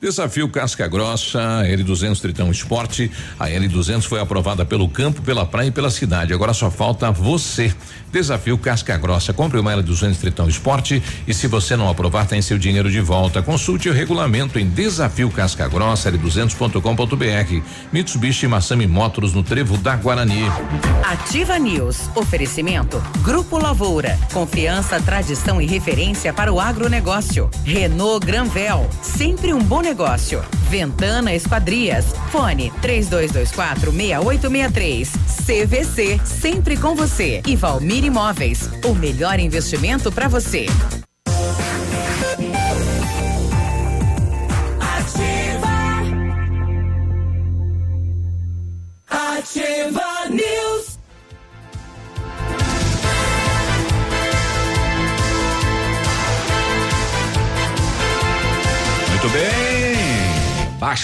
Desafio 0.00 0.48
Casca 0.48 0.88
Grossa, 0.88 1.62
L200 1.62 2.18
Tritão 2.20 2.50
Esporte. 2.50 3.10
A 3.38 3.48
L200 3.48 4.04
foi 4.04 4.18
aprovada 4.18 4.64
pelo 4.64 4.88
campo, 4.88 5.20
pela 5.20 5.44
praia 5.44 5.68
e 5.68 5.70
pela 5.70 5.90
cidade. 5.90 6.32
Agora 6.32 6.54
só 6.54 6.70
falta 6.70 7.10
você. 7.10 7.70
Desafio 8.10 8.56
Casca 8.56 8.96
Grossa. 8.96 9.34
Compre 9.34 9.60
uma 9.60 9.74
L200 9.74 10.16
Tritão 10.16 10.48
Esporte 10.48 11.02
e 11.28 11.34
se 11.34 11.46
você 11.46 11.76
não 11.76 11.86
aprovar, 11.86 12.26
tem 12.26 12.40
seu 12.40 12.56
dinheiro 12.56 12.90
de 12.90 13.00
volta. 13.00 13.42
Consulte 13.42 13.90
o 13.90 13.92
regulamento 13.92 14.58
em 14.58 14.66
Desafio 14.66 15.30
Casca 15.30 15.68
Grossa, 15.68 16.10
L200.com.br. 16.10 17.62
Mitsubishi 17.92 18.48
Massami 18.48 18.86
Motors 18.86 19.34
no 19.34 19.42
Trevo 19.42 19.76
da 19.76 19.96
Guarani. 19.96 20.44
Ativa 21.04 21.58
News. 21.58 22.08
Oferecimento. 22.16 23.02
Grupo 23.22 23.58
Lavoura. 23.58 24.18
Confiança, 24.32 24.98
tradição 24.98 25.60
e 25.60 25.66
referência 25.66 26.32
para 26.32 26.50
o 26.50 26.58
agronegócio. 26.58 27.50
Renault 27.64 28.24
Granvel. 28.24 28.88
Sempre 29.02 29.52
um 29.52 29.58
bom 29.58 29.82
negócio. 29.82 29.89
Ventana 30.68 31.34
Esquadrias. 31.34 32.06
Fone 32.30 32.72
3224 32.80 33.90
6863. 33.90 35.12
CVC. 35.46 36.20
Sempre 36.24 36.76
com 36.76 36.94
você. 36.94 37.42
E 37.46 37.56
Valmir 37.56 38.04
Imóveis. 38.04 38.68
O 38.84 38.94
melhor 38.94 39.38
investimento 39.38 40.12
para 40.12 40.28
você. 40.28 40.66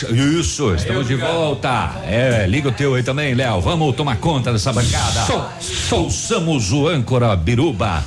Bem. 0.05 0.07
Baixa, 0.07 0.11
isso, 0.11 0.75
estamos 0.75 1.07
de 1.07 1.15
volta. 1.15 2.03
É, 2.07 2.47
liga 2.47 2.69
o 2.69 2.73
teu 2.73 2.95
aí 2.95 3.03
também, 3.03 3.35
Léo. 3.35 3.61
Vamos 3.61 3.95
tomar 3.95 4.17
conta 4.17 4.53
dessa 4.53 4.73
bancada. 4.73 5.27
Solçamos 5.61 6.73
o 6.73 6.89
âncora 6.89 7.35
Biruba. 7.37 8.05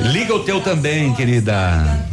Liga 0.00 0.34
o 0.34 0.40
teu 0.44 0.60
também, 0.60 1.12
querida. 1.14 2.06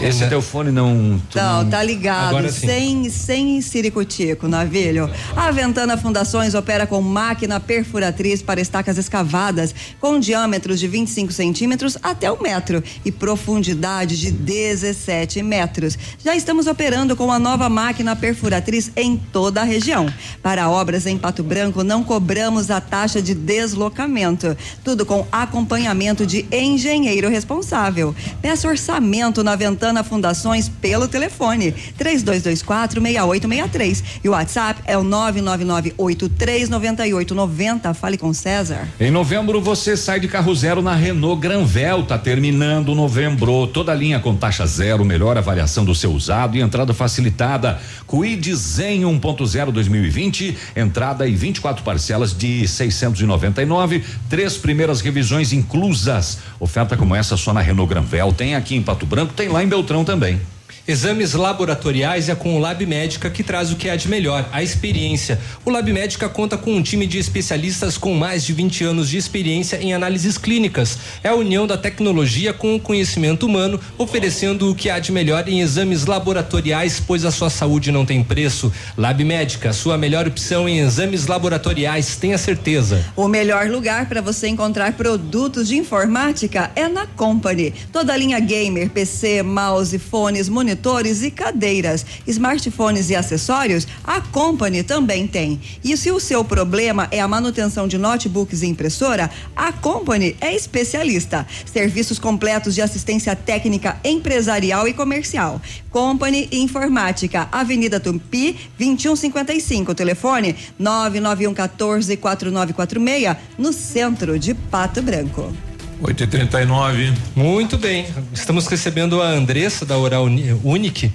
Esse 0.00 0.26
teu 0.28 0.42
fone 0.42 0.70
não. 0.70 1.20
Não, 1.34 1.70
tá 1.70 1.82
ligado, 1.82 2.28
Agora 2.36 2.52
sim. 2.52 2.66
sem, 2.66 3.10
sem 3.10 3.60
ciricutico, 3.62 4.46
navilho. 4.46 5.10
A 5.34 5.50
Ventana 5.50 5.96
Fundações 5.96 6.54
opera 6.54 6.86
com 6.86 7.00
máquina 7.00 7.58
perfuratriz 7.58 8.42
para 8.42 8.60
estacas 8.60 8.98
escavadas, 8.98 9.74
com 9.98 10.20
diâmetros 10.20 10.78
de 10.78 10.86
25 10.86 11.32
centímetros 11.32 11.96
até 12.02 12.30
um 12.30 12.40
metro 12.40 12.84
e 13.04 13.10
profundidade 13.10 14.18
de 14.20 14.30
17 14.30 15.42
metros. 15.42 15.98
Já 16.22 16.36
estamos 16.36 16.66
operando 16.66 17.16
com 17.16 17.32
a 17.32 17.38
nova 17.38 17.68
máquina 17.68 18.14
perfuratriz 18.14 18.92
em 18.96 19.16
toda 19.16 19.62
a 19.62 19.64
região. 19.64 20.12
Para 20.42 20.68
obras 20.68 21.06
em 21.06 21.16
Pato 21.16 21.42
Branco, 21.42 21.82
não 21.82 22.04
cobramos 22.04 22.70
a 22.70 22.82
taxa 22.82 23.22
de 23.22 23.34
deslocamento. 23.34 24.56
Tudo 24.84 25.06
com 25.06 25.26
acompanhamento 25.32 26.26
de 26.26 26.46
engenheiro 26.52 27.30
responsável. 27.30 28.14
Peça 28.42 28.68
orçamento 28.68 29.42
na 29.42 29.56
Ventana 29.56 29.85
Fundações 30.04 30.68
pelo 30.68 31.08
telefone 31.08 31.74
32246863 31.98 34.04
e 34.24 34.28
o 34.28 34.32
WhatsApp 34.32 34.82
é 34.84 34.98
o 34.98 35.04
999839890. 35.04 37.94
Fale 37.94 38.18
com 38.18 38.32
César. 38.32 38.88
Em 39.00 39.10
novembro 39.10 39.60
você 39.60 39.96
sai 39.96 40.20
de 40.20 40.28
carro 40.28 40.54
zero 40.54 40.80
na 40.82 40.94
Renault 40.94 41.40
Granvel, 41.40 42.04
tá 42.04 42.18
terminando 42.18 42.94
novembro. 42.94 43.66
Toda 43.66 43.94
linha 43.94 44.20
com 44.20 44.34
taxa 44.34 44.66
zero, 44.66 45.04
melhor 45.04 45.38
avaliação 45.38 45.84
do 45.84 45.94
seu 45.94 46.12
usado 46.12 46.56
e 46.56 46.60
entrada 46.60 46.92
facilitada. 46.92 47.80
Quid 48.06 48.54
Zen 48.54 49.02
1.0 49.02 49.72
2020, 49.72 50.56
entrada 50.76 51.26
e 51.26 51.34
24 51.34 51.82
parcelas 51.82 52.36
de 52.36 52.66
699, 52.66 54.04
três 54.28 54.56
primeiras 54.56 55.00
revisões 55.00 55.52
inclusas. 55.52 56.38
Oferta 56.58 56.96
como 56.96 57.14
essa 57.14 57.36
só 57.36 57.52
na 57.52 57.60
Renault 57.60 57.88
Granvel, 57.88 58.32
tem 58.32 58.54
aqui 58.54 58.76
em 58.76 58.82
Pato 58.82 59.06
Branco, 59.06 59.34
tem 59.34 59.48
lá 59.48 59.62
em 59.62 59.68
Beltrão 59.76 60.06
também. 60.06 60.40
Exames 60.88 61.32
laboratoriais 61.32 62.28
é 62.28 62.34
com 62.36 62.54
o 62.54 62.60
Lab 62.60 62.86
Médica 62.86 63.28
que 63.28 63.42
traz 63.42 63.72
o 63.72 63.76
que 63.76 63.90
há 63.90 63.96
de 63.96 64.06
melhor, 64.06 64.48
a 64.52 64.62
experiência. 64.62 65.36
O 65.64 65.70
Lab 65.70 65.92
Médica 65.92 66.28
conta 66.28 66.56
com 66.56 66.76
um 66.76 66.80
time 66.80 67.08
de 67.08 67.18
especialistas 67.18 67.98
com 67.98 68.14
mais 68.14 68.44
de 68.44 68.52
20 68.52 68.84
anos 68.84 69.08
de 69.08 69.16
experiência 69.16 69.82
em 69.82 69.92
análises 69.92 70.38
clínicas. 70.38 70.96
É 71.24 71.28
a 71.28 71.34
união 71.34 71.66
da 71.66 71.76
tecnologia 71.76 72.52
com 72.52 72.76
o 72.76 72.80
conhecimento 72.80 73.46
humano, 73.46 73.80
oferecendo 73.98 74.70
o 74.70 74.76
que 74.76 74.88
há 74.88 75.00
de 75.00 75.10
melhor 75.10 75.48
em 75.48 75.60
exames 75.60 76.06
laboratoriais, 76.06 77.02
pois 77.04 77.24
a 77.24 77.32
sua 77.32 77.50
saúde 77.50 77.90
não 77.90 78.06
tem 78.06 78.22
preço. 78.22 78.72
Lab 78.96 79.24
Médica, 79.24 79.72
sua 79.72 79.98
melhor 79.98 80.28
opção 80.28 80.68
em 80.68 80.78
exames 80.78 81.26
laboratoriais, 81.26 82.14
tenha 82.14 82.38
certeza. 82.38 83.04
O 83.16 83.26
melhor 83.26 83.66
lugar 83.68 84.08
para 84.08 84.20
você 84.20 84.46
encontrar 84.46 84.92
produtos 84.92 85.66
de 85.66 85.76
informática 85.76 86.70
é 86.76 86.86
na 86.88 87.08
Company. 87.08 87.74
Toda 87.92 88.12
a 88.12 88.16
linha 88.16 88.38
gamer, 88.38 88.88
PC, 88.88 89.42
mouse, 89.42 89.98
fones, 89.98 90.48
monitores 90.48 90.75
e 91.22 91.30
cadeiras, 91.30 92.04
smartphones 92.26 93.10
e 93.10 93.16
acessórios, 93.16 93.86
a 94.04 94.20
Company 94.20 94.82
também 94.82 95.26
tem. 95.26 95.60
E 95.82 95.96
se 95.96 96.10
o 96.10 96.20
seu 96.20 96.44
problema 96.44 97.08
é 97.10 97.20
a 97.20 97.28
manutenção 97.28 97.88
de 97.88 97.98
notebooks 97.98 98.62
e 98.62 98.66
impressora, 98.66 99.30
a 99.54 99.72
Company 99.72 100.36
é 100.40 100.54
especialista. 100.54 101.46
Serviços 101.64 102.18
completos 102.18 102.74
de 102.74 102.82
assistência 102.82 103.34
técnica 103.34 103.98
empresarial 104.04 104.86
e 104.86 104.92
comercial. 104.92 105.60
Company 105.90 106.48
Informática, 106.52 107.48
Avenida 107.50 107.98
Tupi, 107.98 108.56
2155, 108.78 109.94
telefone 109.94 110.54
991 110.78 111.54
14 111.54 112.16
4946, 112.16 113.36
no 113.58 113.72
centro 113.72 114.38
de 114.38 114.54
Pato 114.54 115.02
Branco. 115.02 115.52
8 116.00 116.22
e 116.22 116.26
39 116.26 117.12
Muito 117.34 117.78
bem. 117.78 118.06
Estamos 118.32 118.66
recebendo 118.66 119.20
a 119.22 119.28
Andressa 119.28 119.84
da 119.86 119.96
Oral 119.98 120.24
Uni- 120.24 120.52
Unique. 120.64 121.10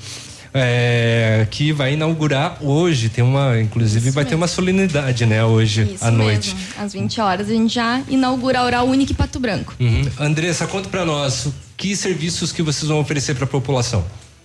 é, 0.53 1.47
que 1.49 1.71
vai 1.71 1.93
inaugurar 1.93 2.57
hoje, 2.59 3.07
tem 3.07 3.23
uma, 3.23 3.57
inclusive 3.61 4.09
vai 4.11 4.25
ter 4.25 4.35
uma 4.35 4.47
solenidade, 4.49 5.25
né, 5.25 5.41
hoje 5.45 5.93
Isso 5.95 6.03
à 6.03 6.11
noite. 6.11 6.53
mesmo. 6.53 6.69
Às 6.77 6.91
20 6.91 7.21
horas 7.21 7.49
a 7.49 7.53
gente 7.53 7.73
já 7.73 8.01
inaugura 8.09 8.59
a 8.59 8.65
Oral 8.65 8.85
Unique 8.85 9.13
Pato 9.13 9.39
Branco. 9.39 9.73
Uhum. 9.79 10.01
Andressa, 10.19 10.67
conta 10.67 10.89
pra 10.89 11.05
nós 11.05 11.47
que 11.77 11.95
serviços 11.95 12.51
que 12.51 12.61
vocês 12.61 12.89
vão 12.89 12.99
oferecer 12.99 13.33
para 13.35 13.45
a 13.45 13.47
população. 13.47 14.03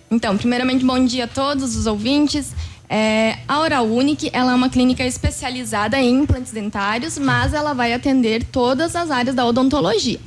Então, 0.09 0.37
primeiramente, 0.37 0.85
bom 0.85 1.03
dia 1.05 1.25
a 1.25 1.27
todos 1.27 1.75
os 1.75 1.85
ouvintes. 1.85 2.53
É, 2.89 3.39
a 3.47 3.59
Oral 3.59 3.85
Unique, 3.85 4.29
ela 4.31 4.53
é 4.53 4.55
uma 4.55 4.69
clínica 4.69 5.03
especializada 5.03 5.99
em 5.99 6.21
implantes 6.21 6.51
dentários, 6.53 7.17
mas 7.17 7.53
ela 7.53 7.73
vai 7.73 7.93
atender 7.93 8.43
todas 8.45 8.95
as 8.95 9.11
áreas 9.11 9.35
da 9.35 9.45
odontologia. 9.45 10.19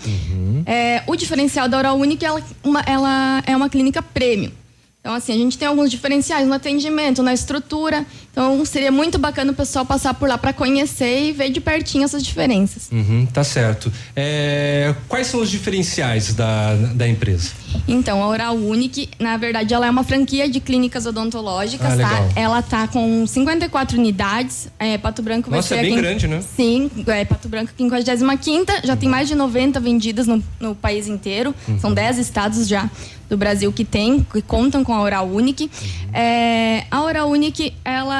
É, 0.66 1.02
o 1.06 1.16
diferencial 1.16 1.68
da 1.68 1.78
Oral 1.78 1.96
Unique, 1.98 2.24
ela, 2.24 2.42
uma- 2.62 2.82
ela 2.86 3.42
é 3.46 3.56
uma 3.56 3.68
clínica 3.70 4.02
premium. 4.02 4.52
Então, 5.00 5.14
assim, 5.14 5.32
a 5.32 5.36
gente 5.38 5.56
tem 5.56 5.66
alguns 5.66 5.90
diferenciais 5.90 6.46
no 6.46 6.52
atendimento, 6.52 7.22
na 7.22 7.32
estrutura. 7.32 8.04
Então, 8.32 8.64
seria 8.64 8.92
muito 8.92 9.18
bacana 9.18 9.50
o 9.50 9.54
pessoal 9.54 9.84
passar 9.84 10.14
por 10.14 10.28
lá 10.28 10.38
para 10.38 10.52
conhecer 10.52 11.28
e 11.28 11.32
ver 11.32 11.50
de 11.50 11.60
pertinho 11.60 12.04
essas 12.04 12.22
diferenças. 12.22 12.88
Uhum, 12.92 13.26
tá 13.26 13.42
certo. 13.42 13.92
É, 14.14 14.94
quais 15.08 15.26
são 15.26 15.40
os 15.40 15.50
diferenciais 15.50 16.32
da, 16.32 16.74
da 16.94 17.08
empresa? 17.08 17.50
Então, 17.88 18.22
a 18.22 18.28
Oral 18.28 18.54
Unique, 18.54 19.08
na 19.18 19.36
verdade, 19.36 19.74
ela 19.74 19.86
é 19.86 19.90
uma 19.90 20.04
franquia 20.04 20.48
de 20.48 20.60
clínicas 20.60 21.06
odontológicas, 21.06 21.98
Ah, 21.98 22.08
tá? 22.08 22.28
Ela 22.36 22.62
tá 22.62 22.86
com 22.86 23.26
54 23.26 23.98
unidades. 23.98 24.68
É, 24.78 24.96
Pato 24.96 25.22
Branco 25.22 25.50
vai 25.50 25.58
Nossa, 25.58 25.68
ser 25.68 25.80
é 25.80 25.82
bem 25.82 25.96
grande, 25.96 26.28
né? 26.28 26.40
Sim, 26.56 26.90
é, 27.08 27.24
Pato 27.24 27.48
Branco 27.48 27.72
55 27.76 28.40
já 28.84 28.96
tem 28.96 29.08
mais 29.08 29.26
de 29.28 29.34
90 29.34 29.80
vendidas 29.80 30.26
no, 30.26 30.42
no 30.60 30.74
país 30.74 31.08
inteiro. 31.08 31.54
Uhum. 31.66 31.80
São 31.80 31.92
10 31.92 32.18
estados 32.18 32.68
já 32.68 32.88
do 33.28 33.36
Brasil 33.36 33.72
que 33.72 33.84
tem, 33.84 34.24
que 34.24 34.42
contam 34.42 34.82
com 34.82 34.92
a 34.92 35.00
Oral 35.00 35.28
Unique. 35.28 35.64
Uhum. 35.64 36.10
É, 36.12 36.84
a 36.90 37.02
Oral 37.02 37.30
Unique, 37.30 37.72
ela 37.84 38.19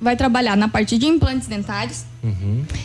vai 0.00 0.14
trabalhar 0.16 0.56
na 0.56 0.68
parte 0.68 0.98
de 0.98 1.06
implantes 1.06 1.48
dentários, 1.48 2.04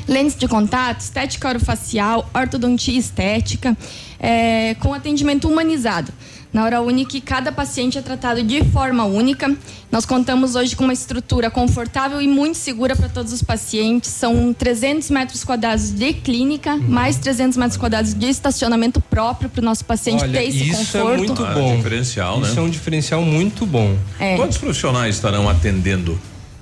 lentes 0.07 0.35
de 0.35 0.47
contato, 0.47 1.01
estética 1.01 1.49
orofacial, 1.49 2.29
ortodontia 2.33 2.97
estética, 2.97 3.75
é, 4.19 4.75
com 4.75 4.93
atendimento 4.93 5.47
humanizado. 5.47 6.11
Na 6.53 6.65
Oral 6.65 6.85
Unique, 6.85 7.21
cada 7.21 7.49
paciente 7.49 7.97
é 7.97 8.01
tratado 8.01 8.43
de 8.43 8.61
forma 8.65 9.05
única. 9.05 9.55
Nós 9.89 10.05
contamos 10.05 10.53
hoje 10.53 10.75
com 10.75 10.83
uma 10.83 10.91
estrutura 10.91 11.49
confortável 11.49 12.21
e 12.21 12.27
muito 12.27 12.55
segura 12.57 12.93
para 12.93 13.07
todos 13.07 13.31
os 13.31 13.41
pacientes. 13.41 14.09
São 14.09 14.53
300 14.53 15.09
metros 15.11 15.45
quadrados 15.45 15.91
de 15.91 16.11
clínica, 16.11 16.75
mais 16.75 17.15
300 17.17 17.55
metros 17.57 17.77
quadrados 17.77 18.13
de 18.13 18.27
estacionamento 18.27 18.99
próprio 18.99 19.49
para 19.49 19.61
o 19.61 19.63
nosso 19.63 19.85
paciente 19.85 20.23
Olha, 20.23 20.39
ter 20.41 20.49
esse 20.49 20.69
isso 20.69 20.97
é 20.97 21.01
conforto. 21.01 21.17
muito 21.19 21.45
Ah, 21.45 21.53
bom. 21.53 21.77
diferencial, 21.77 22.41
Isso 22.41 22.55
né? 22.55 22.59
é 22.59 22.63
um 22.63 22.69
diferencial 22.69 23.21
muito 23.21 23.65
bom. 23.65 23.97
É. 24.19 24.35
Quantos 24.35 24.57
profissionais 24.57 25.15
estarão 25.15 25.47
atendendo? 25.47 26.19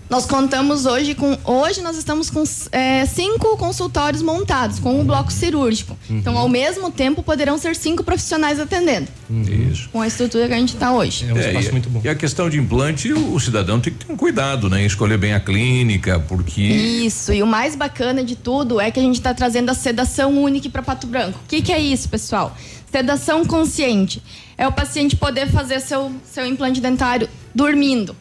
Nós 0.10 0.26
contamos 0.26 0.88
hoje 0.88 1.14
com. 1.14 1.38
Hoje 1.46 1.82
nós 1.82 1.96
estamos 1.96 2.32
com 2.32 2.44
é, 2.72 3.06
cinco 3.06 3.56
consultórios 3.58 4.24
montados, 4.24 4.80
com 4.80 5.00
um 5.00 5.06
bloco 5.06 5.32
cirúrgico. 5.32 5.96
Então, 6.10 6.36
ao 6.36 6.50
mesmo 6.50 6.90
tempo, 6.90 7.22
poderão 7.22 7.60
ser 7.60 7.76
cinco 7.76 8.04
profissionais 8.04 8.60
atendendo, 8.60 9.08
Isso. 9.72 9.88
com 9.90 10.02
a 10.02 10.08
estrutura 10.08 10.48
que 10.48 10.54
a 10.54 10.58
gente 10.58 10.74
está 10.74 10.92
hoje. 10.92 11.26
É, 11.26 11.54
e, 11.54 12.06
E 12.06 12.10
a 12.10 12.16
questão 12.16 12.50
de 12.50 12.58
implante, 12.58 13.14
o, 13.14 13.36
o 13.36 13.40
cidadão 13.40 13.80
tem 13.80 13.94
que 13.94 14.04
ter 14.04 14.12
um 14.12 14.18
cuidado, 14.18 14.68
né? 14.68 14.84
Escolher 14.84 15.20
bem 15.20 15.34
a 15.34 15.40
clínica, 15.40 16.20
porque. 16.20 16.62
Isso, 16.62 17.32
e 17.32 17.44
o 17.44 17.48
mais 17.48 17.76
bacana 17.76 18.24
de 18.24 18.36
tudo 18.36 18.82
é 18.82 18.90
que 18.90 19.00
a 19.00 19.04
gente 19.04 19.16
está 19.16 19.32
trazendo 19.36 19.70
a 19.70 19.76
sedação 19.76 20.42
única 20.42 20.68
para 20.72 20.82
Pato 20.82 21.06
Branco. 21.06 21.40
O 21.46 21.48
que, 21.48 21.62
que 21.62 21.72
é 21.72 21.80
isso, 21.80 22.10
pessoal? 22.10 22.58
Sedação 22.92 23.46
consciente. 23.46 24.24
É 24.58 24.68
o 24.68 24.72
paciente 24.72 25.16
poder 25.16 25.48
fazer 25.52 25.80
seu, 25.80 26.12
seu 26.26 26.48
implante 26.48 26.82
dentário 26.82 27.30
dormindo. 27.54 28.16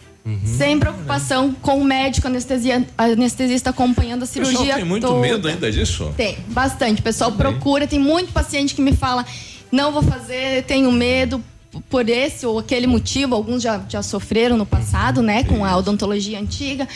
Sem 0.44 0.78
preocupação 0.78 1.54
com 1.62 1.80
o 1.80 1.84
médico 1.84 2.26
anestesia, 2.26 2.86
anestesista 2.98 3.70
acompanhando 3.70 4.22
a 4.22 4.24
O 4.24 4.28
cirurgia. 4.28 4.58
pessoal 4.58 4.76
tem 4.76 4.84
muito 4.84 5.06
toda. 5.06 5.20
medo 5.20 5.48
ainda 5.48 5.72
disso? 5.72 6.12
Tem, 6.16 6.36
bastante. 6.48 7.00
O 7.00 7.02
pessoal 7.02 7.32
procura, 7.32 7.86
tem 7.86 7.98
muito 7.98 8.30
paciente 8.32 8.74
que 8.74 8.82
me 8.82 8.92
fala, 8.92 9.24
não 9.72 9.90
vou 9.90 10.02
fazer, 10.02 10.64
tenho 10.64 10.92
medo 10.92 11.42
por 11.88 12.08
esse 12.10 12.44
ou 12.44 12.58
aquele 12.58 12.86
motivo. 12.86 13.34
Alguns 13.34 13.62
já, 13.62 13.80
já 13.88 14.02
sofreram 14.02 14.56
no 14.58 14.66
passado, 14.66 15.22
né, 15.22 15.44
com 15.44 15.64
a 15.64 15.74
odontologia 15.76 16.38
antiga. 16.38 16.86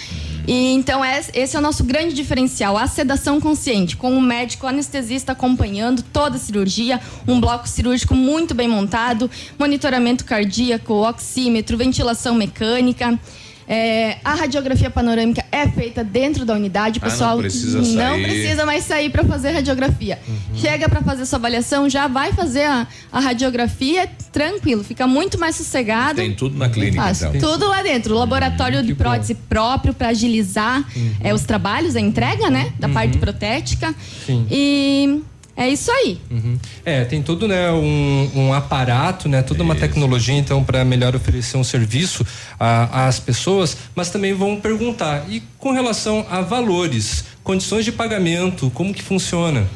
E 0.47 0.73
então 0.73 1.05
es- 1.05 1.31
esse 1.35 1.55
é 1.55 1.59
o 1.59 1.63
nosso 1.63 1.85
grande 1.85 2.15
diferencial, 2.15 2.77
a 2.77 2.87
sedação 2.89 3.41
consciente, 3.41 3.97
com 3.97 4.17
o 4.17 4.21
médico 4.21 4.67
anestesista 4.67 5.33
acompanhando 5.33 6.03
toda 6.03 6.37
a 6.37 6.39
cirurgia, 6.39 7.01
um 7.29 7.41
bloco 7.41 7.69
cirúrgico 7.69 8.15
muito 8.15 8.53
bem 8.55 8.67
montado, 8.67 9.31
monitoramento 9.59 10.25
cardíaco, 10.25 10.95
oxímetro, 10.95 11.77
ventilação 11.77 12.35
mecânica. 12.35 13.19
É, 13.69 14.19
a 14.25 14.35
radiografia 14.35 14.91
panorâmica 14.91 15.45
é 15.53 15.69
feita 15.69 16.03
dentro 16.03 16.45
da 16.45 16.55
unidade, 16.55 16.99
Ah, 17.01 17.05
não 17.07 17.11
pessoal. 17.11 17.39
precisa 17.39 17.79
não 17.81 18.21
precisa 18.23 18.67
mais 18.67 18.85
sair 18.85 19.11
para 19.11 19.25
fazer 19.25 19.53
radiografia. 19.53 20.19
Chega 20.55 20.89
para 20.89 21.01
fazer 21.03 21.27
sua 21.27 21.39
avaliação, 21.39 21.89
já 21.89 22.09
vai 22.09 22.33
fazer 22.33 22.65
a, 22.65 22.87
a 23.11 23.21
radiografia, 23.21 24.09
tranquilo, 24.33 24.83
fica 24.83 25.07
muito 25.07 25.39
mais 25.39 25.57
sossegado. 25.57 26.17
Tem 26.17 26.35
tudo 26.35 26.57
na 26.57 26.69
clínica, 26.69 27.11
então. 27.11 27.33
Tudo 27.39 27.69
lá 27.69 27.83
dentro. 27.83 28.15
O 28.15 28.19
laboratório 28.19 28.83
de 28.83 28.95
prótese 28.95 29.35
próprio 29.35 29.95
para 29.95 30.09
agilizar 30.09 30.85
é, 31.21 31.33
os 31.33 31.43
trabalhos, 31.43 31.97
a 31.97 32.01
entrega, 32.01 32.51
né? 32.51 32.73
Da 32.79 32.89
parte 32.89 33.19
protética. 33.19 33.95
Sim. 34.27 34.47
E 34.51 35.23
é 35.57 35.69
isso 35.69 35.91
aí. 35.91 36.19
Uhum. 36.31 36.59
É, 36.85 37.05
tem 37.05 37.23
todo 37.23 37.47
né, 37.47 37.71
um, 37.73 38.31
um 38.35 38.53
aparato, 38.55 39.29
né, 39.29 39.43
toda 39.43 39.63
uma 39.63 39.75
tecnologia 39.75 40.35
então 40.35 40.63
para 40.65 40.85
melhor 40.85 41.15
oferecer 41.15 41.57
um 41.57 41.65
serviço 41.65 42.27
a- 42.59 43.07
às 43.07 43.19
pessoas, 43.21 43.77
mas 43.95 44.11
também 44.11 44.33
vão 44.35 44.61
perguntar 44.61 45.25
e 45.29 45.43
com 45.59 45.73
relação 45.73 46.27
a 46.31 46.41
valores, 46.41 47.25
condições 47.45 47.85
de 47.85 47.93
pagamento, 47.93 48.71
como 48.75 48.95
que 48.95 49.03
funciona? 49.03 49.67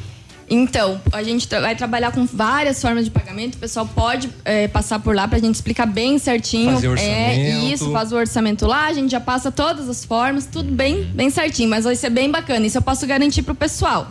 Então, 0.49 1.01
a 1.11 1.21
gente 1.23 1.45
vai 1.49 1.75
trabalhar 1.75 2.13
com 2.13 2.25
várias 2.25 2.81
formas 2.81 3.03
de 3.03 3.11
pagamento. 3.11 3.55
O 3.55 3.57
pessoal 3.57 3.85
pode 3.85 4.29
eh, 4.45 4.69
passar 4.69 4.97
por 4.97 5.13
lá 5.13 5.27
para 5.27 5.37
a 5.37 5.41
gente 5.41 5.55
explicar 5.55 5.85
bem 5.85 6.17
certinho. 6.17 6.71
Fazer 6.71 6.87
É 6.87 6.89
orçamento. 6.89 7.73
isso, 7.73 7.91
faz 7.91 8.13
o 8.13 8.15
orçamento 8.15 8.65
lá, 8.65 8.85
a 8.87 8.93
gente 8.93 9.11
já 9.11 9.19
passa 9.19 9.51
todas 9.51 9.89
as 9.89 10.05
formas, 10.05 10.45
tudo 10.45 10.71
bem, 10.73 11.03
bem 11.03 11.29
certinho. 11.29 11.69
Mas 11.69 11.83
vai 11.83 11.97
ser 11.97 12.09
bem 12.09 12.31
bacana. 12.31 12.65
Isso 12.65 12.77
eu 12.77 12.81
posso 12.81 13.05
garantir 13.05 13.41
pro 13.41 13.53
pessoal. 13.53 14.09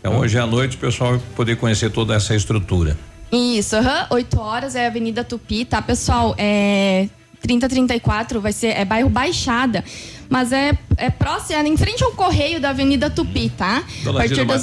Então 0.00 0.18
hoje 0.18 0.38
à 0.38 0.46
noite 0.46 0.76
o 0.76 0.80
pessoal 0.80 1.12
vai 1.12 1.20
poder 1.34 1.56
conhecer 1.56 1.90
toda 1.90 2.14
essa 2.14 2.34
estrutura. 2.34 2.96
Isso, 3.30 3.76
aham. 3.76 4.06
8 4.10 4.40
horas 4.40 4.74
é 4.74 4.86
Avenida 4.86 5.22
Tupi, 5.22 5.64
tá, 5.64 5.82
pessoal? 5.82 6.34
É 6.38 7.08
3034, 7.40 8.40
vai 8.40 8.52
ser, 8.52 8.68
é 8.68 8.84
bairro 8.84 9.08
Baixada. 9.08 9.84
Mas 10.30 10.52
é, 10.52 10.76
é 10.98 11.08
próximo, 11.08 11.58
é 11.58 11.66
em 11.66 11.76
frente 11.76 12.04
ao 12.04 12.12
correio 12.12 12.60
da 12.60 12.68
Avenida 12.70 13.08
Tupi, 13.08 13.48
tá? 13.48 13.82
Do 14.02 14.10
A 14.10 14.12
ladinho 14.12 14.46
partir 14.46 14.46
das-. 14.46 14.62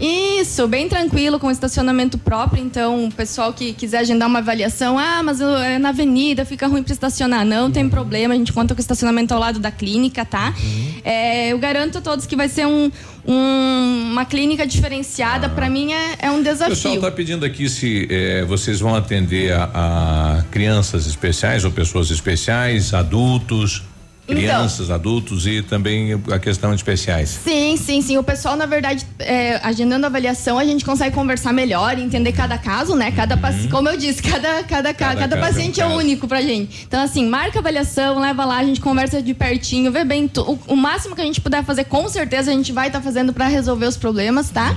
Isso, 0.00 0.68
bem 0.68 0.88
tranquilo, 0.88 1.40
com 1.40 1.50
estacionamento 1.50 2.16
próprio. 2.18 2.62
Então, 2.62 3.06
o 3.06 3.12
pessoal 3.12 3.52
que 3.52 3.72
quiser 3.72 3.98
agendar 3.98 4.28
uma 4.28 4.38
avaliação, 4.38 4.96
ah, 4.98 5.20
mas 5.24 5.40
eu- 5.40 5.56
é 5.56 5.76
na 5.78 5.88
avenida, 5.88 6.44
fica 6.44 6.68
ruim 6.68 6.84
para 6.84 6.92
estacionar. 6.92 7.44
Não 7.44 7.68
tem 7.70 7.88
problema, 7.88 8.32
a 8.34 8.36
gente 8.36 8.52
conta 8.52 8.74
com 8.74 8.78
o 8.78 8.80
estacionamento 8.80 9.34
ao 9.34 9.40
lado 9.40 9.58
da 9.58 9.72
clínica, 9.72 10.24
tá? 10.24 10.54
É, 11.04 11.48
eu 11.52 11.58
garanto 11.58 11.98
a 11.98 12.00
todos 12.00 12.24
que 12.24 12.36
vai 12.36 12.48
ser 12.48 12.66
um, 12.68 12.88
um- 13.26 14.08
uma 14.12 14.24
clínica 14.24 14.64
diferenciada. 14.66 15.48
Para 15.48 15.68
mim 15.68 15.92
é, 15.92 16.16
é 16.20 16.30
um 16.30 16.40
O 16.40 16.44
pessoal 16.44 16.68
desafio. 16.70 16.94
está 16.94 17.10
pedindo 17.10 17.44
aqui 17.44 17.68
se 17.68 18.06
eh, 18.08 18.44
vocês 18.46 18.78
vão 18.78 18.94
atender 18.94 19.52
a, 19.52 19.64
a 20.38 20.44
crianças 20.50 21.06
especiais 21.06 21.64
ou 21.64 21.70
pessoas 21.72 22.10
especiais, 22.10 22.94
adultos, 22.94 23.82
Então. 24.28 24.36
crianças, 24.36 24.88
adultos 24.90 25.46
e 25.48 25.62
também 25.62 26.12
a 26.30 26.38
questão 26.38 26.70
de 26.70 26.76
especiais. 26.76 27.28
Sim, 27.42 27.76
sim, 27.76 28.00
sim. 28.00 28.16
O 28.18 28.22
pessoal, 28.22 28.56
na 28.56 28.66
verdade, 28.66 29.04
é, 29.18 29.56
agendando 29.64 30.06
a 30.06 30.08
avaliação, 30.08 30.58
a 30.60 30.64
gente 30.64 30.84
consegue 30.84 31.12
conversar 31.14 31.52
melhor, 31.52 31.98
entender 31.98 32.30
cada 32.32 32.56
caso, 32.56 32.94
né? 32.94 33.10
Cada 33.10 33.36
paci- 33.36 33.66
como 33.68 33.88
eu 33.88 33.96
disse, 33.96 34.22
cada, 34.22 34.62
cada, 34.62 34.94
cada, 34.94 35.20
cada 35.20 35.36
é 35.36 35.38
um 35.38 35.42
paciente 35.42 35.80
é, 35.80 35.84
caso. 35.84 35.96
único 35.96 36.28
pra 36.28 36.40
gente. 36.40 36.84
Então, 36.86 37.02
assim, 37.02 37.26
marca 37.28 37.58
a 37.58 37.60
avaliação, 37.60 38.20
leva 38.20 38.44
lá, 38.44 38.58
a 38.58 38.64
gente 38.64 38.80
conversa 38.80 39.20
de 39.20 39.34
pertinho, 39.34 39.90
vê 39.90 40.04
bem. 40.04 40.30
o, 40.36 40.58
o 40.68 40.76
máximo 40.76 41.16
que 41.16 41.20
a 41.20 41.24
gente 41.24 41.40
puder 41.40 41.64
fazer, 41.64 41.84
com 41.84 42.08
certeza, 42.08 42.52
a 42.52 42.54
gente 42.54 42.72
vai 42.72 42.86
estar 42.86 43.00
fazendo 43.00 43.32
pra 43.32 43.48
resolver 43.48 43.86
os 43.86 43.96
problemas, 43.96 44.50
tá? 44.50 44.74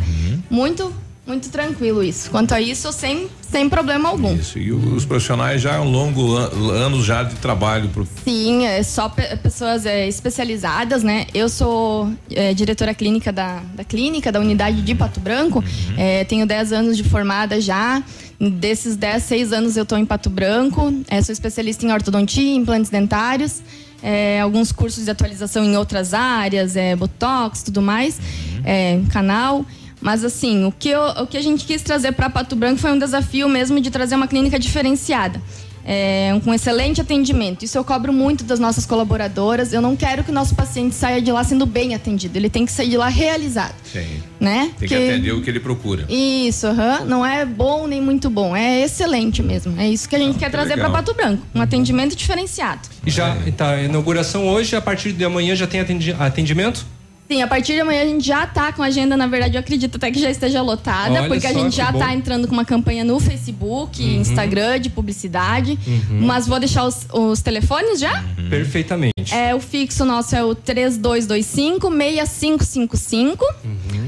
Muito, 0.50 0.92
muito 1.28 1.50
tranquilo 1.50 2.04
isso. 2.04 2.30
Quanto 2.30 2.54
a 2.54 2.62
isso, 2.62 2.92
sem, 2.92 3.28
sem 3.42 3.68
problema 3.68 4.10
algum. 4.10 4.36
Isso. 4.36 4.60
E 4.60 4.72
os 4.72 5.06
profissionais 5.06 5.62
já 5.62 5.78
há 5.78 5.82
um 5.82 5.90
longo 5.90 6.36
an- 6.38 6.50
anos 6.74 7.04
já 7.06 7.24
de 7.24 7.36
trabalho 7.36 7.90
pro 7.90 8.08
Sim, 8.24 8.66
é 8.66 8.84
só 8.84 9.10
pe- 9.10 9.36
pessoas 9.38 9.86
é, 9.86 10.08
especializadas, 10.08 11.02
né? 11.04 11.26
Eu 11.34 11.50
sou 11.50 12.12
é, 12.30 12.54
diretora 12.54 12.94
clínica 12.94 13.32
da, 13.32 13.62
da 13.74 13.84
clínica, 13.84 14.32
da 14.32 14.40
unidade 14.40 14.82
de 14.82 14.94
Pato 14.94 15.20
Branco. 15.20 15.64
É, 15.98 16.24
tenho 16.26 16.46
10 16.46 16.72
anos 16.74 16.98
de 16.98 17.04
formada 17.04 17.60
já. 17.60 18.04
Desses 18.40 18.96
10, 18.98 19.24
6 19.24 19.54
anos 19.54 19.78
eu 19.78 19.84
estou 19.84 19.98
em 19.98 20.06
Pato 20.06 20.30
Branco. 20.30 20.94
É, 21.08 21.22
sou 21.22 21.34
especialista 21.34 21.86
em 21.86 21.92
ortodontia, 21.92 22.54
implantes 22.56 22.92
dentários. 22.92 23.62
é, 24.04 24.40
alguns 24.42 24.72
cursos 24.72 25.06
de 25.06 25.10
atualização 25.10 25.64
em 25.64 25.76
outras 25.78 26.14
áreas, 26.14 26.76
é, 26.76 26.96
botox, 26.96 27.64
tudo 27.64 27.82
mais, 27.82 28.20
é, 28.64 29.00
canal. 29.12 29.66
Mas 30.06 30.24
assim, 30.24 30.66
o 30.66 30.72
que, 30.72 30.90
eu- 30.90 31.02
o 31.24 31.26
que 31.26 31.36
a 31.36 31.42
gente 31.42 31.66
quis 31.66 31.82
trazer 31.82 32.12
para 32.12 32.30
Pato 32.30 32.56
Branco 32.56 32.78
foi 32.80 32.92
um 32.92 33.00
desafio 33.00 33.50
mesmo 33.50 33.82
de 33.82 33.90
trazer 33.90 34.14
uma 34.14 34.28
clínica 34.28 34.60
diferenciada. 34.60 35.42
É, 35.88 36.40
com 36.44 36.52
excelente 36.52 37.00
atendimento. 37.00 37.64
Isso 37.64 37.78
eu 37.78 37.84
cobro 37.84 38.12
muito 38.12 38.44
das 38.44 38.60
nossas 38.60 38.88
colaboradoras. 38.88 39.72
Eu 39.72 39.82
não 39.84 39.96
quero 39.96 40.24
que 40.24 40.32
o 40.32 40.34
nosso 40.34 40.56
paciente 40.56 40.96
saia 40.96 41.22
de 41.22 41.32
lá 41.32 41.44
sendo 41.44 41.64
bem 41.66 41.94
atendido. 41.94 42.36
Ele 42.38 42.50
tem 42.50 42.66
que 42.66 42.72
sair 42.72 42.90
de 42.90 42.98
lá 42.98 43.08
realizado, 43.08 43.76
Sim. 43.94 44.06
né? 44.40 44.72
Tem 44.80 44.88
que 44.90 44.96
Porque- 44.96 45.12
atender 45.12 45.32
o 45.34 45.42
que 45.44 45.50
ele 45.50 45.60
procura. 45.60 46.06
Isso, 46.10 46.66
aham. 46.66 47.06
não 47.06 47.24
é 47.24 47.46
bom 47.46 47.86
nem 47.86 48.02
muito 48.02 48.32
bom. 48.32 48.56
É 48.56 48.82
excelente 48.84 49.44
mesmo. 49.44 49.80
É 49.80 49.88
isso 49.88 50.10
que 50.10 50.16
a 50.16 50.20
gente 50.20 50.40
quer 50.40 50.50
trazer 50.50 50.76
para. 50.76 50.90
Pato 50.90 51.14
Branco. 51.14 51.44
Um 51.54 51.62
atendimento 51.62 52.16
diferenciado. 52.16 52.82
E 53.06 53.12
já, 53.12 53.36
tá, 53.56 53.70
a 53.72 53.84
inauguração 53.84 54.48
hoje, 54.48 54.76
a 54.76 54.82
partir 54.82 55.12
de 55.14 55.24
amanhã 55.24 55.56
já 55.56 55.68
tem 55.68 55.80
atendi- 55.82 56.16
atendimento? 56.18 56.84
Sim, 57.28 57.42
a 57.42 57.48
partir 57.48 57.74
de 57.74 57.80
amanhã 57.82 58.04
a 58.04 58.06
gente 58.06 58.24
já 58.26 58.46
tá 58.46 58.72
com 58.72 58.84
a 58.84 58.86
agenda, 58.86 59.18
na 59.18 59.26
verdade, 59.26 59.56
eu 59.56 59.60
acredito 59.60 59.96
até 59.96 60.12
que 60.12 60.20
já 60.20 60.30
esteja 60.30 60.62
lotada, 60.62 61.22
Olha 61.22 61.28
porque 61.28 61.48
a 61.48 61.54
gente 61.54 61.76
já 61.76 61.92
bom. 61.92 61.98
tá 61.98 62.14
entrando 62.14 62.48
com 62.48 62.54
uma 62.54 62.64
campanha 62.66 63.04
no 63.04 63.20
Facebook, 63.20 64.00
Uhum. 64.04 64.22
Instagram 64.22 64.80
de 64.80 64.90
publicidade. 64.92 65.80
Uhum. 65.88 66.22
Mas 66.22 66.46
vou 66.48 66.60
deixar 66.60 66.86
os, 66.86 67.08
os 67.12 67.42
telefones 67.42 68.00
já? 68.00 68.24
Perfeitamente. 68.50 69.34
É, 69.34 69.56
o 69.56 69.60
fixo 69.60 70.06
nosso 70.06 70.36
é 70.36 70.44
o 70.44 70.54
3225 70.54 71.90
6555 71.90 73.44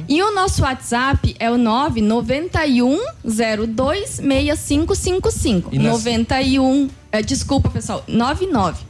e 0.08 0.22
o 0.22 0.32
nosso 0.36 0.62
WhatsApp 0.62 1.36
é 1.40 1.50
o 1.50 1.58
99102 1.58 4.10
6555. 4.22 5.70
E 5.72 5.80
nas- 5.80 6.04
91, 6.04 6.90
é, 7.12 7.22
desculpa, 7.22 7.70
pessoal, 7.70 8.04
99 8.08 8.86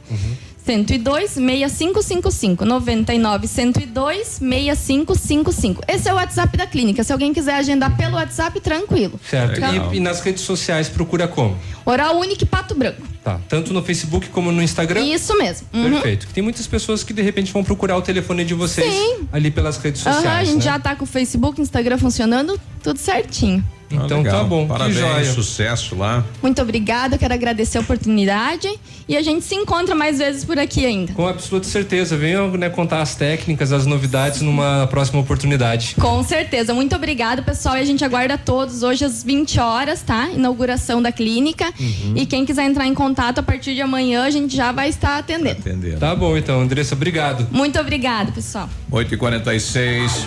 102 0.68 1.30
6555 1.30 2.62
99 2.66 3.46
102 3.46 4.26
6555. 4.26 5.82
Esse 5.88 6.10
é 6.10 6.12
o 6.12 6.16
WhatsApp 6.16 6.58
da 6.58 6.66
clínica. 6.66 7.02
Se 7.02 7.10
alguém 7.10 7.32
quiser 7.32 7.54
agendar 7.54 7.96
pelo 7.96 8.16
WhatsApp, 8.16 8.60
tranquilo. 8.60 9.18
Certo. 9.30 9.58
E, 9.92 9.96
e 9.96 10.00
nas 10.00 10.20
redes 10.20 10.42
sociais 10.42 10.90
procura 10.90 11.26
como? 11.26 11.56
Oral 11.86 12.18
Unique 12.18 12.44
Pato 12.44 12.74
Branco. 12.74 13.00
Tá. 13.24 13.40
Tanto 13.48 13.72
no 13.72 13.82
Facebook 13.82 14.28
como 14.28 14.52
no 14.52 14.62
Instagram? 14.62 15.00
Isso 15.00 15.38
mesmo. 15.38 15.66
Uhum. 15.72 15.90
Perfeito. 15.90 16.26
Tem 16.34 16.42
muitas 16.42 16.66
pessoas 16.66 17.02
que 17.02 17.14
de 17.14 17.22
repente 17.22 17.50
vão 17.50 17.64
procurar 17.64 17.96
o 17.96 18.02
telefone 18.02 18.44
de 18.44 18.52
vocês 18.52 18.92
Sim. 18.92 19.26
ali 19.32 19.50
pelas 19.50 19.78
redes 19.78 20.02
sociais. 20.02 20.26
a 20.26 20.44
gente 20.44 20.56
né? 20.56 20.60
já 20.64 20.78
tá 20.78 20.94
com 20.94 21.04
o 21.04 21.06
Facebook, 21.06 21.58
Instagram 21.62 21.96
funcionando, 21.96 22.60
tudo 22.82 22.98
certinho. 22.98 23.64
Então 23.90 24.18
legal. 24.18 24.40
tá 24.40 24.44
bom. 24.44 24.62
Que 24.62 24.68
Parabéns, 24.68 24.96
joia. 24.98 25.32
sucesso 25.32 25.96
lá. 25.96 26.24
Muito 26.42 26.60
obrigada, 26.60 27.16
quero 27.16 27.34
agradecer 27.34 27.78
a 27.78 27.80
oportunidade 27.80 28.68
e 29.08 29.16
a 29.16 29.22
gente 29.22 29.44
se 29.44 29.54
encontra 29.54 29.94
mais 29.94 30.18
vezes 30.18 30.44
por 30.44 30.58
aqui 30.58 30.84
ainda. 30.84 31.12
Com 31.14 31.26
absoluta 31.26 31.66
certeza. 31.66 32.16
Venham 32.16 32.50
né, 32.52 32.68
contar 32.68 33.00
as 33.00 33.14
técnicas, 33.14 33.72
as 33.72 33.86
novidades 33.86 34.42
numa 34.42 34.86
próxima 34.88 35.20
oportunidade. 35.20 35.94
Com 35.98 36.22
certeza. 36.22 36.74
Muito 36.74 36.94
obrigada, 36.94 37.40
pessoal. 37.40 37.76
E 37.76 37.80
a 37.80 37.84
gente 37.84 38.04
aguarda 38.04 38.36
todos 38.36 38.82
hoje 38.82 39.04
às 39.04 39.22
20 39.22 39.60
horas, 39.60 40.02
tá? 40.02 40.28
Inauguração 40.28 41.00
da 41.00 41.10
clínica. 41.10 41.72
Uhum. 41.80 42.12
E 42.16 42.26
quem 42.26 42.44
quiser 42.44 42.64
entrar 42.64 42.86
em 42.86 42.94
contato 42.94 43.38
a 43.38 43.42
partir 43.42 43.74
de 43.74 43.80
amanhã, 43.80 44.24
a 44.24 44.30
gente 44.30 44.54
já 44.54 44.72
vai 44.72 44.88
estar 44.88 45.18
atendendo. 45.18 45.62
Tá 45.98 46.14
bom, 46.14 46.36
então, 46.36 46.60
Andressa, 46.60 46.94
obrigado. 46.94 47.46
Muito 47.50 47.78
obrigada, 47.78 48.30
pessoal. 48.32 48.68
8 48.90 49.14
e 49.14 49.16
46 49.16 50.26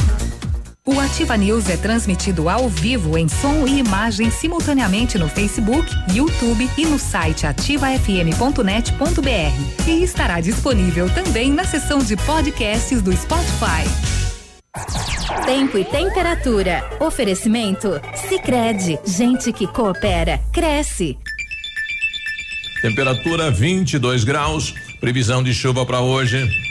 O 0.83 0.99
Ativa 0.99 1.37
News 1.37 1.69
é 1.69 1.77
transmitido 1.77 2.49
ao 2.49 2.67
vivo 2.67 3.15
em 3.15 3.27
som 3.27 3.67
e 3.67 3.77
imagem 3.77 4.31
simultaneamente 4.31 5.15
no 5.15 5.29
Facebook, 5.29 5.87
YouTube 6.11 6.67
e 6.75 6.85
no 6.87 6.97
site 6.97 7.45
ativafm.net.br. 7.45 9.87
E 9.87 10.03
estará 10.03 10.41
disponível 10.41 11.07
também 11.13 11.51
na 11.51 11.63
seção 11.65 11.99
de 11.99 12.17
podcasts 12.17 12.99
do 12.99 13.15
Spotify. 13.15 13.85
Tempo 15.45 15.77
e 15.77 15.85
temperatura. 15.85 16.83
Oferecimento? 16.99 18.01
Sicredi 18.27 18.97
Gente 19.05 19.53
que 19.53 19.67
coopera, 19.67 20.39
cresce. 20.51 21.15
Temperatura 22.81 23.51
22 23.51 24.23
graus. 24.23 24.73
Previsão 24.99 25.43
de 25.43 25.53
chuva 25.53 25.85
para 25.85 26.01
hoje. 26.01 26.70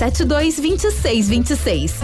72 0.00 0.58
26 0.58 1.28
26. 1.28 1.94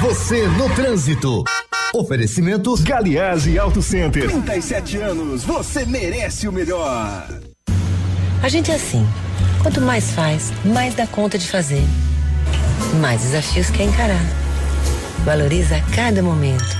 Você 0.00 0.48
no 0.48 0.68
trânsito. 0.74 1.44
Oferecimento 1.94 2.74
Galiase 2.82 3.60
Auto 3.60 3.80
Center. 3.80 4.28
37 4.28 4.96
anos, 4.96 5.44
você 5.44 5.86
merece 5.86 6.48
o 6.48 6.52
melhor. 6.52 7.28
A 8.42 8.48
gente 8.48 8.72
é 8.72 8.74
assim. 8.74 9.06
Quanto 9.62 9.80
mais 9.80 10.10
faz, 10.10 10.52
mais 10.64 10.96
dá 10.96 11.06
conta 11.06 11.38
de 11.38 11.46
fazer. 11.46 11.84
Mais 13.00 13.22
desafios 13.22 13.70
quer 13.70 13.84
encarar. 13.84 14.26
Valoriza 15.24 15.80
cada 15.94 16.20
momento. 16.24 16.76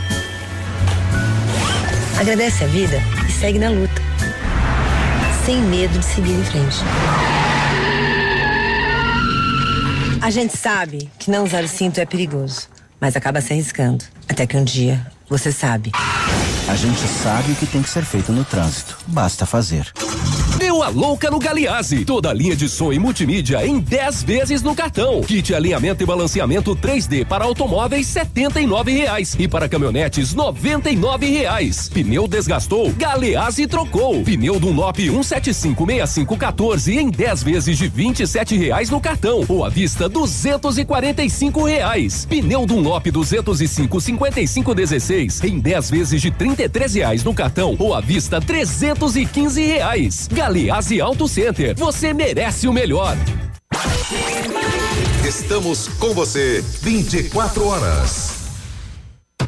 Agradece 2.18 2.64
a 2.64 2.66
vida 2.66 3.00
e 3.28 3.30
segue 3.30 3.60
na 3.60 3.70
luta. 3.70 4.02
Sem 5.44 5.62
medo 5.62 5.96
de 5.96 6.04
seguir 6.04 6.32
em 6.32 6.42
frente. 6.42 6.78
A 10.20 10.30
gente 10.30 10.56
sabe 10.56 11.10
que 11.18 11.30
não 11.30 11.44
usar 11.44 11.62
o 11.62 11.68
cinto 11.68 11.98
é 11.98 12.06
perigoso, 12.06 12.68
mas 13.00 13.16
acaba 13.16 13.40
se 13.40 13.52
arriscando. 13.52 14.04
Até 14.28 14.46
que 14.46 14.56
um 14.56 14.64
dia 14.64 15.06
você 15.28 15.52
sabe. 15.52 15.92
A 16.68 16.74
gente 16.74 17.00
sabe 17.06 17.52
o 17.52 17.56
que 17.56 17.66
tem 17.66 17.82
que 17.82 17.90
ser 17.90 18.04
feito 18.04 18.32
no 18.32 18.44
trânsito. 18.44 18.98
Basta 19.06 19.46
fazer. 19.46 19.92
Deu 20.76 20.82
a 20.82 20.88
louca 20.90 21.30
no 21.30 21.38
Galiase. 21.38 22.04
Toda 22.04 22.28
a 22.28 22.34
linha 22.34 22.54
de 22.54 22.68
som 22.68 22.92
e 22.92 22.98
multimídia 22.98 23.66
em 23.66 23.80
10 23.80 24.24
vezes 24.24 24.60
no 24.60 24.74
cartão. 24.74 25.22
Kit 25.22 25.54
alinhamento 25.54 26.02
e 26.02 26.06
balanceamento 26.06 26.76
3D 26.76 27.24
para 27.24 27.46
automóveis 27.46 28.14
R$ 28.14 28.26
reais 28.84 29.34
e 29.38 29.48
para 29.48 29.70
caminhonetes 29.70 30.34
R$ 30.34 31.30
reais. 31.30 31.88
Pneu 31.88 32.28
desgastou? 32.28 32.92
Galeazzi 32.92 33.66
trocou. 33.66 34.22
Pneu 34.22 34.60
Dunlop 34.60 34.98
1756514 34.98 36.92
em 36.92 37.08
10 37.08 37.42
vezes 37.42 37.78
de 37.78 37.86
R$ 37.86 38.12
reais 38.58 38.90
no 38.90 39.00
cartão 39.00 39.46
ou 39.48 39.64
à 39.64 39.70
vista 39.70 40.08
R$ 40.08 40.12
reais. 41.66 42.26
Pneu 42.28 42.66
Dunlop 42.66 43.10
205 43.10 43.98
5516 43.98 45.42
em 45.42 45.58
10 45.58 45.90
vezes 45.90 46.20
de 46.20 46.28
R$ 46.28 46.36
reais 46.92 47.24
no 47.24 47.32
cartão 47.32 47.74
ou 47.78 47.94
à 47.94 48.02
vista 48.02 48.38
R$ 48.40 48.66
reais. 49.56 50.28
Galeazzi 50.30 50.65
Auto 51.00 51.28
Center. 51.28 51.74
Você 51.76 52.12
merece 52.12 52.66
o 52.68 52.72
melhor. 52.72 53.16
Estamos 55.26 55.88
com 55.88 56.14
você 56.14 56.64
24 56.82 57.66
horas. 57.66 58.45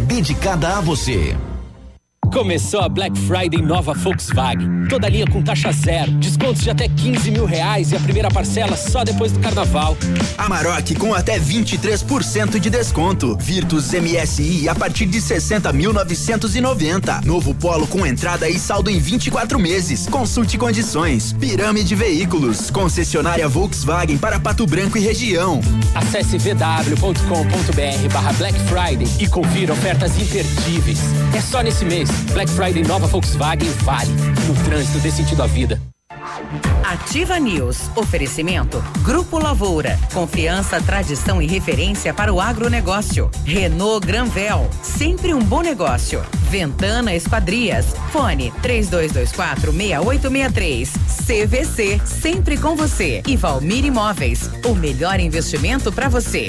dedicada 0.00 0.76
a 0.76 0.80
você. 0.80 1.36
Começou 2.32 2.80
a 2.80 2.88
Black 2.88 3.18
Friday 3.18 3.60
nova 3.60 3.92
Volkswagen. 3.92 4.86
Toda 4.88 5.08
linha 5.08 5.26
com 5.26 5.42
taxa 5.42 5.72
zero, 5.72 6.12
descontos 6.12 6.62
de 6.62 6.70
até 6.70 6.88
15 6.88 7.30
mil 7.30 7.44
reais 7.44 7.90
e 7.90 7.96
a 7.96 8.00
primeira 8.00 8.30
parcela 8.30 8.76
só 8.76 9.02
depois 9.02 9.32
do 9.32 9.40
carnaval. 9.40 9.96
Amarok 10.38 10.94
com 10.94 11.12
até 11.12 11.40
23% 11.40 12.60
de 12.60 12.70
desconto. 12.70 13.36
Virtus 13.36 13.92
MSI 13.92 14.68
a 14.68 14.74
partir 14.74 15.06
de 15.06 15.18
60.990. 15.18 17.24
Novo 17.24 17.52
Polo 17.52 17.86
com 17.88 18.06
entrada 18.06 18.48
e 18.48 18.58
saldo 18.58 18.90
em 18.90 18.98
24 18.98 19.58
meses. 19.58 20.06
Consulte 20.06 20.56
condições. 20.56 21.32
Pirâmide 21.32 21.96
Veículos. 21.96 22.70
Concessionária 22.70 23.48
Volkswagen 23.48 24.18
para 24.18 24.38
Pato 24.38 24.66
Branco 24.66 24.96
e 24.96 25.00
região. 25.00 25.60
Acesse 25.94 26.38
vw.com.br 26.38 28.08
barra 28.12 28.32
Black 28.34 28.58
Friday 28.60 29.08
e 29.18 29.26
confira 29.26 29.72
ofertas 29.72 30.16
imperdíveis. 30.16 31.00
É 31.36 31.40
só 31.40 31.62
nesse 31.62 31.84
mês. 31.84 32.19
Black 32.32 32.50
Friday 32.52 32.82
nova 32.84 33.06
Volkswagen 33.06 33.70
vale. 33.82 34.10
No 34.46 34.54
trânsito 34.64 34.98
dê 34.98 35.10
sentido 35.10 35.42
à 35.42 35.46
vida. 35.46 35.80
Ativa 36.84 37.38
News. 37.38 37.90
Oferecimento. 37.96 38.82
Grupo 39.02 39.38
Lavoura. 39.38 39.98
Confiança, 40.12 40.80
tradição 40.80 41.40
e 41.40 41.46
referência 41.46 42.12
para 42.12 42.32
o 42.32 42.40
agronegócio. 42.40 43.30
Renault 43.44 44.06
Granvel. 44.06 44.68
Sempre 44.82 45.32
um 45.32 45.40
bom 45.40 45.62
negócio. 45.62 46.22
Ventana 46.50 47.14
Esquadrias. 47.14 47.94
Fone 48.10 48.52
3224 48.62 49.72
6863. 49.72 50.92
CVC. 51.26 52.00
Sempre 52.04 52.56
com 52.56 52.74
você. 52.74 53.22
E 53.26 53.36
Valmir 53.36 53.84
Imóveis. 53.84 54.50
O 54.64 54.74
melhor 54.74 55.20
investimento 55.20 55.92
para 55.92 56.08
você. 56.08 56.46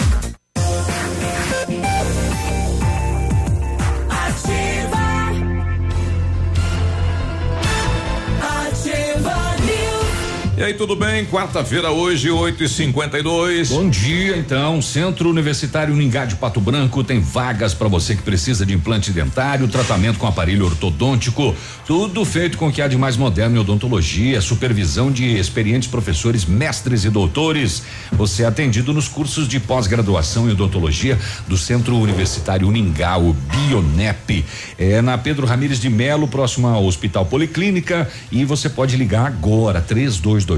E 10.61 10.63
aí, 10.63 10.73
tudo 10.75 10.95
bem? 10.95 11.25
Quarta-feira 11.25 11.89
hoje, 11.89 12.29
8 12.29 12.63
e 12.63 12.69
52 12.69 13.69
Bom 13.69 13.89
dia, 13.89 14.37
então. 14.37 14.79
Centro 14.79 15.27
Universitário 15.27 15.91
Uningá 15.91 16.23
de 16.23 16.35
Pato 16.35 16.61
Branco 16.61 17.03
tem 17.03 17.19
vagas 17.19 17.73
para 17.73 17.87
você 17.87 18.15
que 18.15 18.21
precisa 18.21 18.63
de 18.63 18.71
implante 18.71 19.11
dentário, 19.11 19.67
tratamento 19.67 20.19
com 20.19 20.27
aparelho 20.27 20.65
ortodôntico, 20.65 21.55
tudo 21.87 22.23
feito 22.23 22.59
com 22.59 22.67
o 22.67 22.71
que 22.71 22.79
há 22.79 22.87
de 22.87 22.95
mais 22.95 23.17
moderno 23.17 23.57
em 23.57 23.59
odontologia, 23.59 24.39
supervisão 24.39 25.11
de 25.11 25.35
experientes 25.35 25.89
professores, 25.89 26.45
mestres 26.45 27.05
e 27.05 27.09
doutores. 27.09 27.81
Você 28.11 28.43
é 28.43 28.45
atendido 28.45 28.93
nos 28.93 29.07
cursos 29.07 29.47
de 29.47 29.59
pós-graduação 29.59 30.47
em 30.47 30.51
odontologia 30.51 31.17
do 31.47 31.57
Centro 31.57 31.97
Universitário 31.97 32.67
Uningá, 32.67 33.17
o 33.17 33.33
Bionep. 33.33 34.45
É 34.77 35.01
na 35.01 35.17
Pedro 35.17 35.47
Ramires 35.47 35.79
de 35.79 35.89
Melo, 35.89 36.27
próximo 36.27 36.67
ao 36.67 36.85
Hospital 36.85 37.25
Policlínica, 37.25 38.07
e 38.31 38.45
você 38.45 38.69
pode 38.69 38.95
ligar 38.95 39.25
agora, 39.25 39.81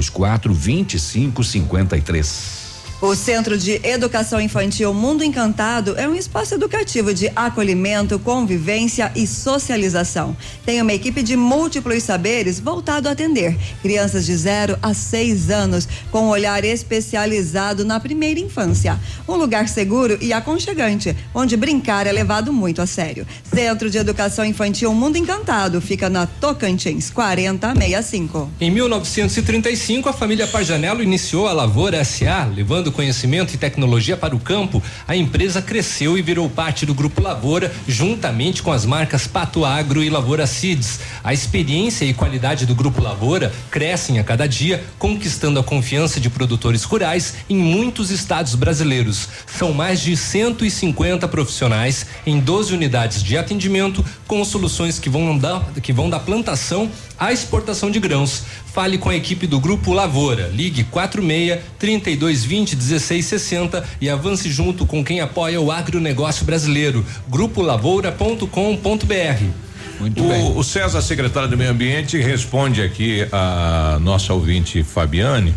3224 0.01 1.33
2553. 1.33 2.62
O 3.03 3.15
Centro 3.15 3.57
de 3.57 3.81
Educação 3.83 4.39
Infantil 4.39 4.93
Mundo 4.93 5.25
Encantado 5.25 5.93
é 5.97 6.07
um 6.07 6.15
espaço 6.15 6.53
educativo 6.53 7.13
de 7.13 7.29
acolhimento, 7.35 8.17
convivência 8.17 9.11
e 9.13 9.27
socialização. 9.27 10.37
Tem 10.65 10.81
uma 10.81 10.93
equipe 10.93 11.21
de 11.21 11.35
múltiplos 11.35 12.01
saberes 12.01 12.61
voltado 12.61 13.09
a 13.09 13.11
atender 13.11 13.57
crianças 13.81 14.25
de 14.25 14.33
0 14.33 14.77
a 14.81 14.93
6 14.93 15.49
anos, 15.49 15.85
com 16.09 16.27
um 16.27 16.29
olhar 16.29 16.63
especializado 16.63 17.83
na 17.83 17.99
primeira 17.99 18.39
infância. 18.39 18.97
Um 19.27 19.35
lugar 19.35 19.67
seguro 19.67 20.17
e 20.21 20.31
aconchegante, 20.31 21.13
onde 21.35 21.57
brincar 21.57 22.07
é 22.07 22.11
levado 22.13 22.53
muito 22.53 22.81
a 22.81 22.87
sério. 22.87 23.27
Centro 23.43 23.89
de 23.89 23.97
Educação 23.97 24.45
Infantil 24.45 24.93
Mundo 24.93 25.17
Encantado 25.17 25.81
fica 25.81 26.09
na 26.09 26.25
Tocantins 26.25 27.09
4065. 27.09 28.49
Em 28.61 28.71
1935, 28.71 30.07
a 30.07 30.13
família 30.13 30.47
Parjanello 30.47 31.03
iniciou 31.03 31.49
a 31.49 31.51
Lavoura 31.51 32.01
SA, 32.05 32.45
levando 32.45 32.92
conhecimento 32.93 33.53
e 33.53 33.57
tecnologia 33.57 34.15
para 34.15 34.33
o 34.33 34.39
campo, 34.39 34.81
a 35.05 35.15
empresa 35.15 35.61
cresceu 35.61 36.17
e 36.17 36.21
virou 36.21 36.49
parte 36.49 36.85
do 36.85 36.93
Grupo 36.93 37.21
Lavoura, 37.21 37.73
juntamente 37.87 38.63
com 38.63 38.71
as 38.71 38.85
marcas 38.85 39.27
Pato 39.27 39.65
Agro 39.65 40.01
e 40.01 40.09
Lavoura 40.09 40.47
Seeds. 40.47 41.01
A 41.21 41.33
experiência 41.33 42.05
e 42.05 42.13
qualidade 42.13 42.65
do 42.65 42.73
Grupo 42.73 43.01
Lavoura 43.01 43.51
crescem 43.69 44.19
a 44.19 44.23
cada 44.23 44.47
dia, 44.47 44.83
conquistando 44.97 45.59
a 45.59 45.63
confiança 45.63 46.19
de 46.19 46.29
produtores 46.29 46.83
rurais 46.83 47.33
em 47.49 47.57
muitos 47.57 48.11
estados 48.11 48.55
brasileiros. 48.55 49.27
São 49.45 49.73
mais 49.73 49.99
de 49.99 50.15
150 50.15 51.27
profissionais 51.27 52.05
em 52.25 52.39
12 52.39 52.73
unidades 52.73 53.21
de 53.21 53.37
atendimento 53.37 54.05
com 54.27 54.45
soluções 54.45 54.99
que 54.99 55.09
vão 55.09 55.37
da, 55.37 55.61
que 55.81 55.91
vão 55.91 56.09
da 56.09 56.19
plantação 56.19 56.89
à 57.19 57.31
exportação 57.31 57.89
de 57.89 57.99
grãos. 57.99 58.43
Fale 58.73 58.97
com 58.97 59.09
a 59.09 59.15
equipe 59.15 59.45
do 59.45 59.59
Grupo 59.59 59.93
Lavoura. 59.93 60.49
Ligue 60.51 60.83
46 60.85 61.59
3220 61.77 62.75
1660 62.75 63.83
e 64.01 64.09
avance 64.09 64.49
junto 64.49 64.87
com 64.87 65.05
quem 65.05 65.21
apoia 65.21 65.61
o 65.61 65.71
agronegócio 65.71 66.43
brasileiro. 66.43 67.05
Grupolavoura.com.br. 67.29 69.43
Muito 69.99 70.23
o, 70.23 70.27
bem. 70.27 70.57
O 70.57 70.63
César, 70.63 71.03
secretário 71.03 71.47
do 71.47 71.55
Meio 71.55 71.69
Ambiente, 71.69 72.17
responde 72.17 72.81
aqui 72.81 73.27
a 73.31 73.99
nossa 74.01 74.33
ouvinte 74.33 74.81
Fabiane 74.81 75.53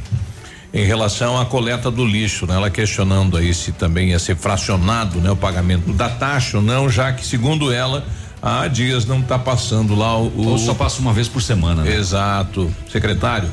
em 0.74 0.84
relação 0.84 1.40
à 1.40 1.46
coleta 1.46 1.90
do 1.90 2.04
lixo, 2.04 2.46
né? 2.46 2.54
Ela 2.54 2.68
questionando 2.68 3.38
aí 3.38 3.54
se 3.54 3.72
também 3.72 4.10
ia 4.10 4.18
ser 4.18 4.36
fracionado, 4.36 5.22
né? 5.22 5.30
O 5.30 5.36
pagamento 5.36 5.90
da 5.90 6.10
taxa 6.10 6.58
ou 6.58 6.62
não, 6.62 6.90
já 6.90 7.14
que 7.14 7.24
segundo 7.24 7.72
ela 7.72 8.06
há 8.40 8.68
dias 8.68 9.04
não 9.04 9.20
está 9.20 9.38
passando 9.38 9.94
lá 9.94 10.18
o, 10.18 10.48
Ou 10.48 10.58
só 10.58 10.74
passa 10.74 11.00
uma 11.00 11.12
vez 11.12 11.28
por 11.28 11.42
semana, 11.42 11.82
né? 11.82 11.96
Exato. 11.96 12.72
Secretário. 12.90 13.50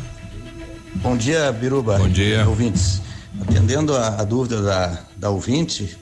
Bom 0.95 1.17
dia, 1.17 1.51
Biruba. 1.51 1.97
Bom 1.97 2.09
dia. 2.09 2.47
Ouvintes. 2.47 3.01
Atendendo 3.41 3.95
a, 3.95 4.21
a 4.21 4.23
dúvida 4.23 4.61
da, 4.61 4.99
da 5.17 5.29
ouvinte, 5.29 5.97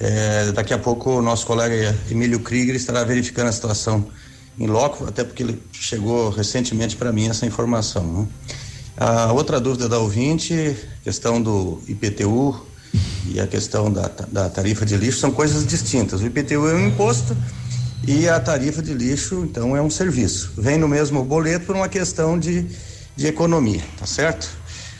é, 0.00 0.50
daqui 0.52 0.74
a 0.74 0.78
pouco 0.78 1.18
o 1.18 1.22
nosso 1.22 1.46
colega 1.46 1.96
Emílio 2.10 2.40
Krieger 2.40 2.74
estará 2.74 3.04
verificando 3.04 3.48
a 3.48 3.52
situação 3.52 4.06
em 4.58 4.66
loco, 4.66 5.06
até 5.06 5.24
porque 5.24 5.42
ele 5.42 5.62
chegou 5.72 6.30
recentemente 6.30 6.96
para 6.96 7.12
mim 7.12 7.28
essa 7.28 7.46
informação. 7.46 8.04
Né? 8.04 8.26
A 8.96 9.32
outra 9.32 9.60
dúvida 9.60 9.88
da 9.88 9.98
ouvinte, 9.98 10.76
questão 11.02 11.42
do 11.42 11.82
IPTU 11.88 12.64
e 13.26 13.40
a 13.40 13.46
questão 13.46 13.92
da, 13.92 14.10
da 14.30 14.48
tarifa 14.48 14.86
de 14.86 14.96
lixo 14.96 15.18
são 15.18 15.30
coisas 15.30 15.66
distintas. 15.66 16.20
O 16.20 16.26
IPTU 16.26 16.68
é 16.68 16.74
um 16.74 16.88
imposto 16.88 17.36
e 18.06 18.28
a 18.28 18.38
tarifa 18.40 18.82
de 18.82 18.92
lixo, 18.92 19.44
então, 19.44 19.76
é 19.76 19.82
um 19.82 19.90
serviço. 19.90 20.52
Vem 20.56 20.78
no 20.78 20.88
mesmo 20.88 21.24
boleto 21.24 21.66
por 21.66 21.76
uma 21.76 21.88
questão 21.88 22.38
de, 22.38 22.66
de 23.16 23.26
economia, 23.26 23.82
tá 23.98 24.06
certo? 24.06 24.48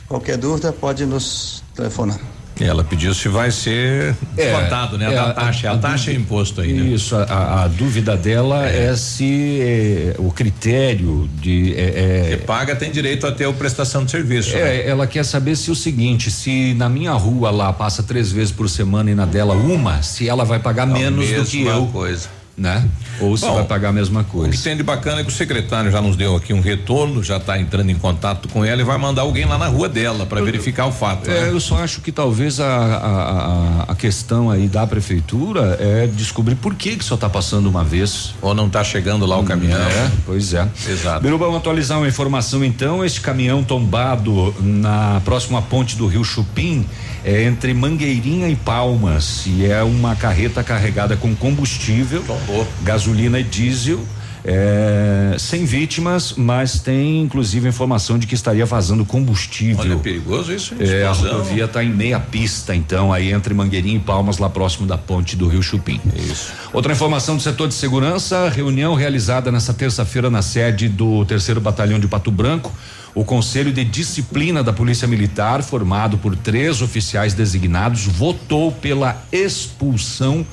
Qualquer 0.08 0.36
dúvida 0.36 0.72
pode 0.72 1.04
nos 1.04 1.62
telefonar. 1.74 2.18
Ela 2.60 2.84
pediu 2.84 3.12
se 3.12 3.28
vai 3.28 3.50
ser 3.50 4.14
descontado, 4.32 4.96
né? 4.96 5.12
é, 5.12 5.18
a, 5.18 5.32
taxa, 5.32 5.70
a, 5.70 5.74
a, 5.74 5.78
taxa 5.78 6.12
é 6.12 6.14
imposto 6.14 6.60
aí, 6.60 6.72
né? 6.72 6.86
Isso, 6.86 7.16
a, 7.16 7.64
a 7.64 7.68
dúvida 7.68 8.16
dela 8.16 8.68
é, 8.68 8.86
é 8.86 8.96
se 8.96 9.58
é, 9.60 10.14
o 10.18 10.30
critério 10.30 11.28
de. 11.34 11.74
É, 11.76 12.36
que 12.38 12.46
paga 12.46 12.76
tem 12.76 12.92
direito 12.92 13.26
a 13.26 13.32
ter 13.32 13.46
a 13.46 13.52
prestação 13.52 14.04
de 14.04 14.12
serviço. 14.12 14.54
É, 14.54 14.62
né? 14.62 14.88
ela 14.88 15.04
quer 15.04 15.24
saber 15.24 15.56
se 15.56 15.68
o 15.68 15.74
seguinte, 15.74 16.30
se 16.30 16.74
na 16.74 16.88
minha 16.88 17.12
rua 17.12 17.50
lá 17.50 17.72
passa 17.72 18.04
três 18.04 18.30
vezes 18.30 18.52
por 18.52 18.70
semana 18.70 19.10
e 19.10 19.16
na 19.16 19.26
dela 19.26 19.54
uma, 19.54 20.00
se 20.02 20.28
ela 20.28 20.44
vai 20.44 20.60
pagar 20.60 20.86
menos 20.86 21.28
do 21.28 21.44
que 21.44 21.64
eu. 21.64 21.86
coisa 21.86 22.28
né? 22.56 22.88
Ou 23.20 23.36
se 23.36 23.46
vai 23.46 23.64
pagar 23.64 23.88
a 23.88 23.92
mesma 23.92 24.22
coisa. 24.24 24.48
O 24.48 24.52
que 24.52 24.62
tem 24.62 24.76
de 24.76 24.82
bacana 24.82 25.20
é 25.20 25.24
que 25.24 25.30
o 25.30 25.32
secretário 25.32 25.90
já 25.90 26.00
nos 26.00 26.16
deu 26.16 26.36
aqui 26.36 26.52
um 26.52 26.60
retorno, 26.60 27.22
já 27.22 27.36
está 27.36 27.58
entrando 27.58 27.90
em 27.90 27.96
contato 27.96 28.48
com 28.48 28.64
ela 28.64 28.80
e 28.80 28.84
vai 28.84 28.96
mandar 28.96 29.22
alguém 29.22 29.44
lá 29.44 29.58
na 29.58 29.66
rua 29.66 29.88
dela 29.88 30.24
para 30.24 30.40
verificar 30.42 30.86
o 30.86 30.92
fato. 30.92 31.30
É, 31.30 31.42
né? 31.42 31.50
eu 31.50 31.60
só 31.60 31.82
acho 31.82 32.00
que 32.00 32.12
talvez 32.12 32.60
a, 32.60 32.66
a, 32.66 33.82
a, 33.88 33.94
questão 33.94 34.50
aí 34.50 34.68
da 34.68 34.86
prefeitura 34.86 35.76
é 35.80 36.06
descobrir 36.06 36.54
por 36.54 36.74
que 36.74 36.96
que 36.96 37.04
só 37.04 37.16
está 37.16 37.28
passando 37.28 37.68
uma 37.68 37.82
vez. 37.82 38.34
Ou 38.40 38.54
não 38.54 38.66
está 38.66 38.84
chegando 38.84 39.26
lá 39.26 39.38
o 39.38 39.44
caminhão. 39.44 39.80
É, 39.80 40.10
pois 40.24 40.54
é. 40.54 40.68
Exato. 40.88 41.22
Biruba, 41.22 41.46
vamos 41.46 41.60
atualizar 41.60 41.98
uma 41.98 42.08
informação 42.08 42.64
então, 42.64 43.04
este 43.04 43.20
caminhão 43.20 43.64
tombado 43.64 44.54
na 44.60 45.20
próxima 45.24 45.60
ponte 45.60 45.96
do 45.96 46.06
Rio 46.06 46.24
Chupim 46.24 46.86
é 47.24 47.42
entre 47.44 47.72
Mangueirinha 47.72 48.48
e 48.48 48.54
Palmas 48.54 49.44
e 49.46 49.64
é 49.64 49.82
uma 49.82 50.14
carreta 50.14 50.62
carregada 50.62 51.16
com 51.16 51.34
combustível, 51.34 52.22
Tombou. 52.22 52.66
gasolina 52.82 53.40
e 53.40 53.42
diesel. 53.42 54.04
É, 54.46 55.36
sem 55.38 55.64
vítimas, 55.64 56.34
mas 56.36 56.78
tem 56.78 57.22
inclusive 57.22 57.66
informação 57.66 58.18
de 58.18 58.26
que 58.26 58.34
estaria 58.34 58.66
vazando 58.66 59.02
combustível. 59.04 59.80
Olha, 59.80 59.94
é 59.94 59.96
perigoso 59.96 60.52
isso. 60.52 60.74
É, 60.78 61.06
a 61.06 61.12
rodovia 61.12 61.64
está 61.64 61.82
em 61.82 61.88
meia 61.88 62.20
pista, 62.20 62.74
então, 62.74 63.10
aí 63.10 63.32
entre 63.32 63.54
Mangueirinha 63.54 63.96
e 63.96 64.00
Palmas, 64.00 64.36
lá 64.36 64.50
próximo 64.50 64.86
da 64.86 64.98
ponte 64.98 65.34
do 65.34 65.48
Rio 65.48 65.62
Chupim. 65.62 65.98
Isso. 66.14 66.52
Outra 66.74 66.92
informação 66.92 67.36
do 67.36 67.42
setor 67.42 67.68
de 67.68 67.74
segurança: 67.74 68.50
reunião 68.50 68.94
realizada 68.94 69.50
nesta 69.50 69.72
terça-feira 69.72 70.28
na 70.28 70.42
sede 70.42 70.90
do 70.90 71.24
terceiro 71.24 71.60
batalhão 71.60 71.98
de 71.98 72.06
Pato 72.06 72.30
Branco. 72.30 72.70
O 73.14 73.24
Conselho 73.24 73.72
de 73.72 73.84
Disciplina 73.84 74.62
da 74.62 74.72
Polícia 74.72 75.06
Militar, 75.06 75.62
formado 75.62 76.18
por 76.18 76.36
três 76.36 76.82
oficiais 76.82 77.32
designados, 77.32 78.06
votou 78.06 78.72
pela 78.72 79.24
expulsão 79.32 80.44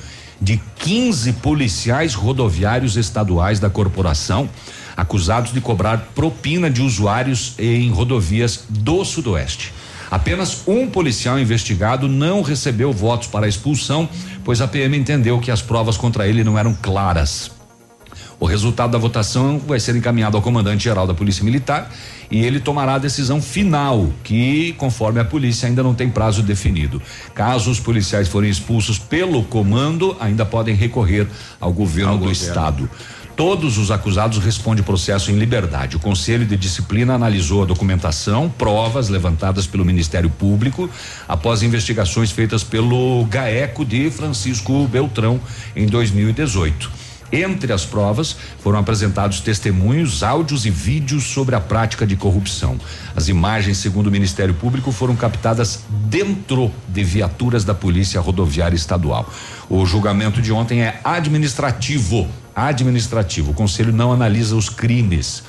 de 0.42 0.60
15 0.80 1.34
policiais 1.34 2.14
rodoviários 2.14 2.96
estaduais 2.96 3.60
da 3.60 3.70
corporação, 3.70 4.50
acusados 4.96 5.52
de 5.52 5.60
cobrar 5.60 6.10
propina 6.14 6.68
de 6.68 6.82
usuários 6.82 7.54
em 7.58 7.88
rodovias 7.90 8.64
do 8.68 9.04
Sudoeste. 9.04 9.72
Apenas 10.10 10.66
um 10.66 10.88
policial 10.88 11.38
investigado 11.38 12.08
não 12.08 12.42
recebeu 12.42 12.92
votos 12.92 13.28
para 13.28 13.48
expulsão, 13.48 14.08
pois 14.44 14.60
a 14.60 14.68
PM 14.68 14.98
entendeu 14.98 15.38
que 15.40 15.50
as 15.50 15.62
provas 15.62 15.96
contra 15.96 16.26
ele 16.26 16.44
não 16.44 16.58
eram 16.58 16.74
claras. 16.74 17.61
O 18.42 18.44
resultado 18.44 18.90
da 18.90 18.98
votação 18.98 19.56
vai 19.56 19.78
ser 19.78 19.94
encaminhado 19.94 20.36
ao 20.36 20.42
comandante-geral 20.42 21.06
da 21.06 21.14
Polícia 21.14 21.44
Militar 21.44 21.88
e 22.28 22.44
ele 22.44 22.58
tomará 22.58 22.94
a 22.94 22.98
decisão 22.98 23.40
final, 23.40 24.10
que, 24.24 24.72
conforme 24.78 25.20
a 25.20 25.24
polícia, 25.24 25.68
ainda 25.68 25.80
não 25.80 25.94
tem 25.94 26.10
prazo 26.10 26.42
definido. 26.42 27.00
Caso 27.36 27.70
os 27.70 27.78
policiais 27.78 28.26
forem 28.26 28.50
expulsos 28.50 28.98
pelo 28.98 29.44
comando, 29.44 30.16
ainda 30.18 30.44
podem 30.44 30.74
recorrer 30.74 31.28
ao 31.60 31.72
governo 31.72 32.14
ao 32.14 32.18
do 32.18 32.24
governo. 32.24 32.48
estado. 32.48 32.90
Todos 33.36 33.78
os 33.78 33.92
acusados 33.92 34.38
respondem 34.38 34.82
processo 34.82 35.30
em 35.30 35.38
liberdade. 35.38 35.96
O 35.96 36.00
Conselho 36.00 36.44
de 36.44 36.56
Disciplina 36.56 37.14
analisou 37.14 37.62
a 37.62 37.64
documentação, 37.64 38.48
provas 38.58 39.08
levantadas 39.08 39.68
pelo 39.68 39.84
Ministério 39.84 40.28
Público 40.28 40.90
após 41.28 41.62
investigações 41.62 42.32
feitas 42.32 42.64
pelo 42.64 43.24
GAECO 43.26 43.84
de 43.84 44.10
Francisco 44.10 44.88
Beltrão 44.88 45.40
em 45.76 45.86
2018. 45.86 47.01
Entre 47.32 47.72
as 47.72 47.86
provas 47.86 48.36
foram 48.58 48.78
apresentados 48.78 49.40
testemunhos, 49.40 50.22
áudios 50.22 50.66
e 50.66 50.70
vídeos 50.70 51.24
sobre 51.24 51.54
a 51.54 51.60
prática 51.60 52.06
de 52.06 52.14
corrupção. 52.14 52.78
As 53.16 53.28
imagens, 53.28 53.78
segundo 53.78 54.08
o 54.08 54.10
Ministério 54.10 54.52
Público, 54.52 54.92
foram 54.92 55.16
captadas 55.16 55.80
dentro 55.88 56.70
de 56.88 57.02
viaturas 57.02 57.64
da 57.64 57.74
Polícia 57.74 58.20
Rodoviária 58.20 58.76
Estadual. 58.76 59.32
O 59.70 59.86
julgamento 59.86 60.42
de 60.42 60.52
ontem 60.52 60.82
é 60.82 61.00
administrativo. 61.02 62.28
Administrativo. 62.54 63.52
O 63.52 63.54
Conselho 63.54 63.92
não 63.92 64.12
analisa 64.12 64.54
os 64.54 64.68
crimes. 64.68 65.42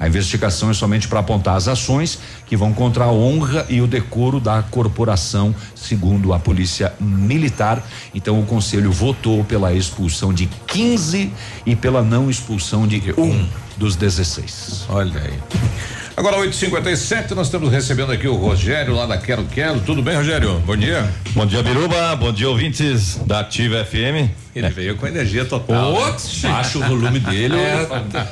A 0.00 0.08
investigação 0.08 0.70
é 0.70 0.72
somente 0.72 1.06
para 1.06 1.20
apontar 1.20 1.56
as 1.56 1.68
ações 1.68 2.18
que 2.46 2.56
vão 2.56 2.72
contra 2.72 3.04
a 3.04 3.12
honra 3.12 3.66
e 3.68 3.82
o 3.82 3.86
decoro 3.86 4.40
da 4.40 4.62
corporação, 4.62 5.54
segundo 5.74 6.32
a 6.32 6.38
Polícia 6.38 6.94
Militar. 6.98 7.86
Então 8.14 8.40
o 8.40 8.46
conselho 8.46 8.90
votou 8.90 9.44
pela 9.44 9.74
expulsão 9.74 10.32
de 10.32 10.48
15 10.66 11.30
e 11.66 11.76
pela 11.76 12.02
não 12.02 12.30
expulsão 12.30 12.86
de 12.86 13.14
um 13.18 13.46
dos 13.76 13.94
16. 13.94 14.86
Olha 14.88 15.20
aí. 15.20 15.38
Agora 16.16 16.38
8h57, 16.38 17.30
nós 17.32 17.46
estamos 17.46 17.70
recebendo 17.70 18.10
aqui 18.10 18.26
o 18.26 18.36
Rogério 18.36 18.94
lá 18.94 19.06
da 19.06 19.18
Quero 19.18 19.44
Quero. 19.44 19.80
Tudo 19.80 20.02
bem, 20.02 20.16
Rogério? 20.16 20.60
Bom 20.66 20.76
dia. 20.76 21.10
Bom 21.34 21.44
dia, 21.44 21.62
Biruba. 21.62 22.16
Bom 22.16 22.32
dia, 22.32 22.48
ouvintes 22.48 23.16
da 23.26 23.40
Ativa 23.40 23.84
FM. 23.84 24.30
Ele 24.54 24.66
é. 24.66 24.70
veio 24.70 24.96
com 24.96 25.06
energia 25.06 25.44
total. 25.44 25.92
né? 25.92 26.16
Baixa 26.42 26.78
o 26.78 26.82
volume 26.82 27.20
dele, 27.20 27.54
É. 27.56 27.86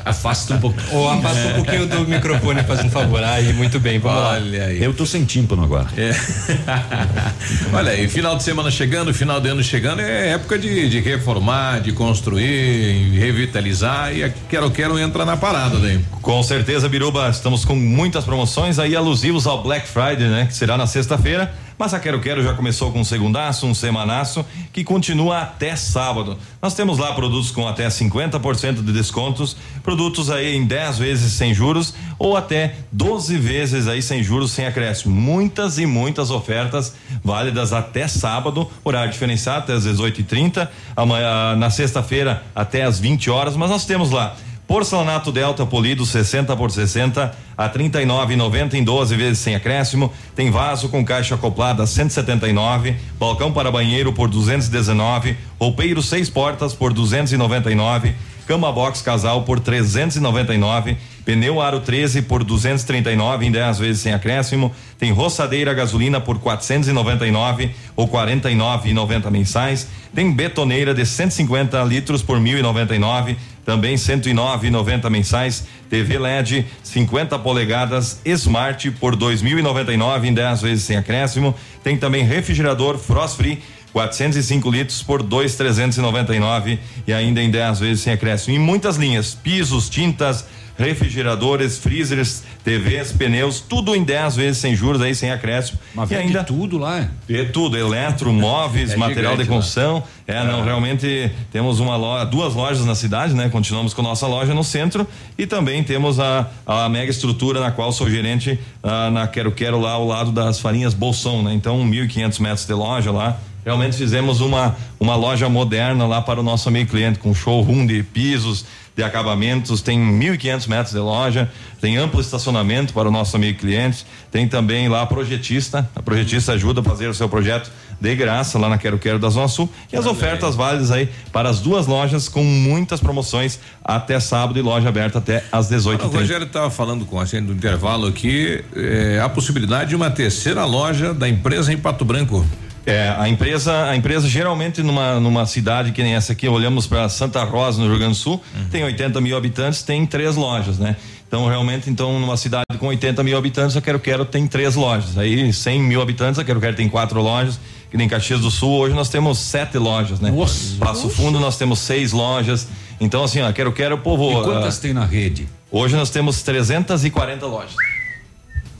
afasta 0.04 0.54
um 0.54 0.60
pouco. 0.60 0.76
Ou 0.90 1.08
afasta 1.08 1.48
um 1.48 1.52
pouquinho 1.54 1.86
do 1.86 2.00
microfone, 2.08 2.62
fazendo 2.64 2.86
um 2.86 2.90
favor. 2.90 3.22
Aí, 3.22 3.52
muito 3.52 3.78
bem, 3.78 3.98
vamos 3.98 4.18
lá. 4.20 4.30
Olha 4.32 4.64
aí. 4.66 4.82
Eu 4.82 4.92
tô 4.92 5.06
sem 5.06 5.24
tímpano 5.24 5.62
agora. 5.62 5.86
É. 5.96 6.10
Olha 7.72 7.92
aí, 7.92 8.08
final 8.08 8.36
de 8.36 8.42
semana 8.42 8.70
chegando, 8.70 9.12
final 9.14 9.40
de 9.40 9.48
ano 9.48 9.62
chegando, 9.62 10.00
é 10.00 10.30
época 10.30 10.58
de, 10.58 10.88
de 10.88 11.00
reformar, 11.00 11.80
de 11.80 11.92
construir, 11.92 13.10
revitalizar 13.18 14.12
e 14.14 14.24
a 14.24 14.30
Quero 14.48 14.70
Quero 14.70 14.98
entra 14.98 15.24
na 15.24 15.36
parada 15.36 15.78
daí. 15.78 16.00
Com 16.20 16.42
certeza, 16.42 16.88
Biruba, 16.88 17.28
estamos 17.30 17.64
com 17.64 17.74
muitas 17.76 18.24
promoções 18.24 18.78
aí 18.78 18.96
alusivos 18.96 19.46
ao 19.46 19.62
Black 19.62 19.86
Friday, 19.86 20.28
né? 20.28 20.46
Que 20.46 20.54
será 20.54 20.76
na 20.76 20.86
sexta-feira. 20.86 21.52
Mas 21.78 21.94
a 21.94 22.00
Quero 22.00 22.20
Quero 22.20 22.42
já 22.42 22.54
começou 22.54 22.90
com 22.90 23.00
um 23.00 23.04
segundaço, 23.04 23.64
um 23.64 23.72
semanaço, 23.72 24.44
que 24.72 24.82
continua 24.82 25.42
até 25.42 25.76
sábado. 25.76 26.36
Nós 26.60 26.74
temos 26.74 26.98
lá 26.98 27.12
produtos 27.12 27.52
com 27.52 27.68
até 27.68 27.86
50% 27.86 28.82
de 28.84 28.92
descontos, 28.92 29.56
produtos 29.84 30.28
aí 30.28 30.56
em 30.56 30.66
10 30.66 30.98
vezes 30.98 31.32
sem 31.34 31.54
juros 31.54 31.94
ou 32.18 32.36
até 32.36 32.74
12 32.90 33.38
vezes 33.38 33.86
aí 33.86 34.02
sem 34.02 34.24
juros, 34.24 34.50
sem 34.50 34.66
acréscimo. 34.66 35.14
Muitas 35.14 35.78
e 35.78 35.86
muitas 35.86 36.32
ofertas 36.32 36.94
válidas 37.22 37.72
até 37.72 38.08
sábado, 38.08 38.68
horário 38.82 39.12
diferenciado 39.12 39.60
até 39.60 39.72
às 39.74 39.86
18h30, 39.86 40.68
amanhã 40.96 41.54
na 41.54 41.70
sexta-feira 41.70 42.42
até 42.56 42.82
às 42.82 42.98
20 42.98 43.30
horas, 43.30 43.56
mas 43.56 43.70
nós 43.70 43.84
temos 43.84 44.10
lá 44.10 44.34
Porcelanato 44.68 45.32
Delta 45.32 45.64
polido 45.64 46.04
60 46.04 46.54
por 46.54 46.70
60 46.70 47.34
a 47.56 47.70
39,90 47.70 48.74
em 48.74 48.84
12 48.84 49.16
vezes 49.16 49.38
sem 49.38 49.54
acréscimo. 49.54 50.12
Tem 50.36 50.50
vaso 50.50 50.90
com 50.90 51.02
caixa 51.02 51.36
acoplada 51.36 51.86
179, 51.86 52.94
balcão 53.18 53.50
para 53.50 53.72
banheiro 53.72 54.12
por 54.12 54.28
219, 54.28 55.38
roupeiro 55.58 56.02
seis 56.02 56.28
portas 56.28 56.74
por 56.74 56.92
299, 56.92 58.14
cama 58.46 58.70
box 58.70 59.00
casal 59.00 59.42
por 59.42 59.58
399, 59.58 60.98
pneu 61.24 61.62
aro 61.62 61.80
13 61.80 62.22
por 62.22 62.44
239 62.44 63.46
em 63.46 63.50
10 63.50 63.78
vezes 63.78 64.02
sem 64.02 64.12
acréscimo. 64.12 64.70
Tem 64.98 65.12
roçadeira 65.12 65.72
gasolina 65.72 66.20
por 66.20 66.38
499 66.38 67.70
ou 67.96 68.06
49,90 68.06 69.30
mensais. 69.30 69.88
Tem 70.14 70.30
betoneira 70.30 70.92
de 70.92 71.06
150 71.06 71.82
litros 71.84 72.22
por 72.22 72.38
1.099 72.38 73.36
também 73.68 73.96
109,90 73.96 75.10
mensais. 75.10 75.66
TV 75.90 76.18
LED 76.18 76.64
50 76.82 77.38
polegadas 77.38 78.18
Smart 78.24 78.90
por 78.92 79.14
2.099 79.14 80.24
em 80.24 80.32
10 80.32 80.62
vezes 80.62 80.84
sem 80.84 80.96
acréscimo. 80.96 81.54
Tem 81.84 81.94
também 81.94 82.24
refrigerador 82.24 82.96
Frost 82.96 83.36
Free 83.36 83.62
405 83.92 84.70
litros 84.70 85.02
por 85.02 85.22
2,399 85.22 86.78
e 87.06 87.12
ainda 87.12 87.42
em 87.42 87.50
10 87.50 87.80
vezes 87.80 88.02
sem 88.02 88.14
acréscimo. 88.14 88.56
Em 88.56 88.58
muitas 88.58 88.96
linhas, 88.96 89.34
pisos, 89.34 89.90
tintas, 89.90 90.46
refrigeradores, 90.78 91.76
freezers, 91.76 92.44
TVs, 92.64 93.12
pneus, 93.12 93.60
tudo 93.60 93.96
em 93.96 94.04
10 94.04 94.36
vezes 94.36 94.58
sem 94.58 94.76
juros 94.76 95.02
aí 95.02 95.14
sem 95.14 95.30
acréscimo. 95.30 95.78
Mas 95.92 96.10
e 96.10 96.14
ainda 96.14 96.44
tudo 96.44 96.78
lá. 96.78 97.10
é 97.28 97.44
tudo, 97.44 97.76
eletro, 97.76 98.32
móveis, 98.32 98.92
É 98.92 98.96
material 98.96 99.36
de 99.36 99.44
construção. 99.44 100.04
É, 100.28 100.44
não, 100.44 100.62
realmente 100.62 101.32
temos 101.50 101.80
uma 101.80 101.96
loja, 101.96 102.26
duas 102.26 102.52
lojas 102.52 102.84
na 102.84 102.94
cidade, 102.94 103.32
né? 103.32 103.48
Continuamos 103.48 103.94
com 103.94 104.02
nossa 104.02 104.26
loja 104.26 104.52
no 104.52 104.62
centro 104.62 105.08
e 105.38 105.46
também 105.46 105.82
temos 105.82 106.20
a, 106.20 106.46
a 106.66 106.86
mega 106.86 107.10
estrutura 107.10 107.60
na 107.60 107.70
qual 107.70 107.90
sou 107.92 108.10
gerente 108.10 108.60
ah, 108.82 109.08
na 109.10 109.26
Quero 109.26 109.50
Quero 109.50 109.80
lá 109.80 109.92
ao 109.92 110.06
lado 110.06 110.30
das 110.30 110.60
farinhas 110.60 110.92
Bolsão, 110.92 111.42
né? 111.42 111.54
Então, 111.54 111.82
1.500 111.82 112.40
metros 112.40 112.66
de 112.66 112.74
loja 112.74 113.10
lá. 113.10 113.38
Realmente 113.64 113.96
fizemos 113.96 114.42
uma, 114.42 114.76
uma 115.00 115.16
loja 115.16 115.48
moderna 115.48 116.06
lá 116.06 116.20
para 116.20 116.40
o 116.40 116.42
nosso 116.42 116.68
amigo 116.68 116.90
cliente, 116.90 117.18
com 117.18 117.34
showroom 117.34 117.86
de 117.86 118.02
pisos, 118.02 118.66
de 118.98 119.04
acabamentos, 119.04 119.80
tem 119.80 119.98
1.500 119.98 120.68
metros 120.68 120.92
de 120.92 120.98
loja, 120.98 121.48
tem 121.80 121.96
amplo 121.96 122.20
estacionamento 122.20 122.92
para 122.92 123.08
o 123.08 123.12
nosso 123.12 123.36
amigo 123.36 123.60
cliente, 123.60 124.04
tem 124.28 124.48
também 124.48 124.88
lá 124.88 125.02
a 125.02 125.06
projetista, 125.06 125.88
a 125.94 126.02
projetista 126.02 126.52
ajuda 126.52 126.80
a 126.80 126.84
fazer 126.84 127.06
o 127.06 127.14
seu 127.14 127.28
projeto 127.28 127.70
de 128.00 128.14
graça 128.14 128.58
lá 128.58 128.68
na 128.68 128.78
Quero 128.78 128.98
Quero 128.98 129.18
da 129.18 129.28
Zona 129.28 129.48
Sul 129.48 129.68
e 129.92 129.96
as 129.96 130.06
ofertas 130.06 130.54
válidas 130.54 130.90
aí 130.90 131.08
para 131.32 131.48
as 131.48 131.60
duas 131.60 131.86
lojas 131.86 132.28
com 132.28 132.44
muitas 132.44 133.00
promoções 133.00 133.58
até 133.84 134.18
sábado 134.20 134.58
e 134.58 134.62
loja 134.62 134.88
aberta 134.88 135.18
até 135.18 135.44
às 135.50 135.68
18 135.68 136.06
O 136.06 136.08
Rogério 136.08 136.46
estava 136.46 136.70
falando 136.70 137.04
com 137.04 137.20
a 137.20 137.24
gente 137.24 137.44
no 137.44 137.52
intervalo 137.52 138.06
aqui, 138.06 138.64
eh, 138.76 139.20
a 139.22 139.28
possibilidade 139.28 139.90
de 139.90 139.96
uma 139.96 140.10
terceira 140.10 140.64
loja 140.64 141.12
da 141.12 141.28
empresa 141.28 141.72
em 141.72 141.76
Pato 141.76 142.04
Branco. 142.04 142.44
É, 142.86 143.14
a 143.18 143.28
empresa, 143.28 143.84
a 143.84 143.94
empresa 143.94 144.26
geralmente 144.26 144.82
numa, 144.82 145.20
numa 145.20 145.44
cidade 145.44 145.92
que 145.92 146.02
nem 146.02 146.14
essa 146.14 146.32
aqui, 146.32 146.48
olhamos 146.48 146.86
para 146.86 147.06
Santa 147.10 147.44
Rosa, 147.44 147.82
no 147.82 147.86
Rio 147.86 147.98
Grande 147.98 148.14
do 148.14 148.18
Sul, 148.18 148.42
tem 148.70 148.82
80 148.82 149.20
mil 149.20 149.36
habitantes, 149.36 149.82
tem 149.82 150.06
três 150.06 150.36
lojas, 150.36 150.78
né? 150.78 150.96
Então, 151.28 151.46
realmente, 151.46 151.90
então, 151.90 152.18
numa 152.18 152.38
cidade 152.38 152.64
com 152.78 152.86
80 152.86 153.22
mil 153.22 153.36
habitantes, 153.36 153.76
a 153.76 153.82
Quero 153.82 154.00
Quero 154.00 154.24
tem 154.24 154.46
três 154.46 154.74
lojas. 154.74 155.18
Aí, 155.18 155.52
100 155.52 155.82
mil 155.82 156.00
habitantes, 156.00 156.38
a 156.38 156.44
Quero 156.44 156.58
Quero 156.58 156.74
tem 156.74 156.88
quatro 156.88 157.20
lojas. 157.20 157.60
Que 157.90 157.96
nem 157.96 158.08
Caxias 158.08 158.40
do 158.40 158.50
Sul, 158.50 158.70
hoje 158.78 158.94
nós 158.94 159.08
temos 159.08 159.38
sete 159.38 159.78
lojas, 159.78 160.20
né? 160.20 160.30
Nossa. 160.30 160.76
Passo 160.78 161.08
Fundo, 161.08 161.40
nós 161.40 161.56
temos 161.56 161.78
seis 161.78 162.12
lojas. 162.12 162.68
Então, 163.00 163.24
assim, 163.24 163.40
ó, 163.40 163.50
Quero 163.52 163.72
Quero, 163.72 163.98
povo. 163.98 164.30
E 164.30 164.44
quantas 164.44 164.78
ah, 164.78 164.80
tem 164.82 164.92
na 164.92 165.04
rede? 165.04 165.48
Hoje 165.70 165.96
nós 165.96 166.10
temos 166.10 166.42
340 166.42 167.46
lojas. 167.46 167.74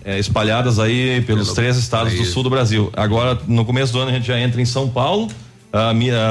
É, 0.04 0.18
espalhadas 0.18 0.78
aí 0.78 1.22
pelos 1.22 1.48
Pelo 1.48 1.54
três 1.54 1.76
estados 1.76 2.12
do 2.12 2.18
país. 2.18 2.30
sul 2.30 2.42
do 2.42 2.50
Brasil. 2.50 2.90
Agora, 2.96 3.38
no 3.46 3.64
começo 3.64 3.92
do 3.92 4.00
ano, 4.00 4.10
a 4.10 4.14
gente 4.14 4.26
já 4.26 4.38
entra 4.40 4.60
em 4.60 4.64
São 4.64 4.88
Paulo. 4.88 5.28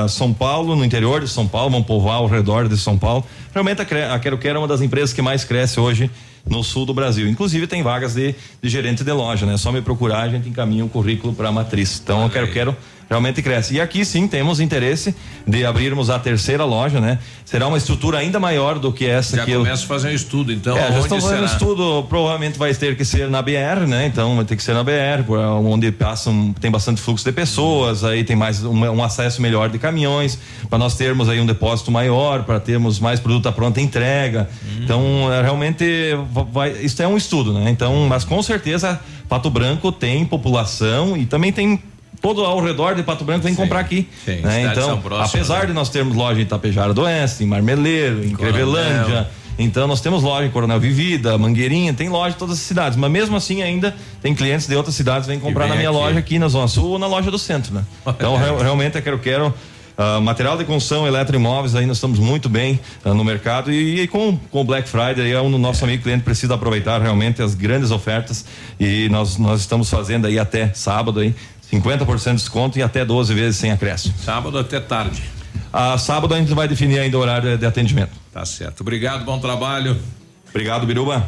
São 0.09 0.33
Paulo, 0.33 0.75
no 0.75 0.83
interior 0.83 1.21
de 1.21 1.27
São 1.27 1.47
Paulo, 1.47 1.69
vamos 1.69 1.85
povoar 1.85 2.17
ao 2.17 2.27
redor 2.27 2.67
de 2.67 2.77
São 2.77 2.97
Paulo. 2.97 3.23
Realmente 3.53 3.81
a, 3.81 4.15
a 4.15 4.19
Quero 4.19 4.37
Quero 4.37 4.57
é 4.57 4.59
uma 4.59 4.67
das 4.67 4.81
empresas 4.81 5.13
que 5.13 5.21
mais 5.21 5.43
cresce 5.43 5.79
hoje 5.79 6.09
no 6.49 6.63
sul 6.63 6.85
do 6.85 6.93
Brasil. 6.93 7.27
Inclusive 7.27 7.67
tem 7.67 7.83
vagas 7.83 8.13
de, 8.13 8.35
de 8.61 8.69
gerente 8.69 9.03
de 9.03 9.11
loja, 9.11 9.45
né? 9.45 9.57
Só 9.57 9.71
me 9.71 9.81
procurar, 9.81 10.21
a 10.21 10.29
gente 10.29 10.49
encaminha 10.49 10.85
o 10.85 10.89
currículo 10.89 11.33
para 11.33 11.49
a 11.49 11.51
matriz. 11.51 11.99
Então 12.03 12.25
a 12.25 12.29
Quero 12.29 12.51
Quero 12.51 12.75
realmente 13.09 13.41
cresce. 13.41 13.75
E 13.75 13.81
aqui 13.81 14.03
sim 14.03 14.27
temos 14.27 14.59
interesse 14.59 15.15
de 15.47 15.65
abrirmos 15.65 16.09
a 16.09 16.19
terceira 16.19 16.65
loja, 16.65 16.99
né? 16.99 17.19
Será 17.45 17.65
uma 17.67 17.77
estrutura 17.77 18.17
ainda 18.17 18.39
maior 18.39 18.77
do 18.79 18.91
que 18.91 19.05
essa 19.05 19.37
Já 19.37 19.45
que 19.45 19.51
eu 19.51 19.61
começa 19.61 19.83
a 19.85 19.87
fazer 19.87 20.09
um 20.09 20.13
estudo, 20.13 20.51
então. 20.51 20.77
é, 20.77 20.91
já 20.91 20.99
estão 20.99 21.21
fazendo 21.21 21.47
será? 21.47 21.51
estudo, 21.53 22.05
provavelmente 22.09 22.57
vai 22.59 22.73
ter 22.73 22.97
que 22.97 23.05
ser 23.05 23.29
na 23.29 23.41
BR, 23.41 23.87
né? 23.87 24.05
Então 24.07 24.35
vai 24.35 24.43
ter 24.45 24.55
que 24.57 24.63
ser 24.63 24.73
na 24.73 24.83
BR, 24.83 25.23
onde 25.63 25.91
passam, 25.91 26.53
tem 26.59 26.69
bastante 26.69 26.99
fluxo 27.01 27.23
de 27.23 27.31
pessoas, 27.31 28.03
aí 28.03 28.23
tem 28.25 28.35
mais 28.35 28.63
um, 28.63 28.77
um 28.77 29.01
acesso 29.03 29.41
melhor 29.41 29.69
de 29.69 29.79
caminhões, 29.79 30.37
para 30.69 30.77
nós 30.77 30.95
termos 30.95 31.29
aí 31.29 31.39
um 31.39 31.45
depósito 31.45 31.89
maior, 31.89 32.43
para 32.43 32.59
termos 32.59 32.99
mais 32.99 33.19
produto 33.19 33.47
à 33.47 33.51
pronta 33.53 33.79
entrega. 33.79 34.49
Então, 34.83 35.31
é, 35.31 35.41
realmente, 35.41 35.85
va- 36.33 36.43
vai, 36.43 36.71
isso 36.81 37.01
é 37.01 37.07
um 37.07 37.15
estudo, 37.15 37.53
né? 37.53 37.69
Então, 37.69 38.05
mas 38.09 38.25
com 38.25 38.41
certeza, 38.43 38.99
Pato 39.29 39.49
Branco 39.49 39.91
tem 39.91 40.25
população 40.25 41.15
e 41.15 41.25
também 41.25 41.51
tem 41.53 41.79
todo 42.21 42.43
ao 42.43 42.59
redor 42.61 42.95
de 42.95 43.03
Pato 43.03 43.23
Branco 43.23 43.43
vem 43.43 43.55
comprar 43.55 43.79
aqui. 43.79 44.07
sim, 44.25 44.41
né? 44.41 44.69
Então, 44.71 44.99
próximas, 45.01 45.29
apesar 45.29 45.61
né? 45.61 45.65
de 45.67 45.73
nós 45.73 45.89
termos 45.89 46.15
loja 46.15 46.39
em 46.39 46.43
Itapejara 46.43 46.93
do 46.93 47.01
Oeste, 47.01 47.43
em 47.43 47.47
Marmeleiro, 47.47 48.23
em. 48.23 48.35
Crevelândia, 48.35 49.27
então 49.59 49.87
nós 49.87 50.01
temos 50.01 50.21
loja 50.21 50.45
em 50.45 50.51
Coronel 50.51 50.79
Vivida, 50.79 51.37
Mangueirinha, 51.37 51.93
tem 51.93 52.09
loja 52.09 52.35
em 52.35 52.39
todas 52.39 52.57
as 52.57 52.61
cidades, 52.61 52.97
mas 52.97 53.09
mesmo 53.09 53.35
assim 53.35 53.63
ainda 53.63 53.95
tem 54.21 54.35
clientes 54.35 54.67
de 54.67 54.75
outras 54.75 54.95
cidades 54.95 55.27
que 55.27 55.31
vêm 55.31 55.39
comprar 55.39 55.63
vem 55.63 55.71
na 55.71 55.75
minha 55.77 55.89
aqui. 55.89 55.97
loja 55.97 56.19
aqui 56.19 56.39
na 56.39 56.47
Zona 56.47 56.67
Sul 56.67 56.91
ou 56.91 56.99
na 56.99 57.07
loja 57.07 57.31
do 57.31 57.39
centro, 57.39 57.73
né? 57.73 57.83
Então 58.05 58.37
real- 58.37 58.59
realmente 58.59 58.95
eu 58.97 59.01
quero 59.01 59.17
quero 59.17 59.53
ah, 59.97 60.21
material 60.21 60.55
de 60.55 60.63
construção, 60.63 61.07
eletroimóveis, 61.07 61.73
aí 61.73 61.87
nós 61.87 61.97
estamos 61.97 62.19
muito 62.19 62.47
bem 62.47 62.79
ah, 63.03 63.15
no 63.15 63.23
mercado 63.23 63.71
e, 63.71 64.01
e 64.01 64.07
com, 64.07 64.37
com 64.51 64.61
o 64.61 64.63
Black 64.63 64.87
Friday, 64.87 65.31
é 65.31 65.41
um 65.41 65.49
nosso 65.57 65.83
amigo 65.83 66.03
cliente 66.03 66.23
precisa 66.23 66.53
aproveitar 66.53 67.01
realmente 67.01 67.41
as 67.41 67.55
grandes 67.55 67.89
ofertas 67.89 68.45
e 68.79 69.09
nós, 69.09 69.39
nós 69.39 69.61
estamos 69.61 69.89
fazendo 69.89 70.27
aí 70.27 70.37
até 70.37 70.71
sábado 70.71 71.19
aí 71.19 71.33
50% 71.71 72.25
de 72.31 72.33
desconto 72.37 72.79
e 72.79 72.83
até 72.83 73.03
12 73.03 73.33
vezes 73.33 73.57
sem 73.59 73.71
acréscimo. 73.71 74.13
Sábado 74.23 74.57
até 74.57 74.79
tarde. 74.79 75.21
Ah, 75.73 75.97
sábado 75.97 76.33
a 76.33 76.37
gente 76.37 76.53
vai 76.53 76.67
definir 76.67 76.99
ainda 76.99 77.17
o 77.17 77.21
horário 77.21 77.51
de- 77.51 77.57
de 77.57 77.65
atendimento. 77.65 78.11
Tá 78.33 78.45
certo. 78.45 78.81
Obrigado, 78.81 79.25
bom 79.25 79.37
trabalho. 79.39 79.97
Obrigado, 80.49 80.85
Biruba. 80.85 81.27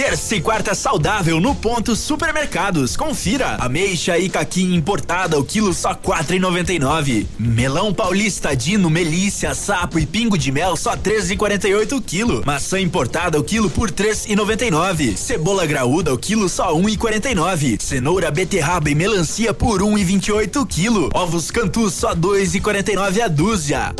Terça 0.00 0.34
e 0.34 0.40
quarta 0.40 0.74
saudável 0.74 1.38
no 1.42 1.54
ponto 1.54 1.94
supermercados. 1.94 2.96
Confira. 2.96 3.56
Ameixa 3.60 4.16
e 4.16 4.30
caqui 4.30 4.62
importada 4.62 5.38
o 5.38 5.44
quilo 5.44 5.74
só 5.74 5.94
quatro 5.94 6.34
e 6.34 6.38
noventa 6.38 6.72
e 6.72 6.78
nove. 6.78 7.26
Melão 7.38 7.92
paulista 7.92 8.56
dino, 8.56 8.88
melícia, 8.88 9.54
sapo 9.54 9.98
e 9.98 10.06
pingo 10.06 10.38
de 10.38 10.50
mel 10.50 10.74
só 10.74 10.96
três 10.96 11.30
e 11.30 11.36
quarenta 11.36 11.68
e 11.68 11.74
oito 11.74 11.96
o 11.96 12.00
quilo. 12.00 12.42
Maçã 12.46 12.80
importada 12.80 13.38
o 13.38 13.44
quilo 13.44 13.68
por 13.68 13.90
três 13.90 14.24
e 14.26 14.34
noventa 14.34 14.64
e 14.64 14.70
nove. 14.70 15.18
Cebola 15.18 15.66
graúda 15.66 16.14
o 16.14 16.18
quilo 16.18 16.48
só 16.48 16.74
um 16.74 16.88
e 16.88 16.96
quarenta 16.96 17.28
e 17.28 17.34
nove. 17.34 17.76
Cenoura, 17.78 18.30
beterraba 18.30 18.88
e 18.88 18.94
melancia 18.94 19.52
por 19.52 19.82
um 19.82 19.98
e 19.98 20.02
vinte 20.02 20.28
e 20.28 20.32
oito 20.32 20.62
o 20.62 20.66
quilo. 20.66 21.10
Ovos 21.12 21.50
cantu 21.50 21.90
só 21.90 22.14
dois 22.14 22.54
e 22.54 22.60
quarenta 22.60 22.90
e 22.90 22.94
nove 22.94 23.20
a 23.20 23.28
dúzia. 23.28 23.94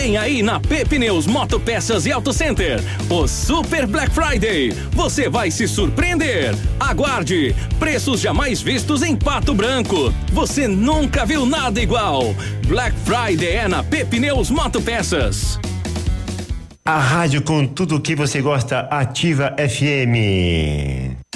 Vem 0.00 0.16
aí 0.16 0.42
na 0.42 0.58
P 0.58 0.82
Pneus 0.82 1.26
Motopeças 1.26 2.06
e 2.06 2.10
Auto 2.10 2.32
Center, 2.32 2.80
o 3.10 3.28
Super 3.28 3.86
Black 3.86 4.10
Friday. 4.14 4.70
Você 4.92 5.28
vai 5.28 5.50
se 5.50 5.68
surpreender. 5.68 6.54
Aguarde, 6.80 7.54
preços 7.78 8.18
jamais 8.18 8.62
vistos 8.62 9.02
em 9.02 9.14
Pato 9.14 9.52
Branco. 9.52 10.10
Você 10.32 10.66
nunca 10.66 11.26
viu 11.26 11.44
nada 11.44 11.82
igual. 11.82 12.34
Black 12.66 12.96
Friday 13.04 13.56
é 13.56 13.68
na 13.68 13.82
P 13.82 14.02
Pneus 14.06 14.50
Motopeças. 14.50 15.60
A 16.82 16.98
rádio 16.98 17.42
com 17.42 17.66
tudo 17.66 17.96
o 17.96 18.00
que 18.00 18.16
você 18.16 18.40
gosta, 18.40 18.80
Ativa 18.90 19.54
FM. 19.58 21.19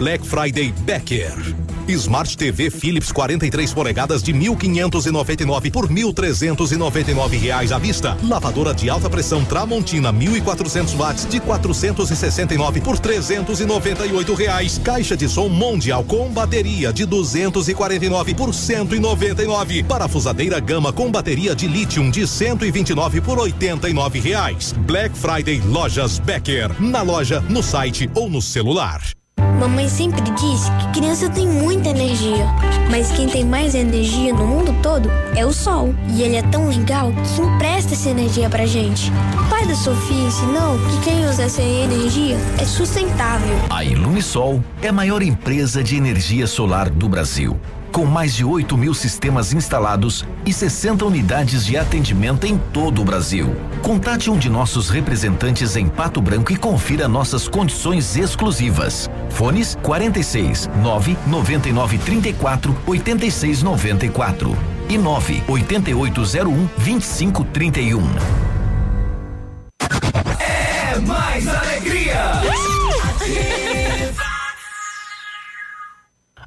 Black 0.00 0.26
Friday 0.26 0.72
Becker. 0.86 1.34
Smart 1.86 2.34
TV 2.34 2.70
Philips 2.70 3.12
43 3.12 3.74
polegadas 3.74 4.22
de 4.22 4.32
1.599 4.32 5.70
por 5.70 5.88
1.399 5.88 7.38
reais 7.38 7.70
à 7.70 7.78
vista. 7.78 8.16
Lavadora 8.26 8.72
de 8.72 8.88
alta 8.88 9.10
pressão 9.10 9.44
Tramontina 9.44 10.10
1.400 10.10 10.96
watts 10.96 11.26
de 11.26 11.38
469 11.38 12.80
por 12.80 12.98
398 12.98 14.34
reais. 14.34 14.78
Caixa 14.82 15.14
de 15.14 15.28
som 15.28 15.50
Mondial 15.50 16.02
com 16.04 16.30
bateria 16.30 16.94
de 16.94 17.04
249 17.04 18.34
por 18.34 18.54
199. 18.54 19.84
Parafusadeira 19.84 20.60
Gama 20.60 20.94
com 20.94 21.10
bateria 21.10 21.54
de 21.54 21.68
lítio 21.68 22.10
de 22.10 22.26
129 22.26 23.20
por 23.20 23.38
89 23.38 24.18
reais. 24.18 24.74
Black 24.86 25.14
Friday 25.14 25.60
Lojas 25.60 26.18
Becker. 26.18 26.80
Na 26.80 27.02
loja, 27.02 27.44
no 27.50 27.62
site 27.62 28.10
ou 28.14 28.30
no 28.30 28.40
celular. 28.40 29.19
Mamãe 29.60 29.90
sempre 29.90 30.22
disse 30.22 30.70
que 30.72 31.00
criança 31.00 31.28
tem 31.28 31.46
muita 31.46 31.90
energia, 31.90 32.46
mas 32.90 33.12
quem 33.12 33.28
tem 33.28 33.44
mais 33.44 33.74
energia 33.74 34.32
no 34.32 34.46
mundo 34.46 34.74
todo 34.82 35.10
é 35.36 35.44
o 35.44 35.52
sol. 35.52 35.94
E 36.08 36.22
ele 36.22 36.36
é 36.36 36.42
tão 36.42 36.66
legal 36.66 37.12
que 37.12 37.42
empresta 37.42 37.92
essa 37.92 38.08
energia 38.08 38.48
pra 38.48 38.64
gente. 38.64 39.12
O 39.38 39.50
pai 39.50 39.66
da 39.66 39.74
Sofia 39.74 40.28
ensinou 40.28 40.78
que 40.78 41.00
quem 41.04 41.28
usa 41.28 41.42
essa 41.42 41.60
energia 41.60 42.38
é 42.58 42.64
sustentável. 42.64 43.54
A 43.68 43.84
Ilumisol 43.84 44.64
é 44.80 44.88
a 44.88 44.92
maior 44.94 45.20
empresa 45.20 45.84
de 45.84 45.94
energia 45.94 46.46
solar 46.46 46.88
do 46.88 47.06
Brasil. 47.06 47.60
Com 47.92 48.06
mais 48.06 48.34
de 48.34 48.44
8 48.44 48.78
mil 48.78 48.94
sistemas 48.94 49.52
instalados 49.52 50.24
e 50.46 50.54
60 50.54 51.04
unidades 51.04 51.66
de 51.66 51.76
atendimento 51.76 52.46
em 52.46 52.56
todo 52.72 53.02
o 53.02 53.04
Brasil. 53.04 53.54
Contate 53.82 54.30
um 54.30 54.38
de 54.38 54.48
nossos 54.48 54.88
representantes 54.88 55.76
em 55.76 55.86
Pato 55.86 56.22
Branco 56.22 56.50
e 56.50 56.56
confira 56.56 57.06
nossas 57.06 57.46
condições 57.46 58.16
exclusivas. 58.16 59.10
Fones 59.30 59.78
46 59.82 60.68
9 60.82 61.16
99 61.26 61.98
34 61.98 62.76
86 62.86 63.62
94 63.62 64.56
e 64.88 64.98
9 64.98 65.42
8801 65.48 66.68
2531. 66.78 68.02
É 70.38 70.98
mais 71.00 71.46
alegria! 71.46 72.40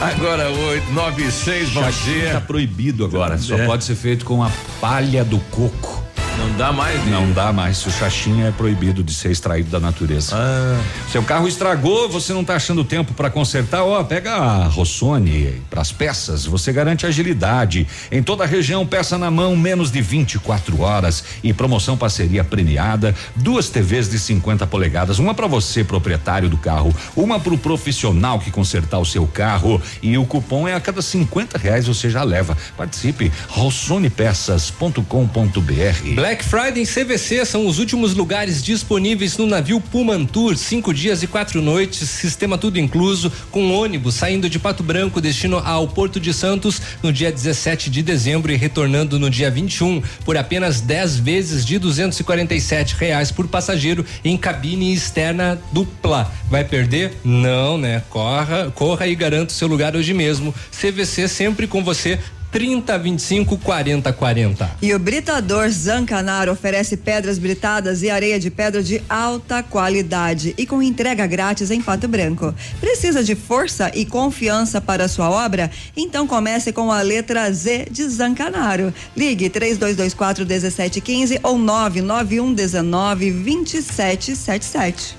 Agora, 0.00 0.50
8, 0.50 0.92
9 0.92 1.22
e 1.24 1.30
6, 1.30 1.70
bom 1.70 1.90
dia. 1.90 2.32
Tá 2.32 2.40
proibido 2.40 3.04
agora. 3.04 3.36
Só 3.36 3.54
É. 3.56 3.66
pode 3.66 3.84
ser 3.84 3.94
feito 3.94 4.24
com 4.24 4.42
a 4.42 4.50
palha 4.80 5.22
do 5.22 5.38
coco. 5.50 6.02
Não 6.40 6.56
dá 6.56 6.72
mais. 6.72 7.06
Não 7.06 7.30
dá 7.32 7.52
mais. 7.52 7.84
O 7.84 7.90
chachinha 7.90 8.46
é 8.46 8.50
proibido 8.50 9.02
de 9.02 9.12
ser 9.12 9.30
extraído 9.30 9.68
da 9.68 9.78
natureza. 9.78 10.34
Ah. 10.34 10.80
Seu 11.12 11.22
carro 11.22 11.46
estragou, 11.46 12.08
você 12.08 12.32
não 12.32 12.40
está 12.40 12.56
achando 12.56 12.82
tempo 12.82 13.12
para 13.12 13.28
consertar? 13.28 13.84
Ó, 13.84 14.02
pega 14.02 14.36
a 14.36 14.66
Rossoni 14.66 15.60
para 15.68 15.82
as 15.82 15.92
peças. 15.92 16.46
Você 16.46 16.72
garante 16.72 17.04
agilidade. 17.04 17.86
Em 18.10 18.22
toda 18.22 18.44
a 18.44 18.46
região, 18.46 18.86
peça 18.86 19.18
na 19.18 19.30
mão, 19.30 19.54
menos 19.54 19.90
de 19.90 20.00
24 20.00 20.80
horas 20.80 21.22
e 21.44 21.52
promoção 21.52 21.94
parceria 21.94 22.42
premiada. 22.42 23.14
Duas 23.36 23.68
TVs 23.68 24.08
de 24.08 24.18
50 24.18 24.66
polegadas, 24.66 25.18
uma 25.18 25.34
para 25.34 25.46
você, 25.46 25.84
proprietário 25.84 26.48
do 26.48 26.56
carro, 26.56 26.96
uma 27.14 27.38
para 27.38 27.52
o 27.52 27.58
profissional 27.58 28.38
que 28.38 28.50
consertar 28.50 28.98
o 28.98 29.04
seu 29.04 29.26
carro 29.26 29.78
e 30.02 30.16
o 30.16 30.24
cupom 30.24 30.66
é 30.66 30.72
a 30.74 30.80
cada 30.80 31.02
50 31.02 31.58
reais 31.58 31.86
você 31.86 32.08
já 32.08 32.22
leva. 32.22 32.56
Participe. 32.78 33.30
RossonePeças.com.br. 33.48 36.29
Black 36.30 36.44
Friday 36.44 36.80
em 36.80 36.86
CVC 36.86 37.44
são 37.44 37.66
os 37.66 37.80
últimos 37.80 38.14
lugares 38.14 38.62
disponíveis 38.62 39.36
no 39.36 39.48
navio 39.48 39.80
Pullman 39.80 40.24
Tour, 40.24 40.56
cinco 40.56 40.94
dias 40.94 41.24
e 41.24 41.26
quatro 41.26 41.60
noites, 41.60 42.08
sistema 42.08 42.56
tudo 42.56 42.78
incluso, 42.78 43.32
com 43.50 43.72
ônibus 43.72 44.14
saindo 44.14 44.48
de 44.48 44.56
Pato 44.56 44.80
Branco, 44.80 45.20
destino 45.20 45.58
ao 45.58 45.88
Porto 45.88 46.20
de 46.20 46.32
Santos 46.32 46.80
no 47.02 47.12
dia 47.12 47.32
17 47.32 47.90
de 47.90 48.00
dezembro 48.00 48.52
e 48.52 48.56
retornando 48.56 49.18
no 49.18 49.28
dia 49.28 49.50
21 49.50 50.00
por 50.24 50.36
apenas 50.36 50.80
10 50.80 51.16
vezes 51.16 51.66
de 51.66 51.80
247 51.80 52.94
reais 52.94 53.32
por 53.32 53.48
passageiro 53.48 54.06
em 54.24 54.36
cabine 54.36 54.94
externa 54.94 55.60
dupla. 55.72 56.32
Vai 56.48 56.62
perder? 56.62 57.12
Não, 57.24 57.76
né? 57.76 58.04
Corra, 58.08 58.70
corra 58.72 59.08
e 59.08 59.16
garanta 59.16 59.52
o 59.52 59.56
seu 59.56 59.66
lugar 59.66 59.96
hoje 59.96 60.14
mesmo. 60.14 60.54
CVC 60.70 61.26
sempre 61.26 61.66
com 61.66 61.82
você 61.82 62.20
30 62.50 62.98
25 62.98 63.58
40 63.58 64.12
40. 64.12 64.70
E 64.82 64.92
o 64.92 64.98
Britador 64.98 65.68
Zancanaro 65.68 66.52
oferece 66.52 66.96
pedras 66.96 67.38
britadas 67.38 68.02
e 68.02 68.10
areia 68.10 68.38
de 68.38 68.50
pedra 68.50 68.82
de 68.82 69.00
alta 69.08 69.62
qualidade 69.62 70.54
e 70.58 70.66
com 70.66 70.82
entrega 70.82 71.26
grátis 71.26 71.70
em 71.70 71.80
Pato 71.80 72.08
Branco. 72.08 72.54
Precisa 72.80 73.22
de 73.22 73.34
força 73.34 73.90
e 73.94 74.04
confiança 74.04 74.80
para 74.80 75.04
a 75.04 75.08
sua 75.08 75.30
obra? 75.30 75.70
Então 75.96 76.26
comece 76.26 76.72
com 76.72 76.90
a 76.90 77.00
letra 77.02 77.50
Z 77.52 77.86
de 77.90 78.08
Zancanaro. 78.08 78.92
Ligue 79.16 79.48
3224 79.48 80.44
1715 80.44 81.40
ou 81.42 81.58
991 81.58 82.52
19 82.52 83.30
2777. 83.30 85.16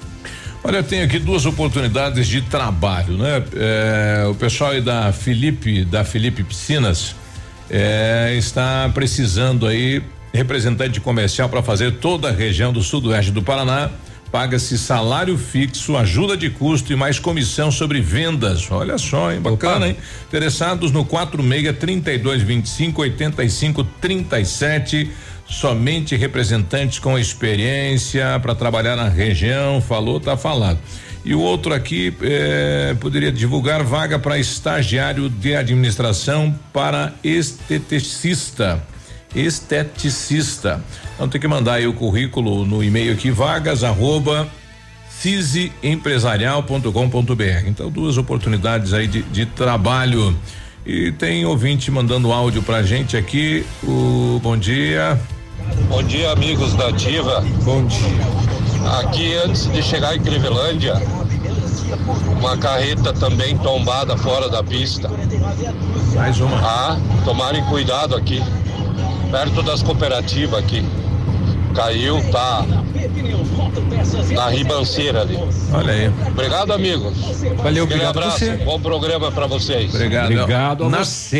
Olha, 0.64 0.84
tem 0.84 1.02
aqui 1.02 1.18
duas 1.18 1.48
oportunidades 1.48 2.28
de 2.28 2.42
trabalho, 2.44 3.18
né? 3.18 3.44
É, 3.56 4.28
o 4.28 4.36
pessoal 4.36 4.72
aí 4.72 4.82
da 4.82 5.12
Felipe, 5.12 5.84
da 5.84 6.04
Felipe 6.04 6.44
Piscinas, 6.44 7.16
é, 7.72 8.36
está 8.38 8.92
precisando 8.94 9.66
aí 9.66 10.04
representante 10.34 11.00
comercial 11.00 11.48
para 11.48 11.64
fazer 11.64 11.94
toda 11.94 12.28
a 12.28 12.32
região 12.32 12.74
do 12.74 12.84
sudoeste 12.84 13.32
do 13.32 13.42
Paraná. 13.42 13.90
Paga-se 14.30 14.78
salário 14.78 15.38
fixo, 15.38 15.98
ajuda 15.98 16.38
de 16.38 16.50
custo 16.50 16.94
e 16.94 16.96
mais 16.96 17.20
comissão 17.20 17.70
sobre 17.70 18.00
vendas. 18.00 18.70
Olha 18.72 18.98
só, 18.98 19.32
hein? 19.32 19.42
Bacana, 19.42 19.78
Opa. 19.78 19.88
hein? 19.88 19.98
Interessados 20.28 20.92
no 20.92 21.04
46 21.04 21.78
32 21.78 22.42
25 22.42 23.02
85 23.02 23.84
37 24.00 25.12
somente 25.48 26.16
representantes 26.16 26.98
com 26.98 27.20
experiência 27.20 28.40
para 28.42 28.56
trabalhar 28.56 28.96
na 28.96 29.10
região, 29.10 29.82
falou, 29.82 30.20
tá 30.20 30.38
falado. 30.38 30.80
E 31.24 31.36
o 31.36 31.40
outro 31.40 31.74
aqui 31.74 32.14
eh, 32.22 32.96
poderia 33.00 33.32
divulgar 33.32 33.84
vaga 33.84 34.18
para 34.18 34.40
estagiário 34.40 35.30
de 35.30 35.56
administração 35.56 36.58
para 36.74 37.14
esteticista. 37.24 38.82
Esteticista. 39.36 40.84
Então 41.14 41.30
tem 41.30 41.40
que 41.40 41.48
mandar 41.48 41.76
aí 41.76 41.86
o 41.86 41.94
currículo 41.94 42.66
no 42.66 42.84
e-mail 42.84 43.14
aqui, 43.14 43.30
vagas 43.30 43.84
arroba 43.84 44.50
ciseempresarial.com.br. 45.22 47.68
Então, 47.68 47.92
duas 47.92 48.18
oportunidades 48.18 48.94
aí 48.94 49.08
de, 49.08 49.22
de 49.24 49.46
trabalho. 49.46 50.38
E 50.84 51.12
tem 51.12 51.46
ouvinte 51.46 51.92
mandando 51.92 52.32
áudio 52.32 52.64
pra 52.64 52.82
gente 52.82 53.16
aqui. 53.16 53.64
O 53.84 54.40
bom 54.42 54.58
dia. 54.58 55.22
Bom 55.88 56.02
dia, 56.02 56.32
amigos 56.32 56.74
da 56.74 56.88
Ativa. 56.88 57.42
Bom 57.64 57.86
dia. 57.86 58.51
Aqui, 59.00 59.36
antes 59.36 59.72
de 59.72 59.82
chegar 59.82 60.16
em 60.16 60.20
Crivelândia, 60.22 60.96
uma 62.40 62.58
carreta 62.58 63.14
também 63.14 63.58
tombada 63.58 64.18
fora 64.18 64.50
da 64.50 64.64
pista. 64.64 65.10
Mais 66.16 66.40
uma. 66.40 66.58
Ah, 66.58 66.98
tomarem 67.24 67.64
cuidado 67.66 68.16
aqui, 68.16 68.42
perto 69.30 69.62
das 69.64 69.82
cooperativas 69.84 70.60
aqui. 70.60 70.84
Caiu, 71.76 72.22
tá 72.32 72.66
na 74.34 74.50
ribanceira 74.50 75.22
ali. 75.22 75.40
Olha 75.74 75.94
aí. 75.94 76.12
Obrigado, 76.28 76.74
amigos. 76.74 77.18
Valeu, 77.18 77.54
Aquele 77.60 77.82
obrigado 77.82 78.18
abraço. 78.18 78.40
você. 78.40 78.58
Bom 78.58 78.80
programa 78.80 79.32
para 79.32 79.48
vocês. 79.48 79.94
Obrigado. 79.94 80.26
Obrigado 80.32 80.84
a 80.84 80.90
você. 80.90 81.40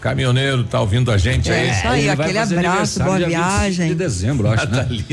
Caminhoneiro, 0.00 0.64
tá 0.64 0.80
ouvindo 0.80 1.10
a 1.12 1.18
gente 1.18 1.50
É 1.50 1.54
aí? 1.60 1.70
isso 1.70 1.86
aí, 1.88 2.08
aquele 2.08 2.38
abraço, 2.38 3.02
boa 3.02 3.18
dia 3.18 3.26
25 3.28 3.48
viagem. 3.48 3.88
De 3.88 3.94
dezembro, 3.94 4.48
acho, 4.50 4.66
né? 4.68 4.76
Natalino. 4.78 5.04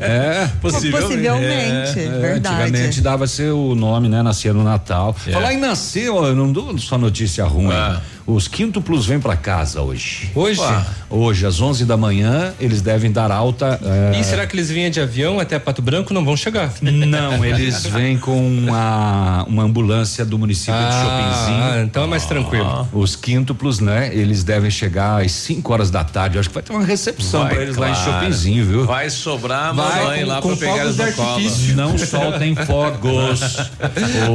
É. 0.00 0.48
Possivelmente, 0.60 1.98
É, 2.00 2.18
verdade. 2.20 2.56
Antigamente 2.64 3.00
dava-se 3.00 3.42
o 3.44 3.74
nome, 3.74 4.08
né? 4.08 4.22
Nascia 4.22 4.52
no 4.52 4.62
Natal. 4.62 5.14
É. 5.26 5.32
Falar 5.32 5.54
em 5.54 5.58
nascer, 5.58 6.10
ó, 6.10 6.26
eu 6.26 6.36
não 6.36 6.50
dou 6.52 6.76
só 6.78 6.98
notícia 6.98 7.44
ruim. 7.44 7.72
Ah. 7.72 8.00
Os 8.26 8.46
quíntuplos 8.46 9.06
vêm 9.06 9.18
pra 9.18 9.36
casa 9.36 9.80
hoje. 9.80 10.30
Hoje? 10.34 10.60
Opa. 10.60 10.86
Hoje, 11.08 11.46
às 11.46 11.62
11 11.62 11.86
da 11.86 11.96
manhã, 11.96 12.52
eles 12.60 12.82
devem 12.82 13.10
dar 13.10 13.30
alta. 13.30 13.80
é, 14.14 14.20
E 14.20 14.22
será 14.22 14.46
que 14.46 14.54
eles 14.54 14.68
vinham 14.68 14.90
de 14.90 15.00
avião 15.00 15.40
até 15.40 15.58
Pato 15.58 15.80
Branco? 15.80 16.12
Não 16.12 16.22
vão 16.22 16.36
chegar. 16.36 16.70
Não, 16.82 17.40
eles 17.42 17.86
vêm 17.86 18.18
com 18.18 18.36
uma, 18.46 19.44
uma 19.44 19.62
ambulância 19.62 20.26
do 20.26 20.38
município 20.38 20.74
de 20.74 20.92
Chopinzinho. 20.92 21.62
Ah, 21.64 21.80
então 21.82 22.04
é 22.04 22.06
mais 22.06 22.26
tranquilo. 22.26 22.86
Os 22.92 23.16
quíntuplos, 23.16 23.80
né? 23.80 24.14
Eles 24.18 24.42
devem 24.44 24.70
chegar 24.70 25.22
às 25.22 25.32
5 25.32 25.72
horas 25.72 25.90
da 25.90 26.04
tarde. 26.04 26.36
Eu 26.36 26.40
acho 26.40 26.48
que 26.48 26.54
vai 26.54 26.62
ter 26.62 26.72
uma 26.72 26.84
recepção 26.84 27.42
Vai, 27.42 27.54
pra 27.54 27.62
eles 27.62 27.76
lá 27.76 27.90
em 27.90 27.94
claro. 27.94 28.20
Chopinzinho, 28.20 28.64
viu? 28.64 28.84
Vai 28.86 29.10
sobrar 29.10 29.70
a 29.70 29.72
Vai, 29.72 30.00
mamãe 30.04 30.20
com- 30.20 30.26
lá 30.28 30.42
com 30.42 30.48
pra 30.48 30.56
pegar 30.56 31.12
colo. 31.14 31.28
artifício. 31.30 31.76
Não 31.76 31.96
soltem 31.98 32.54
fogos. 32.66 33.40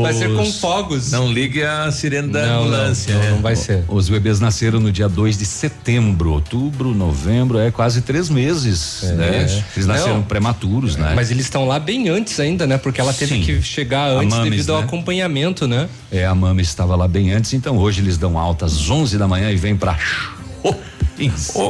Vai 0.02 0.14
ser 0.14 0.34
com 0.36 0.42
Os- 0.44 0.60
fogos. 0.60 1.12
Não 1.12 1.32
ligue 1.32 1.64
a 1.64 1.92
sirene 1.92 2.30
da 2.30 2.46
Não, 2.46 2.60
ambulância. 2.62 3.14
não, 3.14 3.22
né? 3.22 3.30
não 3.32 3.42
vai 3.42 3.56
ser. 3.56 3.84
Os 3.88 4.10
bebês 4.10 4.40
nasceram 4.40 4.80
no 4.80 4.92
dia 4.92 5.08
2 5.10 5.38
de 5.38 5.46
setembro, 5.46 6.32
outubro, 6.32 6.94
novembro, 6.94 7.58
é 7.60 7.72
quase 7.72 8.02
três 8.02 8.30
meses, 8.30 9.02
né? 9.16 9.48
Eles 9.76 9.86
nasceram 9.86 10.16
Não. 10.16 10.24
prematuros, 10.24 10.96
né? 10.96 11.14
Mas 11.16 11.32
eles 11.32 11.46
estão 11.46 11.66
lá 11.66 11.80
bem 11.80 12.10
antes 12.10 12.40
ainda, 12.40 12.66
né? 12.68 12.78
Porque 12.78 13.00
ela 13.02 13.14
teve 13.14 13.36
Sim. 13.36 13.42
que 13.42 13.62
chegar 13.62 14.10
antes 14.10 14.36
Mames, 14.38 14.52
devido 14.52 14.72
ao 14.74 14.80
né? 14.82 14.86
acompanhamento, 14.86 15.68
né? 15.68 15.88
É, 16.12 16.26
a 16.26 16.36
mama 16.36 16.62
estava 16.62 16.96
lá 16.96 17.08
bem 17.08 17.32
antes, 17.32 17.54
então 17.54 17.78
hoje 17.78 18.02
eles 18.02 18.18
dão 18.18 18.38
alta 18.38 18.66
às 18.66 18.90
11 18.90 19.18
da 19.18 19.28
manhã 19.28 19.50
e 19.52 19.56
vem 19.56 19.73
pra. 19.78 19.98
Ho- 20.64 20.76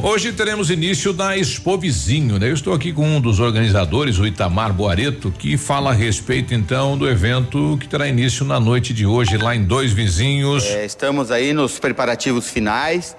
Hoje 0.07 0.31
teremos 0.31 0.69
início 0.71 1.11
da 1.11 1.37
Expo 1.37 1.77
Vizinho, 1.77 2.39
né? 2.39 2.49
Eu 2.49 2.53
estou 2.53 2.73
aqui 2.73 2.93
com 2.93 3.05
um 3.05 3.19
dos 3.19 3.39
organizadores, 3.41 4.17
o 4.17 4.25
Itamar 4.25 4.71
Boareto, 4.73 5.31
que 5.31 5.57
fala 5.57 5.89
a 5.91 5.93
respeito 5.93 6.53
então 6.53 6.97
do 6.97 7.07
evento 7.09 7.77
que 7.79 7.87
terá 7.87 8.07
início 8.07 8.45
na 8.45 8.59
noite 8.59 8.93
de 8.93 9.05
hoje 9.05 9.37
lá 9.37 9.53
em 9.55 9.63
Dois 9.63 9.91
Vizinhos. 9.91 10.63
É, 10.65 10.85
estamos 10.85 11.29
aí 11.29 11.53
nos 11.53 11.77
preparativos 11.77 12.49
finais. 12.49 13.15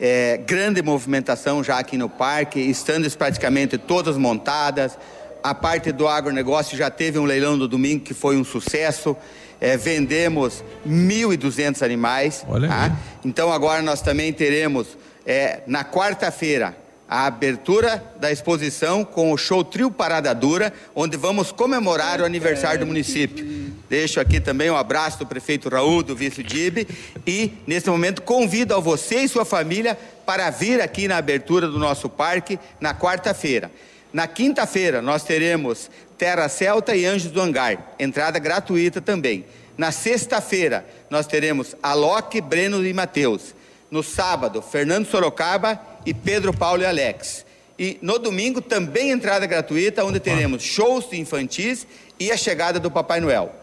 É, 0.00 0.38
grande 0.46 0.80
movimentação 0.80 1.62
já 1.62 1.78
aqui 1.78 1.96
no 1.98 2.08
parque, 2.08 2.60
estandes 2.60 3.14
praticamente 3.16 3.76
todas 3.76 4.16
montadas. 4.16 4.96
A 5.42 5.54
parte 5.54 5.92
do 5.92 6.06
agronegócio 6.08 6.78
já 6.78 6.88
teve 6.88 7.18
um 7.18 7.24
leilão 7.24 7.56
no 7.56 7.66
domingo 7.68 8.04
que 8.04 8.14
foi 8.14 8.36
um 8.36 8.44
sucesso. 8.44 9.16
É, 9.64 9.78
vendemos 9.78 10.62
1.200 10.86 11.80
animais. 11.82 12.44
Olha 12.46 12.68
tá? 12.68 12.94
Então 13.24 13.50
agora 13.50 13.80
nós 13.80 14.02
também 14.02 14.30
teremos 14.30 14.86
é, 15.24 15.62
na 15.66 15.82
quarta-feira 15.82 16.76
a 17.08 17.24
abertura 17.24 18.04
da 18.20 18.30
exposição 18.30 19.04
com 19.04 19.32
o 19.32 19.38
show 19.38 19.64
Trio 19.64 19.90
Parada 19.90 20.34
Dura, 20.34 20.70
onde 20.94 21.16
vamos 21.16 21.50
comemorar 21.50 22.20
o 22.20 22.26
aniversário 22.26 22.80
do 22.80 22.86
município. 22.86 23.72
Deixo 23.88 24.20
aqui 24.20 24.38
também 24.38 24.70
um 24.70 24.76
abraço 24.76 25.20
do 25.20 25.26
prefeito 25.26 25.70
Raul, 25.70 26.02
do 26.02 26.14
vice 26.14 26.42
Dibe, 26.42 26.86
e 27.26 27.52
nesse 27.66 27.88
momento 27.88 28.20
convido 28.20 28.74
a 28.74 28.80
você 28.80 29.20
e 29.20 29.28
sua 29.28 29.46
família 29.46 29.98
para 30.26 30.50
vir 30.50 30.82
aqui 30.82 31.08
na 31.08 31.16
abertura 31.16 31.68
do 31.68 31.78
nosso 31.78 32.10
parque 32.10 32.58
na 32.78 32.94
quarta-feira. 32.94 33.70
Na 34.12 34.26
quinta-feira 34.26 35.02
nós 35.02 35.24
teremos 35.24 35.90
Terra 36.16 36.48
Celta 36.48 36.94
e 36.94 37.04
Anjos 37.04 37.30
do 37.30 37.40
Hangar, 37.40 37.94
entrada 37.98 38.38
gratuita 38.38 39.00
também. 39.00 39.44
Na 39.76 39.90
sexta-feira 39.90 40.86
nós 41.10 41.26
teremos 41.26 41.74
Alok, 41.82 42.40
Breno 42.40 42.84
e 42.84 42.92
Matheus. 42.92 43.54
No 43.90 44.02
sábado, 44.02 44.62
Fernando 44.62 45.06
Sorocaba 45.06 45.80
e 46.06 46.12
Pedro 46.14 46.52
Paulo 46.52 46.82
e 46.82 46.86
Alex. 46.86 47.44
E 47.78 47.98
no 48.00 48.18
domingo 48.18 48.60
também 48.60 49.10
entrada 49.10 49.46
gratuita, 49.46 50.04
onde 50.04 50.20
teremos 50.20 50.62
shows 50.62 51.12
infantis 51.12 51.86
e 52.18 52.30
a 52.30 52.36
chegada 52.36 52.78
do 52.78 52.90
Papai 52.90 53.20
Noel. 53.20 53.54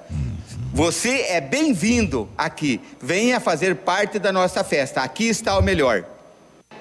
Você 0.73 1.25
é 1.27 1.41
bem-vindo 1.41 2.29
aqui. 2.37 2.79
Venha 3.01 3.39
fazer 3.39 3.75
parte 3.75 4.19
da 4.19 4.31
nossa 4.31 4.63
festa. 4.63 5.01
Aqui 5.01 5.27
está 5.27 5.57
o 5.57 5.61
melhor. 5.61 6.05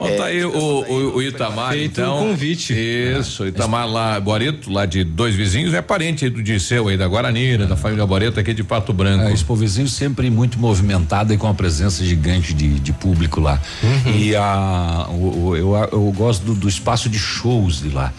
Ó, 0.01 0.09
tá 0.17 0.25
aí 0.25 0.43
o, 0.45 0.51
o, 0.51 1.17
o 1.17 1.23
Itamar, 1.23 1.77
então. 1.77 2.17
o 2.25 2.29
convite. 2.31 2.73
Isso, 2.73 3.47
Itamar 3.47 3.87
lá, 3.87 4.19
Boreto, 4.19 4.73
lá 4.73 4.87
de 4.87 5.05
dois 5.05 5.35
vizinhos, 5.35 5.75
é 5.75 5.83
parente 5.83 6.25
aí 6.25 6.31
do 6.31 6.43
Disseu 6.43 6.89
aí, 6.89 6.97
da 6.97 7.07
Guaranira, 7.07 7.67
da 7.67 7.77
família 7.77 8.07
Boreto 8.07 8.41
aqui 8.41 8.55
de 8.55 8.65
Pato 8.65 8.93
Branco. 8.95 9.25
É, 9.25 9.33
Expo 9.33 9.55
Vizinho 9.55 9.87
sempre 9.89 10.31
muito 10.31 10.59
movimentada 10.59 11.35
e 11.35 11.37
com 11.37 11.47
a 11.47 11.53
presença 11.55 12.03
gigante 12.05 12.55
de, 12.55 12.81
de 12.81 12.93
público 12.95 13.41
lá. 13.41 13.61
Uhum. 13.83 14.13
E 14.17 14.35
a, 14.35 15.07
o- 15.11 15.49
o- 15.49 15.57
eu, 15.57 15.75
eu 15.93 16.13
gosto 16.17 16.45
do, 16.45 16.55
do 16.55 16.69
espaço 16.69 17.09
de 17.11 17.19
shows 17.19 17.81
de 17.83 17.91
lá. 17.91 18.13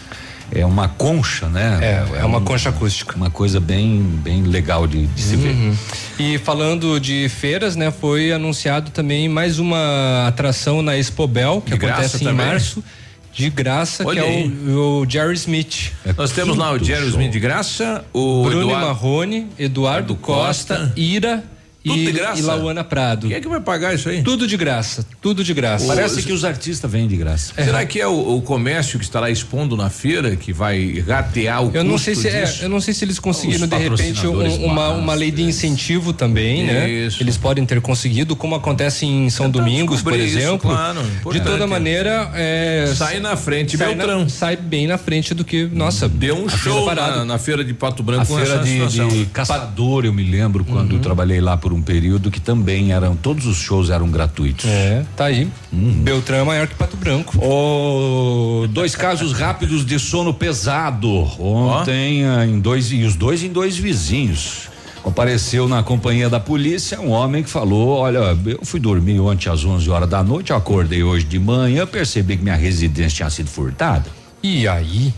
É 0.54 0.66
uma 0.66 0.86
concha, 0.88 1.46
né? 1.48 1.78
É, 1.80 2.18
é 2.20 2.24
uma 2.24 2.38
um- 2.38 2.44
concha 2.44 2.68
acústica. 2.68 3.16
Uma 3.16 3.30
coisa 3.30 3.58
bem, 3.58 4.00
bem 4.02 4.42
legal 4.42 4.86
de, 4.86 5.06
de 5.06 5.22
se 5.22 5.36
ver. 5.36 5.50
Uhum. 5.54 5.74
E 6.18 6.38
falando 6.38 7.00
de 7.00 7.28
feiras, 7.28 7.74
né, 7.74 7.90
foi 7.90 8.32
anunciado 8.32 8.90
também 8.90 9.28
mais 9.28 9.58
uma 9.58 10.26
atração 10.28 10.82
na 10.82 10.96
Expobel, 10.98 11.62
que 11.64 11.72
De 11.72 11.78
graça 11.78 12.00
acontece 12.02 12.24
em 12.24 12.26
também? 12.26 12.46
março, 12.46 12.84
de 13.32 13.48
graça, 13.48 14.06
Olha 14.06 14.20
que 14.22 14.28
é 14.28 14.30
aí. 14.30 14.48
o, 14.68 15.00
o 15.00 15.06
Jerry 15.10 15.34
Smith. 15.34 15.92
Nós 16.18 16.32
temos 16.32 16.54
lá 16.58 16.70
o 16.72 16.78
Jerry 16.78 17.06
Smith 17.08 17.30
de 17.32 17.40
graça, 17.40 18.04
o 18.12 18.42
Bruno 18.42 18.62
Eduardo. 18.64 18.86
Marrone, 18.88 19.46
Eduardo 19.58 20.14
Costa, 20.14 20.76
Costa. 20.76 20.92
Ira 21.00 21.42
Tudo 21.84 21.98
e, 21.98 22.06
de 22.06 22.12
graça? 22.12 22.38
e 22.38 22.42
Lauana 22.42 22.84
Prado. 22.84 23.26
Quem 23.28 23.36
é 23.36 23.40
que 23.40 23.48
vai 23.48 23.60
pagar 23.60 23.94
isso 23.94 24.08
aí? 24.08 24.22
Tudo 24.22 24.46
de 24.46 24.56
graça, 24.56 25.04
tudo 25.20 25.42
de 25.42 25.52
graça. 25.52 25.86
Parece 25.86 26.22
que 26.22 26.32
os 26.32 26.44
artistas 26.44 26.90
vêm 26.90 27.06
de 27.08 27.16
graça. 27.16 27.52
Será 27.54 27.84
que 27.84 28.00
é 28.00 28.06
o, 28.06 28.36
o 28.36 28.42
comércio 28.42 28.98
que 28.98 29.04
estará 29.04 29.30
expondo 29.30 29.76
na 29.76 29.90
feira 29.90 30.36
que 30.36 30.52
vai 30.52 31.02
ratear 31.06 31.62
o 31.64 31.70
Eu 31.74 31.82
não 31.84 31.98
sei 31.98 32.14
se 32.14 32.28
é, 32.28 32.44
eu 32.62 32.68
não 32.68 32.80
sei 32.80 32.94
se 32.94 33.04
eles 33.04 33.18
conseguiram 33.18 33.64
Os 33.64 33.68
de 33.70 33.76
repente 33.76 34.26
um- 34.26 34.64
uma, 34.64 34.90
uma 34.90 35.14
lei 35.14 35.30
de 35.30 35.42
incentivo 35.42 36.12
também, 36.12 36.64
né? 36.66 36.88
Isso. 36.88 37.22
Eles 37.22 37.36
podem 37.36 37.64
ter 37.66 37.80
conseguido, 37.80 38.36
como 38.36 38.54
acontece 38.54 39.04
em 39.06 39.28
São 39.30 39.50
Domingos, 39.50 40.02
por 40.02 40.14
isso, 40.18 40.38
exemplo. 40.38 40.70
claro, 40.70 41.00
de 41.32 41.40
toda 41.40 41.66
maneira, 41.66 42.30
é, 42.34 42.92
Sai 42.94 43.18
na 43.20 43.36
frente, 43.36 43.76
sai, 43.76 43.94
Beltrão. 43.94 44.20
na- 44.20 44.28
sai 44.28 44.56
bem 44.56 44.86
na 44.86 44.98
frente 44.98 45.34
do 45.34 45.44
que, 45.44 45.64
nossa, 45.72 46.08
Deu 46.08 46.36
um 46.36 46.48
show 46.48 46.92
na, 46.94 47.24
na 47.24 47.38
feira 47.38 47.64
de 47.64 47.74
Pato 47.74 48.02
Branco 48.02 48.22
A 48.22 48.26
com 48.26 48.36
feira 48.36 48.54
essa 48.54 48.64
de, 48.64 49.08
de 49.08 49.26
caçador, 49.26 50.04
eu 50.04 50.12
me 50.12 50.22
lembro 50.22 50.64
quando 50.64 50.92
Uhum. 50.92 50.98
trabalhei 51.00 51.40
lá 51.40 51.56
por 51.56 51.71
um 51.72 51.82
período 51.82 52.30
que 52.30 52.40
também 52.40 52.92
eram, 52.92 53.16
todos 53.16 53.46
os 53.46 53.56
shows 53.56 53.90
eram 53.90 54.08
gratuitos. 54.10 54.66
É, 54.66 55.04
tá 55.16 55.26
aí. 55.26 55.48
Uhum. 55.72 56.02
Beltrão 56.02 56.38
é 56.38 56.44
maior 56.44 56.66
que 56.66 56.74
Pato 56.74 56.96
Branco. 56.96 57.38
Oh, 57.42 58.66
dois 58.68 58.94
casos 58.94 59.32
rápidos 59.32 59.84
de 59.84 59.98
sono 59.98 60.32
pesado. 60.32 61.10
Ontem, 61.40 62.24
ah, 62.24 62.46
em 62.46 62.60
dois, 62.60 62.92
e 62.92 63.04
os 63.04 63.16
dois 63.16 63.42
em 63.42 63.50
dois 63.50 63.76
vizinhos. 63.76 64.70
Compareceu 65.02 65.66
na 65.66 65.82
companhia 65.82 66.30
da 66.30 66.38
polícia 66.38 67.00
um 67.00 67.10
homem 67.10 67.42
que 67.42 67.50
falou: 67.50 67.98
Olha, 67.98 68.38
eu 68.46 68.64
fui 68.64 68.78
dormir 68.78 69.18
ontem 69.18 69.50
às 69.50 69.64
11 69.64 69.90
horas 69.90 70.08
da 70.08 70.22
noite, 70.22 70.52
acordei 70.52 71.02
hoje 71.02 71.24
de 71.24 71.40
manhã, 71.40 71.84
percebi 71.86 72.36
que 72.36 72.42
minha 72.42 72.54
residência 72.54 73.16
tinha 73.16 73.30
sido 73.30 73.50
furtada. 73.50 74.08
E 74.42 74.68
aí? 74.68 75.12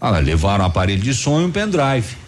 Ah, 0.00 0.18
levaram 0.18 0.64
um 0.64 0.66
aparelho 0.66 1.02
de 1.02 1.12
som 1.12 1.40
e 1.40 1.44
um 1.44 1.50
pendrive. 1.50 2.25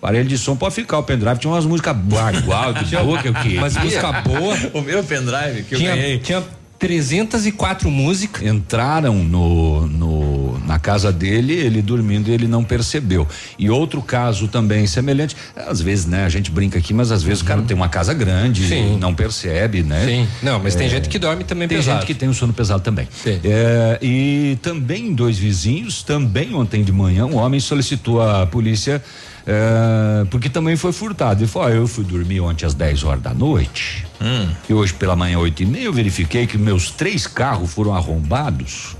Aparelho 0.00 0.28
de 0.28 0.38
som 0.38 0.54
pode 0.56 0.74
ficar, 0.74 0.98
o 0.98 1.02
pendrive 1.02 1.38
tinha 1.38 1.52
umas 1.52 1.64
músicas 1.64 1.96
bagual, 1.96 2.72
de 2.84 2.96
boa 2.96 3.20
que 3.22 3.28
eu 3.28 3.34
queria. 3.34 3.60
Mas 3.60 3.76
música 3.76 4.12
boa. 4.22 4.56
o 4.74 4.80
meu 4.82 5.02
pendrive 5.02 5.62
que 5.64 5.74
eu 5.74 5.78
Tinha, 5.78 5.96
ganhei. 5.96 6.18
tinha 6.18 6.42
304 6.78 7.90
músicas. 7.90 8.42
Entraram 8.46 9.14
no, 9.24 9.86
no, 9.86 10.58
na 10.66 10.78
casa 10.78 11.10
dele, 11.10 11.54
ele 11.54 11.80
dormindo 11.80 12.28
e 12.28 12.32
ele 12.34 12.46
não 12.46 12.62
percebeu. 12.62 13.26
E 13.58 13.70
outro 13.70 14.02
caso 14.02 14.46
também 14.48 14.86
semelhante, 14.86 15.34
às 15.56 15.80
vezes, 15.80 16.06
né, 16.06 16.24
a 16.24 16.28
gente 16.28 16.50
brinca 16.50 16.78
aqui, 16.78 16.92
mas 16.92 17.10
às 17.10 17.22
vezes 17.22 17.42
o 17.42 17.46
cara 17.46 17.62
tem 17.62 17.74
uma 17.74 17.88
casa 17.88 18.12
grande 18.12 18.62
Uhum. 18.62 18.68
Sim. 18.68 18.94
e 18.94 18.98
não 18.98 19.14
percebe, 19.14 19.82
né? 19.82 20.04
Sim. 20.04 20.28
Não, 20.42 20.58
mas 20.62 20.74
tem 20.74 20.86
É, 20.86 20.90
gente 20.90 21.08
que 21.08 21.18
dorme 21.18 21.44
também 21.44 21.66
Tem 21.66 21.78
pesado. 21.78 21.98
gente 22.00 22.06
que 22.06 22.14
tem 22.14 22.28
um 22.28 22.34
sono 22.34 22.52
pesado 22.52 22.82
também. 22.82 23.08
É, 23.24 23.98
e 24.02 24.58
também 24.62 25.14
dois 25.14 25.38
vizinhos, 25.38 26.02
também 26.02 26.54
ontem 26.54 26.84
de 26.84 26.92
manhã, 26.92 27.24
um 27.26 27.36
homem 27.36 27.58
solicitou 27.58 28.20
à 28.22 28.46
polícia 28.46 29.02
é, 29.46 30.24
porque 30.30 30.48
também 30.48 30.76
foi 30.76 30.92
furtado. 30.92 31.40
Ele 31.40 31.46
falou: 31.50 31.68
"Ó, 31.68 31.70
eu 31.70 31.86
fui 31.86 32.04
dormir 32.04 32.40
ontem 32.40 32.66
às 32.66 32.74
10 32.74 33.04
horas 33.04 33.22
da 33.22 33.32
noite. 33.32 34.06
Hum. 34.20 34.48
E 34.68 34.74
hoje 34.74 34.92
pela 34.94 35.14
manhã, 35.14 35.38
oito 35.38 35.62
e 35.62 35.66
meia, 35.66 35.84
eu 35.84 35.92
verifiquei 35.92 36.46
que 36.46 36.58
meus 36.58 36.90
três 36.90 37.26
carros 37.26 37.72
foram 37.72 37.94
arrombados. 37.94 38.96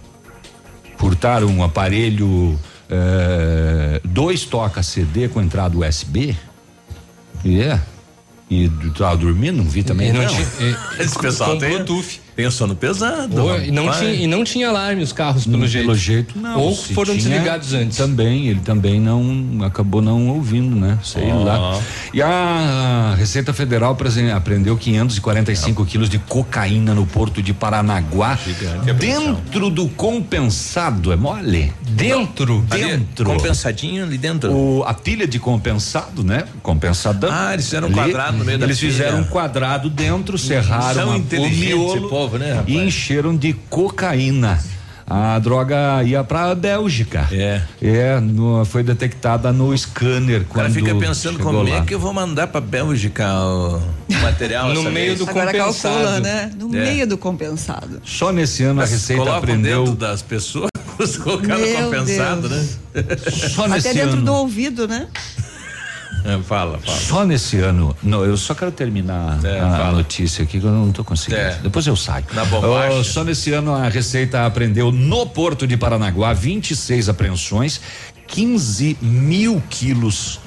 Furtaram 0.98 1.48
um 1.48 1.62
aparelho, 1.62 2.58
é, 2.88 4.00
dois 4.04 4.44
toca 4.44 4.82
CD 4.82 5.28
com 5.28 5.42
entrada 5.42 5.76
USB. 5.76 6.36
E 7.44 7.60
é. 7.60 7.80
E 8.48 8.68
tu 8.68 8.90
tava 8.92 9.16
dormindo, 9.16 9.56
não 9.58 9.64
vi 9.68 9.82
também. 9.82 10.08
E 10.10 10.12
não 10.12 10.22
não. 10.22 10.28
tinha- 10.28 10.46
e- 10.60 10.76
Esse 11.02 11.18
pessoal 11.18 11.52
com 11.52 11.58
tem, 11.58 11.70
Bluetooth. 11.70 12.20
O 12.44 12.50
sono 12.50 12.74
pesado. 12.76 13.42
Ô, 13.44 13.56
e, 13.56 13.70
não 13.70 13.90
tinha, 13.92 14.12
e 14.12 14.26
não 14.26 14.44
tinha 14.44 14.68
alarme 14.68 15.02
os 15.02 15.12
carros, 15.12 15.46
pelo 15.46 15.64
Hum, 15.64 15.66
jeito. 15.66 15.86
Pelo 15.86 15.96
jeito, 15.96 16.38
não. 16.38 16.58
Ou 16.60 16.74
foram 16.76 17.16
tinha, 17.16 17.30
desligados 17.30 17.72
antes. 17.72 17.96
Também, 17.96 18.48
ele 18.48 18.60
também 18.60 19.00
não 19.00 19.64
acabou 19.64 20.02
não 20.02 20.28
ouvindo, 20.28 20.76
né? 20.76 20.98
Sei 21.02 21.30
Ó. 21.30 21.42
lá. 21.44 21.80
E 22.12 22.20
a 22.20 23.14
Receita 23.16 23.52
Federal 23.54 23.96
apreendeu 24.34 24.76
545 24.76 25.84
quilos 25.86 26.08
de 26.10 26.18
cocaína 26.18 26.94
no 26.94 27.06
porto 27.06 27.40
de 27.40 27.54
Paranaguá. 27.54 28.36
Gigante 28.44 28.90
apreensão. 28.90 29.34
Dentro 29.34 29.70
do 29.70 29.88
compensado, 29.88 31.12
é 31.12 31.16
mole? 31.16 31.72
Dentro? 31.88 32.64
Ali, 32.70 32.82
Dentro. 32.84 33.24
Compensadinho 33.26 34.04
ali 34.04 34.18
dentro. 34.18 34.52
O, 34.52 34.82
a 34.84 34.92
pilha 34.92 35.26
de 35.26 35.38
compensado, 35.38 36.22
né? 36.24 36.44
Compensadão. 36.62 37.30
Ah, 37.32 37.52
eles 37.54 37.64
fizeram 37.66 37.88
um 37.88 37.92
quadrado 37.92 38.36
no 38.38 38.44
meio 38.44 38.58
da 38.58 38.66
Eles 38.66 38.78
pilha. 38.78 38.92
fizeram 38.92 39.20
um 39.20 39.24
quadrado 39.24 39.88
dentro, 39.88 40.36
serraram 40.36 40.94
São 40.94 41.10
a- 41.12 41.14
o 41.14 41.18
inteligentes 41.18 41.68
miolo 41.68 41.96
esse 41.96 42.08
povo, 42.26 42.38
né, 42.38 42.52
rapaz? 42.52 42.68
e 42.68 42.76
encheram 42.76 43.36
de 43.36 43.52
cocaína. 43.70 44.58
A 45.08 45.38
droga 45.38 46.02
ia 46.02 46.24
pra 46.24 46.52
Bélgica. 46.52 47.28
É. 47.30 47.62
É, 47.80 48.18
no- 48.18 48.64
foi 48.64 48.82
detectada 48.82 49.52
no 49.52 49.76
scanner 49.78 50.42
O 50.42 50.46
cara 50.54 50.68
fica 50.68 50.92
pensando 50.96 51.38
como 51.38 51.62
lá. 51.62 51.76
é 51.76 51.80
que 51.82 51.94
eu 51.94 52.00
vou 52.00 52.12
mandar 52.12 52.48
pra 52.48 52.60
Bélgica 52.60 53.24
o 53.32 53.80
material 54.20 54.74
No 54.74 54.82
meio 54.82 54.92
vez? 55.14 55.18
do 55.20 55.30
Agora 55.30 55.52
compensado. 55.52 55.94
calcula, 55.94 56.18
né? 56.20 56.50
No 56.58 56.76
É. 56.76 56.80
meio 56.80 57.06
do 57.06 57.16
compensado. 57.16 58.02
Só 58.04 58.32
nesse 58.32 58.64
ano 58.64 58.80
a 58.80 58.82
Mas 58.82 58.90
Receita 58.90 59.20
colocam 59.22 59.38
aprendeu 59.38 59.84
dentro 59.84 59.96
das 59.96 60.22
pessoas, 60.22 60.70
colocaram 61.22 61.60
Meu 61.60 61.82
compensado, 61.84 62.48
Deus. 62.48 62.52
né? 62.92 63.16
só 63.54 63.68
nesse 63.68 63.86
Até 63.88 64.00
dentro 64.00 64.16
ano. 64.16 64.24
do 64.24 64.34
ouvido, 64.34 64.88
né? 64.88 65.06
É, 66.26 66.38
fala, 66.42 66.78
fala. 66.78 66.98
Só 66.98 67.24
nesse 67.24 67.58
ano, 67.58 67.96
não, 68.02 68.24
eu 68.24 68.36
só 68.36 68.54
quero 68.54 68.72
terminar 68.72 69.38
É, 69.44 69.60
a 69.60 69.70
fala. 69.70 69.92
notícia 69.92 70.42
aqui 70.44 70.58
que 70.60 70.66
eu 70.66 70.70
não 70.72 70.90
tô 70.92 71.04
conseguindo. 71.04 71.40
É. 71.40 71.58
Depois 71.62 71.86
eu 71.86 71.94
saio. 71.96 72.24
Na. 72.32 72.42
Oh, 72.42 73.04
só 73.04 73.22
nesse 73.24 73.52
ano 73.52 73.74
a 73.74 73.88
Receita 73.88 74.44
apreendeu 74.46 74.90
no 74.90 75.26
Porto 75.26 75.66
de 75.66 75.76
Paranaguá 75.76 76.32
26 76.32 77.08
apreensões, 77.08 77.80
15 78.26 78.98
mil 79.00 79.62
quilos 79.70 80.40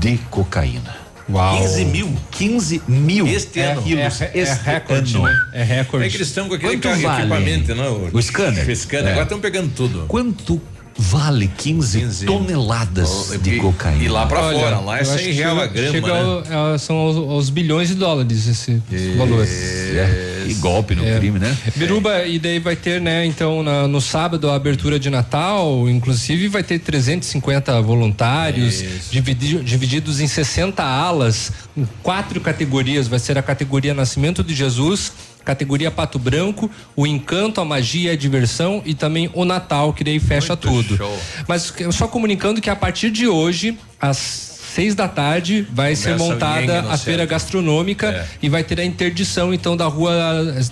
de 0.00 0.18
cocaína. 0.30 0.96
Uau. 1.28 1.58
15 1.60 1.84
mil 1.86 2.14
15 2.30 2.82
mil 2.86 3.26
este 3.26 3.58
ano. 3.60 3.82
quilos 3.82 4.20
É, 4.20 4.30
é 4.32 4.38
este 4.38 4.62
recorde, 4.64 5.16
ano. 5.16 5.24
né? 5.24 5.34
É 5.54 5.62
recorde. 5.64 6.06
É 6.06 6.10
que 6.10 6.16
eles 6.16 6.28
estão 6.28 6.48
com 6.48 6.54
aquele 6.54 6.76
Quanto 6.76 6.82
carro, 6.82 7.02
vale? 7.02 7.20
equipamento, 7.22 7.74
não? 7.74 8.10
O 8.12 8.22
scanner? 8.22 8.68
O 8.68 8.76
scanner. 8.76 9.08
É. 9.08 9.10
Agora 9.10 9.24
estão 9.24 9.40
pegando 9.40 9.70
tudo. 9.74 10.04
Quanto 10.06 10.60
vale 10.98 11.48
15, 11.58 12.00
15. 12.00 12.26
toneladas 12.26 13.30
Oh, 13.32 13.38
de 13.38 13.54
e- 13.54 13.60
cocaína? 13.60 14.02
E 14.04 14.08
lá 14.08 14.26
pra 14.26 14.40
Olha, 14.42 14.58
fora, 14.58 14.78
lá 14.80 14.98
é 14.98 15.02
eu 15.02 15.10
acho 15.12 15.18
100 15.18 15.26
que 15.26 15.32
real 15.32 15.60
a 15.60 15.66
grama, 15.66 15.90
chega 15.92 16.06
né? 16.14 16.54
ao- 16.54 16.78
são 16.78 16.96
aos, 16.96 17.16
aos 17.16 17.50
bilhões 17.50 17.88
de 17.88 17.94
dólares 17.94 18.46
esse, 18.48 18.82
esse 18.92 19.10
valor. 19.16 19.44
É, 19.46 20.44
e 20.48 20.54
golpe 20.54 20.94
no 20.94 21.04
É. 21.04 21.18
crime, 21.18 21.38
né? 21.38 21.56
Biruba, 21.76 22.24
e 22.24 22.38
daí 22.38 22.58
vai 22.58 22.76
ter, 22.76 23.00
né, 23.00 23.26
então, 23.26 23.62
na- 23.62 23.86
no 23.88 24.00
sábado 24.00 24.48
a 24.50 24.54
abertura 24.54 24.98
de 24.98 25.10
Natal, 25.10 25.88
inclusive 25.88 26.48
vai 26.48 26.62
ter 26.62 26.78
350 26.78 27.80
voluntários, 27.82 28.82
dividi- 29.10 29.58
divididos 29.62 30.20
em 30.20 30.26
60 30.28 30.82
alas, 30.82 31.52
em 31.76 31.86
quatro 32.02 32.40
categorias. 32.40 33.08
Vai 33.08 33.18
ser 33.18 33.36
a 33.36 33.42
categoria 33.42 33.92
Nascimento 33.92 34.42
de 34.44 34.54
Jesus, 34.54 35.12
categoria 35.46 35.90
Pato 35.90 36.18
Branco, 36.18 36.68
o 36.94 37.06
Encanto, 37.06 37.60
a 37.60 37.64
Magia, 37.64 38.12
a 38.12 38.16
Diversão 38.16 38.82
e 38.84 38.92
também 38.92 39.30
o 39.32 39.44
Natal, 39.46 39.92
que 39.94 40.04
daí 40.04 40.18
fecha 40.20 40.54
Muito 40.54 40.68
tudo. 40.68 40.96
show. 40.96 41.18
Mas 41.48 41.72
só 41.92 42.06
comunicando 42.08 42.60
que 42.60 42.68
a 42.68 42.76
partir 42.76 43.10
de 43.10 43.26
hoje, 43.28 43.78
às 43.98 44.18
seis 44.18 44.94
da 44.94 45.08
tarde, 45.08 45.66
vai 45.72 45.96
ser 45.96 46.10
Começa 46.18 46.24
o 46.24 46.28
montada 46.32 46.80
a 46.80 46.98
feira 46.98 47.22
centro. 47.22 47.26
gastronômica 47.28 48.08
É. 48.08 48.26
e 48.42 48.48
vai 48.50 48.62
ter 48.62 48.78
a 48.80 48.84
interdição 48.84 49.54
então 49.54 49.74
da 49.74 49.86
rua 49.86 50.12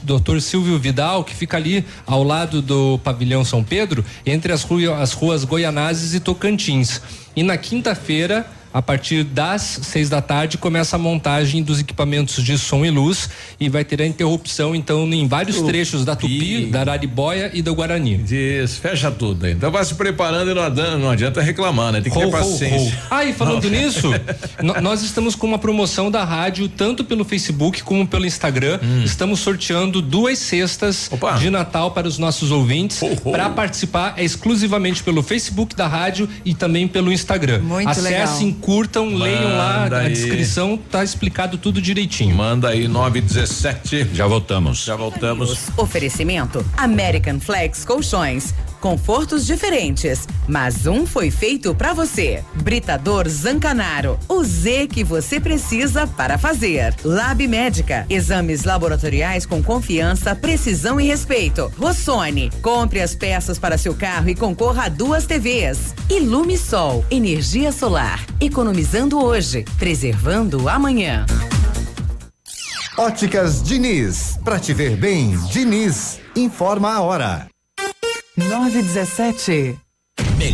Dr. 0.02 0.40
Silvio 0.40 0.78
Vidal, 0.78 1.24
que 1.24 1.34
fica 1.34 1.56
ali 1.56 1.84
ao 2.04 2.22
lado 2.22 2.60
do 2.60 2.98
pavilhão 3.02 3.44
São 3.44 3.62
Pedro, 3.64 4.04
entre 4.26 4.52
as, 4.52 4.62
rua, 4.62 4.98
as 4.98 5.12
ruas 5.12 5.44
Goianazes 5.44 6.12
e 6.12 6.20
Tocantins. 6.20 7.00
E 7.34 7.42
na 7.42 7.56
quinta-feira 7.56 8.44
A 8.74 8.82
partir 8.82 9.22
das 9.22 9.78
seis 9.84 10.08
da 10.08 10.20
tarde 10.20 10.58
começa 10.58 10.96
a 10.96 10.98
montagem 10.98 11.62
dos 11.62 11.78
equipamentos 11.78 12.42
de 12.42 12.58
som 12.58 12.84
e 12.84 12.90
luz 12.90 13.30
e 13.60 13.68
vai 13.68 13.84
ter 13.84 14.02
a 14.02 14.06
interrupção 14.06 14.74
então 14.74 15.06
em 15.12 15.28
vários 15.28 15.58
Tupi. 15.58 15.68
trechos 15.68 16.04
da 16.04 16.16
Tupi, 16.16 16.66
da 16.66 16.80
Araribóia 16.80 17.52
e 17.54 17.62
do 17.62 17.72
Guarani. 17.72 18.24
Isso, 18.28 18.80
fecha 18.80 19.12
tudo 19.12 19.46
aí. 19.46 19.52
Então 19.52 19.70
vai 19.70 19.84
se 19.84 19.94
preparando 19.94 20.50
e 20.50 20.54
não 20.54 20.62
adianta, 20.64 20.98
não 20.98 21.08
adianta 21.10 21.40
reclamar, 21.40 21.92
né? 21.92 22.00
Tem 22.00 22.10
que 22.12 22.18
Ho, 22.18 22.22
ter 22.22 22.26
ho, 22.26 22.30
paciência. 22.32 22.98
ho. 22.98 23.06
Ah, 23.12 23.24
e 23.24 23.32
falando 23.32 23.62
Não. 23.70 23.70
nisso, 23.70 24.10
nós 24.82 25.02
estamos 25.02 25.36
com 25.36 25.46
uma 25.46 25.58
promoção 25.58 26.10
da 26.10 26.24
rádio, 26.24 26.68
tanto 26.68 27.04
pelo 27.04 27.24
Facebook 27.24 27.80
como 27.84 28.04
pelo 28.04 28.26
Instagram. 28.26 28.80
Hum. 28.82 29.04
Estamos 29.04 29.38
sorteando 29.38 30.02
duas 30.02 30.36
cestas 30.40 31.08
de 31.38 31.48
Natal 31.48 31.92
para 31.92 32.08
os 32.08 32.18
nossos 32.18 32.50
ouvintes. 32.50 32.98
Para 33.22 33.50
participar 33.50 34.14
é 34.16 34.24
exclusivamente 34.24 35.00
pelo 35.04 35.22
Facebook 35.22 35.76
da 35.76 35.86
rádio 35.86 36.28
e 36.44 36.54
também 36.54 36.88
pelo 36.88 37.12
Instagram. 37.12 37.60
Muito 37.60 37.88
Acessem, 37.88 38.46
legal. 38.48 38.63
Curtam, 38.64 39.14
leiam 39.14 39.56
lá 39.58 39.80
Manda 39.80 39.96
a 39.96 40.00
aí. 40.00 40.12
descrição, 40.14 40.78
tá 40.90 41.04
explicado 41.04 41.58
tudo 41.58 41.82
direitinho. 41.82 42.34
Manda 42.34 42.70
aí 42.70 42.88
917. 42.88 44.08
Já 44.14 44.26
voltamos. 44.26 44.82
Já 44.82 44.96
voltamos. 44.96 45.68
Oferecimento 45.76 46.64
American 46.76 47.38
Flex 47.40 47.84
Colchões. 47.84 48.54
Confortos 48.84 49.46
diferentes, 49.46 50.28
mas 50.46 50.86
um 50.86 51.06
foi 51.06 51.30
feito 51.30 51.74
pra 51.74 51.94
você. 51.94 52.44
Britador 52.56 53.26
Zancanaro. 53.26 54.18
O 54.28 54.44
Z 54.44 54.88
que 54.88 55.02
você 55.02 55.40
precisa 55.40 56.06
para 56.06 56.36
fazer. 56.36 56.94
Lab 57.02 57.48
Médica. 57.48 58.04
Exames 58.10 58.64
laboratoriais 58.64 59.46
com 59.46 59.62
confiança, 59.62 60.34
precisão 60.34 61.00
e 61.00 61.06
respeito. 61.06 61.72
Rossoni. 61.78 62.50
Compre 62.60 63.00
as 63.00 63.14
peças 63.14 63.58
para 63.58 63.78
seu 63.78 63.94
carro 63.94 64.28
e 64.28 64.34
concorra 64.34 64.84
a 64.84 64.88
duas 64.90 65.24
TVs. 65.24 65.94
Ilume 66.10 66.58
Sol. 66.58 67.06
Energia 67.10 67.72
solar. 67.72 68.22
Economizando 68.38 69.18
hoje, 69.18 69.64
preservando 69.78 70.68
amanhã. 70.68 71.24
Óticas 72.98 73.62
Diniz. 73.62 74.38
Pra 74.44 74.60
te 74.60 74.74
ver 74.74 74.94
bem, 74.98 75.38
Diniz. 75.50 76.20
Informa 76.36 76.92
a 76.92 77.00
hora. 77.00 77.53
917. 78.36 79.78
Melhor 80.38 80.53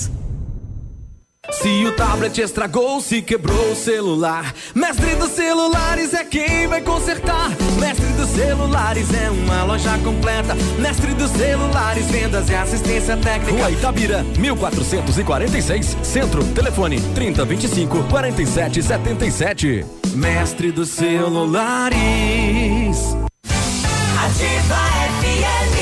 Se 1.49 1.85
o 1.87 1.91
tablet 1.95 2.39
estragou, 2.39 3.01
se 3.01 3.19
quebrou 3.19 3.71
o 3.71 3.75
celular, 3.75 4.53
Mestre 4.75 5.15
dos 5.15 5.31
Celulares 5.31 6.13
é 6.13 6.23
quem 6.23 6.67
vai 6.67 6.81
consertar. 6.81 7.49
Mestre 7.79 8.05
dos 8.09 8.29
Celulares 8.29 9.11
é 9.11 9.27
uma 9.31 9.63
loja 9.63 9.97
completa. 10.03 10.53
Mestre 10.77 11.15
dos 11.15 11.31
Celulares, 11.31 12.05
vendas 12.11 12.47
e 12.47 12.53
assistência 12.53 13.17
técnica. 13.17 13.53
Rua 13.53 13.71
Itabira, 13.71 14.23
1446, 14.37 15.97
Centro, 16.03 16.43
telefone 16.53 17.01
3025 17.15 18.03
4777. 18.03 19.83
Mestre 20.13 20.71
dos 20.71 20.89
Celulares. 20.89 21.97
Ativa 24.25 24.77
FM. 25.17 25.81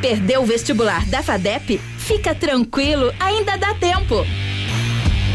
Perdeu 0.00 0.42
o 0.42 0.46
vestibular 0.46 1.04
da 1.06 1.20
FADEP? 1.20 1.80
Fica 2.06 2.34
tranquilo, 2.36 3.12
ainda 3.18 3.56
dá 3.56 3.74
tempo. 3.74 4.24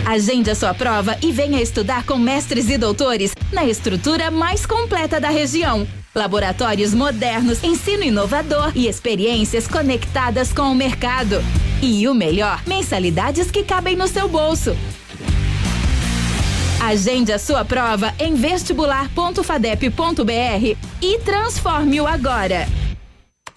Agende 0.05 0.49
a 0.49 0.55
sua 0.55 0.73
prova 0.73 1.17
e 1.21 1.29
venha 1.29 1.61
estudar 1.61 2.05
com 2.05 2.17
mestres 2.17 2.69
e 2.69 2.77
doutores 2.77 3.33
na 3.51 3.65
estrutura 3.65 4.31
mais 4.31 4.65
completa 4.65 5.19
da 5.19 5.29
região. 5.29 5.85
Laboratórios 6.15 6.93
modernos, 6.93 7.61
ensino 7.61 8.03
inovador 8.03 8.71
e 8.73 8.87
experiências 8.87 9.67
conectadas 9.67 10.53
com 10.53 10.71
o 10.71 10.75
mercado. 10.75 11.43
E 11.81 12.07
o 12.07 12.13
melhor, 12.13 12.63
mensalidades 12.65 13.51
que 13.51 13.63
cabem 13.63 13.97
no 13.97 14.07
seu 14.07 14.29
bolso. 14.29 14.73
Agende 16.79 17.33
a 17.33 17.37
sua 17.37 17.65
prova 17.65 18.13
em 18.17 18.33
vestibular.fadep.br 18.33 20.77
e 21.01 21.19
transforme-o 21.19 22.07
agora. 22.07 22.65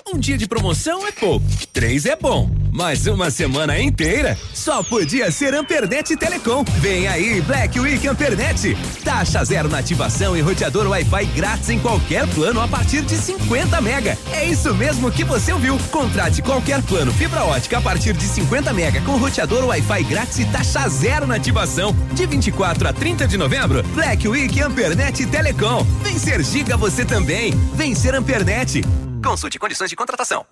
Um 0.07 0.19
dia 0.19 0.37
de 0.37 0.47
promoção 0.47 1.07
é 1.07 1.11
pouco, 1.11 1.47
três 1.73 2.05
é 2.05 2.15
bom, 2.15 2.51
mas 2.71 3.07
uma 3.07 3.31
semana 3.31 3.81
inteira 3.81 4.39
só 4.53 4.83
podia 4.83 5.31
ser 5.31 5.55
Ampernet 5.55 6.15
Telecom. 6.15 6.63
Vem 6.79 7.09
aí 7.09 7.41
Black 7.41 7.81
Week 7.81 8.07
Ampernet. 8.07 8.77
Taxa 9.03 9.43
zero 9.43 9.67
na 9.67 9.79
ativação 9.79 10.37
e 10.37 10.43
roteador 10.43 10.87
Wi-Fi 10.89 11.25
grátis 11.35 11.71
em 11.71 11.79
qualquer 11.79 12.27
plano 12.35 12.61
a 12.61 12.69
partir 12.69 13.01
de 13.01 13.17
50 13.17 13.81
mega. 13.81 14.19
É 14.31 14.45
isso 14.45 14.75
mesmo 14.75 15.11
que 15.11 15.25
você 15.25 15.55
ouviu. 15.55 15.79
Contrate 15.91 16.43
qualquer 16.43 16.83
plano 16.83 17.11
fibra 17.11 17.43
ótica 17.43 17.79
a 17.79 17.81
partir 17.81 18.13
de 18.13 18.25
50 18.25 18.75
mega 18.75 19.01
com 19.01 19.17
roteador 19.17 19.65
Wi-Fi 19.65 20.05
grátis 20.05 20.39
e 20.39 20.45
taxa 20.45 20.87
zero 20.87 21.27
na 21.27 21.37
ativação. 21.37 21.97
De 22.13 22.27
24 22.27 22.89
a 22.89 22.93
30 22.93 23.27
de 23.27 23.39
novembro, 23.39 23.83
Black 23.95 24.29
Week 24.29 24.61
Ampernet 24.61 25.25
Telecom. 25.25 25.83
Vem 26.03 26.19
ser 26.19 26.45
giga 26.45 26.77
você 26.77 27.07
também. 27.07 27.55
Vem 27.75 27.95
ser 27.95 28.15
Ampernet. 28.15 28.83
Consulte 29.25 29.59
condições 29.59 29.89
de 29.89 29.97
contratação. 29.97 30.45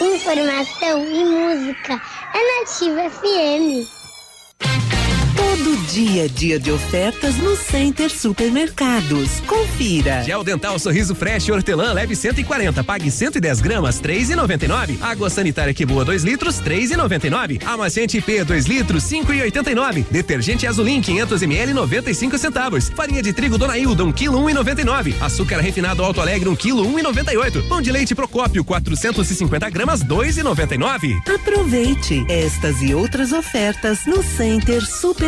Informação 0.00 1.04
e 1.04 1.24
música 1.24 2.00
é 2.32 2.60
Nativa 2.60 3.10
FM. 3.10 3.97
Todo 5.38 5.76
dia 5.92 6.28
dia 6.28 6.58
de 6.58 6.72
ofertas 6.72 7.36
no 7.36 7.54
Center 7.54 8.10
Supermercados. 8.10 9.38
Confira. 9.46 10.24
Gel 10.24 10.42
dental 10.42 10.80
sorriso 10.80 11.14
fresh 11.14 11.48
hortelã 11.48 11.92
leve 11.92 12.16
140, 12.16 12.82
pague 12.82 13.08
110 13.08 13.60
gramas, 13.60 14.02
3,99. 14.02 15.00
Água 15.00 15.30
sanitária 15.30 15.72
que 15.72 15.86
boa 15.86 16.04
2 16.04 16.24
litros, 16.24 16.60
3,99. 16.60 17.64
Amaciante 17.64 18.18
IP 18.18 18.42
2 18.42 18.66
litros, 18.66 19.04
5,89. 19.04 20.06
Detergente 20.10 20.66
Azulim 20.66 21.00
500 21.00 21.40
ml, 21.42 21.72
95 21.72 22.36
centavos. 22.36 22.90
Farinha 22.90 23.22
de 23.22 23.32
trigo 23.32 23.56
Dona 23.56 23.78
Hilda 23.78 24.02
1 24.02 24.12
kg 24.12 24.30
1,99. 24.30 25.14
Açúcar 25.20 25.60
refinado 25.60 26.02
Alto 26.04 26.20
Alegre 26.20 26.48
1 26.48 26.56
kg 26.56 26.82
1,98. 26.82 27.68
Pão 27.68 27.80
de 27.80 27.92
leite 27.92 28.12
Procópio 28.12 28.64
450 28.64 29.70
gramas, 29.70 30.02
2,99. 30.02 31.16
Aproveite 31.32 32.26
estas 32.28 32.82
e 32.82 32.92
outras 32.92 33.30
ofertas 33.30 34.04
no 34.04 34.20
Center 34.20 34.84
Supermercados. 34.84 35.27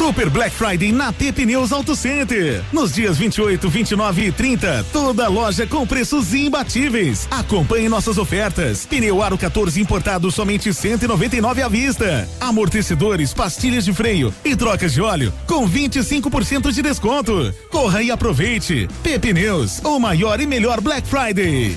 Super 0.00 0.30
Black 0.30 0.56
Friday 0.56 0.92
na 0.92 1.12
T 1.12 1.30
Pneus 1.30 1.72
Auto 1.72 1.94
Center. 1.94 2.64
Nos 2.72 2.94
dias 2.94 3.18
28, 3.18 3.68
29 3.68 4.28
e 4.28 4.32
30, 4.32 4.86
toda 4.90 5.28
loja 5.28 5.66
com 5.66 5.86
preços 5.86 6.32
imbatíveis. 6.32 7.28
Acompanhe 7.30 7.86
nossas 7.86 8.16
ofertas. 8.16 8.86
Pneu 8.86 9.22
Aro 9.22 9.36
14 9.36 9.78
importado 9.78 10.30
somente 10.30 10.72
199 10.72 11.62
à 11.62 11.68
vista. 11.68 12.26
Amortecedores, 12.40 13.34
pastilhas 13.34 13.84
de 13.84 13.92
freio 13.92 14.32
e 14.42 14.56
trocas 14.56 14.94
de 14.94 15.02
óleo 15.02 15.34
com 15.46 15.68
25% 15.68 16.72
de 16.72 16.80
desconto. 16.80 17.54
Corra 17.70 18.02
e 18.02 18.10
aproveite. 18.10 18.88
P 19.02 19.18
Pneus, 19.18 19.80
o 19.84 19.98
maior 20.00 20.40
e 20.40 20.46
melhor 20.46 20.80
Black 20.80 21.06
Friday. 21.06 21.76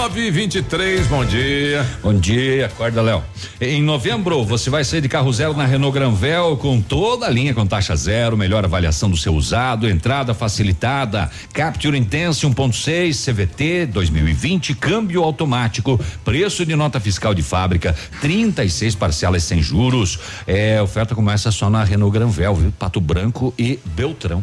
9 0.00 0.18
e 0.18 0.30
23 0.30 1.06
bom 1.08 1.22
dia. 1.26 1.86
Bom 2.02 2.14
dia, 2.14 2.64
acorda, 2.64 3.02
Léo. 3.02 3.22
Em 3.60 3.82
novembro, 3.82 4.42
você 4.42 4.70
vai 4.70 4.82
sair 4.82 5.02
de 5.02 5.10
carro 5.10 5.30
zero 5.30 5.52
na 5.52 5.66
Renault 5.66 5.92
Granvel 5.92 6.56
com 6.56 6.80
toda 6.80 7.26
a 7.26 7.28
linha 7.28 7.52
com 7.52 7.66
taxa 7.66 7.94
zero, 7.94 8.34
melhor 8.34 8.64
avaliação 8.64 9.10
do 9.10 9.16
seu 9.18 9.34
usado, 9.34 9.86
entrada 9.86 10.32
facilitada, 10.32 11.30
Capture 11.52 11.98
Intense 11.98 12.46
1.6, 12.46 13.26
CVT 13.26 13.86
2020, 13.92 14.74
câmbio 14.74 15.22
automático, 15.22 16.00
preço 16.24 16.64
de 16.64 16.74
nota 16.74 16.98
fiscal 16.98 17.34
de 17.34 17.42
fábrica, 17.42 17.94
36 18.22 18.94
parcelas 18.94 19.42
sem 19.42 19.62
juros. 19.62 20.18
É, 20.46 20.80
oferta 20.80 21.14
começa 21.14 21.50
só 21.50 21.68
na 21.68 21.84
Renault 21.84 22.14
Granvel, 22.14 22.54
viu? 22.54 22.72
Pato 22.72 23.02
Branco 23.02 23.52
e 23.58 23.78
Beltrão. 23.84 24.42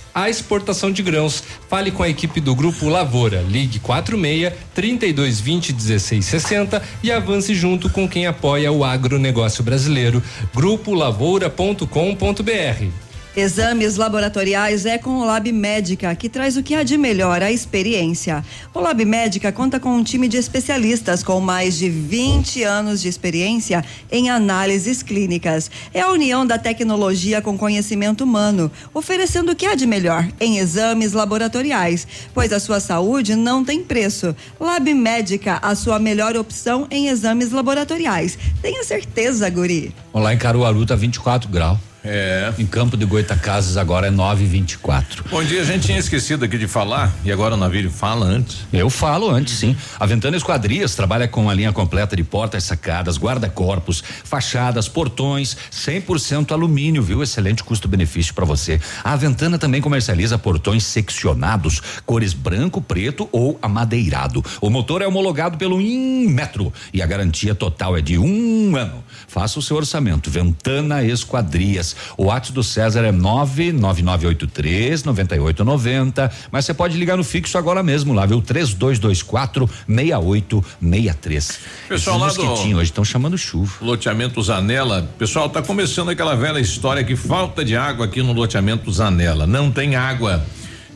a 0.13 0.29
exportação 0.29 0.91
de 0.91 1.03
grãos. 1.03 1.43
Fale 1.69 1.91
com 1.91 2.03
a 2.03 2.09
equipe 2.09 2.39
do 2.39 2.55
Grupo 2.55 2.87
Lavoura. 2.87 3.41
Ligue 3.41 3.79
46 3.79 4.53
3220 4.73 5.73
1660 5.73 6.81
e 7.03 7.11
avance 7.11 7.53
junto 7.53 7.89
com 7.89 8.07
quem 8.07 8.27
apoia 8.27 8.71
o 8.71 8.83
agronegócio 8.83 9.63
brasileiro. 9.63 10.23
Grupolavoura.com.br 10.53 13.10
Exames 13.33 13.95
laboratoriais 13.95 14.85
é 14.85 14.97
com 14.97 15.19
o 15.19 15.23
Lab 15.23 15.49
Médica, 15.53 16.13
que 16.15 16.27
traz 16.27 16.57
o 16.57 16.63
que 16.63 16.75
há 16.75 16.83
de 16.83 16.97
melhor, 16.97 17.41
a 17.41 17.49
experiência. 17.49 18.43
O 18.73 18.79
Lab 18.81 19.05
Médica 19.05 19.53
conta 19.53 19.79
com 19.79 19.95
um 19.95 20.03
time 20.03 20.27
de 20.27 20.35
especialistas 20.35 21.23
com 21.23 21.39
mais 21.39 21.77
de 21.77 21.89
20 21.89 22.61
anos 22.63 23.01
de 23.01 23.07
experiência 23.07 23.85
em 24.11 24.29
análises 24.29 25.01
clínicas. 25.01 25.71
É 25.93 26.01
a 26.01 26.09
união 26.09 26.45
da 26.45 26.57
tecnologia 26.57 27.41
com 27.41 27.57
conhecimento 27.57 28.25
humano, 28.25 28.69
oferecendo 28.93 29.53
o 29.53 29.55
que 29.55 29.65
há 29.65 29.75
de 29.75 29.87
melhor 29.87 30.27
em 30.37 30.57
exames 30.57 31.13
laboratoriais, 31.13 32.05
pois 32.33 32.51
a 32.51 32.59
sua 32.59 32.81
saúde 32.81 33.33
não 33.37 33.63
tem 33.63 33.81
preço. 33.81 34.35
Lab 34.59 34.93
Médica, 34.93 35.57
a 35.61 35.73
sua 35.73 35.99
melhor 35.99 36.35
opção 36.35 36.85
em 36.91 37.07
exames 37.07 37.51
laboratoriais. 37.51 38.37
Tenha 38.61 38.83
certeza, 38.83 39.49
Guri. 39.49 39.95
Lá 40.13 40.33
em 40.33 40.37
Caruaru 40.37 40.85
tá 40.85 40.97
24 40.97 41.49
graus. 41.49 41.90
É. 42.03 42.51
Em 42.57 42.65
Campo 42.65 42.97
de 42.97 43.05
Goitacazes 43.05 43.77
agora 43.77 44.07
é 44.07 44.11
924. 44.11 45.25
Bom 45.29 45.43
dia, 45.43 45.61
a 45.61 45.65
gente 45.65 45.85
tinha 45.85 45.99
esquecido 45.99 46.43
aqui 46.43 46.57
de 46.57 46.67
falar 46.67 47.13
e 47.23 47.31
agora 47.31 47.53
o 47.53 47.57
navio 47.57 47.91
fala 47.91 48.25
antes. 48.25 48.65
Eu 48.73 48.89
falo 48.89 49.29
antes, 49.29 49.53
sim. 49.53 49.75
A 49.99 50.05
Ventana 50.05 50.35
Esquadrias 50.35 50.95
trabalha 50.95 51.27
com 51.27 51.49
a 51.49 51.53
linha 51.53 51.71
completa 51.71 52.15
de 52.15 52.23
portas 52.23 52.63
sacadas, 52.63 53.17
guarda-corpos, 53.17 54.03
fachadas, 54.23 54.87
portões, 54.87 55.55
100% 55.71 56.51
alumínio, 56.51 57.03
viu? 57.03 57.21
Excelente 57.21 57.63
custo-benefício 57.63 58.33
para 58.33 58.45
você. 58.45 58.81
A 59.03 59.15
Ventana 59.15 59.59
também 59.59 59.81
comercializa 59.81 60.39
portões 60.39 60.83
seccionados, 60.83 61.81
cores 62.05 62.33
branco, 62.33 62.81
preto 62.81 63.29
ou 63.31 63.59
amadeirado. 63.61 64.43
O 64.59 64.71
motor 64.71 65.03
é 65.03 65.07
homologado 65.07 65.57
pelo 65.57 65.79
Inmetro 65.79 66.73
e 66.91 67.01
a 67.01 67.05
garantia 67.05 67.53
total 67.53 67.95
é 67.95 68.01
de 68.01 68.17
um 68.17 68.75
ano. 68.75 69.03
Faça 69.27 69.59
o 69.59 69.61
seu 69.61 69.77
orçamento. 69.77 70.31
Ventana 70.31 71.03
Esquadrias. 71.03 71.90
O 72.17 72.25
WhatsApp 72.25 72.53
do 72.53 72.63
César 72.63 73.01
é 73.03 73.11
99983 73.11 75.03
9890. 75.03 76.31
Mas 76.51 76.65
você 76.65 76.73
pode 76.73 76.97
ligar 76.97 77.17
no 77.17 77.23
fixo 77.23 77.57
agora 77.57 77.81
mesmo 77.83 78.13
lá, 78.13 78.25
viu? 78.25 78.41
3224 78.41 79.69
6863. 79.87 81.59
Pessoal 81.87 82.17
lá 82.17 82.27
do- 82.33 82.41
hoje 82.51 82.81
estão 82.83 83.03
chamando 83.05 83.37
chuva. 83.37 83.73
Loteamento 83.81 84.41
Zanela. 84.41 85.09
Pessoal, 85.17 85.49
tá 85.49 85.61
começando 85.61 86.09
aquela 86.09 86.35
velha 86.35 86.59
história 86.59 87.03
que 87.03 87.15
falta 87.15 87.63
de 87.63 87.75
água 87.75 88.05
aqui 88.05 88.21
no 88.21 88.33
loteamento 88.33 88.91
Zanela. 88.91 89.45
Não 89.47 89.71
tem 89.71 89.95
água. 89.95 90.43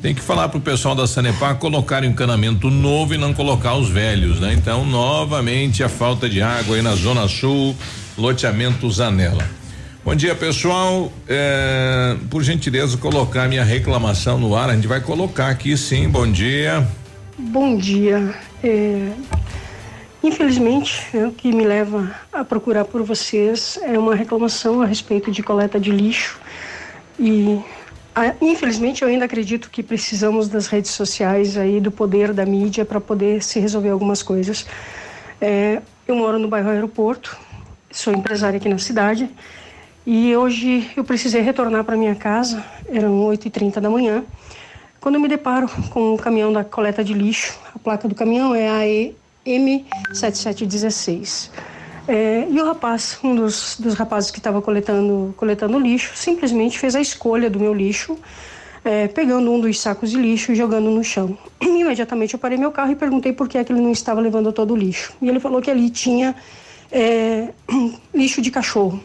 Tem 0.01 0.13
que 0.13 0.21
falar 0.21 0.49
pro 0.49 0.59
pessoal 0.59 0.93
da 0.93 1.07
Sanepar 1.07 1.55
colocar 1.55 2.03
o 2.03 2.05
encanamento 2.05 2.69
novo 2.69 3.13
e 3.15 3.17
não 3.17 3.33
colocar 3.33 3.73
os 3.75 3.89
velhos, 3.89 4.39
né? 4.39 4.53
Então, 4.53 4.85
novamente 4.85 5.83
a 5.83 5.89
falta 5.89 6.29
de 6.29 6.41
água 6.43 6.75
aí 6.75 6.81
na 6.81 6.93
Zona 6.95 7.27
Sul, 7.27 7.75
loteamento 8.15 8.89
Zanela. 8.91 9.49
Bom 10.05 10.13
dia, 10.13 10.35
pessoal. 10.35 11.11
É, 11.27 12.15
por 12.29 12.43
gentileza, 12.43 12.95
colocar 12.95 13.49
minha 13.49 13.63
reclamação 13.63 14.37
no 14.37 14.55
ar. 14.55 14.69
A 14.69 14.75
gente 14.75 14.85
vai 14.85 15.01
colocar 15.01 15.49
aqui 15.49 15.75
sim. 15.75 16.07
Bom 16.07 16.31
dia. 16.31 16.87
Bom 17.35 17.75
dia. 17.75 18.35
É, 18.63 19.09
infelizmente, 20.23 21.07
é, 21.11 21.25
o 21.25 21.31
que 21.31 21.51
me 21.51 21.65
leva 21.65 22.15
a 22.31 22.45
procurar 22.45 22.85
por 22.85 23.01
vocês 23.01 23.79
é 23.81 23.97
uma 23.97 24.13
reclamação 24.13 24.79
a 24.79 24.85
respeito 24.85 25.31
de 25.31 25.41
coleta 25.41 25.79
de 25.79 25.89
lixo. 25.89 26.39
E, 27.19 27.59
infelizmente, 28.39 29.01
eu 29.01 29.07
ainda 29.07 29.25
acredito 29.25 29.71
que 29.71 29.81
precisamos 29.81 30.47
das 30.47 30.67
redes 30.67 30.91
sociais 30.91 31.57
aí, 31.57 31.81
do 31.81 31.89
poder 31.89 32.31
da 32.31 32.45
mídia 32.45 32.85
para 32.85 33.01
poder 33.01 33.41
se 33.41 33.59
resolver 33.59 33.89
algumas 33.89 34.21
coisas. 34.21 34.67
É, 35.41 35.81
eu 36.07 36.15
moro 36.15 36.37
no 36.37 36.47
bairro 36.47 36.69
Aeroporto, 36.69 37.35
sou 37.89 38.13
empresária 38.13 38.57
aqui 38.57 38.69
na 38.69 38.77
cidade. 38.77 39.27
E 40.05 40.35
hoje 40.35 40.91
eu 40.95 41.03
precisei 41.03 41.41
retornar 41.41 41.83
para 41.83 41.97
minha 41.97 42.13
casa, 42.13 42.63
eram 42.87 43.27
8h30 43.27 43.79
da 43.79 43.89
manhã, 43.89 44.23
quando 45.01 45.15
eu 45.15 45.21
me 45.21 45.27
deparo 45.27 45.67
com 45.89 46.13
o 46.13 46.17
caminhão 46.17 46.53
da 46.53 46.63
coleta 46.63 47.03
de 47.03 47.11
lixo. 47.11 47.57
A 47.73 47.79
placa 47.79 48.07
do 48.07 48.13
caminhão 48.13 48.53
é 48.53 48.69
a 48.69 48.81
M7716. 49.43 51.49
É, 52.07 52.45
e 52.47 52.61
o 52.61 52.65
rapaz, 52.65 53.17
um 53.23 53.35
dos, 53.35 53.77
dos 53.79 53.95
rapazes 53.95 54.29
que 54.29 54.37
estava 54.37 54.61
coletando, 54.61 55.33
coletando 55.35 55.79
lixo, 55.79 56.15
simplesmente 56.15 56.77
fez 56.77 56.95
a 56.95 57.01
escolha 57.01 57.49
do 57.49 57.59
meu 57.59 57.73
lixo, 57.73 58.15
é, 58.83 59.07
pegando 59.07 59.51
um 59.51 59.59
dos 59.59 59.79
sacos 59.79 60.11
de 60.11 60.17
lixo 60.17 60.51
e 60.51 60.55
jogando 60.55 60.91
no 60.91 61.03
chão. 61.03 61.35
Imediatamente 61.59 62.35
eu 62.35 62.39
parei 62.39 62.59
meu 62.59 62.71
carro 62.71 62.91
e 62.91 62.95
perguntei 62.95 63.33
por 63.33 63.49
que, 63.49 63.57
é 63.57 63.63
que 63.63 63.73
ele 63.73 63.81
não 63.81 63.91
estava 63.91 64.21
levando 64.21 64.53
todo 64.53 64.75
o 64.75 64.77
lixo. 64.77 65.13
E 65.19 65.27
ele 65.27 65.39
falou 65.39 65.63
que 65.63 65.71
ali 65.71 65.89
tinha 65.89 66.35
é, 66.91 67.49
lixo 68.13 68.39
de 68.39 68.51
cachorro. 68.51 69.01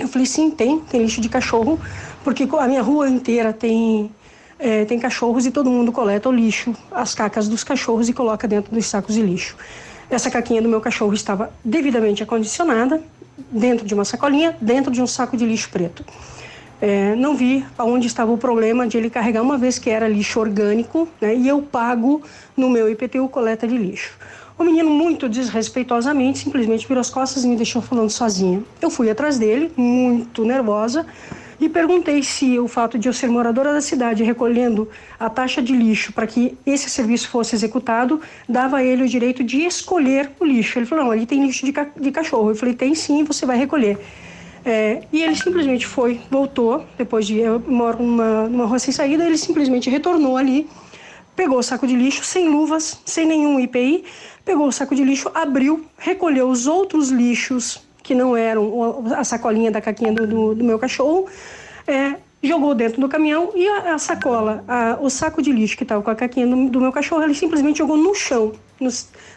Eu 0.00 0.08
falei, 0.08 0.26
sim, 0.26 0.50
tem, 0.50 0.80
tem 0.80 1.02
lixo 1.02 1.20
de 1.20 1.28
cachorro, 1.28 1.78
porque 2.24 2.48
a 2.58 2.66
minha 2.66 2.82
rua 2.82 3.08
inteira 3.08 3.52
tem, 3.52 4.10
é, 4.58 4.84
tem 4.84 4.98
cachorros 4.98 5.46
e 5.46 5.50
todo 5.50 5.70
mundo 5.70 5.92
coleta 5.92 6.28
o 6.28 6.32
lixo, 6.32 6.74
as 6.90 7.14
cacas 7.14 7.48
dos 7.48 7.64
cachorros 7.64 8.08
e 8.08 8.12
coloca 8.12 8.46
dentro 8.46 8.74
dos 8.74 8.86
sacos 8.86 9.14
de 9.14 9.22
lixo. 9.22 9.56
Essa 10.10 10.30
caquinha 10.30 10.62
do 10.62 10.68
meu 10.68 10.80
cachorro 10.80 11.12
estava 11.12 11.52
devidamente 11.64 12.22
acondicionada, 12.22 13.02
dentro 13.50 13.86
de 13.86 13.94
uma 13.94 14.04
sacolinha, 14.04 14.56
dentro 14.60 14.90
de 14.90 15.00
um 15.02 15.06
saco 15.06 15.36
de 15.36 15.44
lixo 15.44 15.70
preto. 15.70 16.04
É, 16.80 17.16
não 17.16 17.34
vi 17.34 17.64
aonde 17.76 18.06
estava 18.06 18.30
o 18.30 18.38
problema 18.38 18.86
de 18.86 18.96
ele 18.96 19.10
carregar, 19.10 19.42
uma 19.42 19.58
vez 19.58 19.78
que 19.78 19.90
era 19.90 20.08
lixo 20.08 20.38
orgânico, 20.38 21.08
né, 21.20 21.34
e 21.34 21.48
eu 21.48 21.60
pago 21.60 22.22
no 22.56 22.70
meu 22.70 22.88
IPTU 22.88 23.28
coleta 23.28 23.66
de 23.66 23.76
lixo. 23.76 24.16
O 24.58 24.64
menino, 24.64 24.90
muito 24.90 25.28
desrespeitosamente, 25.28 26.40
simplesmente 26.40 26.86
virou 26.86 27.00
as 27.00 27.08
costas 27.08 27.44
e 27.44 27.48
me 27.48 27.54
deixou 27.54 27.80
falando 27.80 28.10
sozinha. 28.10 28.60
Eu 28.82 28.90
fui 28.90 29.08
atrás 29.08 29.38
dele, 29.38 29.70
muito 29.76 30.44
nervosa, 30.44 31.06
e 31.60 31.68
perguntei 31.68 32.22
se 32.22 32.58
o 32.58 32.66
fato 32.66 32.98
de 32.98 33.08
eu 33.08 33.12
ser 33.12 33.28
moradora 33.28 33.72
da 33.72 33.80
cidade 33.80 34.24
recolhendo 34.24 34.88
a 35.18 35.30
taxa 35.30 35.62
de 35.62 35.72
lixo 35.72 36.12
para 36.12 36.26
que 36.26 36.56
esse 36.66 36.90
serviço 36.90 37.28
fosse 37.28 37.54
executado 37.54 38.20
dava 38.48 38.78
a 38.78 38.84
ele 38.84 39.04
o 39.04 39.08
direito 39.08 39.44
de 39.44 39.64
escolher 39.64 40.30
o 40.40 40.44
lixo. 40.44 40.78
Ele 40.78 40.86
falou: 40.86 41.04
não, 41.04 41.10
ali 41.12 41.24
tem 41.24 41.44
lixo 41.44 41.64
de, 41.64 41.72
ca 41.72 41.86
de 41.96 42.10
cachorro. 42.10 42.50
Eu 42.50 42.56
falei: 42.56 42.74
tem 42.74 42.94
sim, 42.94 43.24
você 43.24 43.46
vai 43.46 43.56
recolher. 43.56 43.98
É, 44.64 45.02
e 45.12 45.22
ele 45.22 45.36
simplesmente 45.36 45.86
foi, 45.86 46.20
voltou, 46.30 46.84
depois 46.96 47.26
de 47.26 47.38
eu 47.38 47.62
moro 47.66 48.02
numa, 48.02 48.48
numa 48.48 48.66
rua 48.66 48.78
sem 48.78 48.92
saída, 48.92 49.24
ele 49.24 49.38
simplesmente 49.38 49.88
retornou 49.88 50.36
ali, 50.36 50.68
pegou 51.38 51.60
o 51.60 51.62
saco 51.62 51.86
de 51.86 51.94
lixo 51.94 52.24
sem 52.24 52.48
luvas, 52.48 53.00
sem 53.04 53.24
nenhum 53.24 53.60
IPI, 53.60 54.04
pegou 54.44 54.66
o 54.66 54.72
saco 54.72 54.92
de 54.92 55.04
lixo, 55.04 55.30
abriu, 55.32 55.86
recolheu 55.96 56.48
os 56.48 56.66
outros 56.66 57.10
lixos 57.10 57.80
que 58.02 58.12
não 58.12 58.36
eram 58.36 59.04
a 59.16 59.22
sacolinha 59.22 59.70
da 59.70 59.80
caquinha 59.80 60.12
do, 60.12 60.26
do, 60.26 60.54
do 60.56 60.64
meu 60.64 60.80
cachorro, 60.80 61.28
é, 61.86 62.16
jogou 62.42 62.74
dentro 62.74 63.00
do 63.00 63.08
caminhão 63.08 63.52
e 63.54 63.68
a, 63.68 63.94
a 63.94 63.98
sacola, 63.98 64.64
a, 64.66 64.98
o 65.00 65.08
saco 65.08 65.40
de 65.40 65.52
lixo 65.52 65.76
que 65.76 65.84
estava 65.84 66.02
com 66.02 66.10
a 66.10 66.16
caquinha 66.16 66.44
do, 66.44 66.70
do, 66.70 66.80
meu 66.80 66.90
cachorro, 66.90 67.22
ele 67.22 67.34
simplesmente 67.34 67.78
jogou 67.78 67.96
no 67.96 68.16
chão. 68.16 68.52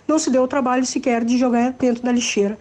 Não 0.08 0.18
se 0.18 0.32
deu 0.32 0.42
o 0.42 0.48
trabalho 0.48 0.86
sequer 0.88 1.24
de 1.24 1.38
jogar 1.38 1.74
dentro 1.74 2.02
da 2.02 2.12
lixeira. 2.12 2.58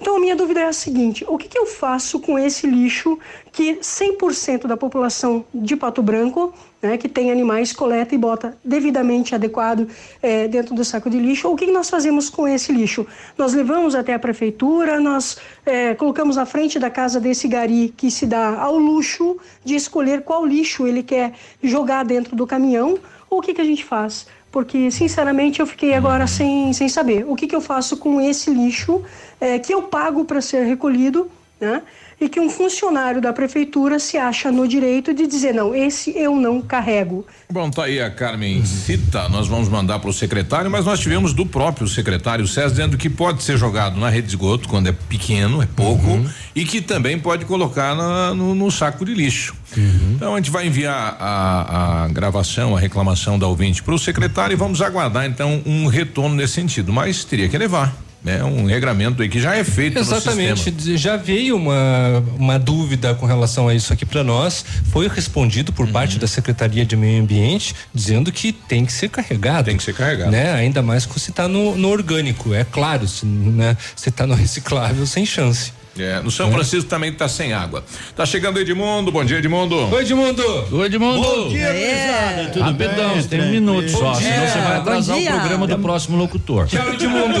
Então, 0.00 0.16
a 0.16 0.20
minha 0.20 0.34
dúvida 0.34 0.60
é 0.60 0.66
a 0.66 0.72
seguinte: 0.72 1.24
o 1.28 1.36
que, 1.36 1.46
que 1.46 1.58
eu 1.58 1.66
faço 1.66 2.18
com 2.20 2.38
esse 2.38 2.66
lixo 2.66 3.18
que 3.52 3.74
100% 3.74 4.66
da 4.66 4.76
população 4.76 5.44
de 5.52 5.76
Pato 5.76 6.02
Branco, 6.02 6.54
né, 6.80 6.96
que 6.96 7.08
tem 7.08 7.30
animais, 7.30 7.70
coleta 7.72 8.14
e 8.14 8.18
bota 8.18 8.56
devidamente 8.64 9.34
adequado 9.34 9.88
é, 10.22 10.48
dentro 10.48 10.74
do 10.74 10.84
saco 10.84 11.10
de 11.10 11.18
lixo? 11.18 11.48
O 11.48 11.56
que, 11.56 11.66
que 11.66 11.72
nós 11.72 11.90
fazemos 11.90 12.30
com 12.30 12.48
esse 12.48 12.72
lixo? 12.72 13.06
Nós 13.36 13.52
levamos 13.52 13.94
até 13.94 14.14
a 14.14 14.18
prefeitura, 14.18 14.98
nós 14.98 15.36
é, 15.66 15.94
colocamos 15.94 16.38
à 16.38 16.46
frente 16.46 16.78
da 16.78 16.88
casa 16.88 17.20
desse 17.20 17.46
gari 17.46 17.92
que 17.94 18.10
se 18.10 18.24
dá 18.24 18.58
ao 18.58 18.78
luxo 18.78 19.36
de 19.62 19.74
escolher 19.74 20.22
qual 20.22 20.46
lixo 20.46 20.86
ele 20.86 21.02
quer 21.02 21.34
jogar 21.62 22.04
dentro 22.04 22.34
do 22.34 22.46
caminhão, 22.46 22.98
ou 23.28 23.38
o 23.38 23.42
que, 23.42 23.52
que 23.52 23.60
a 23.60 23.64
gente 23.64 23.84
faz? 23.84 24.26
Porque 24.50 24.90
sinceramente 24.90 25.60
eu 25.60 25.66
fiquei 25.66 25.94
agora 25.94 26.26
sem, 26.26 26.72
sem 26.72 26.88
saber 26.88 27.24
o 27.28 27.36
que, 27.36 27.46
que 27.46 27.54
eu 27.54 27.60
faço 27.60 27.96
com 27.96 28.20
esse 28.20 28.50
lixo 28.50 29.02
é, 29.40 29.58
que 29.58 29.72
eu 29.72 29.82
pago 29.82 30.24
para 30.24 30.40
ser 30.40 30.64
recolhido, 30.64 31.30
né? 31.60 31.82
E 32.20 32.28
que 32.28 32.38
um 32.38 32.50
funcionário 32.50 33.20
da 33.20 33.32
prefeitura 33.32 33.98
se 33.98 34.18
acha 34.18 34.52
no 34.52 34.68
direito 34.68 35.14
de 35.14 35.26
dizer 35.26 35.54
não, 35.54 35.74
esse 35.74 36.16
eu 36.16 36.36
não 36.36 36.60
carrego. 36.60 37.26
Bom, 37.50 37.70
tá 37.70 37.84
aí 37.84 38.00
a 38.00 38.10
Carmen 38.10 38.64
cita, 38.66 39.26
nós 39.30 39.48
vamos 39.48 39.68
mandar 39.68 39.98
para 40.00 40.10
o 40.10 40.12
secretário, 40.12 40.70
mas 40.70 40.84
nós 40.84 41.00
tivemos 41.00 41.32
do 41.32 41.46
próprio 41.46 41.88
secretário 41.88 42.46
César 42.46 42.70
dizendo 42.70 42.98
que 42.98 43.08
pode 43.08 43.42
ser 43.42 43.56
jogado 43.56 43.98
na 43.98 44.10
rede 44.10 44.26
de 44.26 44.34
esgoto 44.34 44.68
quando 44.68 44.88
é 44.88 44.92
pequeno, 44.92 45.62
é 45.62 45.66
pouco, 45.66 46.06
uhum. 46.06 46.28
e 46.54 46.64
que 46.66 46.82
também 46.82 47.18
pode 47.18 47.46
colocar 47.46 47.94
na, 47.94 48.34
no, 48.34 48.54
no, 48.54 48.70
saco 48.70 49.04
de 49.04 49.14
lixo. 49.14 49.54
Uhum. 49.76 50.12
Então 50.16 50.34
a 50.34 50.36
gente 50.36 50.50
vai 50.50 50.66
enviar 50.66 51.16
a, 51.18 52.04
a 52.04 52.08
gravação, 52.08 52.76
a 52.76 52.80
reclamação 52.80 53.38
da 53.38 53.46
ouvinte 53.46 53.82
para 53.82 53.94
o 53.94 53.98
secretário 53.98 54.52
e 54.52 54.56
vamos 54.56 54.82
aguardar 54.82 55.24
então 55.24 55.62
um 55.64 55.86
retorno 55.86 56.34
nesse 56.34 56.54
sentido, 56.54 56.92
mas 56.92 57.24
teria 57.24 57.48
que 57.48 57.56
levar 57.56 58.09
né, 58.22 58.44
um 58.44 58.66
regramento 58.66 59.22
aí 59.22 59.28
que 59.28 59.40
já 59.40 59.54
é 59.56 59.64
feito 59.64 59.98
Exatamente, 59.98 60.96
já 60.96 61.16
veio 61.16 61.56
uma, 61.56 62.22
uma 62.36 62.58
dúvida 62.58 63.14
com 63.14 63.26
relação 63.26 63.68
a 63.68 63.74
isso 63.74 63.92
aqui 63.92 64.04
para 64.04 64.22
nós, 64.22 64.64
foi 64.90 65.08
respondido 65.08 65.72
por 65.72 65.86
uhum. 65.86 65.92
parte 65.92 66.18
da 66.18 66.26
Secretaria 66.26 66.84
de 66.84 66.96
Meio 66.96 67.22
Ambiente 67.22 67.74
dizendo 67.94 68.30
que 68.30 68.52
tem 68.52 68.84
que 68.84 68.92
ser 68.92 69.08
carregado. 69.08 69.66
Tem 69.66 69.76
que 69.76 69.82
ser 69.82 69.94
carregado. 69.94 70.30
Né? 70.30 70.52
Ainda 70.52 70.82
mais 70.82 71.04
se 71.04 71.30
está 71.30 71.48
no, 71.48 71.76
no 71.76 71.88
orgânico, 71.88 72.54
é 72.54 72.64
claro, 72.64 73.06
se, 73.08 73.24
né, 73.26 73.76
se 73.96 74.10
tá 74.10 74.26
no 74.26 74.34
reciclável, 74.34 75.06
sem 75.06 75.24
chance. 75.24 75.72
É, 75.98 76.20
no 76.20 76.30
São 76.30 76.48
é. 76.48 76.52
Francisco 76.52 76.88
também 76.88 77.10
está 77.10 77.28
sem 77.28 77.52
água. 77.52 77.84
Tá 78.14 78.24
chegando 78.24 78.58
Edmundo, 78.60 79.10
bom 79.10 79.24
dia 79.24 79.38
Edmundo. 79.38 79.76
Oi 79.92 80.02
Edmundo. 80.02 80.42
Oi 80.72 80.86
Edmundo. 80.86 81.20
Bom 81.20 81.48
dia, 81.48 81.66
é. 81.66 82.50
Tudo 82.52 82.62
Rapidão, 82.62 83.14
bem? 83.14 83.22
tem 83.24 83.40
um 83.40 83.50
minuto 83.50 83.90
só, 83.90 84.12
dia. 84.12 84.30
senão 84.30 84.46
você 84.46 84.58
vai 84.58 84.76
atrasar 84.76 85.18
o 85.18 85.24
programa 85.24 85.66
do 85.66 85.78
próximo 85.78 86.16
locutor. 86.16 86.66
Tchau 86.66 86.92
Edmundo. 86.92 87.40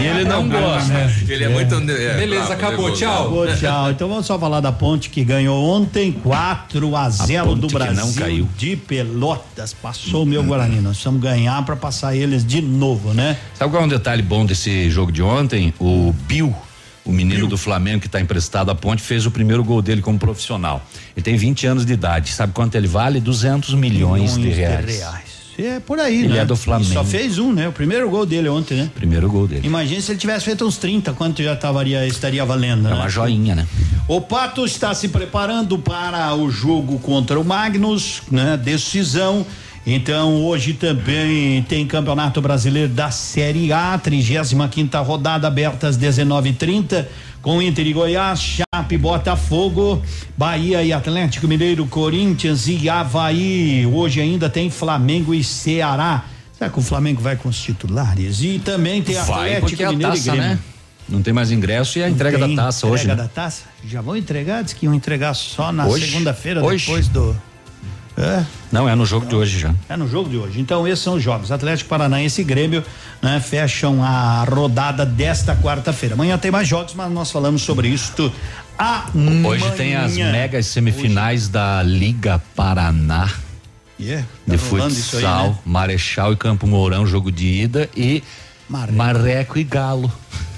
e 0.00 0.06
ele 0.06 0.24
não 0.24 0.48
gosta. 0.48 1.10
Ele 1.28 1.44
é, 1.44 1.48
muito... 1.48 1.74
É, 1.74 2.14
Beleza, 2.14 2.52
acabou, 2.52 2.92
tchau. 2.92 3.22
Acabou, 3.22 3.46
tchau. 3.56 3.90
Então 3.90 4.08
vamos 4.08 4.26
só 4.26 4.38
falar 4.38 4.60
da 4.60 4.70
ponte 4.70 5.10
que 5.10 5.24
ganhou 5.24 5.64
ontem 5.64 6.12
4 6.12 6.96
a 6.96 7.10
0 7.10 7.54
do 7.56 7.66
Brasil. 7.66 8.06
não 8.06 8.12
caiu. 8.14 8.48
De 8.56 8.76
Pelotas, 8.76 9.72
passou 9.72 10.22
o 10.22 10.26
meu 10.26 10.42
Guarani. 10.44 10.76
Nós 10.76 10.92
precisamos 10.92 11.20
ganhar 11.20 11.64
para 11.64 11.76
passar 11.76 12.14
eles 12.14 12.44
de 12.46 12.62
novo, 12.62 13.12
né? 13.12 13.36
Sabe 13.54 13.70
qual 13.70 13.82
é 13.82 13.86
um 13.86 13.88
detalhe 13.88 14.22
bom 14.22 14.46
desse 14.46 14.88
jogo 14.88 15.10
de 15.10 15.22
ontem? 15.22 15.74
O 15.80 16.14
Bill 16.26 16.54
o 17.04 17.12
menino 17.12 17.46
do 17.46 17.56
Flamengo 17.58 18.00
que 18.00 18.06
está 18.06 18.20
emprestado 18.20 18.70
à 18.70 18.74
ponte 18.74 19.02
fez 19.02 19.26
o 19.26 19.30
primeiro 19.30 19.64
gol 19.64 19.82
dele 19.82 20.00
como 20.00 20.18
profissional. 20.18 20.84
Ele 21.16 21.22
tem 21.22 21.36
20 21.36 21.66
anos 21.66 21.86
de 21.86 21.92
idade. 21.92 22.30
Sabe 22.30 22.52
quanto 22.52 22.74
ele 22.76 22.86
vale? 22.86 23.20
200 23.20 23.74
milhões, 23.74 24.36
milhões 24.36 24.54
de 24.54 24.60
reais. 24.60 24.86
De 24.86 24.92
reais. 24.92 25.32
É 25.58 25.80
por 25.80 26.00
aí, 26.00 26.20
ele 26.20 26.28
né? 26.34 26.38
é 26.38 26.44
do 26.46 26.56
Flamengo. 26.56 26.90
E 26.90 26.94
só 26.94 27.04
fez 27.04 27.38
um, 27.38 27.52
né? 27.52 27.68
O 27.68 27.72
primeiro 27.72 28.08
gol 28.08 28.24
dele 28.24 28.48
ontem, 28.48 28.74
né? 28.74 28.90
Primeiro 28.94 29.28
gol 29.28 29.46
dele. 29.46 29.66
Imagina 29.66 30.00
se 30.00 30.10
ele 30.10 30.18
tivesse 30.18 30.46
feito 30.46 30.64
uns 30.66 30.78
30, 30.78 31.12
quanto 31.12 31.42
já 31.42 31.54
tavaria, 31.54 32.06
estaria 32.06 32.44
valendo, 32.44 32.86
É 32.86 32.90
né? 32.90 32.96
uma 32.96 33.08
joinha, 33.08 33.54
né? 33.54 33.66
O 34.08 34.20
Pato 34.20 34.64
está 34.64 34.94
se 34.94 35.08
preparando 35.08 35.78
para 35.78 36.34
o 36.34 36.50
jogo 36.50 36.98
contra 37.00 37.38
o 37.38 37.44
Magnus, 37.44 38.22
né? 38.30 38.56
Decisão. 38.56 39.44
Então, 39.84 40.44
hoje 40.44 40.74
também 40.74 41.62
tem 41.64 41.84
Campeonato 41.86 42.40
Brasileiro 42.40 42.88
da 42.88 43.10
Série 43.10 43.72
A, 43.72 43.98
35 43.98 44.68
quinta 44.68 45.00
rodada 45.00 45.48
aberta 45.48 45.88
às 45.88 45.96
19:30 45.96 47.06
com 47.42 47.60
Inter 47.60 47.88
e 47.88 47.92
Goiás, 47.92 48.40
Chape, 48.40 48.96
Botafogo, 48.96 50.00
Bahia 50.38 50.84
e 50.84 50.92
Atlético 50.92 51.48
Mineiro, 51.48 51.84
Corinthians 51.86 52.68
e 52.68 52.88
Havaí. 52.88 53.84
Hoje 53.84 54.20
ainda 54.20 54.48
tem 54.48 54.70
Flamengo 54.70 55.34
e 55.34 55.42
Ceará. 55.42 56.26
Será 56.56 56.70
que 56.70 56.78
o 56.78 56.82
Flamengo 56.82 57.20
vai 57.20 57.34
com 57.34 57.48
os 57.48 57.60
titulares? 57.60 58.40
E 58.40 58.60
também 58.60 59.02
tem 59.02 59.16
vai, 59.16 59.56
Atlético 59.56 59.82
Mineiro 59.90 60.12
taça, 60.12 60.28
e 60.28 60.30
Grêmio. 60.30 60.50
Né? 60.50 60.58
Não 61.08 61.20
tem 61.20 61.34
mais 61.34 61.50
ingresso 61.50 61.98
e 61.98 62.04
a 62.04 62.08
entrega 62.08 62.38
da 62.38 62.54
taça 62.54 62.86
hoje. 62.86 63.02
Entrega 63.02 63.22
né? 63.22 63.28
da 63.28 63.28
taça? 63.28 63.64
Já 63.84 64.00
vão 64.00 64.16
entregar? 64.16 64.62
Diz 64.62 64.72
que 64.72 64.86
iam 64.86 64.94
entregar 64.94 65.34
só 65.34 65.72
na 65.72 65.90
segunda-feira 65.90 66.62
depois 66.62 67.08
do 67.08 67.36
é? 68.16 68.44
Não, 68.70 68.88
é 68.88 68.94
no 68.94 69.06
jogo 69.06 69.26
de 69.26 69.34
hoje 69.34 69.58
já. 69.58 69.74
É 69.88 69.96
no 69.96 70.08
jogo 70.08 70.28
de 70.28 70.36
hoje. 70.36 70.60
Então, 70.60 70.86
esses 70.86 71.02
são 71.02 71.14
os 71.14 71.22
jogos. 71.22 71.50
Atlético 71.50 71.88
Paranaense 71.88 72.40
e 72.40 72.44
Grêmio 72.44 72.84
né, 73.22 73.40
fecham 73.40 74.02
a 74.02 74.44
rodada 74.44 75.06
desta 75.06 75.56
quarta-feira. 75.56 76.14
Amanhã 76.14 76.36
tem 76.36 76.50
mais 76.50 76.68
jogos, 76.68 76.94
mas 76.94 77.10
nós 77.10 77.30
falamos 77.30 77.62
sobre 77.62 77.88
isso 77.88 78.32
amanhã. 78.78 79.48
Hoje 79.48 79.70
tem 79.72 79.96
as 79.96 80.16
megas 80.16 80.66
semifinais 80.66 81.42
hoje. 81.42 81.52
da 81.52 81.82
Liga 81.82 82.42
Paraná. 82.54 83.30
Yeah, 84.00 84.26
tá 84.46 84.56
de 84.56 84.58
futsal, 84.58 85.44
aí, 85.44 85.50
né? 85.50 85.58
Marechal 85.64 86.32
e 86.32 86.36
Campo 86.36 86.66
Mourão, 86.66 87.06
jogo 87.06 87.30
de 87.30 87.46
ida 87.46 87.88
e 87.96 88.22
Marreco, 88.68 88.96
Marreco 88.96 89.58
e 89.58 89.64
Galo. 89.64 90.12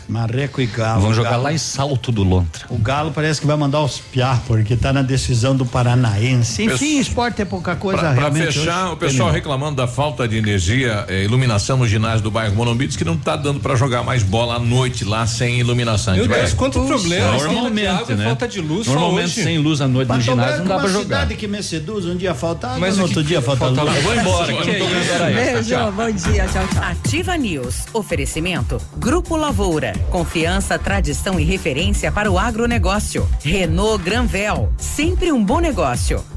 Marreco 0.08 0.60
e 0.60 0.66
Galo. 0.66 1.00
Vão 1.02 1.14
jogar 1.14 1.30
Galo. 1.30 1.42
lá 1.44 1.52
em 1.52 1.58
Salto 1.58 2.12
do 2.12 2.22
Lontra. 2.22 2.66
O 2.68 2.78
Galo 2.78 3.10
parece 3.12 3.40
que 3.40 3.46
vai 3.46 3.56
mandar 3.56 3.80
os 3.82 3.98
piar, 3.98 4.42
porque 4.46 4.76
tá 4.76 4.92
na 4.92 5.02
decisão 5.02 5.56
do 5.56 5.64
Paranaense. 5.64 6.62
Enfim, 6.64 6.98
esporte 6.98 7.42
é 7.42 7.44
pouca 7.44 7.74
coisa 7.76 8.00
pra, 8.00 8.12
realmente. 8.12 8.44
Pra 8.44 8.52
fechar, 8.52 8.92
o 8.92 8.96
pessoal 8.96 9.30
reclamando 9.30 9.76
da 9.76 9.86
falta 9.86 10.26
de 10.28 10.36
energia, 10.36 11.04
eh, 11.08 11.24
iluminação 11.24 11.76
no 11.76 11.86
ginásio 11.86 12.22
do 12.22 12.30
bairro 12.30 12.54
Morumbi, 12.54 12.86
diz 12.86 12.96
que 12.96 13.04
não 13.04 13.16
tá 13.16 13.36
dando 13.36 13.60
para 13.60 13.74
jogar 13.76 14.02
mais 14.02 14.22
bola 14.22 14.56
à 14.56 14.58
noite 14.58 15.04
lá 15.04 15.26
sem 15.26 15.58
iluminação. 15.60 16.14
Meu 16.14 16.28
Deus, 16.28 16.52
quanto 16.54 16.78
Puxa, 16.80 16.88
problema. 16.94 17.32
Normalmente, 17.32 17.86
água, 17.86 18.14
né? 18.16 18.24
Falta 18.26 18.48
de 18.48 18.60
luz, 18.60 18.86
Normalmente 18.86 19.30
sem 19.30 19.58
luz 19.58 19.80
à 19.80 19.88
noite 19.88 20.08
no 20.12 20.20
ginásio 20.20 20.58
não 20.58 20.66
dá 20.66 20.78
pra 20.78 20.88
jogar. 20.88 21.02
cidade 21.02 21.34
que 21.36 21.48
me 21.48 21.62
seduz, 21.62 22.04
um 22.04 22.16
dia 22.16 22.34
falta 22.34 22.68
água, 22.68 22.80
Mas 22.80 22.96
no 22.96 23.04
outro 23.04 23.22
dia 23.22 23.40
falta 23.40 23.66
luz. 23.66 23.96
Eu 23.96 24.02
vou 24.02 24.14
embora. 24.14 24.52
que, 24.52 24.62
que 24.62 24.70
é 24.70 24.78
isso? 24.78 25.64
Beijo, 25.64 25.92
bom 25.92 26.10
dia, 26.10 26.46
tchau, 26.46 26.66
tchau. 26.72 26.82
Ativa 26.82 27.36
News, 27.36 27.84
oferecimento, 27.92 28.80
Grupo 28.96 29.36
Lavoura. 29.36 29.93
Confiança, 30.10 30.78
tradição 30.78 31.38
e 31.38 31.44
referência 31.44 32.10
para 32.10 32.30
o 32.30 32.38
agronegócio. 32.38 33.28
Renault 33.42 34.02
Granvel, 34.02 34.72
sempre 34.78 35.32
um 35.32 35.44
bom 35.44 35.60
negócio. 35.60 36.24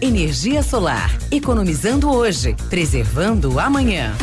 energia 0.00 0.62
solar, 0.62 1.10
economizando 1.30 2.10
hoje, 2.10 2.54
preservando 2.68 3.58
amanhã. 3.58 4.14